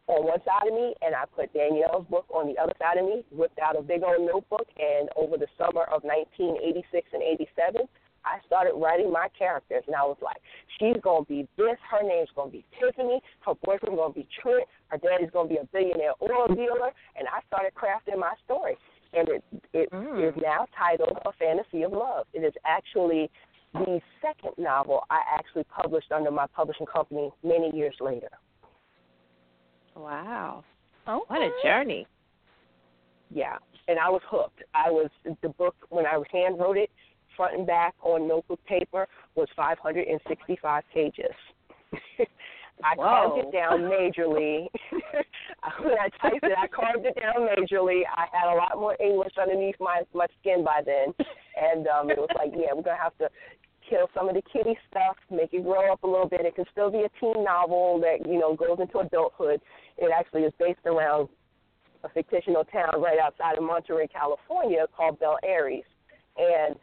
on 0.07 0.25
one 0.25 0.39
side 0.43 0.67
of 0.67 0.73
me, 0.73 0.95
and 1.01 1.15
I 1.15 1.23
put 1.33 1.53
Danielle's 1.53 2.05
book 2.09 2.25
on 2.33 2.51
the 2.51 2.59
other 2.59 2.73
side 2.79 2.97
of 2.97 3.05
me, 3.05 3.23
whipped 3.31 3.59
out 3.59 3.79
a 3.79 3.81
big 3.81 4.03
old 4.03 4.19
notebook, 4.19 4.67
and 4.75 5.07
over 5.15 5.37
the 5.37 5.47
summer 5.57 5.87
of 5.87 6.03
1986 6.03 6.83
and 7.13 7.23
87, 7.23 7.87
I 8.25 8.37
started 8.45 8.75
writing 8.75 9.11
my 9.11 9.27
characters, 9.37 9.83
and 9.87 9.95
I 9.95 10.03
was 10.03 10.17
like, 10.21 10.41
she's 10.77 10.99
going 11.01 11.25
to 11.25 11.29
be 11.29 11.47
this, 11.55 11.77
her 11.89 12.03
name's 12.03 12.29
going 12.35 12.51
to 12.51 12.57
be 12.57 12.65
Tiffany, 12.75 13.21
her 13.45 13.55
boyfriend's 13.63 13.97
going 13.97 14.13
to 14.13 14.19
be 14.19 14.27
Trent, 14.41 14.67
her 14.91 14.97
daddy's 14.97 15.31
going 15.31 15.47
to 15.47 15.53
be 15.53 15.59
a 15.59 15.65
billionaire 15.71 16.13
oil 16.21 16.47
dealer, 16.47 16.91
and 17.17 17.27
I 17.27 17.39
started 17.47 17.71
crafting 17.73 18.19
my 18.19 18.33
story. 18.45 18.75
And 19.13 19.27
it, 19.29 19.43
it 19.73 19.91
Mm. 19.91 20.29
is 20.29 20.33
now 20.41 20.67
titled 20.77 21.17
A 21.25 21.31
Fantasy 21.33 21.83
of 21.83 21.91
Love. 21.93 22.27
It 22.33 22.43
is 22.43 22.53
actually 22.65 23.29
the 23.73 24.01
second 24.21 24.51
novel 24.57 25.03
I 25.09 25.21
actually 25.33 25.63
published 25.65 26.11
under 26.11 26.31
my 26.31 26.45
publishing 26.47 26.85
company 26.85 27.31
many 27.43 27.75
years 27.75 27.95
later. 28.01 28.29
Wow. 29.95 30.63
Okay. 31.07 31.23
What 31.27 31.41
a 31.41 31.51
journey. 31.63 32.05
Yeah, 33.33 33.57
and 33.87 33.97
I 33.97 34.09
was 34.09 34.21
hooked. 34.29 34.61
I 34.73 34.91
was 34.91 35.09
the 35.41 35.49
book 35.49 35.75
when 35.89 36.05
I 36.05 36.21
hand 36.31 36.59
wrote 36.59 36.77
it, 36.77 36.89
front 37.35 37.55
and 37.57 37.65
back 37.65 37.95
on 38.03 38.27
notebook 38.27 38.59
paper 38.65 39.07
was 39.35 39.47
565 39.55 40.83
pages. 40.93 41.25
I 42.83 42.95
carved 42.95 43.37
it 43.39 43.51
down 43.51 43.81
majorly. 43.81 44.67
when 45.83 45.97
I 45.99 46.09
typed 46.21 46.43
it, 46.43 46.57
I 46.57 46.67
carved 46.67 47.05
it 47.05 47.15
down 47.15 47.47
majorly. 47.47 48.01
I 48.15 48.25
had 48.31 48.51
a 48.51 48.55
lot 48.55 48.77
more 48.77 48.95
English 48.99 49.33
underneath 49.41 49.75
my 49.79 50.01
my 50.13 50.27
skin 50.39 50.63
by 50.63 50.81
then, 50.85 51.13
and 51.55 51.87
um, 51.87 52.09
it 52.09 52.17
was 52.17 52.29
like, 52.35 52.51
yeah, 52.55 52.73
we're 52.73 52.83
gonna 52.83 53.01
have 53.01 53.17
to 53.19 53.29
kill 53.89 54.07
some 54.13 54.29
of 54.29 54.35
the 54.35 54.41
kiddie 54.53 54.77
stuff, 54.89 55.17
make 55.29 55.53
it 55.53 55.63
grow 55.63 55.91
up 55.91 56.03
a 56.03 56.07
little 56.07 56.27
bit. 56.27 56.41
It 56.41 56.55
can 56.55 56.65
still 56.71 56.91
be 56.91 56.99
a 56.99 57.09
teen 57.19 57.43
novel 57.43 57.99
that 58.01 58.27
you 58.27 58.39
know 58.39 58.55
goes 58.55 58.77
into 58.79 58.99
adulthood. 58.99 59.61
It 59.97 60.11
actually 60.15 60.43
is 60.43 60.53
based 60.59 60.85
around 60.85 61.29
a 62.03 62.09
fictional 62.09 62.63
town 62.65 63.01
right 63.01 63.19
outside 63.19 63.57
of 63.57 63.63
Monterey, 63.63 64.07
California, 64.07 64.85
called 64.95 65.19
Bel 65.19 65.37
Aires, 65.43 65.83
and 66.37 66.75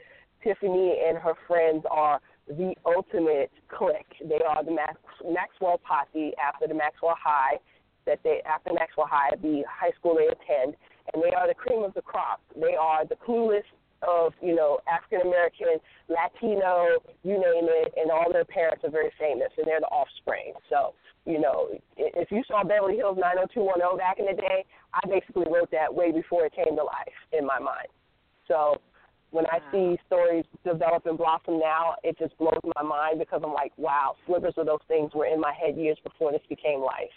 Tiffany 0.45 1.01
and 1.07 1.19
her 1.19 1.35
friends 1.47 1.85
are 1.91 2.21
the 2.49 2.75
ultimate 2.87 3.51
clique. 3.69 4.17
They 4.25 4.41
are 4.47 4.65
the 4.65 4.73
Max, 4.73 4.97
Maxwell 5.29 5.79
posse 5.79 6.33
after 6.43 6.67
the 6.67 6.75
Maxwell 6.75 7.17
High 7.19 7.59
that 8.07 8.21
they 8.25 8.41
after 8.49 8.73
Maxwell 8.73 9.07
High, 9.07 9.37
the 9.43 9.63
high 9.69 9.93
school 9.99 10.17
they 10.17 10.27
attend, 10.27 10.75
and 11.13 11.23
they 11.23 11.31
are 11.37 11.47
the 11.47 11.55
cream 11.55 11.85
of 11.85 11.95
the 11.95 12.03
crop. 12.03 12.41
They 12.57 12.75
are 12.75 13.05
the 13.05 13.17
clueless 13.17 13.69
of 14.07 14.33
you 14.41 14.55
know 14.55 14.79
African 14.89 15.27
American, 15.29 15.79
Latino, 16.09 17.05
you 17.23 17.35
name 17.35 17.69
it, 17.69 17.93
and 17.97 18.11
all 18.11 18.33
their 18.33 18.45
parents 18.45 18.85
are 18.85 18.91
very 18.91 19.13
famous, 19.19 19.49
and 19.59 19.67
they're 19.67 19.81
the 19.81 19.93
offspring. 19.93 20.55
So 20.71 20.95
you 21.27 21.41
know, 21.41 21.69
if 21.97 22.31
you 22.33 22.43
saw 22.49 22.65
Beverly 22.65 22.97
Hills 22.97 23.19
90210 23.21 23.99
back 23.99 24.19
in 24.19 24.27
the 24.27 24.41
day, 24.41 24.65
I 24.95 25.01
basically 25.07 25.45
wrote 25.53 25.71
that 25.73 25.93
way 25.93 26.11
before 26.11 26.47
it 26.47 26.55
came 26.55 26.77
to 26.77 26.85
life 26.85 27.19
in 27.37 27.45
my 27.45 27.59
mind. 27.59 27.93
So 28.49 28.81
when 29.31 29.45
I 29.47 29.59
see 29.71 29.99
stories 30.07 30.45
develop 30.65 31.07
and 31.07 31.19
blossom 31.19 31.59
now, 31.59 31.97
it 32.03 32.19
just 32.19 32.37
blows 32.39 32.61
my 32.77 32.83
mind 32.83 33.19
because 33.19 33.43
I'm 33.45 33.53
like, 33.53 33.73
wow, 33.77 34.17
slivers 34.27 34.55
of 34.57 34.67
those 34.67 34.81
things 34.89 35.13
were 35.15 35.27
in 35.27 35.41
my 35.41 35.53
head 35.53 35.77
years 35.77 35.99
before 36.03 36.33
this 36.33 36.41
became 36.49 36.81
life. 36.81 37.13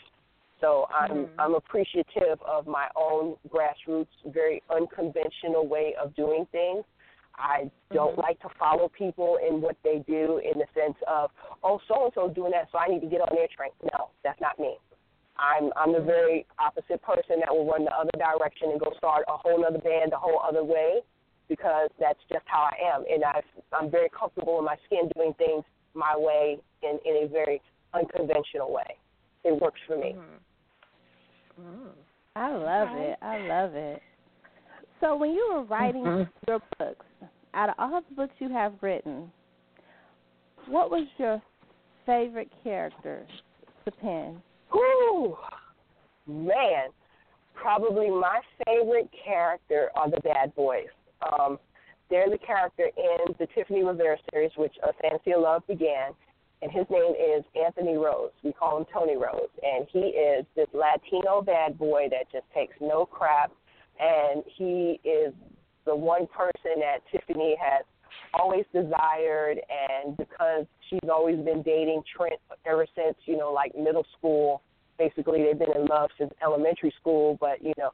So 0.59 0.87
I'm 0.93 1.25
mm-hmm. 1.25 1.39
I'm 1.39 1.55
appreciative 1.55 2.39
of 2.45 2.67
my 2.67 2.87
own 2.95 3.35
grassroots, 3.49 4.13
very 4.27 4.61
unconventional 4.69 5.67
way 5.67 5.95
of 6.01 6.15
doing 6.15 6.45
things. 6.51 6.83
I 7.35 7.71
don't 7.93 8.11
mm-hmm. 8.11 8.21
like 8.21 8.39
to 8.41 8.49
follow 8.59 8.91
people 8.95 9.39
in 9.47 9.61
what 9.61 9.77
they 9.83 10.03
do 10.05 10.39
in 10.43 10.59
the 10.59 10.67
sense 10.75 10.97
of, 11.07 11.31
oh, 11.63 11.79
so 11.87 12.03
and 12.03 12.11
so 12.13 12.29
doing 12.29 12.51
that, 12.51 12.67
so 12.71 12.77
I 12.77 12.87
need 12.87 12.99
to 12.99 13.07
get 13.07 13.21
on 13.21 13.33
their 13.33 13.47
train. 13.55 13.71
No, 13.93 14.09
that's 14.23 14.39
not 14.39 14.59
me. 14.59 14.77
I'm 15.39 15.71
I'm 15.75 15.93
the 15.93 15.99
mm-hmm. 15.99 16.07
very 16.07 16.45
opposite 16.59 17.01
person 17.01 17.39
that 17.39 17.49
will 17.49 17.65
run 17.65 17.85
the 17.85 17.95
other 17.95 18.13
direction 18.13 18.69
and 18.69 18.79
go 18.79 18.91
start 18.97 19.23
a 19.29 19.37
whole 19.37 19.65
other 19.65 19.79
band 19.79 20.13
a 20.13 20.17
whole 20.17 20.41
other 20.45 20.63
way 20.63 21.01
because 21.51 21.89
that's 21.99 22.19
just 22.31 22.45
how 22.45 22.69
I 22.71 22.95
am, 22.95 23.03
and 23.11 23.25
I 23.25 23.41
I'm 23.73 23.91
very 23.91 24.07
comfortable 24.17 24.57
in 24.59 24.65
my 24.65 24.77
skin 24.85 25.09
doing 25.15 25.33
things 25.37 25.65
my 25.93 26.15
way 26.15 26.57
in 26.81 26.97
in 27.05 27.25
a 27.25 27.27
very 27.27 27.61
unconventional 27.93 28.71
way. 28.71 28.95
It 29.43 29.61
works 29.61 29.81
for 29.85 29.97
me. 29.97 30.15
Mm-hmm. 30.15 31.61
Mm-hmm. 31.61 31.87
I 32.37 32.55
love 32.55 32.87
it. 32.93 33.17
I 33.21 33.37
love 33.39 33.75
it. 33.75 34.01
So 35.01 35.17
when 35.17 35.31
you 35.31 35.49
were 35.51 35.63
writing 35.63 36.03
mm-hmm. 36.03 36.31
your 36.47 36.61
books, 36.79 37.05
out 37.53 37.69
of 37.69 37.75
all 37.77 38.01
the 38.07 38.15
books 38.15 38.33
you 38.39 38.49
have 38.49 38.73
written, 38.81 39.29
what 40.67 40.89
was 40.89 41.05
your 41.17 41.41
favorite 42.05 42.51
character 42.63 43.25
to 43.83 43.91
pen? 43.91 44.41
Whew, 44.71 45.35
man, 46.25 46.91
probably 47.55 48.09
my 48.09 48.39
favorite 48.65 49.09
character 49.25 49.89
are 49.95 50.09
the 50.09 50.21
bad 50.21 50.55
boys. 50.55 50.87
Um, 51.21 51.59
they're 52.09 52.29
the 52.29 52.37
character 52.37 52.89
in 52.97 53.33
the 53.39 53.47
Tiffany 53.55 53.83
Rivera 53.83 54.17
series, 54.31 54.51
which 54.57 54.73
A 54.83 54.91
Fantasy 55.01 55.31
of 55.31 55.41
Love 55.41 55.65
began, 55.67 56.11
and 56.61 56.71
his 56.71 56.85
name 56.89 57.13
is 57.13 57.43
Anthony 57.55 57.95
Rose. 57.95 58.31
We 58.43 58.53
call 58.53 58.77
him 58.77 58.85
Tony 58.93 59.15
Rose, 59.15 59.49
and 59.63 59.87
he 59.91 59.99
is 59.99 60.45
this 60.55 60.67
Latino 60.73 61.41
bad 61.41 61.77
boy 61.77 62.07
that 62.11 62.31
just 62.31 62.45
takes 62.53 62.75
no 62.81 63.05
crap, 63.05 63.51
and 63.99 64.43
he 64.57 64.99
is 65.03 65.33
the 65.85 65.95
one 65.95 66.27
person 66.27 66.79
that 66.79 66.99
Tiffany 67.11 67.55
has 67.59 67.85
always 68.33 68.65
desired 68.73 69.59
and 69.69 70.15
because 70.17 70.65
she's 70.89 71.09
always 71.11 71.37
been 71.37 71.61
dating 71.63 72.03
Trent 72.15 72.39
ever 72.65 72.85
since, 72.95 73.15
you 73.25 73.37
know, 73.37 73.51
like 73.51 73.75
middle 73.75 74.05
school. 74.17 74.61
Basically 74.97 75.43
they've 75.43 75.57
been 75.57 75.75
in 75.75 75.85
love 75.87 76.09
since 76.17 76.31
elementary 76.43 76.93
school, 76.99 77.37
but 77.39 77.63
you 77.63 77.73
know, 77.77 77.91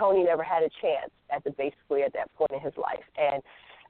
Tony 0.00 0.24
never 0.24 0.42
had 0.42 0.62
a 0.62 0.70
chance 0.80 1.12
at 1.28 1.44
the 1.44 1.50
basically 1.50 2.02
at 2.02 2.12
that 2.14 2.32
point 2.34 2.50
in 2.52 2.60
his 2.60 2.72
life. 2.76 3.04
And 3.18 3.42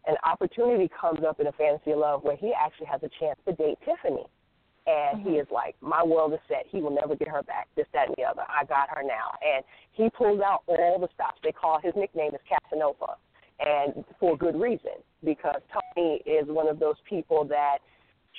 an 0.06 0.16
opportunity 0.24 0.90
comes 0.90 1.20
up 1.26 1.38
in 1.38 1.46
a 1.46 1.52
fantasy 1.52 1.92
of 1.92 1.98
love 1.98 2.24
where 2.24 2.36
he 2.36 2.52
actually 2.52 2.86
has 2.86 3.00
a 3.02 3.10
chance 3.20 3.38
to 3.46 3.54
date 3.54 3.78
Tiffany. 3.84 4.26
And 4.86 5.22
he 5.22 5.30
mm-hmm. 5.30 5.40
is 5.40 5.46
like, 5.52 5.76
My 5.80 6.02
world 6.02 6.32
is 6.32 6.40
set. 6.48 6.64
He 6.68 6.80
will 6.80 6.90
never 6.90 7.14
get 7.14 7.28
her 7.28 7.42
back. 7.44 7.68
This, 7.76 7.86
that, 7.92 8.08
and 8.08 8.16
the 8.18 8.24
other. 8.24 8.42
I 8.48 8.64
got 8.64 8.88
her 8.90 9.02
now. 9.02 9.38
And 9.46 9.64
he 9.92 10.10
pulls 10.10 10.40
out 10.40 10.62
all 10.66 10.98
the 10.98 11.08
stops. 11.14 11.38
They 11.44 11.52
call 11.52 11.78
his 11.82 11.92
nickname 11.94 12.34
is 12.34 12.40
Casanova. 12.48 13.16
And 13.60 14.04
for 14.18 14.36
good 14.36 14.58
reason, 14.58 15.04
because 15.22 15.60
Tony 15.70 16.22
is 16.24 16.48
one 16.48 16.66
of 16.66 16.80
those 16.80 16.96
people 17.08 17.44
that 17.44 17.78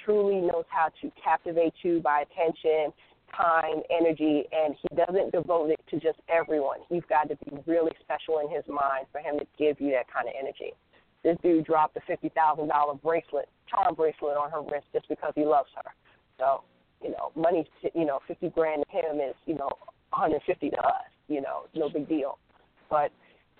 truly 0.03 0.41
knows 0.41 0.65
how 0.69 0.89
to 1.01 1.11
captivate 1.23 1.73
you 1.83 1.99
by 1.99 2.23
attention, 2.23 2.91
time, 3.35 3.81
energy, 3.89 4.45
and 4.51 4.75
he 4.81 4.95
doesn't 4.95 5.31
devote 5.31 5.69
it 5.69 5.79
to 5.89 5.99
just 5.99 6.19
everyone. 6.29 6.79
You've 6.89 7.07
got 7.07 7.29
to 7.29 7.35
be 7.37 7.57
really 7.65 7.91
special 8.01 8.39
in 8.39 8.49
his 8.49 8.63
mind 8.67 9.07
for 9.11 9.19
him 9.19 9.39
to 9.39 9.45
give 9.57 9.79
you 9.79 9.91
that 9.91 10.11
kind 10.11 10.27
of 10.27 10.33
energy. 10.39 10.73
This 11.23 11.37
dude 11.43 11.65
dropped 11.65 11.95
a 11.97 12.01
fifty 12.07 12.29
thousand 12.29 12.69
dollar 12.69 12.95
bracelet, 12.95 13.47
charm 13.69 13.95
bracelet 13.95 14.37
on 14.37 14.49
her 14.51 14.61
wrist 14.61 14.87
just 14.93 15.07
because 15.07 15.33
he 15.35 15.45
loves 15.45 15.69
her. 15.75 15.91
So, 16.39 16.63
you 17.03 17.11
know, 17.11 17.31
money, 17.35 17.67
you 17.93 18.05
know, 18.05 18.19
fifty 18.27 18.49
grand 18.49 18.83
to 18.91 18.97
him 18.97 19.19
is, 19.19 19.35
you 19.45 19.55
know, 19.55 19.69
one 20.09 20.21
hundred 20.21 20.41
fifty 20.45 20.69
to 20.69 20.79
us. 20.79 21.05
You 21.27 21.41
know, 21.41 21.63
it's 21.65 21.75
no 21.75 21.89
big 21.89 22.09
deal. 22.09 22.39
But 22.89 23.11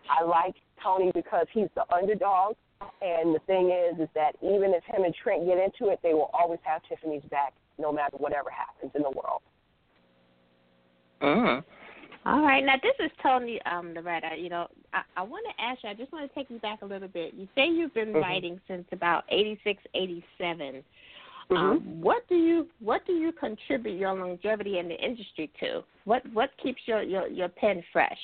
I 0.10 0.24
like 0.24 0.56
Tony 0.84 1.12
because 1.14 1.46
he's 1.54 1.70
the 1.76 1.84
underdog. 1.94 2.56
And 3.02 3.36
the 3.36 3.40
thing 3.46 3.70
is, 3.70 4.00
is 4.02 4.10
that 4.16 4.34
even 4.42 4.74
if 4.74 4.84
him 4.84 5.04
and 5.04 5.14
Trent 5.14 5.46
get 5.46 5.60
into 5.60 5.92
it, 5.94 6.00
they 6.02 6.16
will 6.16 6.32
always 6.34 6.60
have 6.64 6.82
Tiffany's 6.90 7.22
back, 7.30 7.54
no 7.78 7.92
matter 7.94 8.18
whatever 8.18 8.50
happens 8.50 8.92
in 8.96 9.04
the 9.04 9.12
world. 9.12 9.42
Mm. 11.22 11.64
All 12.26 12.42
right, 12.42 12.64
now 12.64 12.76
this 12.84 12.94
is 13.04 13.12
Toni 13.24 13.60
um, 13.64 13.94
Loretta. 13.96 14.36
You 14.38 14.50
know, 14.50 14.68
I, 14.94 15.02
I 15.18 15.24
want 15.24 15.46
to 15.50 15.64
ask 15.64 15.84
you. 15.84 15.90
I 15.90 15.94
just 15.96 16.12
want 16.12 16.30
to 16.30 16.36
take 16.36 16.50
you 16.52 16.60
back 16.60 16.84
a 16.84 16.86
little 16.86 17.08
bit. 17.08 17.34
You 17.34 17.48
say 17.56 17.68
you've 17.68 17.94
been 17.94 18.10
mm-hmm. 18.10 18.18
writing 18.18 18.62
since 18.68 18.86
about 18.92 19.24
eighty 19.30 19.60
six, 19.64 19.82
eighty 19.96 20.24
seven. 20.38 20.84
Mm-hmm. 21.50 21.56
Um, 21.58 22.02
what 22.02 22.28
do 22.30 22.36
you 22.36 22.68
what 22.80 23.06
do 23.08 23.14
you 23.14 23.32
contribute 23.32 23.98
your 23.98 24.14
longevity 24.14 24.78
in 24.78 24.88
the 24.88 24.96
industry 24.96 25.52
to? 25.62 25.84
What 26.06 26.22
what 26.32 26.52
keeps 26.62 26.82
your 26.86 27.02
your, 27.02 27.28
your 27.28 27.50
pen 27.50 27.84
fresh? 27.92 28.20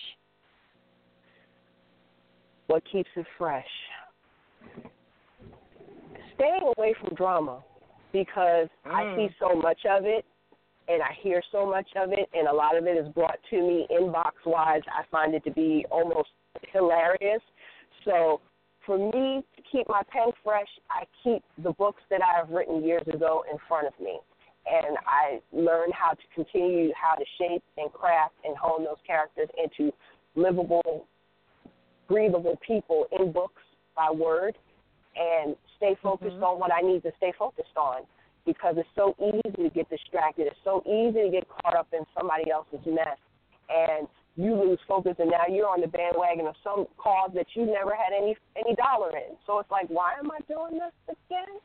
What 2.68 2.84
keeps 2.92 3.10
it 3.16 3.26
fresh? 3.38 3.66
Staying 6.36 6.72
away 6.78 6.94
from 7.02 7.16
drama 7.16 7.64
because 8.14 8.68
mm. 8.86 8.94
I 8.94 9.16
see 9.16 9.36
so 9.40 9.56
much 9.56 9.80
of 9.90 10.06
it 10.06 10.24
and 10.88 11.02
I 11.02 11.12
hear 11.22 11.42
so 11.52 11.66
much 11.66 11.88
of 11.96 12.12
it, 12.12 12.30
and 12.34 12.48
a 12.48 12.54
lot 12.54 12.78
of 12.78 12.86
it 12.86 12.98
is 12.98 13.12
brought 13.14 13.40
to 13.50 13.58
me 13.58 13.88
inbox 13.92 14.32
wise. 14.46 14.82
I 14.88 15.04
find 15.12 15.34
it 15.34 15.44
to 15.46 15.52
be 15.52 15.86
almost 15.92 16.30
hilarious. 16.72 17.42
So, 18.06 18.42
for 18.86 18.98
me 18.98 19.44
to 19.58 19.62
keep 19.70 19.88
my 19.90 20.02
pen 20.10 20.32
fresh, 20.44 20.68
I 20.90 21.04
keep 21.22 21.44
the 21.62 21.72
books 21.72 22.02
that 22.10 22.22
I 22.22 22.40
have 22.40 22.50
written 22.50 22.84
years 22.84 23.04
ago 23.14 23.44
in 23.52 23.58
front 23.68 23.86
of 23.86 23.94
me. 24.00 24.20
And 24.66 24.98
I 25.06 25.42
learn 25.52 25.92
how 25.92 26.12
to 26.12 26.24
continue 26.34 26.92
how 26.96 27.16
to 27.16 27.26
shape 27.38 27.64
and 27.78 27.92
craft 27.92 28.36
and 28.46 28.56
hone 28.56 28.86
those 28.86 29.00
characters 29.06 29.50
into 29.62 29.92
livable 30.36 31.06
breathable 32.08 32.58
people 32.66 33.08
in 33.20 33.34
books 33.34 33.62
by 33.96 34.10
word 34.10 34.56
and 35.18 35.56
stay 35.76 35.98
focused 36.02 36.36
mm-hmm. 36.36 36.44
on 36.44 36.60
what 36.60 36.72
I 36.72 36.82
need 36.82 37.04
to 37.04 37.12
stay 37.18 37.34
focused 37.38 37.76
on 37.76 38.04
because 38.48 38.76
it's 38.78 38.90
so 38.96 39.14
easy 39.20 39.64
to 39.64 39.70
get 39.70 39.90
distracted. 39.92 40.48
It's 40.48 40.64
so 40.64 40.82
easy 40.88 41.28
to 41.28 41.30
get 41.30 41.46
caught 41.48 41.76
up 41.76 41.88
in 41.94 42.02
somebody 42.18 42.50
else's 42.50 42.80
mess 42.88 43.20
and 43.70 44.08
you 44.38 44.56
lose 44.56 44.80
focus 44.88 45.16
and 45.20 45.30
now 45.30 45.44
you're 45.50 45.68
on 45.68 45.82
the 45.82 45.88
bandwagon 45.88 46.48
of 46.48 46.56
some 46.64 46.86
cause 46.98 47.32
that 47.36 47.48
you 47.54 47.66
never 47.66 47.92
had 47.92 48.16
any 48.16 48.38
any 48.56 48.74
dollar 48.76 49.12
in. 49.18 49.36
So 49.46 49.60
it's 49.60 49.70
like, 49.70 49.88
why 49.90 50.14
am 50.18 50.32
I 50.32 50.40
doing 50.48 50.80
this 50.80 50.96
again? 51.10 51.60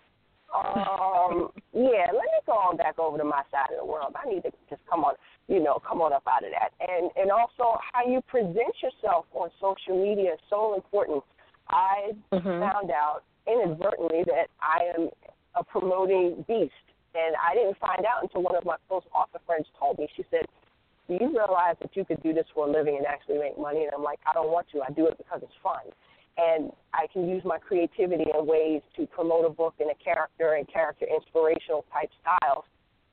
Um, 0.52 1.52
yeah, 1.72 2.10
let 2.12 2.26
me 2.28 2.40
go 2.44 2.52
on 2.52 2.76
back 2.76 2.98
over 2.98 3.16
to 3.16 3.24
my 3.24 3.42
side 3.52 3.70
of 3.72 3.78
the 3.78 3.86
world. 3.86 4.14
I 4.16 4.28
need 4.28 4.42
to 4.42 4.50
just 4.68 4.82
come 4.90 5.04
on, 5.04 5.14
you 5.48 5.62
know, 5.62 5.80
come 5.86 6.02
on 6.02 6.12
up 6.12 6.24
out 6.26 6.44
of 6.44 6.50
that. 6.50 6.72
And 6.80 7.10
and 7.14 7.30
also 7.30 7.78
how 7.92 8.04
you 8.09 8.20
present 8.26 8.74
yourself 8.82 9.26
on 9.32 9.50
social 9.60 10.02
media 10.02 10.34
is 10.34 10.40
so 10.50 10.74
important. 10.74 11.22
I 11.68 12.12
mm-hmm. 12.32 12.60
found 12.60 12.90
out 12.90 13.22
inadvertently 13.46 14.24
that 14.26 14.48
I 14.60 14.96
am 14.96 15.09
a 15.55 15.65
promoting 15.65 16.45
beast, 16.49 16.87
and 17.15 17.37
I 17.37 17.55
didn't 17.55 17.79
find 17.79 18.05
out 18.07 18.23
until 18.23 18.43
one 18.43 18.57
of 18.57 18.65
my 18.65 18.77
close 18.89 19.05
author 19.15 19.39
friends 19.47 19.66
told 19.79 19.99
me. 19.99 20.09
She 20.16 20.24
said, 20.31 20.47
"Do 21.09 21.15
you 21.20 21.29
realize 21.29 21.77
that 21.81 21.97
you 21.97 22.05
could 22.05 22.23
do 22.23 22.33
this 22.33 22.47
for 22.55 22.66
a 22.66 22.70
living 22.70 22.97
and 22.97 23.07
actually 23.07 23.39
make 23.39 23.59
money?" 23.59 23.85
And 23.85 23.93
I'm 23.95 24.03
like, 24.03 24.20
"I 24.27 24.33
don't 24.33 24.51
want 24.51 24.69
to. 24.73 24.83
I 24.83 24.91
do 24.91 25.07
it 25.07 25.19
because 25.19 25.43
it's 25.43 25.59
fun." 25.62 25.93
and 26.39 26.73
I 26.95 27.07
can 27.12 27.29
use 27.29 27.45
my 27.45 27.59
creativity 27.59 28.24
in 28.24 28.47
ways 28.47 28.81
to 28.97 29.07
promote 29.07 29.45
a 29.45 29.51
book 29.51 29.74
and 29.81 29.91
a 29.91 29.95
character 30.03 30.55
and 30.55 30.66
character 30.66 31.05
inspirational 31.05 31.85
type 31.93 32.09
styles 32.23 32.65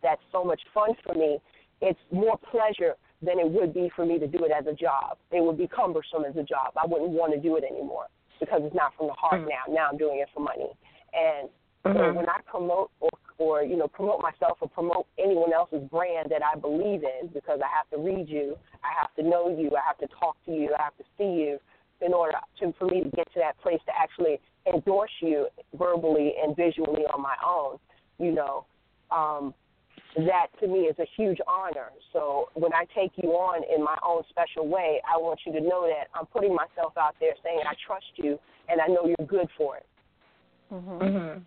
that's 0.01 0.21
so 0.31 0.43
much 0.43 0.61
fun 0.73 0.91
for 1.05 1.13
me. 1.13 1.39
It's 1.81 1.99
more 2.11 2.37
pleasure 2.37 2.95
than 3.21 3.39
it 3.39 3.49
would 3.49 3.73
be 3.73 3.91
for 3.95 4.05
me 4.05 4.17
to 4.19 4.27
do 4.27 4.45
it 4.45 4.51
as 4.51 4.65
a 4.67 4.73
job. 4.73 5.17
It 5.31 5.43
would 5.43 5.57
be 5.57 5.67
cumbersome 5.67 6.23
as 6.25 6.35
a 6.37 6.43
job. 6.43 6.73
I 6.77 6.85
wouldn't 6.87 7.11
want 7.11 7.33
to 7.33 7.39
do 7.39 7.57
it 7.57 7.63
anymore 7.63 8.07
because 8.39 8.61
it's 8.63 8.75
not 8.75 8.93
from 8.97 9.07
the 9.07 9.13
heart 9.13 9.41
mm-hmm. 9.41 9.49
now. 9.49 9.73
Now 9.73 9.89
I'm 9.91 9.97
doing 9.97 10.19
it 10.19 10.29
for 10.33 10.39
money. 10.39 10.71
And 11.13 11.49
mm-hmm. 11.89 11.99
so 11.99 12.13
when 12.13 12.29
I 12.29 12.39
promote 12.45 12.91
or 12.99 13.09
or 13.37 13.63
you 13.63 13.77
know 13.77 13.87
promote 13.87 14.21
myself 14.21 14.57
or 14.61 14.69
promote 14.69 15.07
anyone 15.17 15.53
else's 15.53 15.81
brand 15.89 16.29
that 16.29 16.41
I 16.43 16.57
believe 16.57 17.03
in 17.03 17.29
because 17.33 17.59
I 17.63 17.69
have 17.75 17.89
to 17.91 17.97
read 17.97 18.27
you, 18.27 18.57
I 18.83 18.89
have 18.99 19.13
to 19.15 19.23
know 19.23 19.49
you, 19.49 19.71
I 19.75 19.81
have 19.87 19.97
to 19.99 20.07
talk 20.19 20.35
to 20.45 20.51
you, 20.51 20.75
I 20.77 20.83
have 20.83 20.97
to 20.97 21.03
see 21.17 21.41
you 21.41 21.59
in 22.01 22.13
order 22.13 22.37
to 22.59 22.73
for 22.77 22.85
me 22.85 23.03
to 23.03 23.09
get 23.09 23.31
to 23.33 23.39
that 23.39 23.59
place 23.61 23.79
to 23.85 23.91
actually 23.97 24.39
endorse 24.71 25.11
you 25.21 25.47
verbally 25.77 26.33
and 26.41 26.55
visually 26.55 27.03
on 27.13 27.21
my 27.21 27.35
own, 27.45 27.77
you 28.19 28.31
know, 28.31 28.65
um, 29.11 29.53
that 30.15 30.47
to 30.59 30.67
me 30.67 30.79
is 30.79 30.97
a 30.99 31.05
huge 31.17 31.39
honor. 31.47 31.89
So 32.13 32.49
when 32.53 32.73
I 32.73 32.85
take 32.95 33.11
you 33.17 33.29
on 33.31 33.63
in 33.73 33.83
my 33.83 33.97
own 34.03 34.23
special 34.29 34.67
way, 34.67 35.01
I 35.07 35.17
want 35.17 35.39
you 35.45 35.53
to 35.53 35.61
know 35.61 35.87
that 35.87 36.07
I'm 36.13 36.25
putting 36.25 36.55
myself 36.55 36.93
out 36.97 37.15
there 37.19 37.33
saying 37.43 37.59
I 37.65 37.73
trust 37.85 38.05
you 38.15 38.39
and 38.67 38.81
I 38.81 38.87
know 38.87 39.05
you're 39.05 39.27
good 39.27 39.47
for 39.57 39.77
it. 39.77 39.85
Mm-hmm. 40.73 41.03
Mm-hmm. 41.03 41.39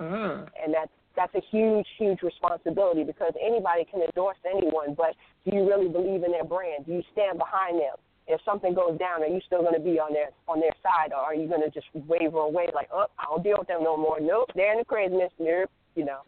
Mm-hmm. 0.00 0.44
And 0.62 0.74
that's 0.74 0.90
that's 1.16 1.34
a 1.34 1.42
huge, 1.50 1.86
huge 1.98 2.22
responsibility 2.22 3.02
because 3.02 3.32
anybody 3.44 3.84
can 3.90 4.02
endorse 4.02 4.38
anyone, 4.46 4.94
but 4.94 5.16
do 5.44 5.56
you 5.56 5.66
really 5.66 5.88
believe 5.88 6.22
in 6.22 6.30
their 6.30 6.44
brand? 6.44 6.86
Do 6.86 6.92
you 6.92 7.02
stand 7.12 7.38
behind 7.38 7.80
them? 7.80 7.98
if 8.28 8.40
something 8.44 8.74
goes 8.74 8.98
down, 8.98 9.22
are 9.22 9.26
you 9.26 9.40
still 9.46 9.62
going 9.62 9.74
to 9.74 9.80
be 9.80 9.98
on 9.98 10.12
their 10.12 10.28
on 10.46 10.60
their 10.60 10.76
side, 10.82 11.12
or 11.12 11.18
are 11.18 11.34
you 11.34 11.48
going 11.48 11.62
to 11.62 11.70
just 11.70 11.86
waver 11.94 12.38
away 12.38 12.68
like, 12.74 12.88
oh, 12.92 13.06
I 13.18 13.24
don't 13.24 13.42
deal 13.42 13.56
with 13.58 13.68
them 13.68 13.82
no 13.82 13.96
more? 13.96 14.20
Nope, 14.20 14.50
they're 14.54 14.72
in 14.72 14.78
the 14.78 14.84
craziness. 14.84 15.32
Nope, 15.38 15.70
you 15.96 16.04
know. 16.04 16.20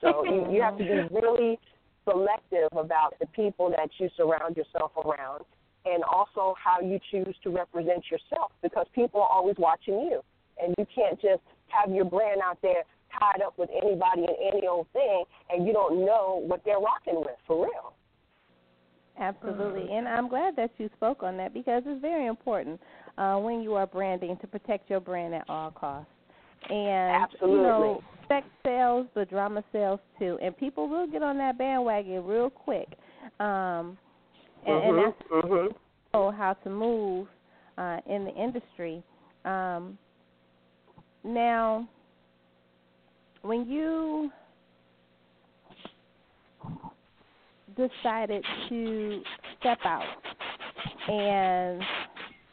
So 0.00 0.24
you 0.30 0.46
you 0.50 0.62
have 0.62 0.78
to 0.78 0.84
be 0.84 1.14
really 1.14 1.58
selective 2.08 2.68
about 2.72 3.18
the 3.20 3.26
people 3.26 3.68
that 3.70 3.90
you 3.98 4.08
surround 4.16 4.56
yourself 4.56 4.92
around, 5.04 5.44
and 5.84 6.04
also 6.04 6.54
how 6.62 6.80
you 6.80 7.00
choose 7.10 7.34
to 7.42 7.50
represent 7.50 8.04
yourself, 8.10 8.52
because 8.62 8.86
people 8.94 9.20
are 9.20 9.28
always 9.28 9.56
watching 9.58 9.94
you, 9.94 10.22
and 10.62 10.74
you 10.78 10.86
can't 10.94 11.20
just 11.20 11.42
have 11.66 11.90
your 11.92 12.04
brand 12.04 12.40
out 12.44 12.58
there 12.62 12.84
tied 13.18 13.42
up 13.44 13.54
with 13.58 13.70
anybody 13.70 14.26
and 14.26 14.36
any 14.54 14.66
old 14.66 14.86
thing, 14.92 15.24
and 15.50 15.66
you 15.66 15.72
don't 15.72 16.04
know 16.04 16.42
what 16.46 16.62
they're 16.64 16.78
rocking 16.78 17.20
with 17.20 17.36
for 17.46 17.64
real. 17.64 17.94
Absolutely, 19.18 19.82
mm-hmm. 19.82 19.92
and 19.92 20.08
I'm 20.08 20.28
glad 20.28 20.56
that 20.56 20.70
you 20.78 20.88
spoke 20.96 21.22
on 21.22 21.36
that 21.36 21.52
because 21.52 21.82
it's 21.84 22.00
very 22.00 22.26
important 22.26 22.80
uh, 23.18 23.36
when 23.36 23.60
you 23.60 23.74
are 23.74 23.86
branding 23.86 24.36
to 24.40 24.46
protect 24.46 24.88
your 24.88 25.00
brand 25.00 25.34
at 25.34 25.44
all 25.48 25.70
costs. 25.70 26.10
And 26.68 27.24
Absolutely. 27.24 27.56
you 27.56 27.62
know, 27.62 28.02
sex 28.28 28.46
sells, 28.64 29.06
but 29.14 29.28
drama 29.28 29.62
sells 29.72 30.00
too, 30.18 30.38
and 30.42 30.56
people 30.56 30.88
will 30.88 31.06
get 31.06 31.22
on 31.22 31.36
that 31.38 31.58
bandwagon 31.58 32.24
real 32.24 32.48
quick. 32.48 32.88
Um, 33.40 33.98
and, 34.66 34.74
mm-hmm. 34.74 34.98
and 34.98 34.98
that's 34.98 35.44
mm-hmm. 35.44 36.36
how 36.36 36.56
to 36.64 36.70
move 36.70 37.28
uh, 37.76 37.98
in 38.06 38.24
the 38.24 38.34
industry. 38.34 39.02
Um, 39.44 39.98
now, 41.24 41.88
when 43.42 43.68
you 43.68 44.30
decided 47.76 48.44
to 48.68 49.22
step 49.58 49.78
out 49.84 50.04
and 51.08 51.82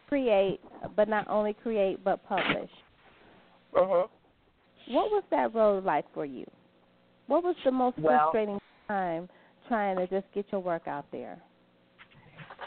create, 0.07 0.59
but 0.95 1.09
not 1.09 1.27
only 1.27 1.53
create, 1.53 2.03
but 2.03 2.25
publish. 2.27 2.69
Uh-huh. 3.75 4.07
What 4.89 5.11
was 5.11 5.23
that 5.31 5.53
road 5.53 5.83
like 5.83 6.05
for 6.13 6.25
you? 6.25 6.45
What 7.27 7.43
was 7.43 7.55
the 7.65 7.71
most 7.71 7.99
well, 7.99 8.31
frustrating 8.31 8.59
time 8.87 9.27
trying 9.67 9.97
to 9.97 10.07
just 10.07 10.25
get 10.33 10.45
your 10.51 10.61
work 10.61 10.87
out 10.87 11.05
there? 11.11 11.37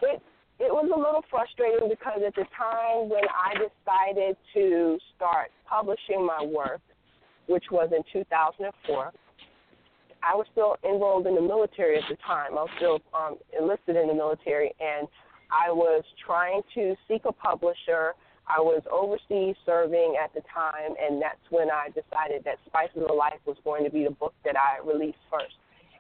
It 0.03 0.23
it 0.59 0.71
was 0.71 0.91
a 0.95 0.99
little 0.99 1.25
frustrating 1.31 1.89
because 1.89 2.21
at 2.27 2.35
the 2.35 2.45
time 2.57 3.09
when 3.09 3.25
I 3.25 3.55
decided 3.55 4.37
to 4.53 4.99
start 5.17 5.51
publishing 5.67 6.27
my 6.27 6.45
work, 6.45 6.83
which 7.51 7.65
was 7.71 7.91
in 7.91 8.03
2004, 8.13 9.13
I 10.23 10.37
was 10.37 10.47
still 10.53 10.77
enrolled 10.85 11.27
in 11.27 11.35
the 11.35 11.43
military 11.43 11.97
at 11.97 12.05
the 12.09 12.17
time. 12.25 12.53
I 12.53 12.63
was 12.63 12.71
still 12.77 13.01
um, 13.13 13.37
enlisted 13.59 13.97
in 13.97 14.07
the 14.07 14.15
military, 14.15 14.73
and 14.79 15.09
I 15.51 15.73
was 15.73 16.05
trying 16.25 16.63
to 16.75 16.95
seek 17.09 17.23
a 17.25 17.33
publisher. 17.33 18.15
I 18.47 18.61
was 18.61 18.83
overseas 18.87 19.57
serving 19.67 20.17
at 20.23 20.33
the 20.35 20.43
time, 20.53 20.95
and 21.03 21.21
that's 21.21 21.43
when 21.51 21.71
I 21.71 21.89
decided 21.89 22.45
that 22.45 22.59
Spices 22.67 23.03
of 23.09 23.17
Life 23.17 23.41
was 23.47 23.57
going 23.65 23.83
to 23.85 23.91
be 23.91 24.05
the 24.05 24.15
book 24.15 24.35
that 24.45 24.55
I 24.55 24.79
released 24.87 25.19
first. 25.31 25.55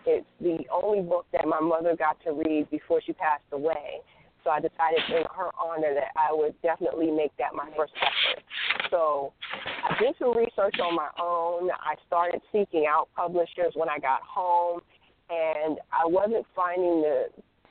It's 0.06 0.26
the 0.40 0.58
only 0.72 1.02
book 1.02 1.26
that 1.32 1.46
my 1.46 1.60
mother 1.60 1.96
got 1.96 2.16
to 2.24 2.32
read 2.32 2.70
before 2.70 3.02
she 3.04 3.12
passed 3.12 3.44
away. 3.52 4.00
So 4.44 4.50
I 4.50 4.60
decided 4.60 5.00
in 5.08 5.24
her 5.36 5.50
honor 5.60 5.94
that 5.94 6.12
I 6.16 6.32
would 6.32 6.54
definitely 6.62 7.10
make 7.10 7.32
that 7.38 7.54
my 7.54 7.68
first 7.76 7.92
effort. 8.00 8.42
So 8.90 9.32
I 9.56 9.98
did 10.00 10.14
some 10.18 10.36
research 10.36 10.76
on 10.82 10.94
my 10.94 11.08
own. 11.20 11.70
I 11.70 11.94
started 12.06 12.40
seeking 12.52 12.86
out 12.88 13.08
publishers 13.14 13.72
when 13.74 13.88
I 13.88 13.98
got 13.98 14.20
home, 14.22 14.80
and 15.28 15.78
I 15.92 16.06
wasn't 16.06 16.46
finding 16.54 17.02
the 17.02 17.26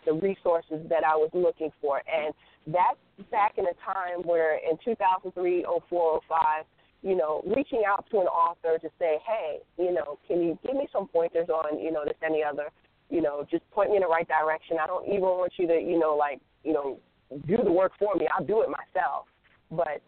the 0.06 0.14
resources 0.14 0.80
that 0.90 1.04
I 1.04 1.16
was 1.16 1.30
looking 1.34 1.72
for. 1.82 2.02
And 2.08 2.34
that's 2.68 2.98
back 3.32 3.58
in 3.58 3.66
a 3.66 3.76
time 3.86 4.24
where 4.24 4.58
in 4.58 4.78
2003, 4.84 5.66
04, 5.90 6.22
05, 6.28 6.66
you 7.02 7.16
know, 7.16 7.44
reaching 7.46 7.84
out 7.88 8.06
to 8.12 8.20
an 8.20 8.28
author 8.28 8.78
to 8.78 8.90
say, 9.00 9.18
hey, 9.26 9.60
you 9.78 9.94
know, 9.94 10.18
can 10.28 10.42
you 10.42 10.58
give 10.66 10.76
me 10.76 10.88
some 10.92 11.08
pointers 11.08 11.50
on, 11.50 11.80
you 11.80 11.92
know, 11.92 12.04
this, 12.06 12.16
any 12.26 12.44
other, 12.44 12.70
you 13.10 13.22
know, 13.22 13.46
just 13.50 13.70
point 13.72 13.90
me 13.90 13.98
in 13.98 14.02
the 14.02 14.08
right 14.08 14.28
direction. 14.28 14.78
I 14.82 14.88
don't 14.88 15.08
even 15.08 15.22
want 15.22 15.54
you 15.58 15.68
to, 15.68 15.74
you 15.74 15.98
know, 15.98 16.16
like, 16.16 16.40
you 16.64 16.74
know, 16.74 17.00
do 17.48 17.58
the 17.64 17.72
work 17.72 17.94
for 18.00 18.16
me. 18.16 18.28
I'll 18.36 18.46
do 18.46 18.62
it 18.62 18.70
myself. 18.70 19.26
But 19.72 20.02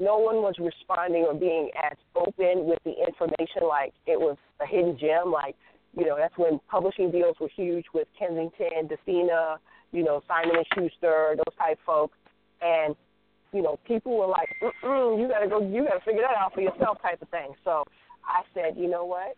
no 0.00 0.18
one 0.18 0.36
was 0.36 0.54
responding 0.58 1.24
or 1.24 1.34
being 1.34 1.70
as 1.90 1.96
open 2.16 2.66
with 2.66 2.78
the 2.84 2.94
information 3.06 3.68
like 3.68 3.92
it 4.06 4.18
was 4.18 4.36
a 4.60 4.66
hidden 4.66 4.98
gem. 4.98 5.30
Like, 5.30 5.56
you 5.96 6.04
know, 6.06 6.16
that's 6.16 6.36
when 6.36 6.58
publishing 6.70 7.10
deals 7.10 7.36
were 7.40 7.50
huge 7.54 7.84
with 7.94 8.08
Kensington, 8.18 8.88
Dafina, 8.88 9.58
you 9.92 10.02
know, 10.02 10.22
Simon 10.26 10.56
and 10.56 10.66
Schuster, 10.74 11.36
those 11.36 11.56
type 11.56 11.78
folks, 11.86 12.18
and 12.60 12.96
you 13.52 13.62
know, 13.62 13.78
people 13.86 14.18
were 14.18 14.26
like, 14.26 14.48
Mm-mm, 14.60 15.20
"You 15.20 15.28
gotta 15.28 15.46
go, 15.46 15.60
you 15.60 15.84
gotta 15.84 16.00
figure 16.00 16.22
that 16.22 16.36
out 16.36 16.52
for 16.52 16.60
yourself," 16.60 17.00
type 17.00 17.22
of 17.22 17.28
thing. 17.28 17.54
So 17.62 17.84
I 18.26 18.42
said, 18.52 18.76
you 18.76 18.88
know 18.88 19.04
what? 19.04 19.36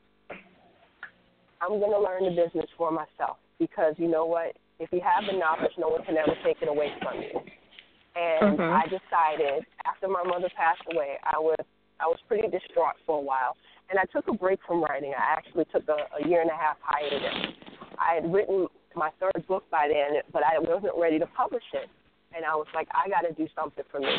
I'm 1.61 1.79
gonna 1.79 1.99
learn 1.99 2.25
the 2.25 2.31
business 2.31 2.71
for 2.79 2.91
myself 2.91 3.37
because 3.59 3.95
you 3.99 4.09
know 4.09 4.25
what? 4.25 4.57
If 4.79 4.93
you 4.93 5.01
have 5.01 5.25
the 5.25 5.39
knowledge, 5.39 5.73
no 5.79 5.89
one 5.89 6.05
can 6.05 6.17
ever 6.17 6.37
take 6.45 6.61
it 6.61 6.69
away 6.69 6.93
from 7.01 7.23
you. 7.23 7.41
And 8.15 8.59
Mhm. 8.59 8.73
I 8.73 8.87
decided 8.87 9.67
after 9.85 10.09
my 10.09 10.23
mother 10.23 10.49
passed 10.51 10.83
away, 10.93 11.19
I 11.23 11.39
was 11.39 11.57
I 11.99 12.07
was 12.07 12.21
pretty 12.29 12.47
distraught 12.49 12.97
for 13.07 13.17
a 13.17 13.21
while, 13.23 13.57
and 13.89 13.99
I 13.99 14.05
took 14.05 14.29
a 14.29 14.35
break 14.35 14.63
from 14.65 14.83
writing. 14.83 15.15
I 15.15 15.33
actually 15.33 15.65
took 15.67 15.89
a, 15.89 16.07
a 16.21 16.29
year 16.29 16.43
and 16.43 16.51
a 16.51 16.55
half 16.55 16.77
hiatus. 16.83 17.57
I 17.99 18.15
had 18.21 18.31
written 18.31 18.69
my 18.95 19.11
third 19.19 19.47
book 19.47 19.65
by 19.71 19.89
then, 19.89 20.21
but 20.31 20.43
I 20.45 20.59
wasn't 20.59 20.95
ready 20.97 21.19
to 21.19 21.27
publish 21.29 21.65
it, 21.73 21.89
and 22.35 22.45
I 22.45 22.55
was 22.55 22.67
like, 22.75 22.87
I 22.93 23.09
got 23.09 23.23
to 23.23 23.33
do 23.33 23.49
something 23.55 23.85
for 23.91 24.01
me. 24.01 24.15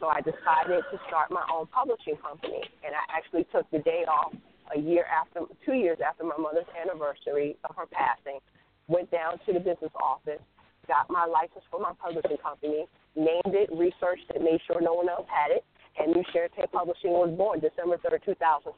So 0.00 0.08
I 0.08 0.20
decided 0.20 0.84
to 0.90 1.00
start 1.08 1.30
my 1.30 1.46
own 1.50 1.66
publishing 1.68 2.16
company, 2.16 2.60
and 2.84 2.94
I 2.94 3.16
actually 3.16 3.44
took 3.44 3.70
the 3.70 3.78
day 3.78 4.04
off 4.04 4.34
a 4.74 4.78
year 4.78 5.06
after, 5.08 5.46
two 5.64 5.74
years 5.74 5.98
after 6.04 6.24
my 6.24 6.36
mother's 6.36 6.68
anniversary 6.76 7.56
of 7.64 7.74
her 7.76 7.86
passing. 7.86 8.38
Went 8.88 9.10
down 9.10 9.38
to 9.46 9.52
the 9.52 9.60
business 9.60 9.92
office, 9.96 10.42
got 10.86 11.08
my 11.08 11.24
license 11.24 11.64
for 11.70 11.80
my 11.80 11.92
publishing 12.00 12.36
company, 12.42 12.86
named 13.16 13.54
it, 13.54 13.70
researched 13.72 14.28
it, 14.34 14.42
made 14.42 14.60
sure 14.66 14.80
no 14.80 14.94
one 14.94 15.08
else 15.08 15.26
had 15.28 15.50
it, 15.50 15.64
and 15.98 16.12
New 16.12 16.24
Share 16.32 16.48
Tape 16.48 16.72
Publishing 16.72 17.12
was 17.12 17.32
born 17.36 17.60
December 17.60 17.96
3rd, 17.98 18.24
2005. 18.24 18.74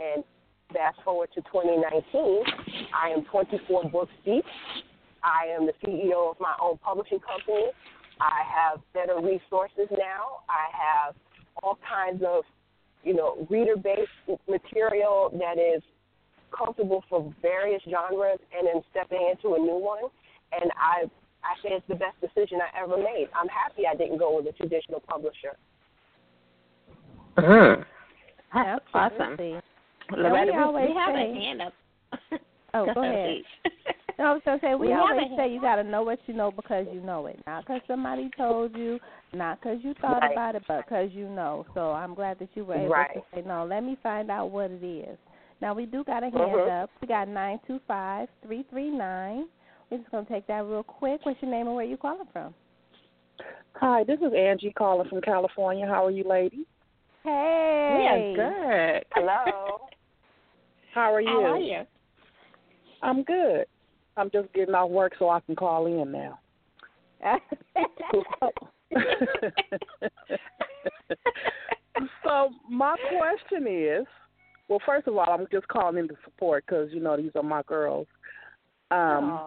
And 0.00 0.24
fast 0.72 0.98
forward 1.04 1.28
to 1.34 1.40
2019, 1.42 2.42
I 2.92 3.10
am 3.10 3.24
24 3.24 3.90
books 3.90 4.12
deep. 4.24 4.44
I 5.22 5.46
am 5.54 5.66
the 5.66 5.72
CEO 5.84 6.30
of 6.30 6.36
my 6.40 6.54
own 6.60 6.78
publishing 6.78 7.20
company. 7.20 7.70
I 8.20 8.42
have 8.44 8.80
better 8.92 9.16
resources 9.20 9.88
now. 9.90 10.44
I 10.48 10.68
have 10.74 11.14
all 11.62 11.78
kinds 11.88 12.22
of, 12.26 12.44
you 13.02 13.14
know, 13.14 13.46
reader-based 13.48 14.40
material 14.48 15.30
that 15.38 15.58
is 15.58 15.82
comfortable 16.56 17.02
for 17.08 17.32
various 17.42 17.82
genres, 17.84 18.38
and 18.56 18.66
then 18.66 18.82
stepping 18.90 19.30
into 19.30 19.54
a 19.54 19.58
new 19.58 19.78
one. 19.78 20.04
And 20.52 20.70
I, 20.76 21.04
I 21.42 21.54
say 21.62 21.74
it's 21.74 21.86
the 21.88 21.94
best 21.96 22.20
decision 22.20 22.58
I 22.62 22.82
ever 22.82 22.96
made. 22.96 23.28
I'm 23.34 23.48
happy 23.48 23.82
I 23.90 23.94
didn't 23.96 24.18
go 24.18 24.36
with 24.36 24.46
a 24.46 24.52
traditional 24.52 25.00
publisher. 25.00 25.56
Mm. 27.36 27.84
That's 28.54 28.84
awesome. 28.94 29.36
Loretta, 30.16 30.52
we 30.52 30.58
we, 30.58 30.62
always 30.62 30.88
we 30.90 30.94
have 30.94 31.14
say- 31.14 31.30
a 31.30 31.34
hand 31.34 31.62
up. 31.62 31.72
Oh, 32.74 32.86
go 32.94 33.02
ahead. 33.04 33.42
No, 34.16 34.26
I 34.26 34.32
was 34.34 34.42
gonna 34.44 34.60
say 34.60 34.74
we, 34.76 34.86
We 34.86 34.92
always 34.92 35.26
say 35.36 35.52
you 35.52 35.60
gotta 35.60 35.82
know 35.82 36.02
what 36.04 36.20
you 36.26 36.34
know 36.34 36.52
because 36.52 36.86
you 36.92 37.00
know 37.00 37.26
it, 37.26 37.36
not 37.48 37.64
because 37.66 37.80
somebody 37.88 38.30
told 38.36 38.76
you, 38.76 39.00
not 39.32 39.60
because 39.60 39.78
you 39.82 39.92
thought 40.00 40.20
Right. 40.22 40.30
about 40.30 40.54
it, 40.54 40.62
but 40.68 40.86
because 40.86 41.10
you 41.12 41.28
know. 41.28 41.66
So 41.74 41.90
I'm 41.90 42.14
glad 42.14 42.38
that 42.38 42.50
you 42.54 42.64
were 42.64 42.76
able 42.76 42.90
Right. 42.90 43.12
to 43.14 43.22
say 43.34 43.42
no. 43.44 43.66
Let 43.68 43.82
me 43.82 43.98
find 44.04 44.30
out 44.30 44.52
what 44.52 44.70
it 44.70 44.84
is. 44.84 45.18
Now 45.64 45.72
we 45.72 45.86
do 45.86 46.04
got 46.04 46.22
a 46.22 46.26
hand 46.26 46.34
Mhm. 46.36 46.82
up. 46.82 46.90
We 47.00 47.08
got 47.08 47.26
nine 47.26 47.58
two 47.66 47.78
five 47.88 48.28
three 48.42 48.64
three 48.64 48.90
nine. 48.90 49.48
We're 49.88 49.96
just 49.96 50.10
gonna 50.10 50.26
take 50.26 50.46
that 50.46 50.66
real 50.66 50.82
quick. 50.82 51.24
What's 51.24 51.40
your 51.40 51.50
name 51.50 51.68
and 51.68 51.74
where 51.74 51.86
you 51.86 51.96
calling 51.96 52.26
from? 52.34 52.54
Hi, 53.76 54.04
this 54.04 54.20
is 54.20 54.34
Angie 54.34 54.74
calling 54.74 55.08
from 55.08 55.22
California. 55.22 55.86
How 55.86 56.04
are 56.04 56.10
you, 56.10 56.24
ladies? 56.24 56.66
Hey. 57.22 57.96
We 57.96 58.06
are 58.06 58.18
good. 58.34 59.06
Hello. 59.14 59.88
How 60.92 61.14
are 61.14 61.22
you? 61.22 61.28
How 61.30 61.54
are 61.54 61.58
you? 61.58 61.86
I'm 63.00 63.22
good. 63.22 63.66
I'm 64.18 64.30
just 64.30 64.52
getting 64.52 64.74
off 64.74 64.90
work 64.90 65.14
so 65.18 65.30
I 65.30 65.40
can 65.40 65.56
call 65.56 65.86
in 65.86 66.12
now. 66.12 66.40
so 72.22 72.50
my 72.68 72.96
question 73.08 73.66
is, 73.66 74.06
well, 74.68 74.80
first 74.86 75.06
of 75.06 75.16
all, 75.16 75.26
I'm 75.28 75.46
just 75.52 75.68
calling 75.68 75.98
in 75.98 76.08
to 76.08 76.16
support 76.24 76.64
because 76.66 76.88
you 76.92 77.00
know 77.00 77.16
these 77.16 77.32
are 77.34 77.42
my 77.42 77.62
girls. 77.62 78.06
Um, 78.90 79.40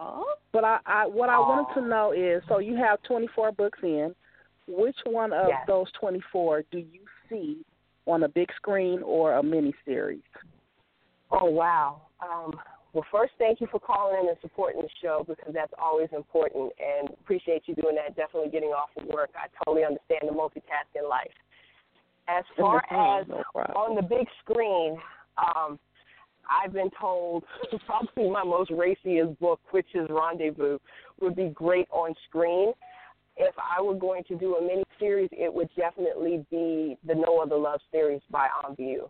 but 0.52 0.64
I, 0.64 0.78
I 0.86 1.06
what 1.06 1.28
I 1.28 1.38
wanted 1.38 1.80
to 1.80 1.86
know 1.86 2.12
is, 2.12 2.42
so 2.48 2.58
you 2.58 2.76
have 2.76 3.02
24 3.02 3.52
books 3.52 3.78
in. 3.82 4.14
Which 4.70 4.96
one 5.06 5.32
of 5.32 5.48
Yes. 5.48 5.64
those 5.66 5.86
24 5.98 6.64
do 6.70 6.78
you 6.78 7.00
see 7.30 7.64
on 8.06 8.24
a 8.24 8.28
big 8.28 8.48
screen 8.54 9.02
or 9.02 9.34
a 9.34 9.42
mini 9.42 9.74
series? 9.86 10.20
Oh 11.30 11.46
wow. 11.46 12.02
Um, 12.20 12.52
well, 12.92 13.04
first, 13.10 13.32
thank 13.38 13.60
you 13.60 13.66
for 13.70 13.80
calling 13.80 14.20
in 14.20 14.28
and 14.28 14.36
supporting 14.40 14.82
the 14.82 14.88
show 15.02 15.24
because 15.26 15.52
that's 15.54 15.72
always 15.80 16.08
important, 16.12 16.72
and 16.78 17.10
appreciate 17.20 17.62
you 17.66 17.74
doing 17.74 17.96
that. 17.96 18.16
Definitely 18.16 18.50
getting 18.50 18.70
off 18.70 18.88
of 18.96 19.06
work. 19.06 19.30
I 19.36 19.46
totally 19.64 19.84
understand 19.84 20.22
the 20.22 20.32
multitasking 20.32 21.08
life. 21.08 21.32
As 22.28 22.44
far 22.58 22.84
as 22.90 23.26
no 23.26 23.42
on 23.54 23.96
the 23.96 24.02
big 24.02 24.26
screen, 24.44 24.98
um, 25.38 25.78
I've 26.48 26.72
been 26.72 26.90
told 27.00 27.44
probably 27.86 28.30
my 28.30 28.44
most 28.44 28.70
raciest 28.70 29.38
book, 29.40 29.60
which 29.70 29.86
is 29.94 30.06
Rendezvous, 30.10 30.78
would 31.20 31.36
be 31.36 31.48
great 31.48 31.88
on 31.90 32.14
screen. 32.28 32.72
If 33.36 33.54
I 33.58 33.80
were 33.80 33.94
going 33.94 34.24
to 34.24 34.36
do 34.36 34.56
a 34.56 34.62
mini 34.62 34.84
series, 34.98 35.28
it 35.32 35.52
would 35.52 35.68
definitely 35.76 36.44
be 36.50 36.98
the 37.06 37.14
No 37.14 37.40
Other 37.40 37.56
Love 37.56 37.80
series 37.92 38.20
by 38.30 38.48
On 38.64 38.74
View. 38.76 39.08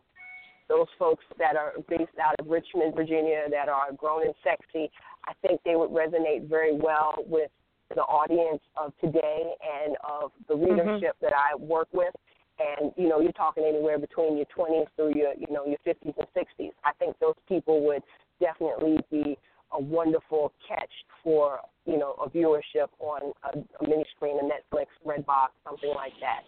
Those 0.68 0.86
folks 0.98 1.24
that 1.38 1.56
are 1.56 1.72
based 1.88 2.18
out 2.22 2.34
of 2.38 2.46
Richmond, 2.46 2.94
Virginia, 2.94 3.44
that 3.50 3.70
are 3.70 3.90
grown 3.96 4.26
and 4.26 4.34
sexy, 4.44 4.90
I 5.26 5.32
think 5.40 5.60
they 5.64 5.76
would 5.76 5.90
resonate 5.90 6.46
very 6.46 6.76
well 6.76 7.14
with 7.26 7.50
the 7.94 8.02
audience 8.02 8.60
of 8.76 8.92
today 9.00 9.50
and 9.86 9.96
of 10.06 10.30
the 10.46 10.54
readership 10.54 11.16
that 11.22 11.32
I 11.32 11.56
work 11.56 11.88
with 11.94 12.12
and 12.59 12.93
you 12.97 13.09
know 13.09 13.20
you're 13.20 13.32
talking 13.32 13.64
anywhere 13.64 13.98
between 13.98 14.36
your 14.36 14.47
20s 14.56 14.86
through 14.97 15.14
your 15.14 15.32
you 15.35 15.47
know 15.51 15.64
your 15.66 15.78
50s 15.86 16.14
and 16.16 16.26
60s. 16.36 16.72
I 16.85 16.93
think 16.98 17.16
those 17.20 17.35
people 17.48 17.85
would 17.86 18.02
definitely 18.40 18.98
be 19.10 19.39
a 19.72 19.80
wonderful 19.80 20.52
catch 20.66 20.90
for 21.22 21.60
you 21.86 21.98
know 21.98 22.14
a 22.24 22.28
viewership 22.28 22.89
on 23.01 23.32
a, 23.44 23.59
a 23.59 23.89
mini 23.89 24.05
screen, 24.16 24.39
a 24.39 24.43
Netflix, 24.43 24.86
Redbox, 25.06 25.48
something 25.64 25.93
like 25.94 26.12
that. 26.20 26.43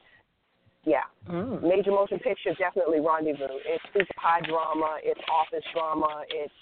Yeah, 0.84 1.02
Mm. 1.28 1.62
major 1.62 1.90
motion 1.90 2.18
picture 2.18 2.54
definitely 2.54 3.00
Rendezvous. 3.00 3.58
It's 3.66 3.84
super 3.92 4.06
high 4.16 4.40
drama. 4.40 4.96
It's 5.02 5.20
office 5.30 5.64
drama. 5.74 6.24
It's 6.30 6.54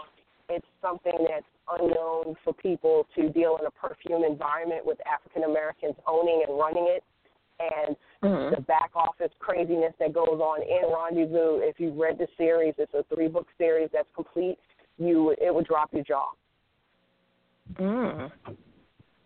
it's 0.48 0.66
something 0.82 1.12
that's 1.28 1.46
unknown 1.78 2.34
for 2.42 2.52
people 2.54 3.06
to 3.14 3.28
deal 3.28 3.58
in 3.60 3.66
a 3.66 3.70
perfume 3.70 4.24
environment 4.24 4.84
with 4.84 4.98
African 5.06 5.44
Americans 5.44 5.94
owning 6.06 6.42
and 6.48 6.58
running 6.58 6.86
it 6.88 7.04
and 7.60 7.96
Mhm. 8.22 8.56
the 8.56 8.60
back 8.62 8.90
office 8.94 9.32
craziness 9.38 9.94
that 9.98 10.12
goes 10.12 10.40
on 10.40 10.62
in 10.62 10.92
Rendezvous. 10.92 11.58
If 11.60 11.78
you've 11.80 11.96
read 11.96 12.18
the 12.18 12.26
series, 12.36 12.74
it's 12.78 12.94
a 12.94 13.02
three 13.14 13.28
book 13.28 13.46
series 13.58 13.90
that's 13.92 14.10
complete. 14.14 14.58
You 14.98 15.30
it 15.40 15.54
would 15.54 15.66
drop 15.66 15.92
your 15.92 16.04
jaw. 16.04 16.30
Mm. 17.74 18.32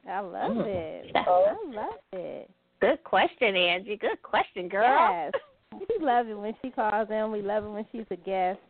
I 0.09 0.20
love 0.20 0.52
Mm. 0.52 0.66
it. 0.66 1.10
Yeah. 1.14 1.24
I 1.26 1.56
love 1.66 1.98
it. 2.12 2.50
Good 2.80 3.04
question, 3.04 3.54
Angie. 3.56 3.96
Good 3.96 4.20
question, 4.22 4.68
girl. 4.68 4.82
Yes. 4.82 5.32
We 5.72 6.04
love 6.04 6.28
it 6.28 6.34
when 6.34 6.54
she 6.60 6.70
calls 6.70 7.09
in. 7.10 7.32
We 7.32 7.40
love 7.40 7.64
it 7.64 7.68
when 7.70 7.86
she's 7.92 8.06
a 8.10 8.16
guest. 8.16 8.60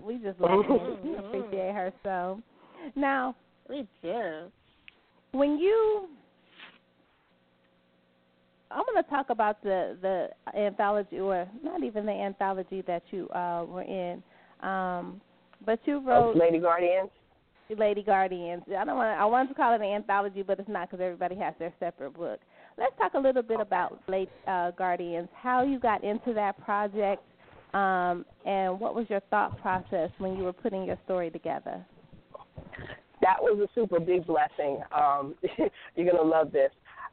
We 0.00 0.18
just 0.18 0.40
love 0.40 0.64
it. 0.68 1.02
We 1.04 1.14
appreciate 1.16 1.74
her 1.74 1.92
so. 2.02 2.40
Now, 2.96 3.36
We 3.68 3.86
do. 4.02 4.50
when 5.32 5.58
you 5.58 6.08
I'm 8.70 8.84
going 8.84 9.02
to 9.02 9.10
talk 9.10 9.30
about 9.30 9.62
the 9.62 9.96
the 10.00 10.58
anthology 10.58 11.18
or 11.18 11.48
not 11.62 11.82
even 11.82 12.06
the 12.06 12.12
anthology 12.12 12.82
that 12.86 13.02
you 13.10 13.28
uh 13.30 13.64
were 13.66 13.82
in. 13.82 14.22
Um 14.62 15.20
but 15.64 15.80
you 15.84 16.00
wrote 16.00 16.36
Lady 16.36 16.58
Guardians. 16.58 17.10
Lady 17.76 18.02
Guardians. 18.02 18.62
I 18.68 18.84
don't 18.84 18.96
want 18.96 19.18
I 19.18 19.24
wanted 19.24 19.48
to 19.48 19.54
call 19.54 19.74
it 19.74 19.80
an 19.80 19.86
anthology, 19.86 20.42
but 20.42 20.58
it's 20.58 20.68
not 20.68 20.90
because 20.90 21.02
everybody 21.02 21.36
has 21.36 21.54
their 21.58 21.72
separate 21.78 22.14
book. 22.14 22.40
Let's 22.78 22.96
talk 22.98 23.14
a 23.14 23.18
little 23.18 23.42
bit 23.42 23.60
about 23.60 24.00
Lady 24.08 24.30
uh, 24.46 24.70
Guardians. 24.72 25.28
How 25.34 25.62
you 25.62 25.78
got 25.78 26.02
into 26.02 26.32
that 26.34 26.58
project, 26.64 27.22
um, 27.74 28.24
and 28.46 28.80
what 28.80 28.94
was 28.94 29.06
your 29.10 29.20
thought 29.30 29.60
process 29.60 30.10
when 30.18 30.36
you 30.36 30.44
were 30.44 30.52
putting 30.52 30.84
your 30.84 30.98
story 31.04 31.30
together? 31.30 31.84
that 33.20 33.36
was 33.40 33.58
a 33.60 33.68
super 33.74 34.00
big 34.00 34.26
blessing. 34.26 34.80
Um, 34.92 35.34
you're 35.96 36.10
gonna 36.10 36.22
love 36.22 36.52
this. 36.52 36.70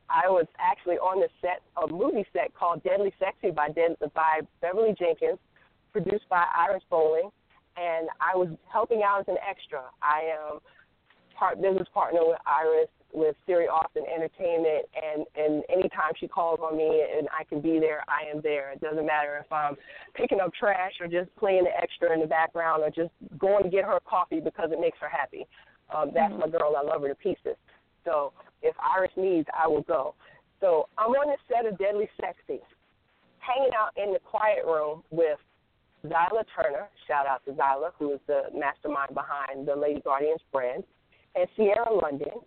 I 0.10 0.30
was 0.30 0.46
actually 0.58 0.96
on 0.96 1.20
the 1.20 1.28
set, 1.42 1.62
a 1.82 1.88
movie 1.88 2.26
set 2.34 2.54
called 2.54 2.84
Deadly 2.84 3.14
Sexy 3.20 3.52
by 3.52 3.70
by 4.14 4.42
Beverly 4.62 4.96
Jenkins, 4.98 5.40
produced 5.92 6.28
by 6.30 6.46
Iris 6.56 6.84
Bolling, 6.90 7.30
and 7.76 8.08
I 8.22 8.36
was 8.36 8.50
helping 8.72 9.04
out 9.04 9.22
as 9.22 9.28
an 9.28 9.38
extra. 9.48 9.84
I 10.02 10.32
am 10.32 10.60
part 11.38 11.62
business 11.62 11.88
partner 11.94 12.22
with 12.24 12.40
Iris 12.46 12.90
with 13.14 13.36
Siri 13.46 13.68
Austin 13.68 14.04
Entertainment, 14.14 14.86
and 14.96 15.26
and 15.36 15.64
anytime 15.70 16.12
she 16.20 16.28
calls 16.28 16.60
on 16.62 16.78
me 16.78 17.04
and 17.18 17.28
I 17.38 17.44
can 17.44 17.62
be 17.62 17.80
there, 17.80 18.04
I 18.08 18.30
am 18.30 18.42
there. 18.42 18.72
It 18.72 18.82
doesn't 18.82 19.06
matter 19.06 19.38
if 19.44 19.52
I'm 19.52 19.76
picking 20.14 20.40
up 20.40 20.52
trash 20.54 20.94
or 21.00 21.08
just 21.08 21.34
playing 21.36 21.64
the 21.66 21.76
extra 21.82 22.14
in 22.14 22.20
the 22.22 22.28
background 22.28 22.84
or 22.84 22.90
just 22.90 23.12
going 23.38 23.64
to 23.64 23.70
get 23.70 23.86
her 23.86 24.00
coffee 24.08 24.40
because 24.40 24.72
it 24.72 24.80
makes 24.80 24.98
her 25.00 25.10
happy. 25.10 25.46
Um, 25.94 26.12
that's 26.14 26.32
Mm-hmm. 26.34 26.40
my 26.40 26.50
girl. 26.50 26.76
I 26.78 26.82
love 26.84 27.02
her 27.02 27.08
to 27.08 27.16
pieces. 27.16 27.56
So 28.04 28.34
if 28.62 28.76
Iris 28.80 29.12
needs, 29.16 29.48
I 29.58 29.68
will 29.68 29.84
go. 29.84 30.16
So 30.60 30.88
I'm 30.98 31.12
on 31.12 31.28
the 31.28 31.38
set 31.48 31.72
of 31.72 31.78
Deadly 31.78 32.10
Sexy, 32.20 32.62
hanging 33.40 33.72
out 33.78 33.92
in 33.96 34.14
the 34.14 34.20
quiet 34.20 34.66
room 34.66 35.04
with 35.12 35.38
Zyla 36.06 36.44
Turner. 36.56 36.90
Shout 37.08 37.28
out 37.28 37.44
to 37.46 37.52
Zyla, 37.52 37.92
who 38.00 38.14
is 38.14 38.20
the 38.28 38.44
mastermind 38.56 39.14
behind 39.14 39.68
the 39.68 39.76
Lady 39.76 40.02
Guardians 40.02 40.42
brand, 40.52 40.84
and 41.36 41.48
Sierra 41.56 41.94
London, 41.94 42.42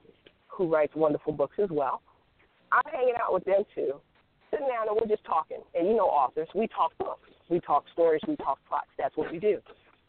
who 0.49 0.73
writes 0.73 0.95
wonderful 0.95 1.33
books 1.33 1.57
as 1.63 1.71
well. 1.71 2.03
I'm 2.73 2.93
hanging 2.93 3.15
out 3.23 3.33
with 3.33 3.45
them 3.45 3.63
two, 3.75 3.95
sitting 4.51 4.67
down 4.67 4.89
and 4.89 4.99
we're 5.01 5.09
just 5.09 5.25
talking. 5.25 5.59
And 5.75 5.87
you 5.87 5.95
know 5.95 6.07
authors, 6.07 6.49
we 6.55 6.69
talk 6.69 6.97
books, 6.99 7.29
we 7.49 7.61
talk 7.61 7.85
stories, 7.93 8.21
we 8.27 8.37
talk 8.37 8.59
plots. 8.69 8.91
That's 8.99 9.17
what 9.17 9.31
we 9.33 9.39
do. 9.39 9.59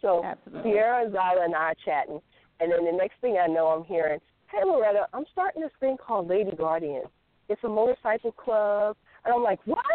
So 0.01 0.23
Absolutely. 0.23 0.71
Sierra, 0.71 1.09
Zyla, 1.09 1.45
and 1.45 1.55
I 1.55 1.71
are 1.71 1.75
chatting, 1.85 2.19
and 2.59 2.71
then 2.71 2.85
the 2.85 2.91
next 2.91 3.21
thing 3.21 3.37
I 3.41 3.47
know, 3.47 3.67
I'm 3.67 3.83
hearing, 3.83 4.19
"Hey 4.51 4.63
Loretta, 4.65 5.07
I'm 5.13 5.25
starting 5.31 5.61
this 5.61 5.71
thing 5.79 5.97
called 5.97 6.27
Lady 6.27 6.51
Guardians. 6.55 7.07
It's 7.49 7.63
a 7.63 7.69
motorcycle 7.69 8.31
club." 8.31 8.97
And 9.25 9.33
I'm 9.33 9.43
like, 9.43 9.59
"What?" 9.65 9.85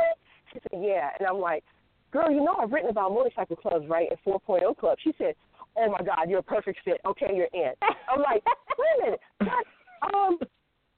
She 0.52 0.60
said, 0.60 0.82
"Yeah." 0.82 1.10
And 1.18 1.28
I'm 1.28 1.38
like, 1.38 1.64
"Girl, 2.10 2.30
you 2.30 2.42
know 2.42 2.56
I've 2.58 2.72
written 2.72 2.90
about 2.90 3.12
motorcycle 3.12 3.56
clubs, 3.56 3.86
right? 3.88 4.08
And 4.10 4.18
4.0 4.24 4.74
Club." 4.78 4.98
She 5.02 5.12
said, 5.18 5.34
"Oh 5.76 5.90
my 5.90 6.02
God, 6.02 6.30
you're 6.30 6.40
a 6.40 6.42
perfect 6.42 6.80
fit. 6.84 7.00
Okay, 7.04 7.34
you're 7.34 7.52
in." 7.52 7.72
I'm 8.08 8.22
like, 8.22 8.42
"Wait 8.78 8.88
a 8.98 9.04
minute, 9.04 9.20
God, 9.40 10.14
um." 10.14 10.38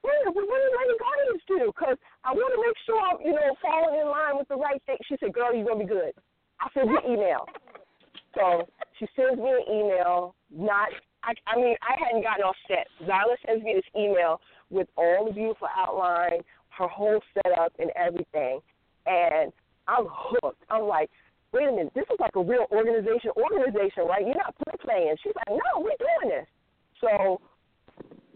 What 0.00 0.14
what 0.32 0.46
do 0.46 0.68
Lady 0.78 0.98
Guardians 0.98 1.42
do? 1.48 1.72
Because 1.74 1.98
I 2.24 2.32
want 2.32 2.54
to 2.54 2.60
make 2.64 2.76
sure 2.86 3.00
I'm, 3.02 3.18
you 3.20 3.32
know, 3.32 3.56
falling 3.60 3.98
in 4.00 4.06
line 4.06 4.38
with 4.38 4.48
the 4.48 4.56
right 4.56 4.80
thing. 4.86 4.96
She 5.08 5.16
said, 5.18 5.34
"Girl, 5.34 5.52
you're 5.52 5.66
gonna 5.66 5.80
be 5.80 5.90
good." 5.90 6.14
I 6.60 6.68
said, 6.72 6.86
"Your 6.86 7.02
email." 7.04 7.46
So 8.34 8.68
she 8.98 9.06
sends 9.16 9.40
me 9.40 9.50
an 9.50 9.64
email. 9.68 10.34
Not, 10.50 10.88
I, 11.22 11.34
I 11.46 11.56
mean, 11.56 11.76
I 11.82 11.94
hadn't 12.04 12.22
gotten 12.22 12.44
off 12.44 12.56
set. 12.66 12.86
Zyla 13.02 13.36
sends 13.46 13.64
me 13.64 13.74
this 13.74 13.84
email 13.96 14.40
with 14.70 14.88
all 14.96 15.26
the 15.26 15.32
beautiful 15.32 15.68
outline, 15.76 16.40
her 16.70 16.88
whole 16.88 17.20
setup, 17.34 17.72
and 17.78 17.90
everything. 17.96 18.60
And 19.06 19.52
I'm 19.88 20.06
hooked. 20.08 20.62
I'm 20.70 20.84
like, 20.84 21.10
wait 21.52 21.68
a 21.68 21.72
minute, 21.72 21.92
this 21.94 22.04
is 22.04 22.20
like 22.20 22.36
a 22.36 22.42
real 22.42 22.66
organization. 22.70 23.30
Organization, 23.36 24.04
right? 24.06 24.24
You're 24.24 24.36
not 24.36 24.54
play 24.64 24.74
playing. 24.80 25.16
She's 25.22 25.32
like, 25.34 25.58
no, 25.58 25.80
we're 25.80 25.98
doing 25.98 26.36
this. 26.38 26.46
So 27.00 27.40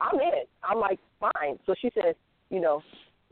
I'm 0.00 0.18
in. 0.20 0.44
I'm 0.64 0.78
like, 0.78 0.98
fine. 1.20 1.58
So 1.66 1.74
she 1.80 1.90
says, 1.94 2.14
you 2.50 2.60
know, 2.60 2.82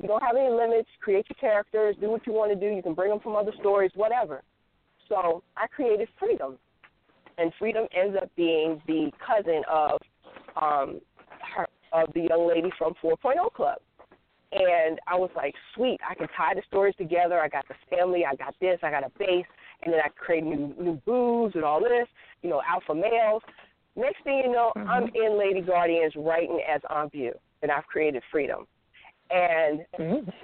you 0.01 0.09
don't 0.09 0.23
have 0.23 0.37
any 0.37 0.51
limits. 0.51 0.89
Create 1.01 1.27
your 1.29 1.37
characters. 1.41 1.97
Do 2.01 2.11
what 2.11 2.27
you 2.27 2.33
want 2.33 2.53
to 2.53 2.59
do. 2.59 2.75
You 2.75 2.83
can 2.83 2.95
bring 2.95 3.11
them 3.11 3.21
from 3.21 3.37
other 3.37 3.53
stories, 3.59 3.91
whatever. 3.95 4.43
So 5.09 5.43
I 5.57 5.67
created 5.67 6.09
Freedom, 6.19 6.57
and 7.39 7.53
Freedom 7.59 7.87
ends 7.97 8.17
up 8.21 8.31
being 8.37 8.81
the 8.87 9.11
cousin 9.27 9.63
of 9.71 9.99
um, 10.61 11.01
her 11.57 11.67
of 11.93 12.13
the 12.15 12.27
young 12.29 12.49
lady 12.49 12.71
from 12.79 12.95
4.0 13.03 13.53
Club. 13.53 13.79
And 14.53 14.99
I 15.07 15.17
was 15.17 15.31
like, 15.37 15.55
sweet, 15.75 15.99
I 16.09 16.15
can 16.15 16.27
tie 16.37 16.55
the 16.55 16.63
stories 16.67 16.95
together. 16.97 17.41
I 17.41 17.49
got 17.49 17.67
the 17.69 17.75
family, 17.89 18.25
I 18.25 18.35
got 18.35 18.55
this, 18.61 18.79
I 18.83 18.91
got 18.91 19.05
a 19.05 19.11
base, 19.19 19.47
and 19.83 19.93
then 19.93 20.01
I 20.05 20.09
create 20.09 20.45
new 20.45 20.75
new 20.79 21.01
boos 21.07 21.53
and 21.55 21.65
all 21.65 21.81
this, 21.81 22.09
you 22.43 22.51
know, 22.51 22.61
alpha 22.69 22.95
males. 22.95 23.43
Next 23.97 24.23
thing 24.25 24.43
you 24.45 24.53
know, 24.53 24.73
I'm 24.77 25.05
in 25.15 25.39
Lady 25.39 25.61
Guardians 25.61 26.15
writing 26.17 26.61
as 26.73 26.81
Aunt 26.91 27.13
View, 27.13 27.33
and 27.63 27.71
I've 27.71 27.87
created 27.87 28.23
Freedom. 28.31 28.67
And 29.31 29.87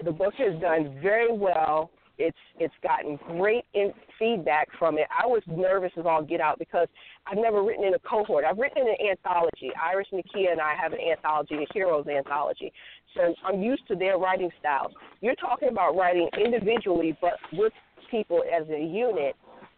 the 0.04 0.12
book 0.12 0.34
has 0.38 0.60
done 0.60 0.98
very 1.02 1.32
well. 1.32 1.90
It's 2.18 2.36
it's 2.58 2.74
gotten 2.82 3.16
great 3.16 3.64
in 3.74 3.92
feedback 4.18 4.68
from 4.78 4.98
it. 4.98 5.06
I 5.10 5.26
was 5.26 5.42
nervous 5.46 5.92
as 5.98 6.06
all 6.06 6.22
get 6.22 6.40
out 6.40 6.58
because 6.58 6.88
I've 7.26 7.38
never 7.38 7.62
written 7.62 7.84
in 7.84 7.94
a 7.94 7.98
cohort. 7.98 8.44
I've 8.44 8.58
written 8.58 8.82
in 8.82 8.88
an 8.88 9.10
anthology. 9.10 9.70
Iris 9.82 10.08
Nakia 10.12 10.52
and 10.52 10.60
I 10.60 10.74
have 10.80 10.92
an 10.92 11.00
anthology, 11.00 11.56
the 11.56 11.66
Heroes 11.72 12.06
Anthology. 12.06 12.72
So 13.14 13.34
I'm 13.44 13.62
used 13.62 13.86
to 13.88 13.94
their 13.94 14.18
writing 14.18 14.50
styles. 14.58 14.92
You're 15.20 15.34
talking 15.34 15.68
about 15.68 15.96
writing 15.96 16.28
individually, 16.42 17.16
but 17.20 17.34
with 17.52 17.72
people 18.10 18.42
as 18.54 18.68
a 18.68 18.80
unit, 18.80 19.34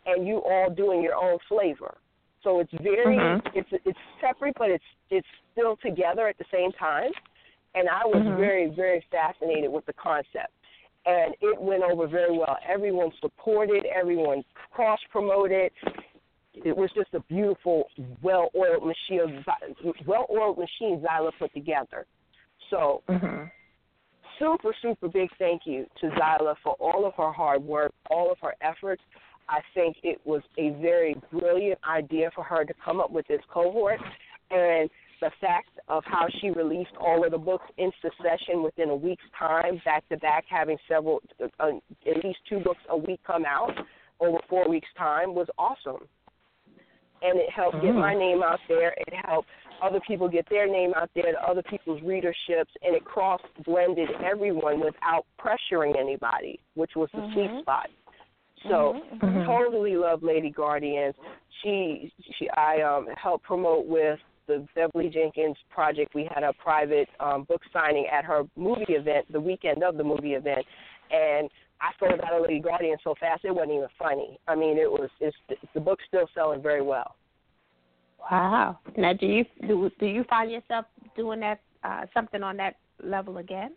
and 0.06 0.26
you 0.26 0.36
all 0.38 0.70
doing 0.70 1.02
your 1.02 1.14
own 1.14 1.38
flavor. 1.48 1.98
So 2.42 2.60
it's 2.60 2.72
very 2.82 3.16
Mhm. 3.16 3.42
it's 3.54 3.68
it's 3.84 3.98
separate, 4.20 4.54
but 4.58 4.70
it's 4.70 4.84
it's 5.10 5.26
still 5.52 5.76
together 5.76 6.28
at 6.28 6.38
the 6.38 6.44
same 6.52 6.72
time. 6.72 7.10
And 7.74 7.88
I 7.88 8.04
was 8.06 8.22
Mhm. 8.22 8.36
very 8.36 8.66
very 8.68 9.00
fascinated 9.10 9.70
with 9.70 9.84
the 9.86 9.92
concept, 9.94 10.52
and 11.08 11.34
it 11.40 11.60
went 11.60 11.82
over 11.82 12.06
very 12.06 12.36
well. 12.36 12.58
Everyone 12.68 13.10
supported, 13.20 13.86
everyone 13.86 14.44
cross 14.70 14.98
promoted. 15.10 15.72
It 16.52 16.76
was 16.76 16.90
just 16.94 17.14
a 17.14 17.20
beautiful, 17.20 17.84
well 18.20 18.50
oiled 18.54 18.84
machine, 18.84 19.44
well 20.06 20.26
oiled 20.30 20.58
machine 20.58 21.00
Zyla 21.00 21.30
put 21.38 21.52
together. 21.54 22.04
So 22.68 23.02
Mhm. 23.08 23.50
super, 24.38 24.74
super 24.82 25.08
big 25.08 25.30
thank 25.38 25.66
you 25.66 25.86
to 26.00 26.10
Zyla 26.10 26.56
for 26.58 26.74
all 26.74 27.06
of 27.06 27.14
her 27.14 27.32
hard 27.32 27.64
work, 27.64 27.92
all 28.10 28.30
of 28.30 28.38
her 28.40 28.54
efforts. 28.60 29.02
I 29.48 29.62
think 29.72 29.96
it 30.02 30.20
was 30.26 30.42
a 30.58 30.70
very 30.70 31.14
brilliant 31.32 31.78
idea 31.84 32.30
for 32.32 32.44
her 32.44 32.66
to 32.66 32.74
come 32.74 33.00
up 33.00 33.10
with 33.10 33.26
this 33.28 33.42
cohort. 33.46 34.00
And 34.50 34.90
the 35.20 35.30
fact 35.40 35.70
of 35.88 36.04
how 36.06 36.26
she 36.40 36.50
released 36.50 36.96
all 37.00 37.24
of 37.24 37.32
the 37.32 37.38
books 37.38 37.66
in 37.76 37.90
succession 38.00 38.62
within 38.62 38.90
a 38.90 38.96
week's 38.96 39.24
time, 39.38 39.80
back 39.84 40.08
to 40.08 40.16
back, 40.18 40.44
having 40.48 40.78
several, 40.88 41.20
uh, 41.40 41.70
at 42.06 42.24
least 42.24 42.38
two 42.48 42.60
books 42.60 42.80
a 42.88 42.96
week 42.96 43.20
come 43.26 43.44
out 43.44 43.72
over 44.20 44.38
four 44.48 44.68
weeks' 44.68 44.88
time 44.96 45.34
was 45.34 45.48
awesome. 45.58 46.08
And 47.22 47.38
it 47.38 47.50
helped 47.50 47.80
get 47.82 47.94
Mm. 47.94 48.00
my 48.00 48.14
name 48.14 48.42
out 48.42 48.60
there. 48.68 48.94
It 49.06 49.14
helped 49.26 49.48
other 49.80 50.00
people 50.00 50.28
get 50.28 50.46
their 50.48 50.66
name 50.66 50.92
out 50.94 51.10
there 51.14 51.32
to 51.32 51.48
other 51.48 51.62
people's 51.62 52.00
readerships, 52.00 52.70
and 52.82 52.94
it 52.94 53.04
cross 53.04 53.40
blended 53.64 54.10
everyone 54.22 54.80
without 54.80 55.24
pressuring 55.38 55.96
anybody, 55.96 56.60
which 56.74 56.94
was 56.96 57.10
the 57.12 57.22
sweet 57.32 57.50
Mhm. 57.50 57.62
spot. 57.62 57.90
So 58.68 58.94
Mhm, 58.94 59.18
mhm. 59.20 59.46
totally 59.46 59.96
love 59.96 60.22
Lady 60.22 60.50
Guardians. 60.50 61.14
She 61.62 62.12
she 62.32 62.50
I 62.50 62.82
um 62.82 63.06
helped 63.08 63.44
promote 63.44 63.86
with 63.86 64.20
the 64.48 64.66
Beverly 64.74 65.08
Jenkins 65.08 65.56
project. 65.70 66.14
We 66.14 66.28
had 66.34 66.42
a 66.42 66.52
private 66.54 67.08
um 67.20 67.44
book 67.44 67.62
signing 67.72 68.06
at 68.12 68.24
her 68.24 68.42
movie 68.56 68.84
event, 68.88 69.30
the 69.32 69.40
weekend 69.40 69.84
of 69.84 69.96
the 69.96 70.04
movie 70.04 70.34
event, 70.34 70.66
and 71.12 71.48
I 71.80 71.92
sold 72.00 72.20
out 72.20 72.32
of 72.32 72.42
Lady 72.42 72.60
Guardian 72.60 72.96
so 73.04 73.14
fast 73.20 73.44
it 73.44 73.54
wasn't 73.54 73.72
even 73.72 73.88
funny. 73.98 74.40
I 74.48 74.56
mean, 74.56 74.76
it 74.78 74.90
was 74.90 75.08
it's 75.20 75.36
the 75.74 75.80
book's 75.80 76.04
still 76.08 76.28
selling 76.34 76.60
very 76.60 76.82
well. 76.82 77.14
Wow. 78.30 78.78
Now, 78.96 79.12
do 79.12 79.26
you 79.26 79.44
do 79.66 79.90
do 80.00 80.06
you 80.06 80.24
find 80.24 80.50
yourself 80.50 80.86
doing 81.16 81.40
that 81.40 81.60
uh, 81.84 82.06
something 82.12 82.42
on 82.42 82.56
that 82.56 82.76
level 83.02 83.38
again? 83.38 83.74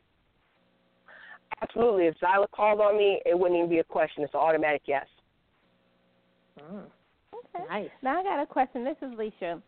Absolutely. 1.62 2.08
If 2.08 2.16
Zyla 2.20 2.50
called 2.52 2.80
on 2.80 2.98
me, 2.98 3.22
it 3.26 3.38
wouldn't 3.38 3.58
even 3.58 3.70
be 3.70 3.80
a 3.80 3.84
question. 3.84 4.24
It's 4.24 4.34
an 4.34 4.40
automatic 4.40 4.82
yes. 4.86 5.06
Okay. 6.60 7.66
Nice. 7.70 7.90
Now 8.02 8.20
I 8.20 8.24
got 8.24 8.42
a 8.42 8.46
question. 8.46 8.84
This 8.84 8.98
is 9.02 9.14
Lissha. 9.16 9.62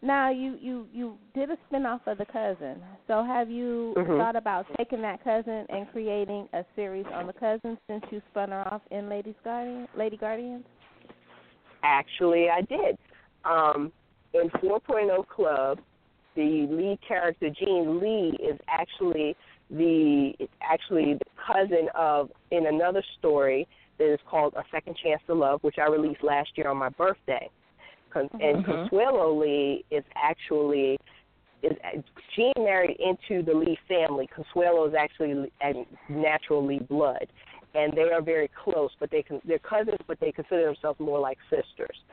Now 0.00 0.30
you 0.30 0.56
you 0.60 0.86
you 0.92 1.18
did 1.34 1.50
a 1.50 1.58
spinoff 1.70 2.00
of 2.06 2.18
the 2.18 2.26
cousin. 2.26 2.80
So 3.08 3.24
have 3.24 3.50
you 3.50 3.94
Mhm. 3.96 4.18
thought 4.18 4.36
about 4.36 4.66
taking 4.76 5.02
that 5.02 5.22
cousin 5.24 5.66
and 5.68 5.90
creating 5.90 6.48
a 6.52 6.64
series 6.76 7.06
on 7.06 7.26
the 7.26 7.32
cousin 7.32 7.76
since 7.88 8.04
you 8.10 8.22
spun 8.30 8.50
her 8.50 8.66
off 8.72 8.82
in 8.90 9.08
Ladies 9.08 9.34
Guardian 9.42 9.88
Lady 9.96 10.16
Guardians? 10.16 10.64
Actually, 11.82 12.48
I 12.48 12.62
did. 12.62 12.96
Um, 13.44 13.92
in 14.34 14.50
4.0 14.60 15.26
Club, 15.26 15.80
the 16.34 16.66
lead 16.68 17.00
character 17.00 17.50
Jean 17.50 17.98
Lee 18.00 18.36
is 18.40 18.58
actually 18.68 19.36
the 19.70 20.34
actually 20.62 21.14
the 21.14 21.30
cousin 21.44 21.88
of 21.94 22.30
in 22.52 22.66
another 22.66 23.02
story 23.18 23.66
that 23.98 24.12
is 24.12 24.20
called 24.30 24.54
A 24.54 24.64
Second 24.70 24.96
Chance 24.96 25.22
to 25.26 25.34
Love, 25.34 25.62
which 25.62 25.78
I 25.78 25.88
released 25.88 26.22
last 26.22 26.50
year 26.56 26.68
on 26.68 26.76
my 26.76 26.88
birthday. 26.90 27.50
Con- 28.10 28.28
And 28.40 28.64
Mhm. 28.64 28.64
Consuelo 28.64 29.32
Lee 29.32 29.84
is 29.90 30.04
actually 30.14 30.98
is 31.62 31.76
Jean 32.36 32.52
married 32.58 32.96
into 33.00 33.42
the 33.42 33.52
Lee 33.52 33.76
family. 33.88 34.28
Consuelo 34.28 34.84
is 34.86 34.94
actually 34.94 35.50
a 35.60 35.86
natural 36.08 36.64
Lee 36.64 36.78
blood, 36.78 37.26
and 37.74 37.92
they 37.94 38.12
are 38.12 38.22
very 38.22 38.48
close. 38.48 38.94
But 39.00 39.10
they 39.10 39.22
con- 39.22 39.42
they're 39.44 39.58
cousins, 39.58 39.98
but 40.06 40.20
they 40.20 40.30
consider 40.30 40.64
themselves 40.64 41.00
more 41.00 41.18
like 41.18 41.38
sisters. 41.50 42.04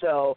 So 0.00 0.36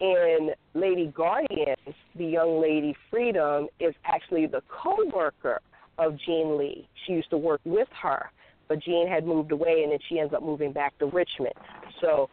in 0.00 0.54
Lady 0.74 1.06
Guardians, 1.08 1.94
the 2.14 2.24
young 2.24 2.60
lady 2.60 2.96
Freedom 3.10 3.68
is 3.80 3.94
actually 4.04 4.46
the 4.46 4.62
co-worker 4.68 5.60
of 5.98 6.16
Jean 6.16 6.56
Lee. 6.56 6.88
She 7.04 7.12
used 7.12 7.30
to 7.30 7.38
work 7.38 7.60
with 7.64 7.88
her, 8.02 8.30
but 8.68 8.80
Jean 8.80 9.06
had 9.08 9.26
moved 9.26 9.52
away, 9.52 9.82
and 9.82 9.92
then 9.92 9.98
she 10.08 10.18
ends 10.18 10.34
up 10.34 10.42
moving 10.42 10.72
back 10.72 10.96
to 10.98 11.06
Richmond. 11.06 11.54
So 12.00 12.28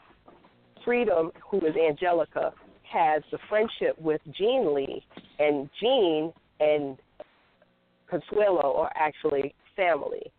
Freedom, 0.85 1.31
who 1.49 1.57
is 1.65 1.75
Angelica, 1.75 2.53
has 2.91 3.21
the 3.31 3.37
friendship 3.49 3.99
with 3.99 4.21
Jean 4.37 4.73
Lee, 4.75 5.03
and 5.39 5.69
Jean 5.79 6.33
and 6.59 6.97
Consuelo 8.09 8.75
are 8.77 8.91
actually 8.95 9.53
family. 9.75 10.31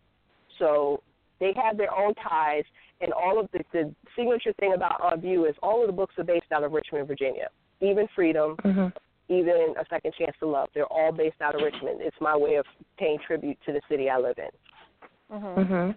So 0.59 1.01
they 1.39 1.53
have 1.55 1.77
their 1.77 1.93
own 1.93 2.13
ties, 2.15 2.63
and 3.01 3.11
all 3.11 3.39
of 3.39 3.49
the, 3.51 3.63
the 3.73 3.93
signature 4.15 4.53
thing 4.59 4.73
about 4.73 5.01
On 5.01 5.19
View 5.19 5.45
is 5.45 5.55
all 5.63 5.81
of 5.81 5.87
the 5.87 5.93
books 5.93 6.15
are 6.17 6.23
based 6.23 6.51
out 6.53 6.63
of 6.63 6.71
Richmond, 6.71 7.07
Virginia. 7.07 7.47
Even 7.81 8.07
Freedom, 8.15 8.55
Mm-hmm. 8.63 8.87
even 9.33 9.73
A 9.79 9.85
Second 9.89 10.13
Chance 10.17 10.35
to 10.39 10.47
Love, 10.47 10.69
they're 10.75 10.85
all 10.85 11.11
based 11.11 11.41
out 11.41 11.55
of 11.55 11.61
Richmond. 11.61 11.99
It's 12.01 12.15
my 12.21 12.37
way 12.37 12.55
of 12.55 12.65
paying 12.97 13.17
tribute 13.25 13.57
to 13.65 13.73
the 13.73 13.81
city 13.89 14.09
I 14.09 14.17
live 14.19 14.37
in. 14.37 15.37
Mhm. 15.37 15.55
Mhm. 15.55 15.95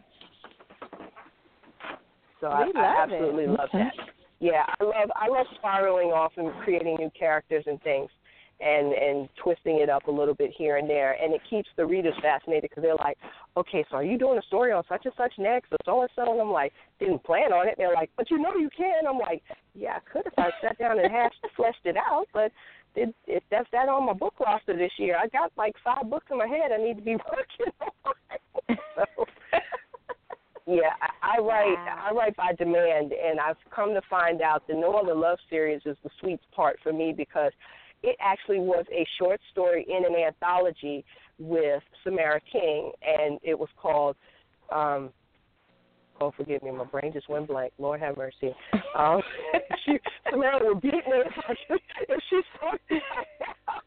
So 2.41 2.49
We 2.49 2.55
I, 2.55 2.59
I 2.59 2.65
love 2.65 3.11
it. 3.11 3.15
absolutely 3.15 3.47
love 3.47 3.61
Okay. 3.75 3.79
that. 3.79 4.11
Yeah, 4.41 4.65
I 4.81 4.85
love 4.85 5.11
I 5.17 5.29
love 5.29 5.47
spiraling 5.57 6.09
off 6.09 6.33
and 6.37 6.53
creating 6.63 6.97
new 6.99 7.11
characters 7.19 7.65
and 7.67 7.81
things, 7.83 8.11
and 8.61 8.93
and 8.93 9.29
twisting 9.43 9.81
it 9.81 9.89
up 9.89 10.09
a 10.09 10.11
little 10.11 10.35
bit 10.35 10.51
here 10.57 10.77
and 10.77 10.89
there, 10.89 11.17
and 11.23 11.33
it 11.33 11.41
keeps 11.49 11.69
the 11.77 11.87
readers 11.87 12.15
fascinated 12.21 12.69
because 12.69 12.83
they're 12.83 12.97
like, 12.97 13.17
okay, 13.57 13.85
so 13.91 13.97
are 13.97 14.05
you 14.05 14.19
doing 14.19 14.39
a 14.39 14.43
story 14.43 14.73
on 14.73 14.85
such 14.89 15.07
and 15.07 15.15
such 15.17 15.33
next, 15.39 15.73
or 15.73 15.79
so 15.87 16.01
and 16.03 16.11
so, 16.15 16.33
and 16.33 16.41
I'm 16.41 16.51
like, 16.51 16.73
didn't 16.99 17.25
plan 17.25 17.53
on 17.53 17.67
it. 17.67 17.77
They're 17.79 17.95
like, 17.95 18.11
but 18.17 18.31
you 18.31 18.39
know 18.39 18.55
you 18.57 18.69
can. 18.77 19.07
I'm 19.09 19.19
like, 19.19 19.43
yeah, 19.75 19.97
I 19.97 20.11
could 20.11 20.27
if 20.27 20.35
I 20.39 20.51
sat 20.61 20.79
down 20.79 20.99
and 20.99 21.11
hashed 21.11 21.41
fleshed 21.57 21.85
it 21.85 21.97
out, 21.97 22.27
but 22.35 22.53
it, 22.95 23.15
it 23.27 23.43
that's 23.51 23.69
that 23.73 23.89
on 23.89 24.07
my 24.07 24.13
book 24.13 24.35
roster 24.41 24.77
this 24.77 24.93
year. 24.99 25.17
I 25.17 25.29
got 25.29 25.53
like 25.57 25.75
five 25.83 26.11
books 26.11 26.27
in 26.31 26.39
my 26.39 26.47
head 26.47 26.73
I 26.73 26.83
need 26.83 26.97
to 26.97 27.03
be 27.03 27.17
working 27.33 27.73
on. 28.05 28.15
so, 28.97 29.25
yeah, 30.67 30.91
I, 31.01 31.39
I 31.39 31.41
write 31.41 31.77
I 31.79 32.13
write 32.13 32.37
by 32.37 32.53
demand, 32.59 33.13
and 33.13 33.39
I've 33.39 33.57
come 33.75 33.95
to 33.95 34.03
find 34.11 34.43
out 34.43 34.67
that 34.67 34.77
No 34.77 34.95
Other 34.95 35.15
Love 35.15 35.39
series 35.49 35.81
is 35.87 35.97
the 36.03 36.11
sweet 36.21 36.41
part 36.55 36.79
for 36.83 36.93
me 36.93 37.15
because 37.17 37.53
it 38.03 38.17
actually 38.21 38.59
was 38.59 38.85
a 38.93 39.07
short 39.19 39.41
story 39.53 39.87
in 39.89 40.05
an 40.05 40.21
anthology 40.21 41.05
with 41.39 41.83
Samara 42.03 42.41
King, 42.51 42.93
and 43.03 43.39
it 43.43 43.59
was 43.59 43.69
called. 43.81 44.17
Um, 44.73 45.11
Oh, 46.19 46.33
forgive 46.35 46.63
me, 46.63 46.71
my 46.71 46.85
brain 46.85 47.13
just 47.13 47.29
went 47.29 47.47
blank. 47.47 47.75
Lord 47.79 48.01
have 48.01 48.17
mercy. 48.17 48.55
Um, 48.97 49.21
she, 49.85 49.99
Samara 50.31 50.61
would 50.63 50.81
beat 50.81 50.95
me 50.95 51.03
if, 51.05 51.33
I, 51.47 51.55
if 52.09 52.23
she 52.31 52.41
saw 52.59 52.73
me. 52.89 53.01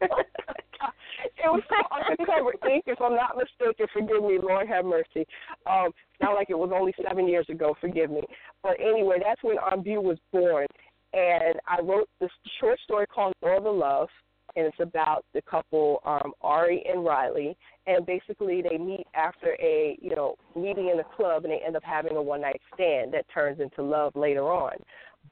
it 1.24 1.48
was 1.50 1.62
called 1.68 2.02
Undercover 2.10 2.52
Ink, 2.72 2.84
if 2.86 3.00
I'm 3.00 3.14
not 3.14 3.36
mistaken. 3.36 3.86
Forgive 3.92 4.22
me, 4.22 4.38
Lord 4.42 4.68
have 4.68 4.84
mercy. 4.84 5.26
Um, 5.66 5.90
not 6.20 6.34
like 6.34 6.50
it 6.50 6.58
was 6.58 6.70
only 6.74 6.94
seven 7.06 7.28
years 7.28 7.46
ago. 7.48 7.74
Forgive 7.80 8.10
me. 8.10 8.22
But 8.62 8.76
anyway, 8.80 9.18
that's 9.24 9.42
when 9.42 9.58
On 9.58 9.82
View 9.82 10.00
was 10.00 10.18
born, 10.32 10.66
and 11.12 11.54
I 11.66 11.80
wrote 11.82 12.08
this 12.20 12.30
short 12.60 12.78
story 12.80 13.06
called 13.06 13.34
Northern 13.42 13.78
Love, 13.78 14.08
and 14.56 14.66
it's 14.66 14.80
about 14.80 15.24
the 15.34 15.42
couple 15.42 16.00
um, 16.04 16.32
Ari 16.40 16.84
and 16.90 17.04
Riley, 17.04 17.56
and 17.86 18.04
basically 18.04 18.62
they 18.62 18.78
meet 18.78 19.06
after 19.14 19.56
a 19.60 19.96
you 20.00 20.14
know 20.14 20.36
meeting 20.56 20.90
in 20.92 21.00
a 21.00 21.16
club, 21.16 21.44
and 21.44 21.52
they 21.52 21.62
end 21.64 21.76
up 21.76 21.84
having 21.84 22.16
a 22.16 22.22
one 22.22 22.40
night 22.42 22.60
stand 22.74 23.12
that 23.14 23.26
turns 23.32 23.60
into 23.60 23.82
love 23.82 24.14
later 24.16 24.44
on. 24.44 24.74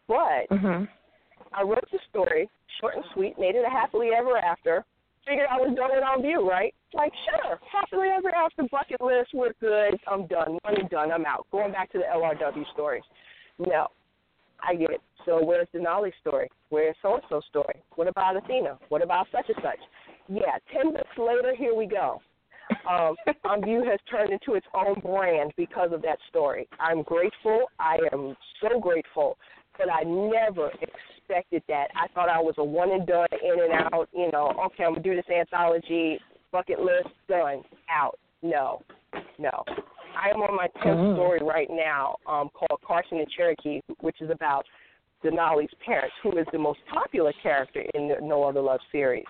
But 0.07 0.49
Mhm. 0.51 0.89
I 1.53 1.63
wrote 1.63 1.89
the 1.91 1.99
story, 2.11 2.49
short 2.81 2.97
and 2.97 3.05
sweet, 3.15 3.39
made 3.39 3.55
it 3.55 3.65
a 3.65 3.71
happily 3.71 4.11
ever 4.15 4.37
after. 4.37 4.85
Figured 5.29 5.49
I 5.51 5.57
was 5.57 5.77
done 5.77 5.91
it 5.93 6.03
on 6.03 6.23
view, 6.23 6.49
right? 6.49 6.75
Like, 6.95 7.13
sure, 7.29 7.61
happily 7.71 8.09
ever 8.09 8.35
after, 8.35 8.63
bucket 8.71 9.01
list, 9.03 9.31
we're 9.35 9.53
good, 9.61 10.01
I'm 10.11 10.27
done, 10.27 10.59
money 10.65 10.89
done, 10.91 11.13
I'm 11.13 11.27
out. 11.27 11.47
Going 11.53 11.71
back 11.71 11.93
to 11.93 11.99
the 11.99 12.05
LRW 12.05 12.65
stories. 12.73 13.03
No, 13.59 13.89
I 14.67 14.75
get 14.75 14.91
it. 14.91 15.03
So 15.27 15.45
where's 15.45 15.69
Denali 15.75 16.13
story? 16.23 16.49
Where's 16.71 16.97
so 17.03 17.15
and 17.15 17.23
so 17.29 17.43
story? 17.51 17.75
What 17.97 18.09
about 18.09 18.37
Athena? 18.37 18.79
What 18.89 19.03
about 19.03 19.27
such 19.31 19.45
and 19.49 19.59
such? 19.63 19.79
Yeah, 20.31 20.57
ten 20.73 20.93
minutes 20.93 21.11
later, 21.19 21.55
here 21.55 21.75
we 21.75 21.87
go. 21.87 22.23
Um, 22.89 23.15
On 23.45 23.63
View 23.63 23.85
has 23.85 24.01
turned 24.11 24.33
into 24.33 24.55
its 24.55 24.67
own 24.73 24.99
brand 25.01 25.53
because 25.59 25.91
of 25.93 26.01
that 26.03 26.19
story. 26.31 26.67
I'm 26.81 27.03
grateful. 27.03 27.67
I 27.79 27.99
am 28.13 28.35
so 28.63 28.81
grateful, 28.81 29.37
but 29.77 29.89
I 29.93 30.05
never 30.05 30.69
expected 30.69 31.18
that. 31.29 31.89
I 31.95 32.09
thought 32.15 32.29
I 32.29 32.41
was 32.41 32.55
a 32.59 32.65
one 32.65 32.91
and 32.91 33.07
done, 33.07 33.29
in 33.43 33.61
and 33.63 33.73
out. 33.93 34.09
You 34.13 34.31
know, 34.33 34.53
okay, 34.67 34.85
I'm 34.85 34.93
gonna 34.93 35.03
do 35.03 35.15
this 35.15 35.29
anthology, 35.29 36.19
bucket 36.53 36.81
list, 36.81 37.09
done, 37.29 37.63
out. 37.91 38.19
No, 38.43 38.83
no. 39.39 39.65
I 40.17 40.31
am 40.31 40.43
on 40.43 40.57
my 40.57 40.69
tenth 40.83 40.99
Mm. 40.99 41.15
story 41.15 41.41
right 41.43 41.71
now, 41.71 42.17
um, 42.27 42.51
called 42.51 42.81
Carson 42.83 43.19
and 43.19 43.31
Cherokee, 43.31 43.81
which 44.01 44.21
is 44.21 44.31
about 44.31 44.67
Denali's 45.23 45.73
parents, 45.85 46.15
who 46.23 46.37
is 46.39 46.47
the 46.53 46.59
most 46.59 46.81
popular 46.87 47.33
character 47.43 47.81
in 47.95 48.09
the 48.09 48.17
No 48.21 48.45
Other 48.45 48.61
Love 48.61 48.81
series. 48.91 49.27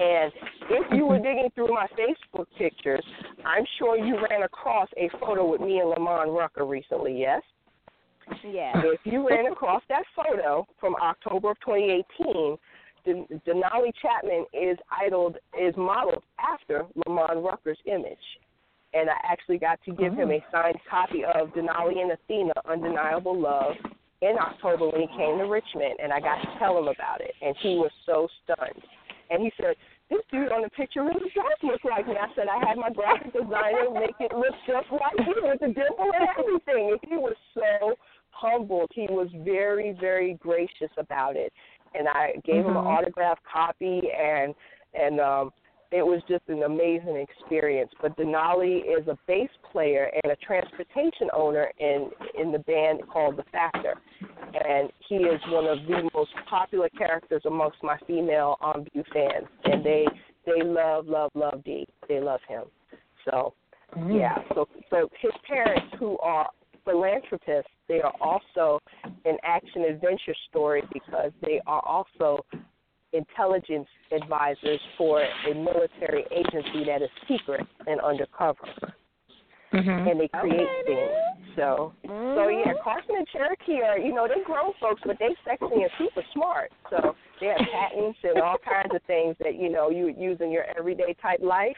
And 0.00 0.32
if 0.70 0.92
you 0.92 1.06
were 1.06 1.18
digging 1.18 1.50
through 1.54 1.68
my 1.68 1.86
Facebook 1.98 2.46
pictures, 2.56 3.04
I'm 3.44 3.64
sure 3.78 3.96
you 3.96 4.18
ran 4.28 4.42
across 4.42 4.88
a 4.96 5.08
photo 5.20 5.46
with 5.50 5.60
me 5.60 5.80
and 5.80 5.90
Lamman 5.90 6.36
Rucker 6.36 6.66
recently, 6.66 7.18
yes? 7.18 7.42
Yeah. 8.44 8.72
If 8.84 9.00
you 9.04 9.28
ran 9.28 9.50
across 9.50 9.82
that 9.88 10.04
photo 10.14 10.66
from 10.80 10.94
October 10.96 11.52
of 11.52 11.60
2018, 11.60 12.56
Den- 13.04 13.40
Denali 13.46 13.92
Chapman 14.00 14.46
is 14.52 14.78
idled, 14.90 15.36
is 15.58 15.74
modeled 15.76 16.22
after 16.38 16.84
Lamman 17.06 17.44
Rucker's 17.44 17.78
image. 17.86 18.16
And 18.94 19.10
I 19.10 19.14
actually 19.30 19.58
got 19.58 19.78
to 19.84 19.92
give 19.92 20.14
him 20.14 20.30
a 20.30 20.36
oh. 20.36 20.50
signed 20.50 20.78
copy 20.88 21.22
of 21.24 21.48
Denali 21.50 22.00
and 22.00 22.12
Athena, 22.12 22.54
Undeniable 22.68 23.38
Love, 23.38 23.74
in 24.20 24.36
October 24.40 24.88
when 24.90 25.02
he 25.02 25.08
came 25.16 25.38
to 25.38 25.44
Richmond, 25.44 25.94
and 26.02 26.12
I 26.12 26.18
got 26.18 26.42
to 26.42 26.58
tell 26.58 26.76
him 26.76 26.88
about 26.88 27.20
it. 27.20 27.34
And 27.40 27.54
he 27.62 27.76
was 27.76 27.90
so 28.04 28.26
stunned. 28.42 28.82
And 29.30 29.42
he 29.42 29.52
said, 29.60 29.76
this 30.10 30.24
dude 30.32 30.52
on 30.52 30.62
the 30.62 30.70
picture 30.70 31.04
really 31.04 31.28
does 31.36 31.58
look 31.62 31.84
like 31.84 32.08
me. 32.08 32.16
I 32.16 32.32
said, 32.34 32.48
I 32.48 32.58
had 32.66 32.78
my 32.78 32.88
graphic 32.90 33.32
designer 33.32 33.92
make 33.92 34.16
it 34.20 34.32
look 34.32 34.56
just 34.66 34.88
like 34.90 35.20
you 35.20 35.36
with 35.44 35.60
the 35.60 35.68
dimple 35.68 36.08
and 36.16 36.28
everything. 36.32 36.96
And 36.96 37.00
he 37.04 37.16
was 37.16 37.36
so 37.52 37.94
humbled. 38.38 38.90
He 38.94 39.06
was 39.10 39.28
very, 39.44 39.96
very 40.00 40.34
gracious 40.34 40.90
about 40.96 41.36
it. 41.36 41.52
And 41.94 42.08
I 42.08 42.34
gave 42.44 42.64
him 42.64 42.76
an 42.76 42.84
Mhm. 42.84 42.86
autographed 42.86 43.42
copy, 43.44 44.02
and 44.12 44.54
and 44.94 45.20
um, 45.20 45.52
it 45.90 46.02
was 46.02 46.22
just 46.28 46.42
an 46.48 46.62
amazing 46.62 47.16
experience. 47.16 47.90
But 48.00 48.16
Denali 48.16 48.84
is 48.84 49.06
a 49.08 49.16
bass 49.26 49.50
player 49.70 50.10
and 50.22 50.32
a 50.32 50.36
transportation 50.36 51.30
owner 51.32 51.70
in 51.78 52.10
in 52.38 52.52
the 52.52 52.58
band 52.58 53.08
called 53.08 53.36
The 53.36 53.44
Factor, 53.44 53.94
and 54.52 54.90
he 55.08 55.16
is 55.16 55.40
one 55.48 55.66
of 55.66 55.78
the 55.86 56.10
most 56.14 56.30
popular 56.48 56.88
characters 56.90 57.42
amongst 57.46 57.82
my 57.82 57.98
female 58.06 58.56
On 58.60 58.84
View 58.92 59.04
fans, 59.12 59.46
and 59.64 59.84
they 59.84 60.06
they 60.44 60.62
love 60.62 61.06
love 61.06 61.30
love 61.34 61.64
D. 61.64 61.86
They 62.08 62.20
love 62.20 62.40
him. 62.48 62.64
So 63.24 63.54
Mm. 63.96 64.14
yeah. 64.20 64.36
So 64.54 64.68
so 64.90 65.08
his 65.20 65.32
parents 65.46 65.94
who 65.98 66.18
are 66.18 66.48
philanthropists, 66.84 67.70
they 67.88 68.00
are 68.00 68.14
also 68.20 68.78
an 69.24 69.36
action 69.42 69.82
adventure 69.82 70.34
story 70.48 70.82
because 70.92 71.32
they 71.42 71.60
are 71.66 71.84
also 71.86 72.44
intelligence 73.12 73.88
advisors 74.12 74.80
for 74.96 75.22
a 75.22 75.54
military 75.54 76.24
agency 76.30 76.84
that 76.84 77.02
is 77.02 77.10
secret 77.26 77.66
and 77.86 78.00
undercover. 78.00 78.66
Mhm. 79.72 80.10
And 80.10 80.20
they 80.20 80.28
create 80.28 80.68
Okay, 80.68 80.84
things. 80.86 81.56
So 81.56 81.92
so 82.04 82.48
yeah, 82.48 82.72
Carson 82.82 83.16
and 83.16 83.28
Cherokee 83.28 83.82
are 83.82 83.98
you 83.98 84.12
know, 84.12 84.26
they're 84.28 84.44
grown 84.44 84.72
folks 84.74 85.02
but 85.04 85.18
they're 85.18 85.34
sexy 85.44 85.82
and 85.82 85.90
super 85.98 86.22
smart. 86.32 86.72
So 86.90 87.14
they 87.40 87.48
have 87.48 87.58
patents 87.58 88.18
and 88.22 88.40
all 88.40 88.58
kinds 88.58 88.94
of 88.94 89.02
things 89.02 89.36
that, 89.40 89.56
you 89.56 89.68
know, 89.68 89.90
you 89.90 90.04
would 90.04 90.18
use 90.18 90.40
in 90.40 90.50
your 90.50 90.64
everyday 90.76 91.14
type 91.14 91.40
life. 91.42 91.76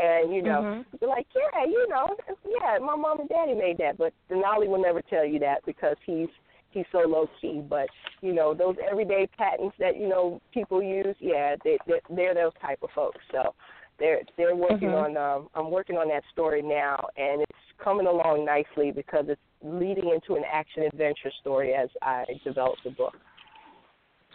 And, 0.00 0.34
you 0.34 0.42
know, 0.42 0.62
Mhm. 0.62 0.84
you're 1.00 1.10
like, 1.10 1.26
Yeah, 1.34 1.64
you 1.64 1.86
know, 1.88 2.16
yeah, 2.48 2.78
my 2.78 2.96
mom 2.96 3.20
and 3.20 3.28
daddy 3.28 3.54
made 3.54 3.78
that 3.78 3.96
but 3.96 4.12
Denali 4.30 4.66
will 4.68 4.82
never 4.82 5.02
tell 5.02 5.24
you 5.24 5.38
that 5.40 5.64
because 5.64 5.96
he's 6.04 6.28
he's 6.70 6.86
so 6.90 6.98
low 7.06 7.28
key. 7.40 7.60
But, 7.68 7.88
you 8.20 8.32
know, 8.32 8.52
those 8.54 8.76
everyday 8.90 9.28
patents 9.38 9.76
that, 9.78 9.96
you 9.96 10.08
know, 10.08 10.40
people 10.52 10.82
use, 10.82 11.14
yeah, 11.20 11.54
they, 11.64 11.78
they 11.86 12.00
they're 12.10 12.34
those 12.34 12.52
type 12.60 12.82
of 12.82 12.90
folks. 12.90 13.20
So 13.30 13.54
they're 13.98 14.22
they're 14.36 14.56
working 14.56 14.88
Mhm. 14.90 15.04
on 15.04 15.16
um 15.16 15.48
I'm 15.54 15.70
working 15.70 15.96
on 15.96 16.08
that 16.08 16.24
story 16.32 16.62
now 16.62 17.08
and 17.16 17.42
it's 17.42 17.58
coming 17.78 18.06
along 18.06 18.44
nicely 18.44 18.90
because 18.90 19.26
it's 19.28 19.40
leading 19.62 20.08
into 20.10 20.34
an 20.34 20.44
action 20.50 20.82
adventure 20.82 21.30
story 21.40 21.74
as 21.74 21.88
I 22.02 22.24
develop 22.44 22.78
the 22.82 22.90
book. 22.90 23.16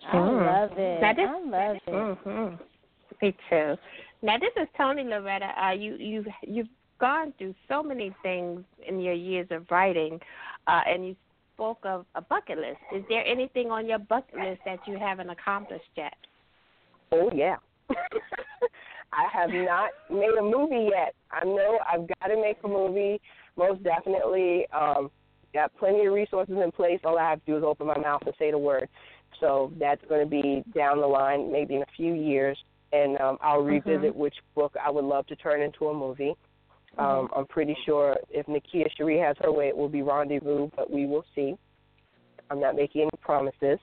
I 0.07 0.15
Mm. 0.15 0.45
love 0.45 0.77
it. 0.77 1.01
That 1.01 1.19
is- 1.19 1.29
I 1.29 1.39
love 1.39 1.75
it. 1.75 1.83
Mhm. 1.87 2.59
Me 3.21 3.35
too. 3.49 3.77
Now 4.21 4.37
this 4.37 4.51
is 4.61 4.67
Toni 4.77 5.03
Loretta. 5.03 5.49
Uh, 5.61 5.71
you 5.71 5.95
you 5.95 6.25
you've 6.41 6.67
gone 6.99 7.33
through 7.37 7.55
so 7.69 7.81
many 7.81 8.13
things 8.21 8.63
in 8.87 8.99
your 8.99 9.13
years 9.13 9.47
of 9.51 9.65
writing, 9.71 10.19
uh, 10.67 10.81
and 10.85 11.07
you 11.07 11.15
spoke 11.55 11.79
of 11.83 12.05
a 12.15 12.21
bucket 12.21 12.57
list. 12.57 12.79
Is 12.93 13.03
there 13.07 13.25
anything 13.25 13.71
on 13.71 13.87
your 13.87 13.99
bucket 13.99 14.35
list 14.35 14.61
that 14.65 14.79
you 14.85 14.97
haven't 14.97 15.29
accomplished 15.29 15.89
yet? 15.95 16.15
Oh 17.11 17.29
yeah. 17.33 17.55
I 19.11 19.25
have 19.33 19.49
not 19.49 19.89
made 20.09 20.37
a 20.37 20.43
movie 20.43 20.89
yet. 20.91 21.15
I 21.31 21.43
know 21.43 21.79
I've 21.91 22.07
got 22.07 22.27
to 22.27 22.39
make 22.39 22.57
a 22.63 22.67
movie. 22.67 23.19
Most 23.57 23.83
definitely. 23.83 24.67
Um, 24.71 25.09
got 25.53 25.75
plenty 25.79 26.05
of 26.05 26.13
resources 26.13 26.55
in 26.63 26.71
place. 26.71 26.99
All 27.03 27.17
I 27.17 27.31
have 27.31 27.39
to 27.39 27.51
do 27.51 27.57
is 27.57 27.63
open 27.63 27.87
my 27.87 27.97
mouth 27.97 28.21
and 28.25 28.35
say 28.37 28.51
the 28.51 28.57
word. 28.57 28.87
So 29.39 29.71
that's 29.79 30.01
going 30.07 30.23
to 30.23 30.29
be 30.29 30.63
down 30.75 30.99
the 30.99 31.07
line, 31.07 31.51
maybe 31.51 31.75
in 31.75 31.81
a 31.81 31.91
few 31.95 32.13
years, 32.13 32.57
and 32.91 33.19
um, 33.19 33.37
I'll 33.41 33.61
revisit 33.61 34.15
which 34.15 34.35
book 34.55 34.73
I 34.83 34.89
would 34.89 35.05
love 35.05 35.27
to 35.27 35.35
turn 35.35 35.61
into 35.61 35.87
a 35.87 35.93
movie. 35.93 36.33
Um, 36.97 37.29
I'm 37.35 37.45
pretty 37.45 37.77
sure 37.85 38.17
if 38.29 38.45
Nakia 38.47 38.85
Cherie 38.97 39.19
has 39.19 39.35
her 39.41 39.51
way, 39.51 39.67
it 39.67 39.77
will 39.77 39.89
be 39.89 40.01
Rendezvous, 40.01 40.69
but 40.75 40.91
we 40.91 41.05
will 41.05 41.23
see. 41.35 41.55
I'm 42.49 42.59
not 42.59 42.75
making 42.75 43.01
any 43.01 43.11
promises. 43.21 43.79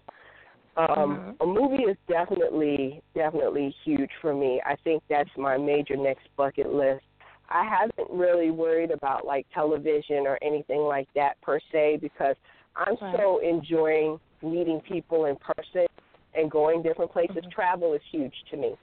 Um, 0.77 1.35
A 1.41 1.47
movie 1.47 1.85
is 1.85 1.97
definitely, 2.09 3.01
definitely 3.15 3.75
huge 3.85 4.11
for 4.21 4.35
me. 4.35 4.61
I 4.67 4.77
think 4.85 5.03
that's 5.09 5.31
my 5.39 5.57
major 5.57 5.97
next 5.97 6.29
bucket 6.37 6.73
list. 6.73 7.05
I 7.49 7.65
haven't 7.65 8.11
really 8.11 8.51
worried 8.51 8.91
about 8.91 9.25
like 9.25 9.47
television 9.55 10.27
or 10.27 10.39
anything 10.43 10.81
like 10.81 11.09
that 11.15 11.41
per 11.41 11.61
se 11.73 11.99
because 12.03 12.37
I'm 12.75 12.97
Right. 13.01 13.17
so 13.17 13.39
enjoying 13.39 14.19
meeting 14.43 14.81
people 14.81 15.27
in 15.27 15.37
person 15.37 15.87
and 16.35 16.51
going 16.51 16.83
different 16.83 17.13
places. 17.13 17.45
Travel 17.51 17.95
is 17.95 18.03
huge 18.11 18.35
to 18.51 18.57
me. 18.57 18.77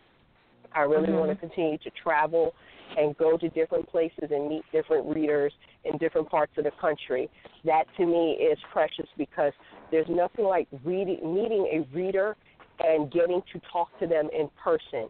I 0.75 0.81
really 0.81 1.09
Mhm. 1.09 1.19
want 1.19 1.29
to 1.31 1.35
continue 1.35 1.77
to 1.79 1.89
travel 1.91 2.53
and 2.97 3.17
go 3.17 3.37
to 3.37 3.49
different 3.49 3.87
places 3.87 4.31
and 4.31 4.47
meet 4.47 4.63
different 4.71 5.05
readers 5.15 5.53
in 5.83 5.97
different 5.97 6.29
parts 6.29 6.57
of 6.57 6.63
the 6.63 6.71
country. 6.71 7.29
That 7.63 7.85
to 7.97 8.05
me 8.05 8.33
is 8.33 8.59
precious 8.71 9.09
because 9.17 9.53
there's 9.89 10.09
nothing 10.09 10.45
like 10.45 10.67
reading, 10.83 11.33
meeting 11.33 11.67
a 11.71 11.79
reader 11.95 12.35
and 12.79 13.11
getting 13.11 13.41
to 13.53 13.59
talk 13.71 13.89
to 13.99 14.07
them 14.07 14.29
in 14.31 14.49
person 14.49 15.09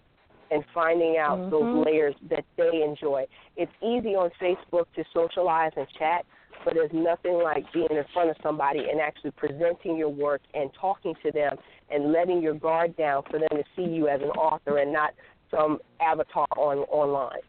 and 0.52 0.64
finding 0.74 1.18
out 1.18 1.50
those 1.50 1.64
Mhm. 1.64 1.86
layers 1.86 2.16
that 2.30 2.46
they 2.58 2.84
enjoy. 2.84 3.26
It's 3.56 3.72
easy 3.82 4.16
on 4.16 4.30
Facebook 4.32 4.86
to 4.94 5.04
socialize 5.06 5.72
and 5.76 5.90
chat, 5.90 6.26
but 6.64 6.76
there's 6.76 6.94
nothing 6.94 7.42
like 7.42 7.70
being 7.74 7.88
in 7.90 8.04
front 8.14 8.30
of 8.30 8.38
somebody 8.44 8.90
and 8.90 9.02
actually 9.02 9.32
presenting 9.32 9.98
your 9.98 10.10
work 10.10 10.42
and 10.54 10.74
talking 10.74 11.16
to 11.16 11.32
them 11.32 11.58
and 11.90 12.12
letting 12.12 12.42
your 12.42 12.54
guard 12.54 12.96
down 12.96 13.24
for 13.24 13.40
them 13.40 13.50
to 13.52 13.64
see 13.76 13.84
you 13.84 14.08
as 14.08 14.22
an 14.22 14.30
author 14.32 14.78
and 14.78 14.94
not 14.94 15.14
some 15.54 15.80
avatar 16.02 16.48
on 16.58 16.80
online. 16.90 17.40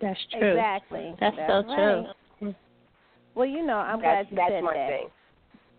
That's 0.00 0.18
true. 0.32 0.56
Exactly. 0.56 1.14
That's, 1.20 1.36
so 1.36 1.62
right. 1.68 2.06
true. 2.40 2.54
Well, 3.34 3.46
you 3.46 3.66
know, 3.66 3.76
I'm 3.78 4.00
that's 4.00 4.28
glad 4.28 4.30
you 4.30 4.36
that's 4.36 4.50
said 4.50 4.64
my 4.64 4.74
that. 4.74 4.88
thing. 4.88 5.08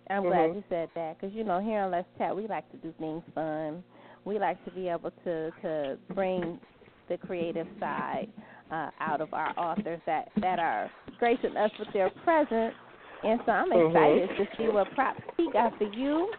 I'm 0.09 0.23
glad 0.23 0.51
Mhm. 0.51 0.55
you 0.55 0.63
said 0.69 0.89
that 0.93 1.17
because 1.19 1.33
you 1.35 1.43
know 1.43 1.59
here 1.59 1.81
on 1.81 1.91
Let's 1.91 2.07
Chat 2.17 2.35
we 2.35 2.47
like 2.47 2.69
to 2.71 2.77
do 2.77 2.93
things 2.99 3.23
fun. 3.33 3.83
We 4.23 4.37
like 4.39 4.63
to 4.65 4.71
be 4.71 4.87
able 4.87 5.11
to 5.23 5.51
to 5.61 5.97
bring 6.13 6.59
the 7.07 7.17
creative 7.17 7.67
side 7.79 8.27
uh, 8.71 8.89
out 8.99 9.21
of 9.21 9.33
our 9.33 9.53
authors 9.57 9.99
that 10.05 10.29
that 10.41 10.59
are 10.59 10.91
gracing 11.17 11.55
us 11.57 11.71
with 11.79 11.91
their 11.93 12.09
presence. 12.23 12.75
And 13.23 13.39
so 13.45 13.51
I'm 13.51 13.71
Mhm. 13.71 13.89
excited 13.89 14.37
to 14.37 14.57
see 14.57 14.67
what 14.69 14.91
props 14.93 15.21
he 15.37 15.49
got 15.51 15.75
for 15.77 15.85
you 15.85 16.31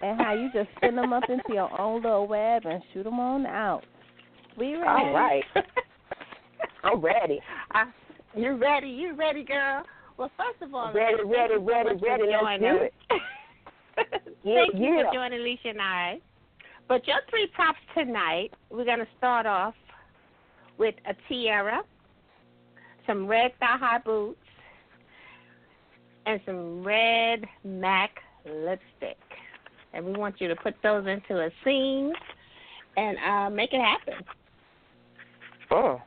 and 0.00 0.20
how 0.20 0.32
you 0.32 0.48
just 0.50 0.70
spin 0.76 0.94
them 0.94 1.12
up 1.12 1.28
into 1.28 1.52
your 1.52 1.80
own 1.80 2.02
little 2.02 2.26
web 2.26 2.66
and 2.66 2.82
shoot 2.92 3.02
them 3.04 3.18
on 3.18 3.46
out. 3.46 3.84
We 4.58 4.74
ready? 4.74 4.86
All 4.86 5.12
right. 5.14 5.44
I'm 6.84 7.00
ready. 7.00 7.40
I, 7.72 7.84
you 8.34 8.56
ready? 8.56 8.88
You 8.88 9.14
ready, 9.14 9.44
girl? 9.44 9.84
Well, 10.16 10.30
first 10.36 10.60
of 10.62 10.74
all, 10.74 10.92
Ready, 10.92 11.22
ready, 11.24 11.54
you 11.54 11.58
so 11.60 11.64
ready, 11.64 11.90
ready. 12.02 12.22
Let's 12.28 12.42
joining 12.42 12.60
do 12.60 12.66
us. 12.66 12.82
it. 12.82 12.92
Yeah, 14.44 14.64
Thank 14.70 14.74
you 14.80 14.94
yeah. 14.96 15.10
for 15.10 15.14
joining 15.14 15.40
Alicia 15.40 15.68
and 15.70 15.82
I. 15.82 16.18
But 16.86 17.06
your 17.08 17.16
three 17.28 17.48
props 17.54 17.78
tonight, 17.96 18.52
we're 18.70 18.84
going 18.84 19.00
to 19.00 19.08
start 19.18 19.44
off 19.44 19.74
with 20.78 20.94
a 21.08 21.14
tiara, 21.28 21.82
some 23.06 23.26
red 23.26 23.50
thigh 23.58 23.76
high 23.78 23.98
boots, 23.98 24.38
and 26.26 26.40
some 26.46 26.84
red 26.84 27.44
MAC 27.64 28.10
lipstick. 28.46 29.18
And 29.92 30.04
we 30.04 30.12
want 30.12 30.40
you 30.40 30.46
to 30.46 30.56
put 30.56 30.74
those 30.84 31.06
into 31.08 31.40
a 31.44 31.50
scene 31.64 32.12
and 32.96 33.16
uh, 33.18 33.50
make 33.50 33.72
it 33.72 33.80
happen. 33.80 34.24
Oh. 35.70 36.00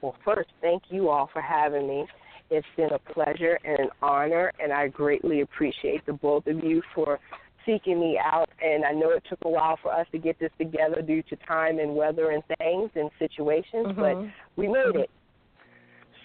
Well, 0.00 0.16
first, 0.24 0.50
thank 0.60 0.84
you 0.88 1.08
all 1.10 1.30
for 1.32 1.40
having 1.40 1.86
me. 1.86 2.06
It's 2.50 2.66
been 2.76 2.90
a 2.92 2.98
pleasure 2.98 3.58
and 3.64 3.78
an 3.78 3.88
honor, 4.02 4.52
and 4.58 4.72
I 4.72 4.88
greatly 4.88 5.40
appreciate 5.40 6.04
the 6.06 6.12
both 6.12 6.46
of 6.46 6.62
you 6.62 6.82
for 6.94 7.18
seeking 7.64 8.00
me 8.00 8.18
out. 8.22 8.48
And 8.60 8.84
I 8.84 8.92
know 8.92 9.10
it 9.10 9.22
took 9.28 9.38
a 9.44 9.48
while 9.48 9.78
for 9.80 9.92
us 9.92 10.06
to 10.12 10.18
get 10.18 10.38
this 10.38 10.50
together 10.58 11.02
due 11.02 11.22
to 11.22 11.36
time 11.46 11.78
and 11.78 11.94
weather 11.94 12.32
and 12.32 12.42
things 12.58 12.90
and 12.96 13.10
situations, 13.18 13.86
but 13.96 14.16
Mhm. 14.16 14.32
we 14.56 14.68
made 14.68 14.96
it. 14.96 15.10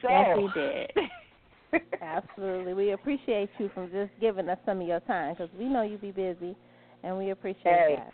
So, 0.01 0.09
Yes, 0.09 0.37
we 0.37 0.47
did. 0.49 0.91
Absolutely. 2.01 2.73
We 2.73 2.91
appreciate 2.91 3.49
you 3.59 3.69
from 3.69 3.91
just 3.91 4.11
giving 4.19 4.49
us 4.49 4.59
some 4.65 4.81
of 4.81 4.87
your 4.87 4.99
time 5.01 5.33
because 5.33 5.51
we 5.53 5.65
know 5.65 5.83
you'd 5.83 6.01
be 6.01 6.11
busy, 6.11 6.55
and 7.03 7.17
we 7.17 7.29
appreciate 7.29 7.63
Hey. 7.63 7.95
that. 7.95 8.13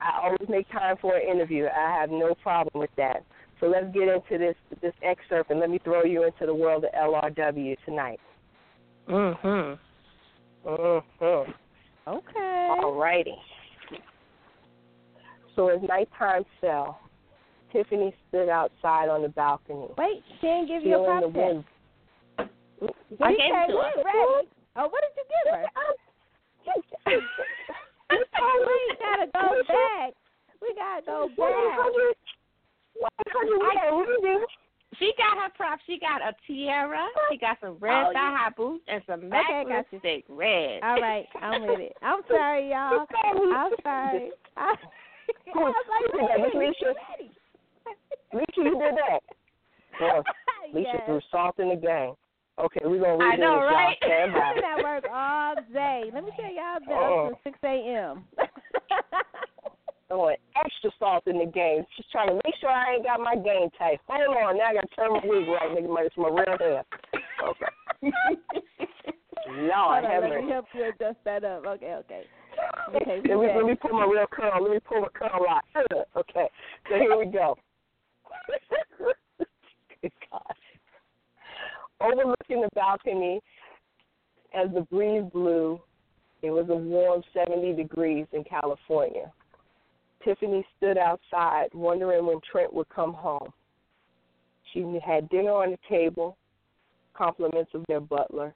I 0.00 0.20
always 0.22 0.48
make 0.48 0.68
time 0.70 0.96
for 0.96 1.16
an 1.16 1.28
interview. 1.28 1.66
I 1.66 1.90
have 2.00 2.10
no 2.10 2.34
problem 2.34 2.80
with 2.80 2.94
that. 2.96 3.24
So 3.60 3.66
let's 3.66 3.86
get 3.92 4.08
into 4.08 4.38
this 4.38 4.54
this 4.80 4.94
excerpt, 5.02 5.50
and 5.50 5.58
let 5.60 5.68
me 5.70 5.78
throw 5.82 6.04
you 6.04 6.24
into 6.24 6.46
the 6.46 6.54
world 6.54 6.84
of 6.84 6.92
LRW 6.92 7.76
tonight. 7.84 8.20
Mhm. 9.08 9.78
Mm-hmm. 10.64 11.50
Okay. 12.06 12.68
All 12.70 12.94
righty. 12.94 13.34
So 15.56 15.68
as 15.68 15.80
nighttime 15.88 16.44
fell, 16.60 17.00
Tiffany 17.72 18.14
stood 18.28 18.48
outside 18.48 19.08
on 19.08 19.22
the 19.22 19.28
balcony. 19.28 19.88
Wait, 19.98 20.22
she 20.40 20.46
didn't 20.46 20.68
give 20.68 20.82
you 20.84 20.94
a 20.94 21.04
feeling 21.04 21.20
the 21.20 21.28
prop 21.28 21.34
test. 21.34 21.36
wind. 21.36 21.64
I 23.20 23.30
We 23.30 23.36
gave 23.36 23.50
said 23.50 23.68
it 23.68 23.72
to 23.72 23.78
her. 23.78 24.02
ready. 24.04 24.48
Oh, 24.76 24.86
what 24.88 25.02
did 25.02 25.14
you 25.16 25.24
give 25.26 25.54
her? 25.54 25.64
we 28.10 28.22
gotta 29.00 29.26
go 29.32 29.62
back. 29.68 30.12
We 30.62 30.74
gotta 30.74 31.02
go 31.06 31.28
back. 31.36 31.78
She 34.98 35.12
got 35.18 35.36
her 35.36 35.50
props. 35.54 35.82
She 35.86 35.98
got 36.00 36.22
a 36.22 36.32
tiara. 36.46 37.06
She 37.30 37.38
got 37.38 37.58
some 37.60 37.76
oh, 37.76 37.78
red 37.80 38.06
Oh, 38.08 38.12
thigh 38.12 38.30
you- 38.30 38.36
high 38.36 38.50
boots 38.56 38.84
and 38.88 39.02
some 39.06 39.28
MAC 39.28 39.44
Okay, 39.44 39.64
got 39.68 39.84
you. 39.92 40.00
lipstick 40.02 40.24
red. 40.28 40.82
All 40.82 41.00
right, 41.00 41.26
I'm 41.40 41.66
with 41.66 41.80
it. 41.80 41.92
I'm 42.02 42.20
sorry, 42.28 42.70
y'all. 42.70 43.06
I'm 43.24 43.70
sorry. 43.82 44.30
I, 44.56 44.74
I 45.54 45.58
was 45.58 45.74
like, 45.90 46.14
Yeah, 46.14 46.42
wait, 46.42 46.54
we 46.56 46.64
Alicia. 46.66 46.94
ready. 47.10 47.30
Alicia, 48.32 48.46
you 48.56 48.78
did 48.80 48.94
that. 48.96 49.20
Well, 50.00 50.24
Alicia 50.72 50.90
yes. 50.94 51.02
threw 51.06 51.20
salt 51.30 51.58
in 51.58 51.68
the 51.68 51.76
game. 51.76 52.14
Okay, 52.58 52.80
we're 52.84 52.98
gonna 52.98 53.22
I 53.22 53.28
read 53.30 53.40
know, 53.40 53.60
this, 53.60 53.70
right? 53.70 53.96
y'all. 54.02 54.08
Stand 54.08 54.32
by. 54.32 54.40
I've 54.48 54.54
been 54.56 54.64
at 54.64 54.82
work 54.82 55.04
all 55.12 55.54
day. 55.72 56.10
Let 56.12 56.24
me 56.24 56.30
tell 56.34 56.50
y'all 56.52 56.80
that 56.80 56.90
Oh. 56.90 57.26
up 57.30 57.44
to 57.44 57.50
6 57.50 57.58
a.m. 57.62 58.24
throwing 60.08 60.36
extra 60.56 60.90
salt 60.98 61.26
in 61.26 61.38
the 61.38 61.46
game. 61.46 61.84
Just 61.96 62.10
trying 62.10 62.28
to 62.28 62.34
make 62.34 62.54
sure 62.60 62.70
I 62.70 62.94
ain't 62.94 63.04
got 63.04 63.20
my 63.20 63.34
game 63.34 63.68
tight. 63.78 64.00
Hold 64.08 64.36
on, 64.36 64.58
now 64.58 64.64
I 64.64 64.74
got 64.74 64.88
to 64.88 64.96
turn 64.96 65.12
my 65.12 65.20
wig 65.24 65.48
right, 65.48 65.70
nigga. 65.70 65.88
My, 65.88 66.02
it's 66.02 66.16
my 66.16 66.28
real 66.28 66.58
hair. 66.58 66.84
Okay. 67.44 67.66
Lord, 69.48 69.72
Hold 69.72 70.04
on, 70.04 70.10
have 70.10 70.22
let 70.24 70.44
me 70.44 70.50
help 70.50 70.66
you 70.74 70.84
adjust 70.88 71.18
that 71.24 71.44
up. 71.44 71.64
Okay, 71.64 71.94
okay. 71.94 72.24
Okay, 72.94 73.20
let, 73.28 73.38
me, 73.38 73.46
let 73.54 73.64
me 73.64 73.74
pull 73.76 73.92
my 73.92 74.04
real 74.04 74.26
curl. 74.30 74.62
Let 74.62 74.72
me 74.72 74.80
pull 74.80 75.00
my 75.02 75.08
curl 75.14 75.46
out. 75.48 75.62
Okay, 76.16 76.48
so 76.88 76.96
here 76.96 77.16
we 77.16 77.26
go. 77.26 77.56
Good 80.02 80.12
God. 80.30 80.42
Overlooking 82.00 82.60
the 82.62 82.68
balcony, 82.74 83.40
as 84.54 84.68
the 84.74 84.82
breeze 84.82 85.24
blew, 85.32 85.80
it 86.42 86.50
was 86.50 86.66
a 86.70 86.74
warm 86.74 87.22
70 87.34 87.74
degrees 87.74 88.26
in 88.32 88.44
California. 88.44 89.32
Tiffany 90.24 90.66
stood 90.76 90.98
outside, 90.98 91.68
wondering 91.72 92.26
when 92.26 92.40
Trent 92.50 92.72
would 92.72 92.88
come 92.88 93.12
home. 93.12 93.52
She 94.72 94.80
had 95.04 95.28
dinner 95.28 95.52
on 95.52 95.70
the 95.70 95.78
table, 95.88 96.36
compliments 97.14 97.70
of 97.74 97.84
their 97.88 98.00
butler, 98.00 98.54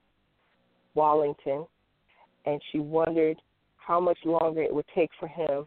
Wallington, 0.95 1.67
and 2.45 2.61
she 2.71 2.79
wondered 2.79 3.37
how 3.77 4.01
much 4.01 4.19
longer 4.25 4.63
it 4.63 4.75
would 4.75 4.85
take 4.95 5.11
for 5.19 5.27
him 5.27 5.67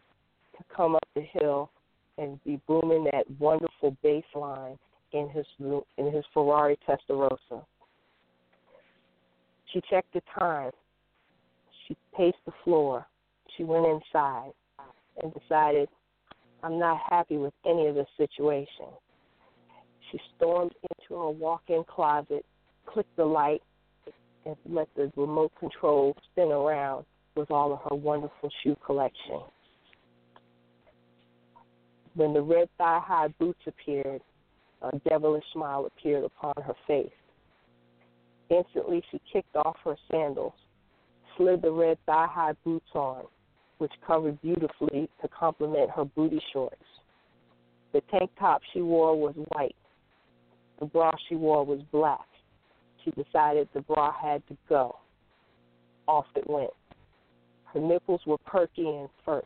to 0.56 0.64
come 0.74 0.94
up 0.94 1.08
the 1.14 1.22
hill 1.22 1.70
and 2.18 2.42
be 2.44 2.60
booming 2.66 3.04
that 3.12 3.24
wonderful 3.38 3.96
bass 4.02 4.24
line 4.34 4.78
in 5.12 5.28
his 5.30 5.46
in 5.60 6.12
his 6.12 6.24
Ferrari 6.32 6.78
Testarossa. 6.88 7.64
She 9.72 9.82
checked 9.90 10.12
the 10.14 10.22
time. 10.38 10.70
She 11.86 11.96
paced 12.16 12.38
the 12.46 12.52
floor. 12.64 13.06
She 13.56 13.64
went 13.64 13.86
inside 13.86 14.52
and 15.22 15.32
decided, 15.34 15.88
I'm 16.62 16.78
not 16.78 17.00
happy 17.08 17.36
with 17.36 17.54
any 17.64 17.86
of 17.86 17.94
this 17.94 18.08
situation. 18.16 18.86
She 20.10 20.20
stormed 20.36 20.72
into 20.82 21.20
her 21.20 21.30
walk 21.30 21.62
in 21.68 21.84
closet, 21.84 22.44
clicked 22.86 23.16
the 23.16 23.24
light, 23.24 23.62
and 24.44 24.56
let 24.68 24.88
the 24.94 25.12
remote 25.16 25.52
control 25.58 26.16
spin 26.30 26.52
around 26.52 27.04
with 27.34 27.50
all 27.50 27.72
of 27.72 27.80
her 27.90 27.96
wonderful 27.96 28.50
shoe 28.62 28.76
collection. 28.84 29.40
When 32.14 32.32
the 32.32 32.40
red 32.40 32.68
thigh 32.78 33.00
high 33.04 33.28
boots 33.38 33.60
appeared, 33.66 34.22
a 34.82 34.98
devilish 35.08 35.44
smile 35.52 35.86
appeared 35.86 36.24
upon 36.24 36.54
her 36.64 36.74
face. 36.86 37.10
Instantly, 38.48 39.02
she 39.10 39.20
kicked 39.30 39.56
off 39.56 39.76
her 39.84 39.96
sandals, 40.10 40.52
slid 41.36 41.62
the 41.62 41.70
red 41.70 41.98
thigh 42.06 42.28
high 42.30 42.54
boots 42.64 42.88
on, 42.94 43.24
which 43.78 43.92
covered 44.06 44.40
beautifully 44.42 45.08
to 45.20 45.28
complement 45.28 45.90
her 45.90 46.04
booty 46.04 46.40
shorts. 46.52 46.76
The 47.92 48.00
tank 48.10 48.30
top 48.38 48.62
she 48.72 48.80
wore 48.80 49.18
was 49.18 49.34
white. 49.52 49.76
The 50.80 50.86
bra 50.86 51.12
she 51.28 51.34
wore 51.34 51.64
was 51.64 51.80
black. 51.92 52.26
She 53.04 53.10
decided 53.12 53.68
the 53.72 53.80
bra 53.80 54.12
had 54.12 54.46
to 54.48 54.56
go. 54.68 54.96
Off 56.08 56.26
it 56.34 56.48
went. 56.48 56.70
Her 57.64 57.80
nipples 57.80 58.20
were 58.26 58.38
perky 58.38 58.88
and 58.88 59.08
firm, 59.24 59.42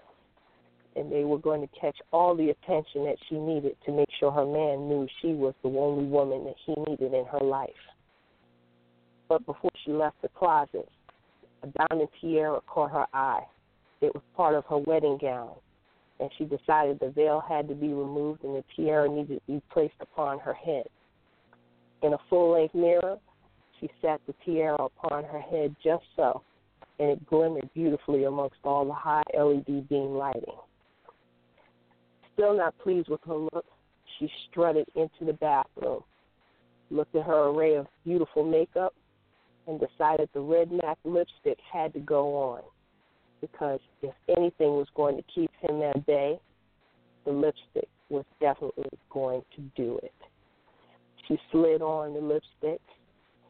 and 0.97 1.11
they 1.11 1.25
were 1.25 1.39
going 1.39 1.61
to 1.61 1.81
catch 1.81 1.97
all 2.13 2.37
the 2.37 2.51
attention 2.51 3.05
that 3.05 3.17
she 3.29 3.37
needed 3.37 3.77
to 3.87 3.93
make 3.93 4.09
sure 4.19 4.31
her 4.31 4.47
man 4.47 4.89
knew 4.89 5.07
she 5.21 5.33
was 5.33 5.55
the 5.63 5.69
only 5.69 6.05
woman 6.05 6.45
that 6.45 6.57
he 6.65 6.75
needed 6.89 7.15
in 7.15 7.25
her 7.27 7.45
life. 7.45 7.71
But 9.29 9.47
before 9.47 9.71
she 9.85 9.93
left 9.93 10.21
the 10.23 10.29
closet, 10.29 10.89
a 11.63 11.67
diamond 11.67 12.09
tiara 12.21 12.61
caught 12.67 12.91
her 12.91 13.07
eye. 13.15 13.45
It 14.01 14.15
was 14.15 14.23
part 14.35 14.55
of 14.55 14.65
her 14.67 14.79
wedding 14.79 15.19
gown, 15.21 15.57
and 16.21 16.31
she 16.39 16.45
decided 16.45 16.99
the 16.99 17.11
veil 17.11 17.41
had 17.41 17.69
to 17.69 17.75
be 17.75 17.89
removed 17.89 18.45
and 18.45 18.55
the 18.55 18.65
tiara 18.75 19.09
needed 19.09 19.43
to 19.47 19.53
be 19.53 19.63
placed 19.71 20.01
upon 20.01 20.39
her 20.39 20.55
head. 20.55 20.87
In 22.03 22.15
a 22.15 22.19
full 22.31 22.53
length 22.53 22.75
mirror, 22.75 23.19
she 23.79 23.91
set 24.01 24.21
the 24.27 24.35
tiara 24.45 24.83
upon 24.83 25.25
her 25.25 25.41
head 25.41 25.77
just 25.85 26.05
so, 26.17 26.43
and 26.99 27.11
it 27.11 27.27
glimmered 27.27 27.69
beautifully 27.75 28.25
amongst 28.25 28.57
all 28.65 28.87
the 28.87 28.93
high 28.93 29.23
LED 29.39 29.89
beam 29.91 30.15
lighting. 30.15 30.57
Still 32.33 32.57
not 32.57 32.79
pleased 32.79 33.09
with 33.11 33.21
her 33.27 33.37
look, 33.37 33.67
she 34.19 34.31
strutted 34.49 34.87
into 34.95 35.27
the 35.27 35.35
bathroom, 35.35 36.03
looked 36.91 37.15
at 37.15 37.27
her 37.27 37.49
array 37.49 37.75
of 37.75 37.87
beautiful 38.03 38.45
makeup, 38.45 38.95
and 39.67 39.79
decided 39.79 40.31
the 40.33 40.41
red 40.41 40.73
MAC 40.73 40.97
lipstick 41.05 41.59
had 41.71 41.93
to 41.93 42.01
go 42.01 42.35
on 42.35 42.63
because 43.41 43.81
if 44.03 44.15
anything 44.29 44.69
was 44.77 44.89
going 44.95 45.17
to 45.17 45.23
keep 45.35 45.51
him 45.61 45.83
at 45.83 46.05
bay, 46.07 46.39
the 47.25 47.33
lipstick 47.33 47.89
was 48.09 48.25
definitely 48.41 48.89
going 49.11 49.43
to 49.57 49.63
do 49.77 49.99
it. 50.03 50.13
She 51.29 51.39
slid 51.53 51.81
on 51.83 52.15
the 52.15 52.21
lipstick, 52.21 52.81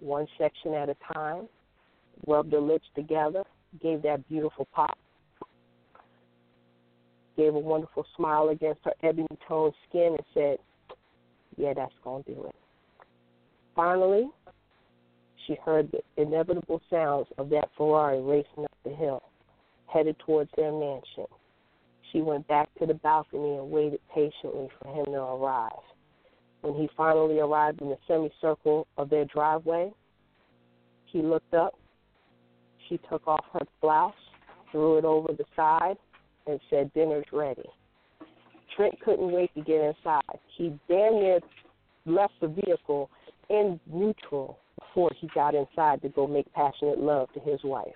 one 0.00 0.26
section 0.38 0.74
at 0.74 0.88
a 0.88 0.96
time, 1.12 1.48
rubbed 2.26 2.52
her 2.52 2.60
lips 2.60 2.86
together, 2.94 3.44
gave 3.82 4.02
that 4.02 4.28
beautiful 4.28 4.68
pop, 4.72 4.98
gave 7.36 7.54
a 7.54 7.58
wonderful 7.58 8.04
smile 8.16 8.50
against 8.50 8.80
her 8.84 8.92
ebony 9.02 9.26
toned 9.48 9.72
skin, 9.88 10.16
and 10.16 10.26
said, 10.34 10.58
Yeah, 11.56 11.72
that's 11.74 11.94
going 12.04 12.24
to 12.24 12.34
do 12.34 12.44
it. 12.44 12.54
Finally, 13.74 14.28
she 15.46 15.56
heard 15.64 15.90
the 15.90 16.22
inevitable 16.22 16.82
sounds 16.90 17.26
of 17.38 17.48
that 17.50 17.68
Ferrari 17.76 18.20
racing 18.20 18.64
up 18.64 18.76
the 18.84 18.90
hill, 18.90 19.22
headed 19.92 20.16
towards 20.24 20.50
their 20.56 20.72
mansion. 20.72 21.26
She 22.12 22.20
went 22.20 22.46
back 22.48 22.68
to 22.78 22.86
the 22.86 22.94
balcony 22.94 23.56
and 23.56 23.70
waited 23.70 24.00
patiently 24.12 24.68
for 24.80 24.88
him 24.88 25.06
to 25.06 25.20
arrive. 25.20 25.70
When 26.62 26.74
he 26.74 26.88
finally 26.96 27.38
arrived 27.38 27.80
in 27.80 27.88
the 27.88 27.98
semicircle 28.06 28.86
of 28.96 29.08
their 29.08 29.24
driveway, 29.24 29.92
he 31.06 31.22
looked 31.22 31.54
up. 31.54 31.74
She 32.88 32.98
took 33.08 33.26
off 33.26 33.44
her 33.52 33.64
blouse, 33.80 34.12
threw 34.70 34.98
it 34.98 35.04
over 35.04 35.32
the 35.32 35.44
side, 35.54 35.96
and 36.46 36.60
said, 36.68 36.92
Dinner's 36.92 37.26
ready. 37.32 37.68
Trent 38.76 38.94
couldn't 39.04 39.32
wait 39.32 39.54
to 39.54 39.62
get 39.62 39.80
inside. 39.80 40.38
He 40.56 40.78
damn 40.88 41.14
near 41.14 41.40
left 42.06 42.34
the 42.40 42.48
vehicle 42.48 43.10
in 43.48 43.78
neutral 43.86 44.58
before 44.78 45.10
he 45.16 45.28
got 45.34 45.54
inside 45.54 46.02
to 46.02 46.08
go 46.08 46.26
make 46.26 46.52
passionate 46.52 46.98
love 46.98 47.28
to 47.34 47.40
his 47.40 47.60
wife. 47.64 47.94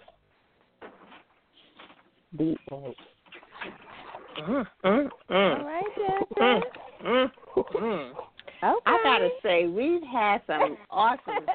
The 2.36 2.56
end. 2.72 2.94
Mm, 4.48 4.66
mm, 4.84 5.08
mm. 5.30 5.58
All 5.58 5.64
right, 5.64 5.84
Jennifer. 5.96 6.66
Mm, 7.04 7.30
mm, 7.56 7.64
mm. 7.74 8.10
Okay. 8.10 8.80
I 8.86 9.00
gotta 9.04 9.28
say, 9.42 9.66
we've 9.66 10.02
had 10.02 10.40
some 10.46 10.76
awesome 10.90 11.46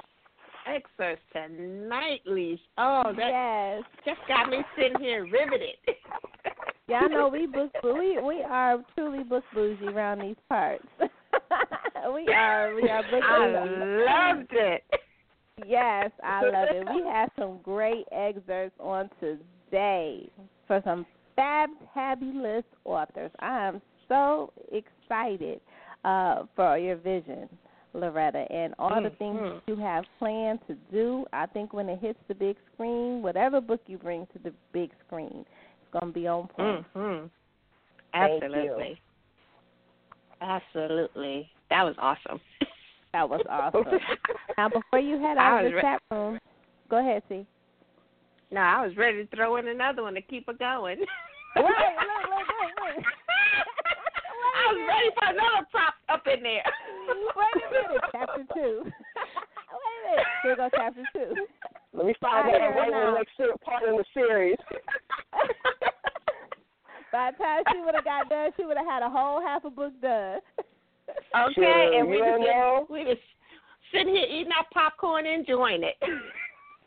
excerpts 0.68 1.24
tonight, 1.34 2.22
Leash. 2.26 2.60
Oh, 2.78 3.12
that 3.18 3.82
yes. 3.82 3.84
just 4.06 4.28
got 4.28 4.50
me 4.50 4.60
sitting 4.78 5.00
here 5.00 5.24
riveted. 5.24 5.76
Yeah, 6.88 7.02
I 7.04 7.08
know 7.08 7.28
we 7.34 7.48
book 7.48 7.72
we 7.84 8.20
we 8.22 8.44
are 8.44 8.78
truly 8.96 9.24
book 9.24 9.44
bougie 9.54 9.88
around 9.88 10.22
these 10.22 10.36
parts. 10.48 10.86
we 12.14 12.28
are 12.34 12.76
we 12.76 12.88
are 12.90 13.04
book 13.04 13.22
bougie. 13.22 13.56
I 14.12 14.34
loved 14.34 14.52
it. 14.52 14.84
Yes, 15.68 16.12
I 16.24 16.44
love 16.46 16.68
it. 16.72 16.88
We 16.96 17.04
have 17.10 17.30
some 17.38 17.60
great 17.64 18.06
excerpts 18.12 18.80
on 18.80 19.10
today 19.20 20.30
for 20.70 20.82
some 20.86 21.06
fab 21.36 21.72
fabulous 21.96 22.64
authors. 22.86 23.32
I 23.40 23.68
am 23.68 23.82
so 24.08 24.54
excited 24.72 25.60
uh, 26.06 26.44
for 26.56 26.78
your 26.78 26.96
vision, 26.96 27.50
Loretta, 27.94 28.46
and 28.52 28.76
all 28.78 29.02
the 29.02 29.10
things 29.10 29.40
Mhm. 29.40 29.62
you 29.66 29.76
have 29.78 30.06
planned 30.20 30.60
to 30.68 30.76
do. 30.92 31.26
I 31.34 31.48
think 31.48 31.74
when 31.74 31.90
it 31.90 32.00
hits 32.00 32.20
the 32.28 32.36
big 32.36 32.56
screen, 32.72 33.24
whatever 33.24 33.60
book 33.60 33.82
you 33.88 33.98
bring 33.98 34.28
to 34.28 34.40
the 34.40 34.54
big 34.72 34.92
screen, 35.06 35.44
it's 35.82 35.92
going 35.92 36.14
to 36.14 36.20
be 36.20 36.28
on 36.28 36.48
point. 36.48 36.86
Mm-hmm. 36.96 37.26
Absolutely. 38.14 39.02
Absolutely. 40.42 41.50
That 41.70 41.84
was 41.84 41.96
awesome. 42.00 42.40
That 43.12 43.28
was 43.28 43.42
awesome. 43.50 44.00
now, 44.58 44.70
before 44.70 45.00
you 45.00 45.20
head 45.20 45.38
out 45.38 45.66
of 45.66 45.72
the 45.72 45.76
re- 45.76 45.82
chat 45.82 46.02
room, 46.12 46.40
go 46.90 46.98
ahead, 47.00 47.24
see. 47.28 47.46
No, 48.52 48.62
I 48.62 48.86
was 48.86 48.98
ready 48.98 49.26
to 49.26 49.36
throw 49.36 49.58
in 49.58 49.68
another 49.68 50.02
one 50.04 50.16
to 50.16 50.22
keep 50.22 50.50
it 50.50 50.58
going. 50.60 51.00
Wait, 51.56 51.66
look, 51.66 51.66
look, 51.66 52.48
look, 52.48 52.96
look. 52.98 53.06
I 54.40 54.74
was 54.74 54.82
ready 54.88 55.10
for 55.18 55.26
another 55.30 55.66
prop 55.72 55.94
up 56.10 56.28
in 56.28 56.44
there. 56.44 56.64
Wait 57.36 57.56
a 57.56 57.70
minute, 57.72 58.04
chapter 58.12 58.44
two. 58.54 58.84
Wait 58.86 59.98
a 59.98 60.10
minute, 60.10 60.28
here 60.44 60.56
goes 60.56 60.72
chapter 60.76 61.04
two. 61.14 61.34
Let 61.94 62.06
me 62.06 62.14
find 62.22 62.50
I 62.50 62.54
out 62.54 62.62
hear 62.62 62.72
right 62.72 62.92
the 62.92 63.18
next 63.18 63.62
part 63.62 63.84
of 63.84 63.98
the 63.98 64.06
series. 64.14 64.58
By 67.12 67.32
the 67.32 67.38
time 67.44 67.64
she 67.72 67.82
would 67.82 67.96
have 67.96 68.04
got 68.04 68.30
done, 68.30 68.52
she 68.56 68.66
would 68.66 68.78
have 68.78 68.86
had 68.86 69.02
a 69.02 69.10
whole 69.10 69.42
half 69.42 69.66
a 69.66 69.70
book 69.70 69.94
done. 70.02 70.40
Okay, 71.36 71.54
Sure, 71.56 72.00
and 72.00 72.08
we 72.08 72.18
you 72.18 72.24
just 72.24 72.90
we 72.92 73.04
just 73.04 73.22
sitting 73.92 74.14
here 74.14 74.26
eating 74.26 74.54
our 74.58 74.66
popcorn 74.72 75.26
and 75.26 75.40
enjoying 75.40 75.84
it. 75.84 75.96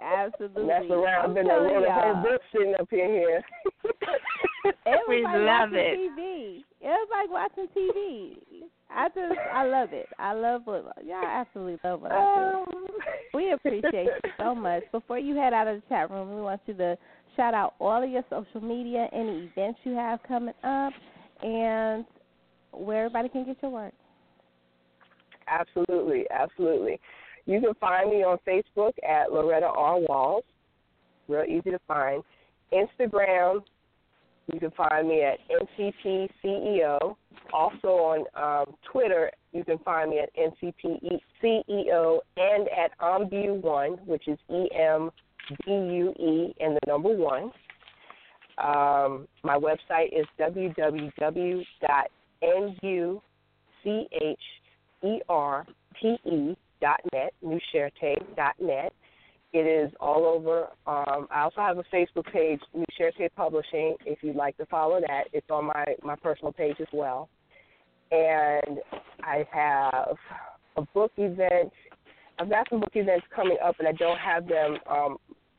Absolutely. 0.02 0.66
That's 0.66 0.90
around. 0.90 1.24
I'm 1.24 1.34
Been 1.34 1.46
a 1.46 1.48
telling 1.48 1.84
whole 1.90 2.22
book 2.22 2.40
sitting 2.52 2.74
up 2.80 2.92
in 2.92 2.98
here. 2.98 3.42
It 4.64 4.78
was 4.86 5.08
We 5.08 5.22
love 5.22 5.70
it. 5.72 5.98
TV. 5.98 6.62
It 6.80 6.86
was 6.86 7.08
like 7.10 7.30
watching 7.30 7.66
TV. 7.76 8.66
I 8.90 9.08
just, 9.08 9.38
I 9.52 9.66
love 9.66 9.92
it. 9.92 10.06
I 10.18 10.34
love 10.34 10.62
what 10.64 10.84
y'all 11.04 11.24
absolutely 11.24 11.78
love 11.82 12.02
what 12.02 12.12
I 12.12 12.18
do. 12.18 12.72
Um. 12.72 12.86
We 13.34 13.52
appreciate 13.52 14.08
you 14.22 14.30
so 14.38 14.54
much. 14.68 14.82
Before 14.92 15.18
you 15.18 15.34
head 15.36 15.52
out 15.52 15.66
of 15.66 15.76
the 15.76 15.82
chat 15.88 16.10
room, 16.10 16.34
we 16.34 16.42
want 16.42 16.60
you 16.66 16.74
to 16.74 16.96
shout 17.36 17.54
out 17.54 17.74
all 17.80 18.02
of 18.02 18.10
your 18.10 18.24
social 18.28 18.60
media, 18.60 19.08
any 19.12 19.50
events 19.56 19.80
you 19.84 19.94
have 19.94 20.22
coming 20.28 20.54
up, 20.62 20.92
and 21.42 22.04
where 22.72 23.06
everybody 23.06 23.28
can 23.30 23.44
get 23.44 23.56
your 23.62 23.70
work. 23.70 23.94
Absolutely, 25.48 26.24
absolutely. 26.30 27.00
You 27.46 27.60
can 27.60 27.74
find 27.80 28.10
me 28.10 28.22
on 28.22 28.38
Facebook 28.46 28.92
at 29.06 29.32
Loretta 29.32 29.66
R. 29.66 29.98
Walls. 29.98 30.44
Real 31.28 31.44
easy 31.44 31.70
to 31.70 31.80
find. 31.88 32.22
Instagram, 32.72 33.62
you 34.52 34.60
can 34.60 34.70
find 34.72 35.08
me 35.08 35.22
at 35.22 35.38
NCP 35.50 36.28
CEO. 36.42 37.16
Also 37.52 37.88
on 37.88 38.24
um, 38.34 38.74
Twitter, 38.90 39.30
you 39.52 39.64
can 39.64 39.78
find 39.78 40.10
me 40.10 40.20
at 40.20 40.30
NCP 40.36 41.20
CEO 41.42 42.18
and 42.36 42.68
at 42.68 42.96
EMBU1, 42.98 44.06
which 44.06 44.28
is 44.28 44.38
E 44.50 44.68
M 44.74 45.10
B 45.66 45.72
U 45.72 46.14
E 46.18 46.54
and 46.60 46.76
the 46.76 46.80
number 46.86 47.10
one. 47.10 47.52
Um, 48.58 49.26
my 49.42 49.56
website 49.56 50.12
is 50.12 50.26
www.nuch 50.38 51.66
Net, 56.82 57.34
dot. 58.36 58.54
It 59.52 59.66
is 59.66 59.92
all 60.00 60.24
over. 60.24 60.68
Um, 60.86 61.28
I 61.30 61.42
also 61.42 61.60
have 61.60 61.76
a 61.76 61.84
Facebook 61.94 62.30
page, 62.32 62.60
New 62.74 62.86
Sherte 62.98 63.28
Publishing, 63.36 63.96
if 64.06 64.22
you'd 64.22 64.36
like 64.36 64.56
to 64.56 64.66
follow 64.66 64.98
that. 65.00 65.24
It's 65.32 65.46
on 65.50 65.66
my, 65.66 65.84
my 66.02 66.16
personal 66.16 66.52
page 66.52 66.76
as 66.80 66.86
well. 66.92 67.28
And 68.10 68.78
I 69.22 69.44
have 69.52 70.16
a 70.76 70.82
book 70.94 71.12
event, 71.18 71.70
I've 72.38 72.48
got 72.48 72.66
some 72.70 72.80
book 72.80 72.92
events 72.94 73.26
coming 73.34 73.58
up, 73.62 73.76
and 73.78 73.86
I 73.86 73.92
don't 73.92 74.18
have 74.18 74.48
them 74.48 74.78
um, 74.90 75.16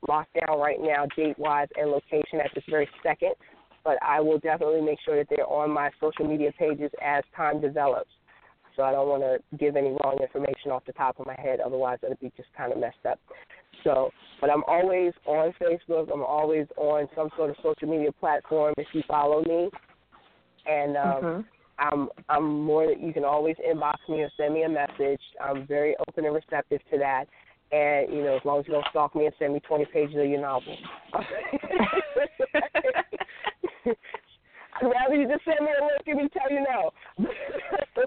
locked 0.08 0.34
down 0.34 0.60
right 0.60 0.80
now, 0.82 1.06
date 1.16 1.38
wise 1.38 1.68
and 1.76 1.92
location 1.92 2.40
at 2.44 2.50
this 2.56 2.64
very 2.70 2.90
second. 3.04 3.34
But 3.84 3.98
I 4.02 4.22
will 4.22 4.40
definitely 4.40 4.82
make 4.82 5.00
sure 5.06 5.18
that 5.18 5.28
they're 5.30 5.48
on 5.48 5.70
my 5.70 5.92
social 6.00 6.26
media 6.28 6.52
pages 6.58 6.90
as 7.04 7.24
time 7.36 7.62
develops. 7.62 8.10
So 8.76 8.84
I 8.84 8.92
don't 8.92 9.08
want 9.08 9.24
to 9.24 9.58
give 9.58 9.76
any 9.76 9.90
wrong 9.90 10.18
information 10.22 10.72
off 10.72 10.84
the 10.86 10.94
top 10.94 11.20
of 11.20 11.28
my 11.28 11.36
head, 11.40 11.60
otherwise 11.60 12.00
it'll 12.04 12.16
be 12.16 12.32
just 12.36 12.50
kind 12.58 12.72
of 12.72 12.80
messed 12.80 13.06
up. 13.10 13.20
So, 13.84 14.12
but 14.40 14.50
I'm 14.50 14.64
always 14.68 15.14
on 15.26 15.54
Facebook. 15.62 16.12
I'm 16.14 16.24
always 16.24 16.68
on 16.78 17.08
some 17.16 17.30
sort 17.36 17.50
of 17.50 17.56
social 17.62 17.88
media 17.88 18.12
platform 18.12 18.74
if 18.78 18.88
you 18.94 19.04
follow 19.08 19.44
me, 19.44 19.70
and 20.66 20.98
um, 20.98 21.24
mm-hmm. 21.24 21.42
I'm 21.80 22.10
I'm 22.30 22.64
more. 22.64 22.86
You 22.86 23.14
can 23.14 23.26
always 23.26 23.56
inbox 23.58 23.96
me 24.10 24.22
or 24.22 24.30
send 24.38 24.54
me 24.54 24.64
a 24.64 24.70
message. 24.70 25.22
I'm 25.42 25.68
very 25.68 25.96
open 26.08 26.26
and 26.26 26.34
receptive 26.34 26.82
to 26.92 26.98
that. 27.00 27.26
And 27.72 28.14
you 28.14 28.24
know, 28.24 28.36
as 28.36 28.42
long 28.46 28.60
as 28.60 28.68
you 28.68 28.74
don't 28.74 28.86
stalk 28.92 29.16
me 29.16 29.26
and 29.26 29.34
send 29.40 29.54
me 29.54 29.60
20 29.62 29.86
pages 29.86 30.16
of 30.18 30.28
your 30.28 30.42
novel. 30.42 30.78
I'd 34.82 34.86
rather 34.86 35.16
you 35.16 35.28
just 35.28 35.46
send 35.46 35.60
me 35.62 35.72
a 35.72 35.84
link 35.84 36.08
and 36.08 36.18
me 36.18 36.30
tell 36.30 36.52
you 36.52 36.64
no. 36.64 36.92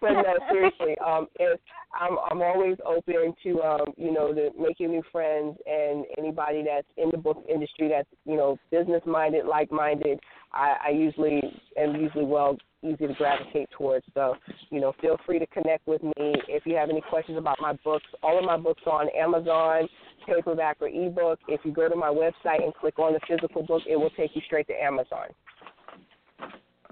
but 0.00 0.12
no, 0.12 0.34
seriously, 0.50 0.96
um, 1.04 1.26
if 1.38 1.58
I'm 1.98 2.18
I'm 2.30 2.42
always 2.42 2.76
open 2.86 3.34
to 3.42 3.62
um, 3.62 3.92
you 3.96 4.12
know, 4.12 4.32
to 4.32 4.50
making 4.58 4.90
new 4.90 5.02
friends 5.10 5.56
and 5.66 6.04
anybody 6.18 6.64
that's 6.64 6.86
in 6.96 7.10
the 7.10 7.18
book 7.18 7.44
industry 7.52 7.88
that's 7.88 8.08
you 8.24 8.36
know 8.36 8.58
business 8.70 9.02
minded, 9.06 9.46
like 9.46 9.72
minded. 9.72 10.20
I, 10.52 10.74
I 10.88 10.90
usually 10.90 11.40
am 11.78 11.94
usually 11.94 12.24
well 12.24 12.56
easy 12.82 13.06
to 13.06 13.14
gravitate 13.14 13.68
towards. 13.76 14.04
So, 14.14 14.34
you 14.70 14.80
know, 14.80 14.94
feel 15.00 15.16
free 15.26 15.38
to 15.38 15.46
connect 15.46 15.86
with 15.86 16.02
me 16.02 16.12
if 16.48 16.64
you 16.66 16.74
have 16.76 16.90
any 16.90 17.02
questions 17.02 17.38
about 17.38 17.58
my 17.60 17.74
books. 17.84 18.06
All 18.22 18.38
of 18.38 18.44
my 18.44 18.56
books 18.56 18.82
are 18.86 19.02
on 19.02 19.08
Amazon, 19.16 19.88
paperback 20.26 20.78
or 20.80 20.88
ebook. 20.88 21.38
If 21.48 21.60
you 21.64 21.72
go 21.72 21.88
to 21.88 21.96
my 21.96 22.08
website 22.08 22.64
and 22.64 22.74
click 22.74 22.98
on 22.98 23.12
the 23.12 23.20
physical 23.28 23.62
book, 23.62 23.82
it 23.88 23.96
will 23.96 24.10
take 24.10 24.30
you 24.34 24.42
straight 24.46 24.66
to 24.68 24.74
Amazon. 24.74 25.28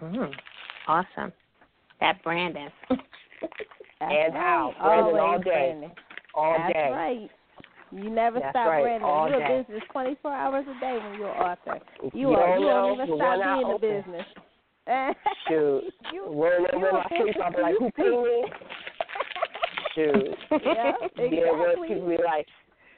Mm, 0.02 0.32
awesome. 0.86 1.32
That 2.00 2.22
Brandon. 2.22 2.68
and 4.00 4.32
how 4.32 4.72
Brandon 4.80 5.18
all 5.20 5.38
day. 5.38 5.44
Brandon. 5.44 5.90
All 6.34 6.56
That's 6.58 6.72
day. 6.72 6.90
right. 6.90 7.30
You 7.90 8.10
never 8.10 8.38
That's 8.38 8.52
stop 8.52 8.68
right, 8.68 8.82
Brandon. 8.82 9.08
all 9.08 9.28
You're 9.28 9.40
day. 9.40 9.58
a 9.60 9.62
business 9.62 9.82
24 9.92 10.32
hours 10.32 10.64
a 10.68 10.80
day 10.80 10.98
when 11.02 11.18
you're 11.18 11.30
an 11.30 11.36
author. 11.40 11.78
You 12.02 12.10
you 12.14 12.28
are. 12.30 12.48
don't 12.54 12.60
You 12.60 12.66
don't 12.68 12.92
even 12.94 13.08
the 13.08 13.16
stop 13.16 13.38
being 13.42 13.66
in 13.66 13.72
the 13.72 14.02
business. 14.02 14.26
Shoot. 15.48 15.82
you, 16.12 16.24
When, 16.30 16.52
you 16.72 16.80
when 16.80 16.94
a 16.94 16.98
I 16.98 17.08
sleep, 17.08 17.36
I'll 17.44 17.52
be 17.52 17.60
like, 17.60 17.74
who 17.78 17.90
paid 17.90 18.08
me? 18.08 18.44
Shoot. 19.94 20.36
Yeah, 20.64 20.92
Yeah, 21.16 21.52
when 21.52 21.88
people 21.88 22.08
be 22.08 22.16
like, 22.24 22.46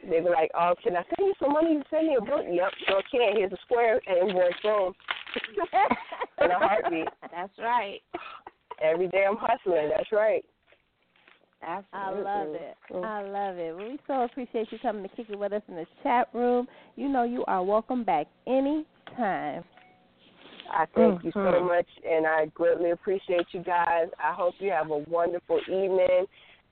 they 0.09 0.21
be 0.21 0.29
like, 0.29 0.51
oh, 0.55 0.75
can 0.83 0.97
I 0.97 1.03
send 1.03 1.27
you 1.29 1.35
some 1.41 1.53
money? 1.53 1.73
You 1.75 1.83
send 1.91 2.09
me 2.09 2.17
a 2.17 2.21
book? 2.21 2.45
Yep, 2.49 2.73
sure 2.87 3.03
can. 3.11 3.37
Here's 3.37 3.53
a 3.53 3.59
square 3.65 4.01
and 4.07 4.29
invoice, 4.29 4.53
boom. 4.63 4.93
In 6.45 6.51
a 6.51 6.59
heartbeat. 6.59 7.09
That's 7.31 7.53
right. 7.59 8.01
Every 8.83 9.09
day 9.09 9.25
I'm 9.29 9.37
hustling. 9.39 9.91
That's 9.95 10.11
right. 10.13 10.45
Absolutely. 11.63 12.31
I 12.31 12.39
love 12.39 12.55
it. 12.55 12.77
Mm. 12.91 13.05
I 13.05 13.23
love 13.23 13.59
it. 13.59 13.77
Well, 13.77 13.89
we 13.89 13.99
so 14.07 14.23
appreciate 14.23 14.73
you 14.73 14.79
coming 14.81 15.03
to 15.03 15.09
kick 15.11 15.27
it 15.29 15.39
with 15.39 15.53
us 15.53 15.63
in 15.69 15.75
the 15.75 15.87
chat 16.03 16.29
room. 16.33 16.67
You 16.97 17.09
know 17.09 17.25
you 17.25 17.45
are 17.47 17.63
welcome 17.63 18.03
back 18.03 18.27
anytime. 18.47 19.65
I 20.73 20.87
thank 20.95 21.25
you 21.25 21.33
so 21.33 21.41
Mhm. 21.41 21.67
much, 21.67 21.89
and 22.09 22.27
I 22.27 22.47
greatly 22.47 22.91
appreciate 22.93 23.53
you 23.53 23.61
guys. 23.61 24.09
I 24.19 24.33
hope 24.33 24.55
you 24.61 24.71
have 24.71 24.91
a 24.91 24.99
wonderful 24.99 25.61
evening. 25.69 26.27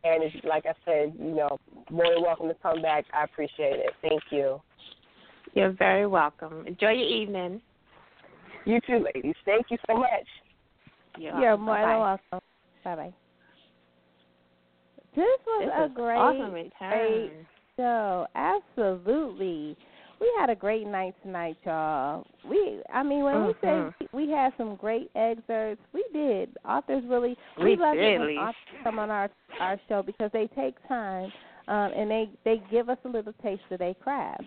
And 0.05 0.23
it's, 0.23 0.45
like 0.45 0.65
I 0.65 0.75
said, 0.85 1.15
you 1.19 1.33
know, 1.33 1.59
more 1.91 2.09
than 2.09 2.23
welcome 2.23 2.49
to 2.49 2.55
come 2.55 2.81
back. 2.81 3.05
I 3.13 3.25
appreciate 3.25 3.81
it. 3.81 3.93
Thank 4.01 4.23
you. 4.31 4.63
You're 5.55 5.73
very 5.73 6.07
welcome. 6.07 6.65
Enjoy 6.67 6.91
your 6.91 7.09
evening. 7.09 7.61
You 8.69 8.81
too, 8.87 9.03
ladies. 9.15 9.35
Thank 9.47 9.67
you 9.71 9.79
so 9.89 9.97
much. 9.97 10.27
You're, 11.19 11.41
You're 11.41 11.57
more 11.57 11.77
than 11.77 12.01
welcome. 12.01 12.47
Bye 12.85 12.97
bye. 12.97 13.15
This 15.17 15.25
was 15.47 15.65
This 15.65 15.73
a 15.79 15.85
is 15.87 15.91
great 15.95 16.17
awesome 16.19 16.53
return. 16.53 17.31
show. 17.79 18.27
Absolutely. 18.35 19.75
We 20.21 20.31
had 20.39 20.51
a 20.51 20.55
great 20.55 20.87
night 20.87 21.15
tonight, 21.23 21.57
y'all. 21.65 22.27
We, 22.47 22.83
I 22.93 23.03
mean, 23.03 23.23
when 23.25 23.47
we 23.47 23.55
say 23.63 23.89
we 24.13 24.29
had 24.29 24.53
some 24.59 24.77
great 24.77 25.11
excerpts, 25.17 25.81
we 25.95 26.05
did. 26.13 26.51
Authors 26.69 27.05
really, 27.09 27.39
We 27.59 27.75
love 27.75 27.97
it 27.97 28.19
when 28.21 28.29
authors 28.37 28.55
come 28.85 28.99
on 28.99 29.11
our 29.11 29.31
our 29.61 29.81
show 29.89 30.03
because 30.03 30.31
they 30.35 30.47
take 30.49 30.75
time 30.89 31.33
um, 31.69 31.93
and 31.97 32.11
they 32.11 32.29
they 32.45 32.61
give 32.71 32.91
us 32.91 32.99
a 33.07 33.09
little 33.09 33.33
taste 33.43 33.63
of 33.71 33.79
their 33.79 33.95
craft. 33.95 34.45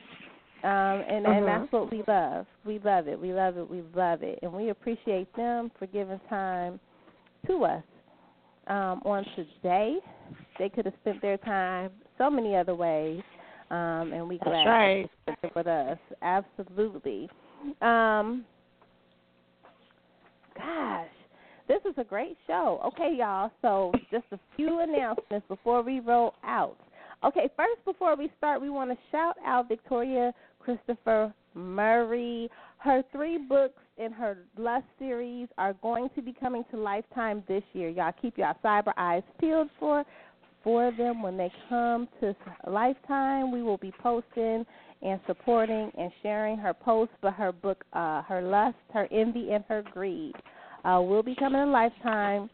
Um, 0.64 0.70
and 1.08 1.26
and 1.26 1.44
Mhm. 1.44 1.46
that's 1.46 1.72
what 1.72 1.92
we 1.92 2.04
love. 2.08 2.46
We 2.66 2.80
love 2.80 3.08
it. 3.08 3.20
We 3.20 3.34
love 3.34 3.58
it. 3.58 3.68
We 3.68 3.82
love 3.96 4.22
it, 4.22 4.40
and 4.44 4.54
we 4.54 4.70
appreciate 4.70 5.34
them 5.34 5.72
for 5.80 5.88
giving 5.88 6.20
time 6.30 6.80
to 7.48 7.66
us. 7.66 7.84
Um, 8.68 9.02
on 9.04 9.26
today, 9.36 10.00
they 10.60 10.70
could 10.70 10.86
have 10.86 10.94
spent 11.02 11.20
their 11.22 11.38
time 11.38 11.92
so 12.18 12.30
many 12.30 12.56
other 12.56 12.76
ways, 12.76 13.24
um, 13.72 14.14
and 14.14 14.28
we 14.30 14.38
That's 14.38 14.50
glad 14.50 14.68
right. 14.68 15.10
they 15.26 15.34
spent 15.34 15.40
it 15.44 15.56
with 15.56 15.68
us. 15.68 15.98
Absolutely. 16.22 17.28
Um, 17.82 18.46
gosh, 20.56 21.10
this 21.68 21.84
is 21.86 21.98
a 21.98 22.04
great 22.04 22.38
show. 22.46 22.80
Okay, 22.86 23.16
y'all. 23.16 23.52
So 23.64 23.94
just 24.12 24.26
a 24.32 24.40
few 24.56 24.80
announcements 24.80 25.48
before 25.48 25.82
we 25.82 26.00
roll 26.02 26.36
out. 26.44 26.78
Okay, 27.24 27.50
first 27.56 27.84
before 27.86 28.16
we 28.16 28.32
start, 28.38 28.62
we 28.62 28.70
want 28.70 28.90
to 28.90 28.98
shout 29.12 29.38
out 29.46 29.68
Victoria 29.68 30.34
Christopher 30.64 31.34
Murray. 31.54 32.50
Her 32.78 33.04
three 33.12 33.38
books 33.38 33.82
in 33.98 34.12
her 34.12 34.38
Lust 34.58 34.86
series 34.98 35.48
are 35.58 35.74
going 35.82 36.10
to 36.16 36.22
be 36.22 36.34
coming 36.34 36.64
to 36.72 36.78
Lifetime 36.78 37.44
this 37.48 37.64
year. 37.74 37.90
Y'all 37.90 38.14
keep 38.22 38.38
your 38.38 38.54
cyber 38.64 38.94
eyes 38.98 39.24
peeled 39.40 39.70
for 39.80 40.04
for 40.64 40.92
them 40.96 41.24
when 41.24 41.38
they 41.38 41.52
come 41.70 42.08
to 42.20 42.36
Lifetime. 42.68 43.52
We 43.52 43.64
will 43.64 43.78
be 43.78 43.92
posting 44.02 44.66
and 45.02 45.20
supporting 45.26 45.92
and 45.98 46.12
sharing 46.22 46.58
her 46.58 46.74
posts 46.74 47.16
for 47.20 47.32
her 47.32 47.52
book, 47.52 47.84
uh, 47.94 48.22
her 48.24 48.42
lust, 48.42 48.78
her 48.94 49.08
envy, 49.12 49.52
and 49.52 49.64
her 49.68 49.84
greed. 49.94 50.34
Uh, 50.84 51.02
will 51.02 51.24
be 51.24 51.36
coming 51.36 51.62
to 51.62 51.72
Lifetime 51.72 52.50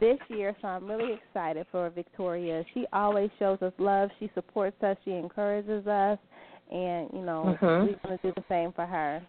this 0.00 0.18
year, 0.28 0.54
so 0.60 0.68
I'm 0.68 0.86
really 0.86 1.14
excited 1.14 1.66
for 1.70 1.88
Victoria. 1.90 2.64
She 2.74 2.86
always 2.92 3.30
shows 3.38 3.60
us 3.62 3.72
love. 3.78 4.10
She 4.18 4.30
supports 4.34 4.82
us. 4.82 4.96
She 5.04 5.12
encourages 5.12 5.86
us, 5.86 6.18
and 6.70 7.10
you 7.12 7.22
know 7.22 7.56
Mhm. 7.60 7.86
we're 7.86 7.96
going 7.96 8.18
to 8.18 8.22
do 8.22 8.32
the 8.36 8.44
same 8.48 8.72
for 8.72 8.86
her. 8.86 9.22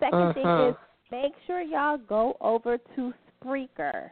Second 0.00 0.34
thing 0.34 0.44
Mhm. 0.44 0.70
is 0.70 0.76
make 1.10 1.34
sure 1.46 1.60
y'all 1.60 1.98
go 1.98 2.36
over 2.40 2.78
to 2.78 3.14
Spreaker. 3.40 4.10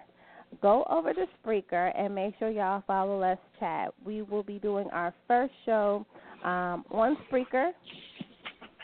Go 0.61 0.85
over 0.85 1.13
to 1.15 1.27
Spreaker 1.39 1.93
and 1.95 2.15
make 2.15 2.37
sure 2.39 2.49
y'all 2.51 2.83
follow 2.87 3.19
Let's 3.19 3.41
Chat. 3.59 3.93
We 4.05 4.23
will 4.23 4.43
be 4.43 4.59
doing 4.59 4.89
our 4.91 5.13
first 5.27 5.53
show 5.65 6.05
um, 6.45 6.85
on 6.91 7.17
Spreaker 7.29 7.73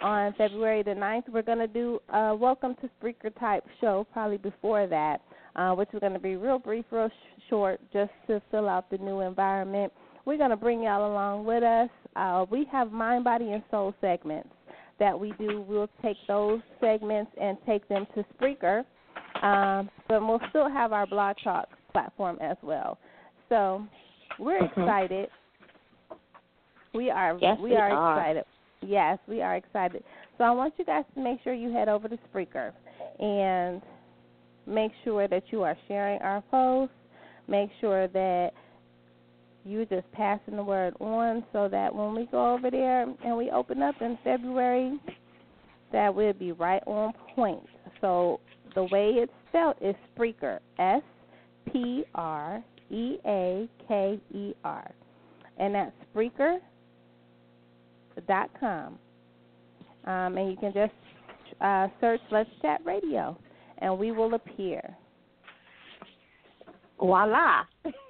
on 0.00 0.32
February 0.34 0.82
the 0.82 0.94
9th. 0.94 1.28
We're 1.28 1.42
going 1.42 1.58
to 1.58 1.66
do 1.66 2.00
a 2.10 2.34
Welcome 2.34 2.74
to 2.76 2.88
Spreaker 3.00 3.36
type 3.38 3.64
show 3.80 4.06
probably 4.12 4.38
before 4.38 4.86
that, 4.86 5.20
uh, 5.56 5.74
which 5.74 5.92
is 5.92 6.00
going 6.00 6.12
to 6.12 6.20
be 6.20 6.36
real 6.36 6.58
brief, 6.58 6.84
real 6.90 7.08
sh- 7.08 7.42
short, 7.48 7.80
just 7.92 8.12
to 8.28 8.40
fill 8.50 8.68
out 8.68 8.88
the 8.90 8.98
new 8.98 9.20
environment. 9.20 9.92
We're 10.28 10.36
going 10.36 10.50
to 10.50 10.56
bring 10.56 10.82
y'all 10.82 11.10
along 11.10 11.46
with 11.46 11.62
us. 11.62 11.88
Uh, 12.14 12.44
we 12.50 12.66
have 12.70 12.92
mind, 12.92 13.24
body, 13.24 13.52
and 13.52 13.62
soul 13.70 13.94
segments 13.98 14.50
that 14.98 15.18
we 15.18 15.32
do. 15.38 15.64
We'll 15.66 15.88
take 16.02 16.18
those 16.28 16.60
segments 16.82 17.32
and 17.40 17.56
take 17.64 17.88
them 17.88 18.06
to 18.14 18.22
Spreaker, 18.34 18.84
um, 19.42 19.88
but 20.06 20.20
we'll 20.20 20.42
still 20.50 20.68
have 20.68 20.92
our 20.92 21.06
Blog 21.06 21.36
Talk 21.42 21.70
platform 21.94 22.36
as 22.42 22.58
well. 22.60 22.98
So 23.48 23.86
we're 24.38 24.60
Mhm. 24.60 24.66
excited. 24.76 25.30
We 26.92 27.08
are 27.08 27.38
Yes, 27.40 27.58
we 27.58 27.70
we 27.70 27.76
are 27.76 27.90
are. 27.90 28.18
excited. 28.18 28.44
Yes, 28.82 29.18
we 29.28 29.40
are 29.40 29.56
excited. 29.56 30.04
So 30.36 30.44
I 30.44 30.50
want 30.50 30.78
you 30.78 30.84
guys 30.84 31.06
to 31.14 31.20
make 31.20 31.40
sure 31.40 31.54
you 31.54 31.72
head 31.72 31.88
over 31.88 32.06
to 32.06 32.18
Spreaker 32.28 32.74
and 33.18 33.80
make 34.66 34.92
sure 35.04 35.26
that 35.26 35.50
you 35.50 35.62
are 35.62 35.76
sharing 35.86 36.20
our 36.20 36.42
posts. 36.50 36.94
Make 37.46 37.70
sure 37.80 38.08
that 38.08 38.52
you're 39.68 39.84
just 39.84 40.10
passing 40.12 40.56
the 40.56 40.62
word 40.62 40.94
on 40.98 41.44
so 41.52 41.68
that 41.68 41.94
when 41.94 42.14
we 42.14 42.26
go 42.26 42.54
over 42.54 42.70
there 42.70 43.02
and 43.02 43.36
we 43.36 43.50
open 43.50 43.82
up 43.82 43.96
in 44.00 44.18
February, 44.24 44.98
that 45.92 46.14
we'll 46.14 46.32
be 46.32 46.52
right 46.52 46.82
on 46.86 47.12
point. 47.34 47.62
So 48.00 48.40
the 48.74 48.84
way 48.84 49.12
it's 49.16 49.32
spelled 49.48 49.76
is 49.80 49.94
Spreaker, 50.16 50.58
S 50.78 51.02
P 51.70 52.04
R 52.14 52.62
E 52.90 53.16
A 53.26 53.68
K 53.86 54.18
E 54.34 54.54
R, 54.64 54.90
and 55.58 55.74
that's 55.74 55.92
Spreaker 56.14 56.58
dot 58.26 58.50
com. 58.58 58.98
Um, 60.06 60.38
and 60.38 60.50
you 60.50 60.56
can 60.56 60.72
just 60.72 60.92
uh, 61.60 61.88
search 62.00 62.20
Let's 62.30 62.48
Chat 62.62 62.80
Radio, 62.86 63.36
and 63.78 63.98
we 63.98 64.12
will 64.12 64.32
appear. 64.34 64.96
Voila. 66.98 67.64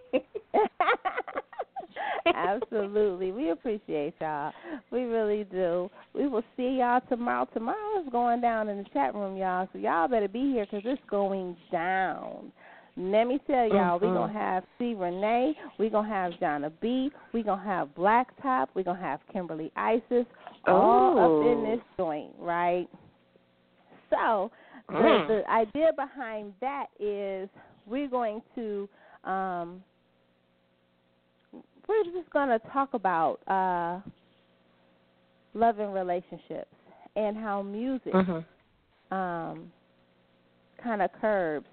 Absolutely. 2.35 3.33
We 3.33 3.51
appreciate 3.51 4.15
y'all. 4.21 4.53
We 4.91 5.03
really 5.05 5.45
do. 5.45 5.91
We 6.15 6.29
will 6.29 6.45
see 6.57 6.79
y'all 6.79 7.01
tomorrow. 7.09 7.49
Tomorrow 7.53 8.03
is 8.03 8.09
going 8.11 8.41
down 8.41 8.69
in 8.69 8.79
the 8.79 8.85
chat 8.93 9.15
room, 9.15 9.37
y'all. 9.37 9.69
So 9.73 9.79
y'all 9.79 10.09
better 10.09 10.29
be 10.29 10.53
here 10.53 10.65
because 10.67 10.83
it's 10.85 11.03
going 11.11 11.57
down. 11.73 12.53
Let 12.97 13.29
me 13.29 13.39
tell 13.47 13.69
y'all, 13.69 14.01
we're 14.01 14.13
going 14.13 14.33
to 14.33 14.39
have 14.39 14.65
C. 14.77 14.95
Renee. 14.95 15.55
We're 15.79 15.91
going 15.91 16.09
to 16.09 16.13
have 16.13 16.33
Jonna 16.43 16.73
B. 16.81 17.11
We're 17.33 17.45
going 17.45 17.61
to 17.61 17.65
have 17.65 17.89
Blacktop. 17.97 18.69
We're 18.75 18.83
going 18.83 18.97
to 18.97 19.03
have 19.03 19.21
Kimberly 19.33 19.71
Isis. 19.77 20.27
All 20.67 21.13
up 21.19 21.47
in 21.47 21.59
Oh. 21.59 21.77
this 21.77 21.81
joint, 21.97 22.33
right? 22.39 22.89
So 24.11 24.51
the, 24.89 24.95
Mm. 24.95 25.29
the 25.29 25.51
idea 25.51 25.93
behind 25.95 26.55
that 26.61 26.87
is 26.99 27.49
we're 27.87 28.09
going 28.09 28.43
to 28.57 28.89
um, 29.25 29.83
we're 31.89 32.05
just 32.05 32.31
going 32.31 32.49
to 32.49 32.59
talk 32.71 32.95
about 32.95 33.39
uh, 33.49 34.01
love 35.55 35.79
and 35.79 35.93
relationships 35.95 36.75
and 37.17 37.37
how 37.37 37.63
music 37.63 38.13
Mm-hmm. 38.13 39.15
um, 39.15 39.73
kind 40.83 41.03
of 41.03 41.11
curbs 41.21 41.67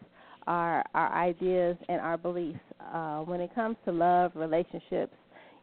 our 0.47 0.83
our 0.93 1.13
ideas 1.13 1.75
and 1.89 1.99
our 2.01 2.17
beliefs 2.17 2.59
uh, 2.93 3.19
when 3.19 3.41
it 3.41 3.53
comes 3.53 3.75
to 3.85 3.91
love, 3.91 4.31
relationships, 4.35 5.13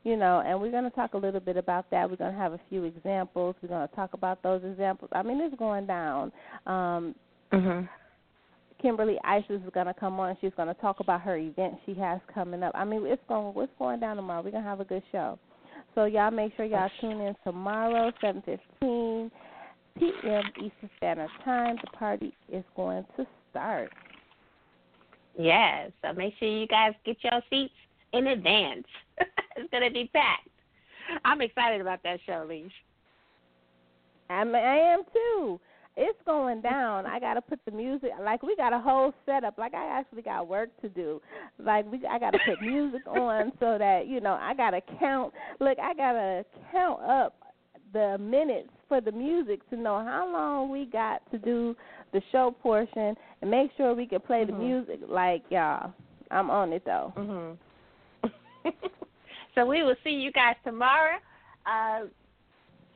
you 0.05 0.17
know. 0.17 0.43
And 0.45 0.61
we're 0.61 0.71
going 0.71 0.85
to 0.85 0.91
talk 0.91 1.15
a 1.15 1.19
little 1.19 1.41
bit 1.41 1.57
about 1.57 1.91
that. 1.91 2.09
We're 2.11 2.17
going 2.17 2.33
to 2.33 2.39
have 2.39 2.53
a 2.53 2.61
few 2.69 2.85
examples. 2.85 3.55
We're 3.63 3.69
going 3.69 3.89
to 3.89 3.95
talk 3.95 4.13
about 4.13 4.43
those 4.43 4.63
examples. 4.65 5.11
I 5.15 5.23
mean, 5.23 5.41
it's 5.41 5.57
going 5.57 5.87
down. 5.87 6.33
Um, 6.67 7.15
Mm-hmm. 7.53 7.85
Kimberly 8.83 9.17
Isis 9.25 9.63
is 9.65 9.73
going 9.73 9.87
to 9.87 9.95
come 9.95 10.19
on. 10.21 10.37
She's 10.41 10.53
going 10.57 10.69
to 10.69 10.81
talk 10.81 11.01
about 11.01 11.23
her 11.23 11.37
event 11.37 11.75
she 11.87 11.95
has 11.95 12.21
coming 12.35 12.63
up. 12.63 12.73
I 12.75 12.85
mean, 12.85 13.07
it's 13.07 13.23
going 13.29 13.55
it's 13.57 13.73
going 13.79 14.01
down 14.01 14.17
tomorrow. 14.17 14.43
We're 14.43 14.51
going 14.51 14.65
to 14.65 14.69
have 14.69 14.81
a 14.81 14.85
good 14.85 15.03
show. 15.13 15.39
So 15.95 16.05
y'all 16.07 16.31
make 16.31 16.55
sure 16.57 16.65
y'all 16.65 16.91
tune 17.01 17.21
in 17.21 17.35
tomorrow, 17.45 18.13
7:15 18.23 19.31
p.m. 19.99 20.43
Eastern 20.57 20.91
Standard 20.97 21.31
Time. 21.45 21.77
The 21.83 21.91
party 21.97 22.35
is 22.51 22.65
going 22.75 23.05
to 23.17 23.27
start. 23.51 23.91
Yes. 25.39 25.93
So 26.03 26.13
make 26.13 26.35
sure 26.39 26.49
you 26.49 26.67
guys 26.67 26.93
get 27.05 27.17
your 27.23 27.41
seats 27.51 27.73
in 28.13 28.27
advance. 28.29 28.87
it's 29.57 29.71
gonna 29.71 29.91
be 29.91 30.11
packed. 30.13 30.49
I'm 31.25 31.41
excited 31.41 31.81
about 31.81 32.03
that 32.05 32.21
show, 32.27 32.47
Leash. 32.49 32.73
I, 34.31 34.45
mean, 34.45 34.55
I 34.55 34.77
am 34.77 35.03
too. 35.13 35.61
It's 35.97 36.19
going 36.25 36.61
down. 36.73 37.07
I 37.07 37.21
got 37.21 37.35
to 37.35 37.43
put 37.43 37.61
the 37.65 37.71
music. 37.71 38.11
Like 38.21 38.43
we 38.43 38.57
got 38.57 38.73
a 38.73 38.79
whole 38.79 39.13
setup. 39.27 39.59
Like 39.59 39.75
I 39.75 39.87
actually 39.99 40.23
got 40.23 40.49
work 40.49 40.71
to 40.83 40.89
do. 40.89 41.21
Like 41.59 41.91
we, 41.91 42.01
I 42.07 42.19
got 42.19 42.31
to 42.33 42.39
put 42.47 42.63
music 42.63 43.03
on 43.07 43.53
so 43.61 43.77
that 43.79 44.07
you 44.07 44.21
know 44.21 44.39
I 44.41 44.55
got 44.55 44.71
to 44.71 44.81
count. 44.99 45.33
Look, 45.61 45.79
I 45.79 45.95
got 45.95 46.13
to 46.13 46.45
count 46.71 47.03
up 47.03 47.35
the 47.93 48.17
minutes 48.19 48.71
for 48.89 49.01
the 49.03 49.13
music 49.13 49.69
to 49.71 49.77
know 49.77 49.99
how 50.03 50.27
long 50.33 50.71
we 50.71 50.87
got 50.87 51.21
to 51.31 51.39
do 51.39 51.77
the 52.13 52.23
show 52.33 52.55
portion 52.63 53.15
and 53.43 53.51
make 53.51 53.71
sure 53.77 53.95
we 53.95 54.07
can 54.07 54.21
play 54.21 54.45
the 54.45 54.53
Mhm. 54.53 54.61
music. 54.61 55.01
Like 55.07 55.43
y'all, 55.51 55.93
I'm 56.31 56.51
on 56.51 56.73
it 56.73 56.85
though. 56.87 57.13
Mm-hmm. 57.17 58.29
so 59.55 59.67
we 59.67 59.83
will 59.83 59.97
see 60.05 60.11
you 60.11 60.33
guys 60.33 60.57
tomorrow, 60.65 61.17
uh, 61.67 62.07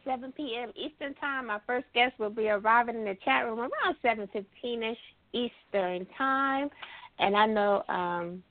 7 0.07 0.33
p.m. 0.33 0.70
Eastern 0.77 1.15
Time. 1.16 1.51
Our 1.51 1.61
first 1.66 1.87
guest 1.95 2.15
will 2.19 2.31
be 2.31 2.49
arriving 2.49 2.95
in 2.95 3.05
the 3.05 3.16
chat 3.24 3.45
room 3.45 3.59
around 3.59 3.97
7:15ish 4.03 4.97
Eastern 5.33 6.07
Time, 6.16 6.70
and 7.19 7.37
I 7.37 7.47
know. 7.47 7.83
um 7.89 8.43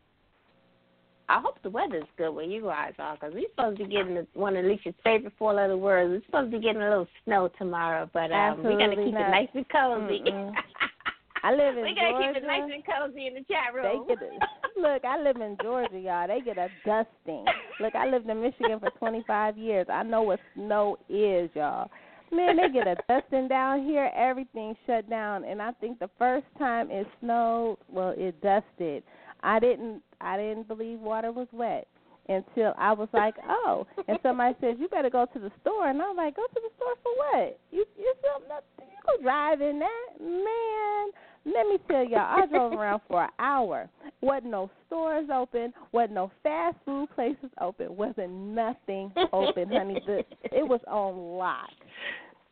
I 1.28 1.40
hope 1.40 1.58
the 1.64 1.72
weather's 1.72 2.04
good 2.20 2.30
where 2.30 2.46
you 2.46 2.62
guys 2.62 2.94
are, 3.00 3.16
because 3.16 3.34
we're 3.34 3.50
supposed 3.50 3.80
to 3.80 3.86
be 3.86 3.96
getting 3.96 4.14
the, 4.14 4.28
one 4.36 4.56
of 4.56 4.64
Alicia's 4.64 4.94
favorite 5.04 5.34
four-letter 5.40 5.76
words. 5.76 6.12
We're 6.12 6.26
supposed 6.28 6.52
to 6.52 6.58
be 6.60 6.64
getting 6.64 6.84
a 6.84 6.88
little 6.88 7.08
snow 7.24 7.50
tomorrow, 7.58 8.08
but 8.14 8.32
um, 8.32 8.62
we're 8.62 8.78
gonna 8.78 8.96
keep 8.96 9.16
not. 9.16 9.30
it 9.30 9.32
nice 9.32 9.50
and 9.56 9.68
cozy. 9.70 10.22
I 11.44 11.52
live 11.52 11.78
in 11.78 11.82
we're 11.82 11.96
gonna 11.96 12.12
Georgia. 12.12 12.34
keep 12.34 12.44
it 12.44 12.46
nice 12.46 12.72
and 12.72 12.84
cozy 12.86 13.26
in 13.26 13.34
the 13.34 13.46
chat 13.50 13.74
room. 13.74 14.06
look. 14.78 15.06
I 15.06 15.22
live 15.22 15.38
in 15.38 15.58
Georgia, 15.62 16.00
y'all. 16.00 16.28
They 16.28 16.42
get 16.42 16.58
a 16.58 16.70
dusting. 16.86 17.46
Look, 17.80 17.96
I 17.96 18.08
lived 18.08 18.30
in 18.30 18.42
Michigan 18.42 18.80
for 18.80 18.90
25 18.92 19.58
years. 19.58 19.88
I 19.92 20.04
know 20.04 20.24
what 20.24 20.40
snow 20.54 20.98
is, 21.10 21.50
y'all. 21.54 21.90
Man, 22.32 22.58
they 22.58 22.70
get 22.70 22.88
a 22.88 22.96
dusting 23.08 23.48
down 23.48 23.84
here. 23.86 24.12
Everything 24.16 24.76
shut 24.88 25.10
down, 25.10 25.44
and 25.44 25.62
I 25.62 25.72
think 25.74 26.00
the 26.00 26.10
first 26.18 26.46
time 26.58 26.90
it 26.90 27.08
snowed, 27.22 27.78
well, 27.90 28.14
it 28.18 28.42
dusted. 28.42 29.04
I 29.44 29.60
didn't. 29.60 30.02
I 30.22 30.38
didn't 30.38 30.68
believe 30.68 31.00
water 31.00 31.32
was 31.32 31.48
wet 31.52 31.88
until 32.30 32.74
I 32.78 32.94
was 32.94 33.10
like, 33.14 33.36
oh. 33.48 33.86
And 34.08 34.18
somebody 34.24 34.56
says 34.60 34.78
you 34.80 34.88
better 34.88 35.10
go 35.10 35.26
to 35.32 35.40
the 35.40 35.52
store, 35.62 35.90
and 35.90 36.02
I'm 36.02 36.16
like, 36.16 36.36
go 36.36 36.46
to 36.48 36.62
the 36.62 36.70
store 36.76 36.96
for 37.04 37.12
what? 37.18 37.60
You 37.72 37.86
you 37.98 38.14
something 38.22 38.50
you 38.80 38.98
go 39.06 39.22
drive 39.22 39.62
in 39.62 39.80
that 39.80 40.20
man. 40.20 41.12
Let 41.46 41.68
me 41.68 41.78
tell 41.88 42.04
y'all, 42.04 42.42
I 42.44 42.48
drove 42.48 42.74
around 42.74 43.02
for 43.08 43.24
an 43.24 43.30
hour. 43.38 43.88
Wasn't 44.22 44.52
no 44.52 44.72
stores 44.88 45.30
open. 45.32 45.74
Wasn't 45.92 46.14
no 46.14 46.32
fast 46.42 46.76
food 46.86 47.08
places 47.14 47.52
open. 47.62 47.96
Wasn't 47.96 48.32
nothing 48.32 49.12
open, 49.32 49.70
honey. 49.72 50.02
The, 50.08 50.26
it 50.52 50.68
was 50.68 50.82
on 50.88 51.38
lock. 51.38 51.70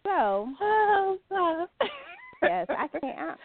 So 0.03 0.47
Oh, 0.61 1.17
yes, 2.43 2.67
I 2.69 2.87
can't. 2.99 3.17
I, 3.17 3.35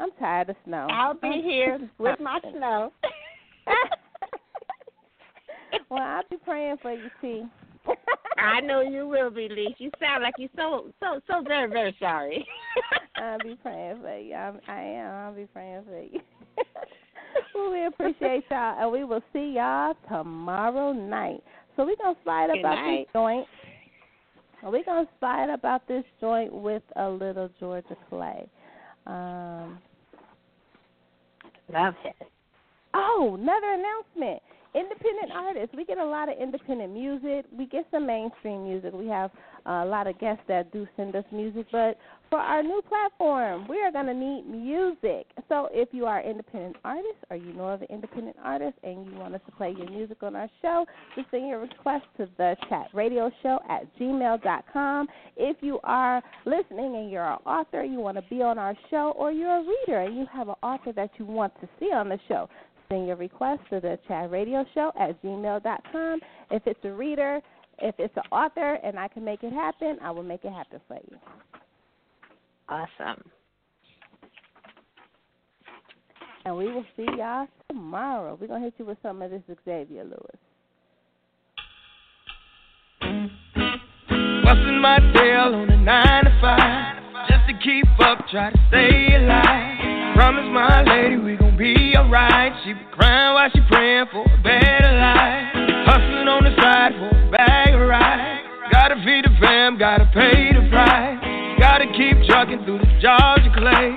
I'm 0.00 0.10
tired 0.18 0.50
of 0.50 0.56
snow. 0.64 0.88
I'll 0.90 1.14
be 1.14 1.40
here 1.42 1.88
with 1.98 2.18
my 2.18 2.40
snow. 2.40 2.92
well, 5.90 6.02
I'll 6.02 6.22
be 6.28 6.36
praying 6.38 6.76
for 6.82 6.92
you, 6.92 7.10
T. 7.20 7.44
I 8.38 8.60
know 8.60 8.80
you 8.80 9.08
will 9.08 9.30
be, 9.30 9.48
Lee. 9.48 9.74
You 9.78 9.90
sound 10.00 10.22
like 10.22 10.34
you're 10.38 10.48
so 10.56 10.90
so 11.00 11.20
so 11.26 11.42
very 11.46 11.68
very 11.70 11.96
sorry. 11.98 12.46
I'll 13.16 13.38
be 13.38 13.56
praying 13.62 14.00
for 14.02 14.18
you. 14.18 14.34
I'm, 14.34 14.60
I 14.68 14.80
am. 14.80 15.14
I'll 15.14 15.34
be 15.34 15.46
praying 15.46 15.84
for 15.84 16.00
you. 16.00 16.20
well, 17.54 17.70
we 17.72 17.86
appreciate 17.86 18.44
y'all, 18.50 18.76
and 18.78 18.92
we 18.92 19.04
will 19.04 19.22
see 19.32 19.54
y'all 19.56 19.94
tomorrow 20.08 20.92
night. 20.92 21.42
So 21.76 21.84
we're 21.84 21.96
gonna 21.96 22.16
slide 22.24 22.48
Good 22.52 22.60
about 22.60 22.74
night. 22.74 23.06
this 23.06 23.12
joint. 23.12 23.46
We're 24.62 24.84
gonna 24.84 25.08
slide 25.20 25.50
about 25.50 25.86
this 25.86 26.04
joint 26.20 26.52
with 26.52 26.82
a 26.96 27.08
little 27.08 27.48
Georgia 27.60 27.96
Clay. 28.08 28.48
Um, 29.06 29.78
Love 31.72 31.94
it. 32.04 32.14
Oh, 32.94 33.36
another 33.38 33.72
announcement. 33.72 34.42
Independent 34.76 35.32
artists. 35.32 35.74
We 35.74 35.86
get 35.86 35.96
a 35.96 36.04
lot 36.04 36.28
of 36.28 36.36
independent 36.38 36.92
music. 36.92 37.46
We 37.56 37.64
get 37.64 37.86
some 37.90 38.06
mainstream 38.06 38.64
music. 38.64 38.92
We 38.92 39.06
have 39.06 39.30
a 39.64 39.86
lot 39.86 40.06
of 40.06 40.18
guests 40.18 40.42
that 40.48 40.70
do 40.70 40.86
send 40.98 41.16
us 41.16 41.24
music. 41.32 41.66
But 41.72 41.96
for 42.28 42.38
our 42.38 42.62
new 42.62 42.82
platform, 42.86 43.66
we 43.68 43.80
are 43.80 43.90
going 43.90 44.04
to 44.04 44.12
need 44.12 44.44
music. 44.46 45.28
So 45.48 45.68
if 45.72 45.88
you 45.92 46.04
are 46.04 46.18
an 46.18 46.30
independent 46.30 46.76
artist 46.84 47.16
or 47.30 47.36
you 47.36 47.54
know 47.54 47.68
of 47.68 47.80
an 47.80 47.88
independent 47.88 48.36
artist 48.44 48.74
and 48.82 49.06
you 49.06 49.12
want 49.18 49.34
us 49.34 49.40
to 49.46 49.52
play 49.52 49.74
your 49.76 49.88
music 49.88 50.22
on 50.22 50.36
our 50.36 50.48
show, 50.60 50.84
just 51.14 51.30
send 51.30 51.48
your 51.48 51.60
request 51.60 52.04
to 52.18 52.28
the 52.36 52.54
chat 52.68 52.88
radio 52.92 53.30
show 53.42 53.58
at 53.70 53.84
gmail.com. 53.98 55.08
If 55.38 55.56
you 55.62 55.80
are 55.84 56.22
listening 56.44 56.96
and 56.96 57.10
you're 57.10 57.26
an 57.26 57.38
author, 57.46 57.82
you 57.82 57.98
want 57.98 58.18
to 58.18 58.24
be 58.28 58.42
on 58.42 58.58
our 58.58 58.76
show, 58.90 59.14
or 59.16 59.32
you're 59.32 59.56
a 59.56 59.64
reader 59.64 60.00
and 60.00 60.18
you 60.18 60.26
have 60.32 60.48
an 60.48 60.56
author 60.62 60.92
that 60.92 61.10
you 61.18 61.24
want 61.24 61.54
to 61.62 61.68
see 61.80 61.86
on 61.86 62.10
the 62.10 62.18
show, 62.28 62.48
send 62.88 63.06
your 63.06 63.16
request 63.16 63.60
to 63.70 63.80
the 63.80 63.98
chat 64.08 64.30
radio 64.30 64.64
show 64.74 64.92
at 64.98 65.20
gmail.com. 65.22 66.20
If 66.50 66.62
it's 66.66 66.80
a 66.84 66.92
reader, 66.92 67.40
if 67.78 67.94
it's 67.98 68.16
an 68.16 68.22
author 68.32 68.74
and 68.82 68.98
I 68.98 69.08
can 69.08 69.24
make 69.24 69.42
it 69.42 69.52
happen, 69.52 69.98
I 70.02 70.10
will 70.10 70.22
make 70.22 70.44
it 70.44 70.52
happen 70.52 70.80
for 70.88 70.98
you. 71.10 71.18
Awesome. 72.68 73.22
And 76.44 76.56
we 76.56 76.72
will 76.72 76.84
see 76.96 77.06
y'all 77.18 77.48
tomorrow. 77.68 78.38
We're 78.40 78.46
going 78.46 78.62
to 78.62 78.66
hit 78.66 78.74
you 78.78 78.84
with 78.84 78.98
some 79.02 79.20
of 79.20 79.30
this 79.30 79.42
Xavier 79.64 80.04
Lewis. 80.04 80.38
Busting 84.44 84.80
my 84.80 84.98
tail 85.14 85.54
on 85.54 85.70
a 85.70 85.76
nine 85.76 86.24
to 86.24 86.38
five. 86.40 87.02
Just 87.28 87.48
to 87.48 87.54
keep 87.64 87.86
up, 88.00 88.18
try 88.30 88.50
to 88.50 88.58
stay 88.68 89.16
alive. 89.16 90.14
Promise 90.14 90.46
my 90.52 90.82
lady 90.84 91.16
we 91.16 91.36
gon' 91.36 91.45
be 91.56 91.96
alright. 91.96 92.52
She 92.64 92.74
be 92.74 92.84
crying 92.92 93.34
while 93.34 93.48
she 93.48 93.60
praying 93.68 94.06
for 94.12 94.24
a 94.28 94.38
better 94.44 94.92
life. 94.92 95.88
Hustling 95.88 96.28
on 96.28 96.44
the 96.44 96.52
side 96.60 96.92
for 97.00 97.08
a 97.08 97.30
bag 97.32 97.72
of 97.72 97.80
rice. 97.80 98.44
Gotta 98.72 98.96
feed 99.00 99.24
the 99.24 99.32
fam, 99.40 99.78
gotta 99.78 100.04
pay 100.12 100.52
the 100.52 100.68
price. 100.68 101.16
Gotta 101.58 101.86
keep 101.96 102.20
trucking 102.28 102.64
through 102.64 102.84
the 102.84 102.90
Georgia 103.00 103.50
clay. 103.56 103.88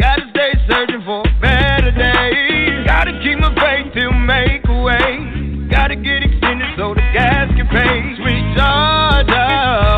Gotta 0.00 0.24
stay 0.32 0.56
searching 0.64 1.04
for 1.04 1.20
a 1.20 1.32
better 1.40 1.92
day. 1.92 2.84
Gotta 2.88 3.12
keep 3.20 3.36
my 3.38 3.52
faith 3.60 3.92
till 3.92 4.12
make 4.12 4.64
a 4.64 4.78
way. 4.80 5.68
Gotta 5.68 5.96
get 5.96 6.24
extended 6.24 6.68
so 6.80 6.96
the 6.96 7.04
gas 7.12 7.52
can 7.52 7.68
pay. 7.68 8.16
Sweet 8.24 8.44
Georgia, 8.56 9.44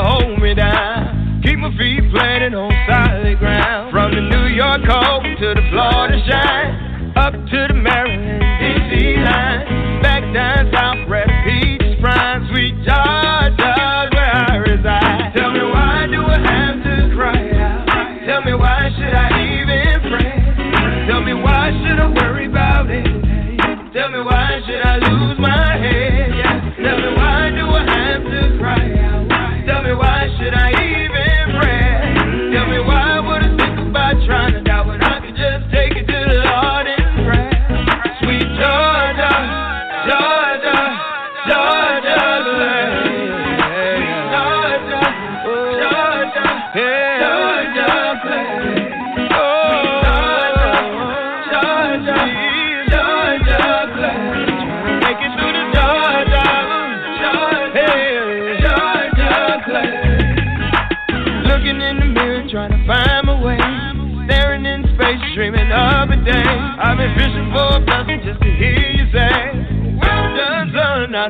hold 0.03 0.43
me 0.43 0.55
down. 0.55 1.41
Keep 1.47 1.62
my 1.62 1.70
feet 1.78 2.03
planted 2.11 2.55
on 2.55 2.74
solid 2.91 3.39
ground. 3.39 3.93
From 3.93 4.11
the 4.11 4.20
New 4.20 4.51
York 4.51 4.82
cold 4.82 5.23
to 5.23 5.55
the 5.55 5.62
Florida 5.70 6.19
shine 6.27 6.84
up 7.25 7.33
to 7.33 7.61
the 7.69 7.73
Maryland, 7.73 8.45
D.C. 8.61 9.17
line, 9.17 10.03
back 10.03 10.21
down 10.37 10.69
south, 10.71 11.09
red 11.09 11.25
peach, 11.49 11.99
prime, 11.99 12.47
sweet 12.53 12.77
Georgia, 12.85 14.13
where 14.13 14.29
I 14.29 14.57
reside. 14.61 15.33
Tell 15.33 15.51
me 15.51 15.65
why 15.65 16.05
do 16.13 16.21
I 16.21 16.37
have 16.37 16.85
to 16.85 17.17
cry 17.17 17.49
out? 17.65 17.89
Tell 18.29 18.43
me 18.45 18.53
why 18.53 18.93
should 18.93 19.15
I 19.17 19.41
even 19.41 20.05
pray? 20.13 21.09
Tell 21.09 21.25
me 21.25 21.33
why 21.33 21.73
should 21.81 21.99
I 21.99 22.13
worry 22.13 22.45
about 22.45 22.91
it? 22.91 23.09
Tell 23.95 24.11
me 24.11 24.21
why 24.21 24.61
should 24.67 24.85
I 24.85 24.99
lose 24.99 25.39
my 25.39 25.79
head? 25.81 26.14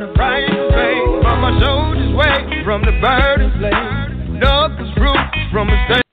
The 0.01 0.07
peaches 0.07 0.16
prime. 0.16 0.47
Sweet 2.15 2.65
from 2.65 2.83
the 2.83 2.93
burden 3.01 3.53
slave. 3.59 4.41
Dug 4.41 4.79
his 4.79 4.97
roots 4.97 5.39
from 5.53 5.69
a 5.69 6.03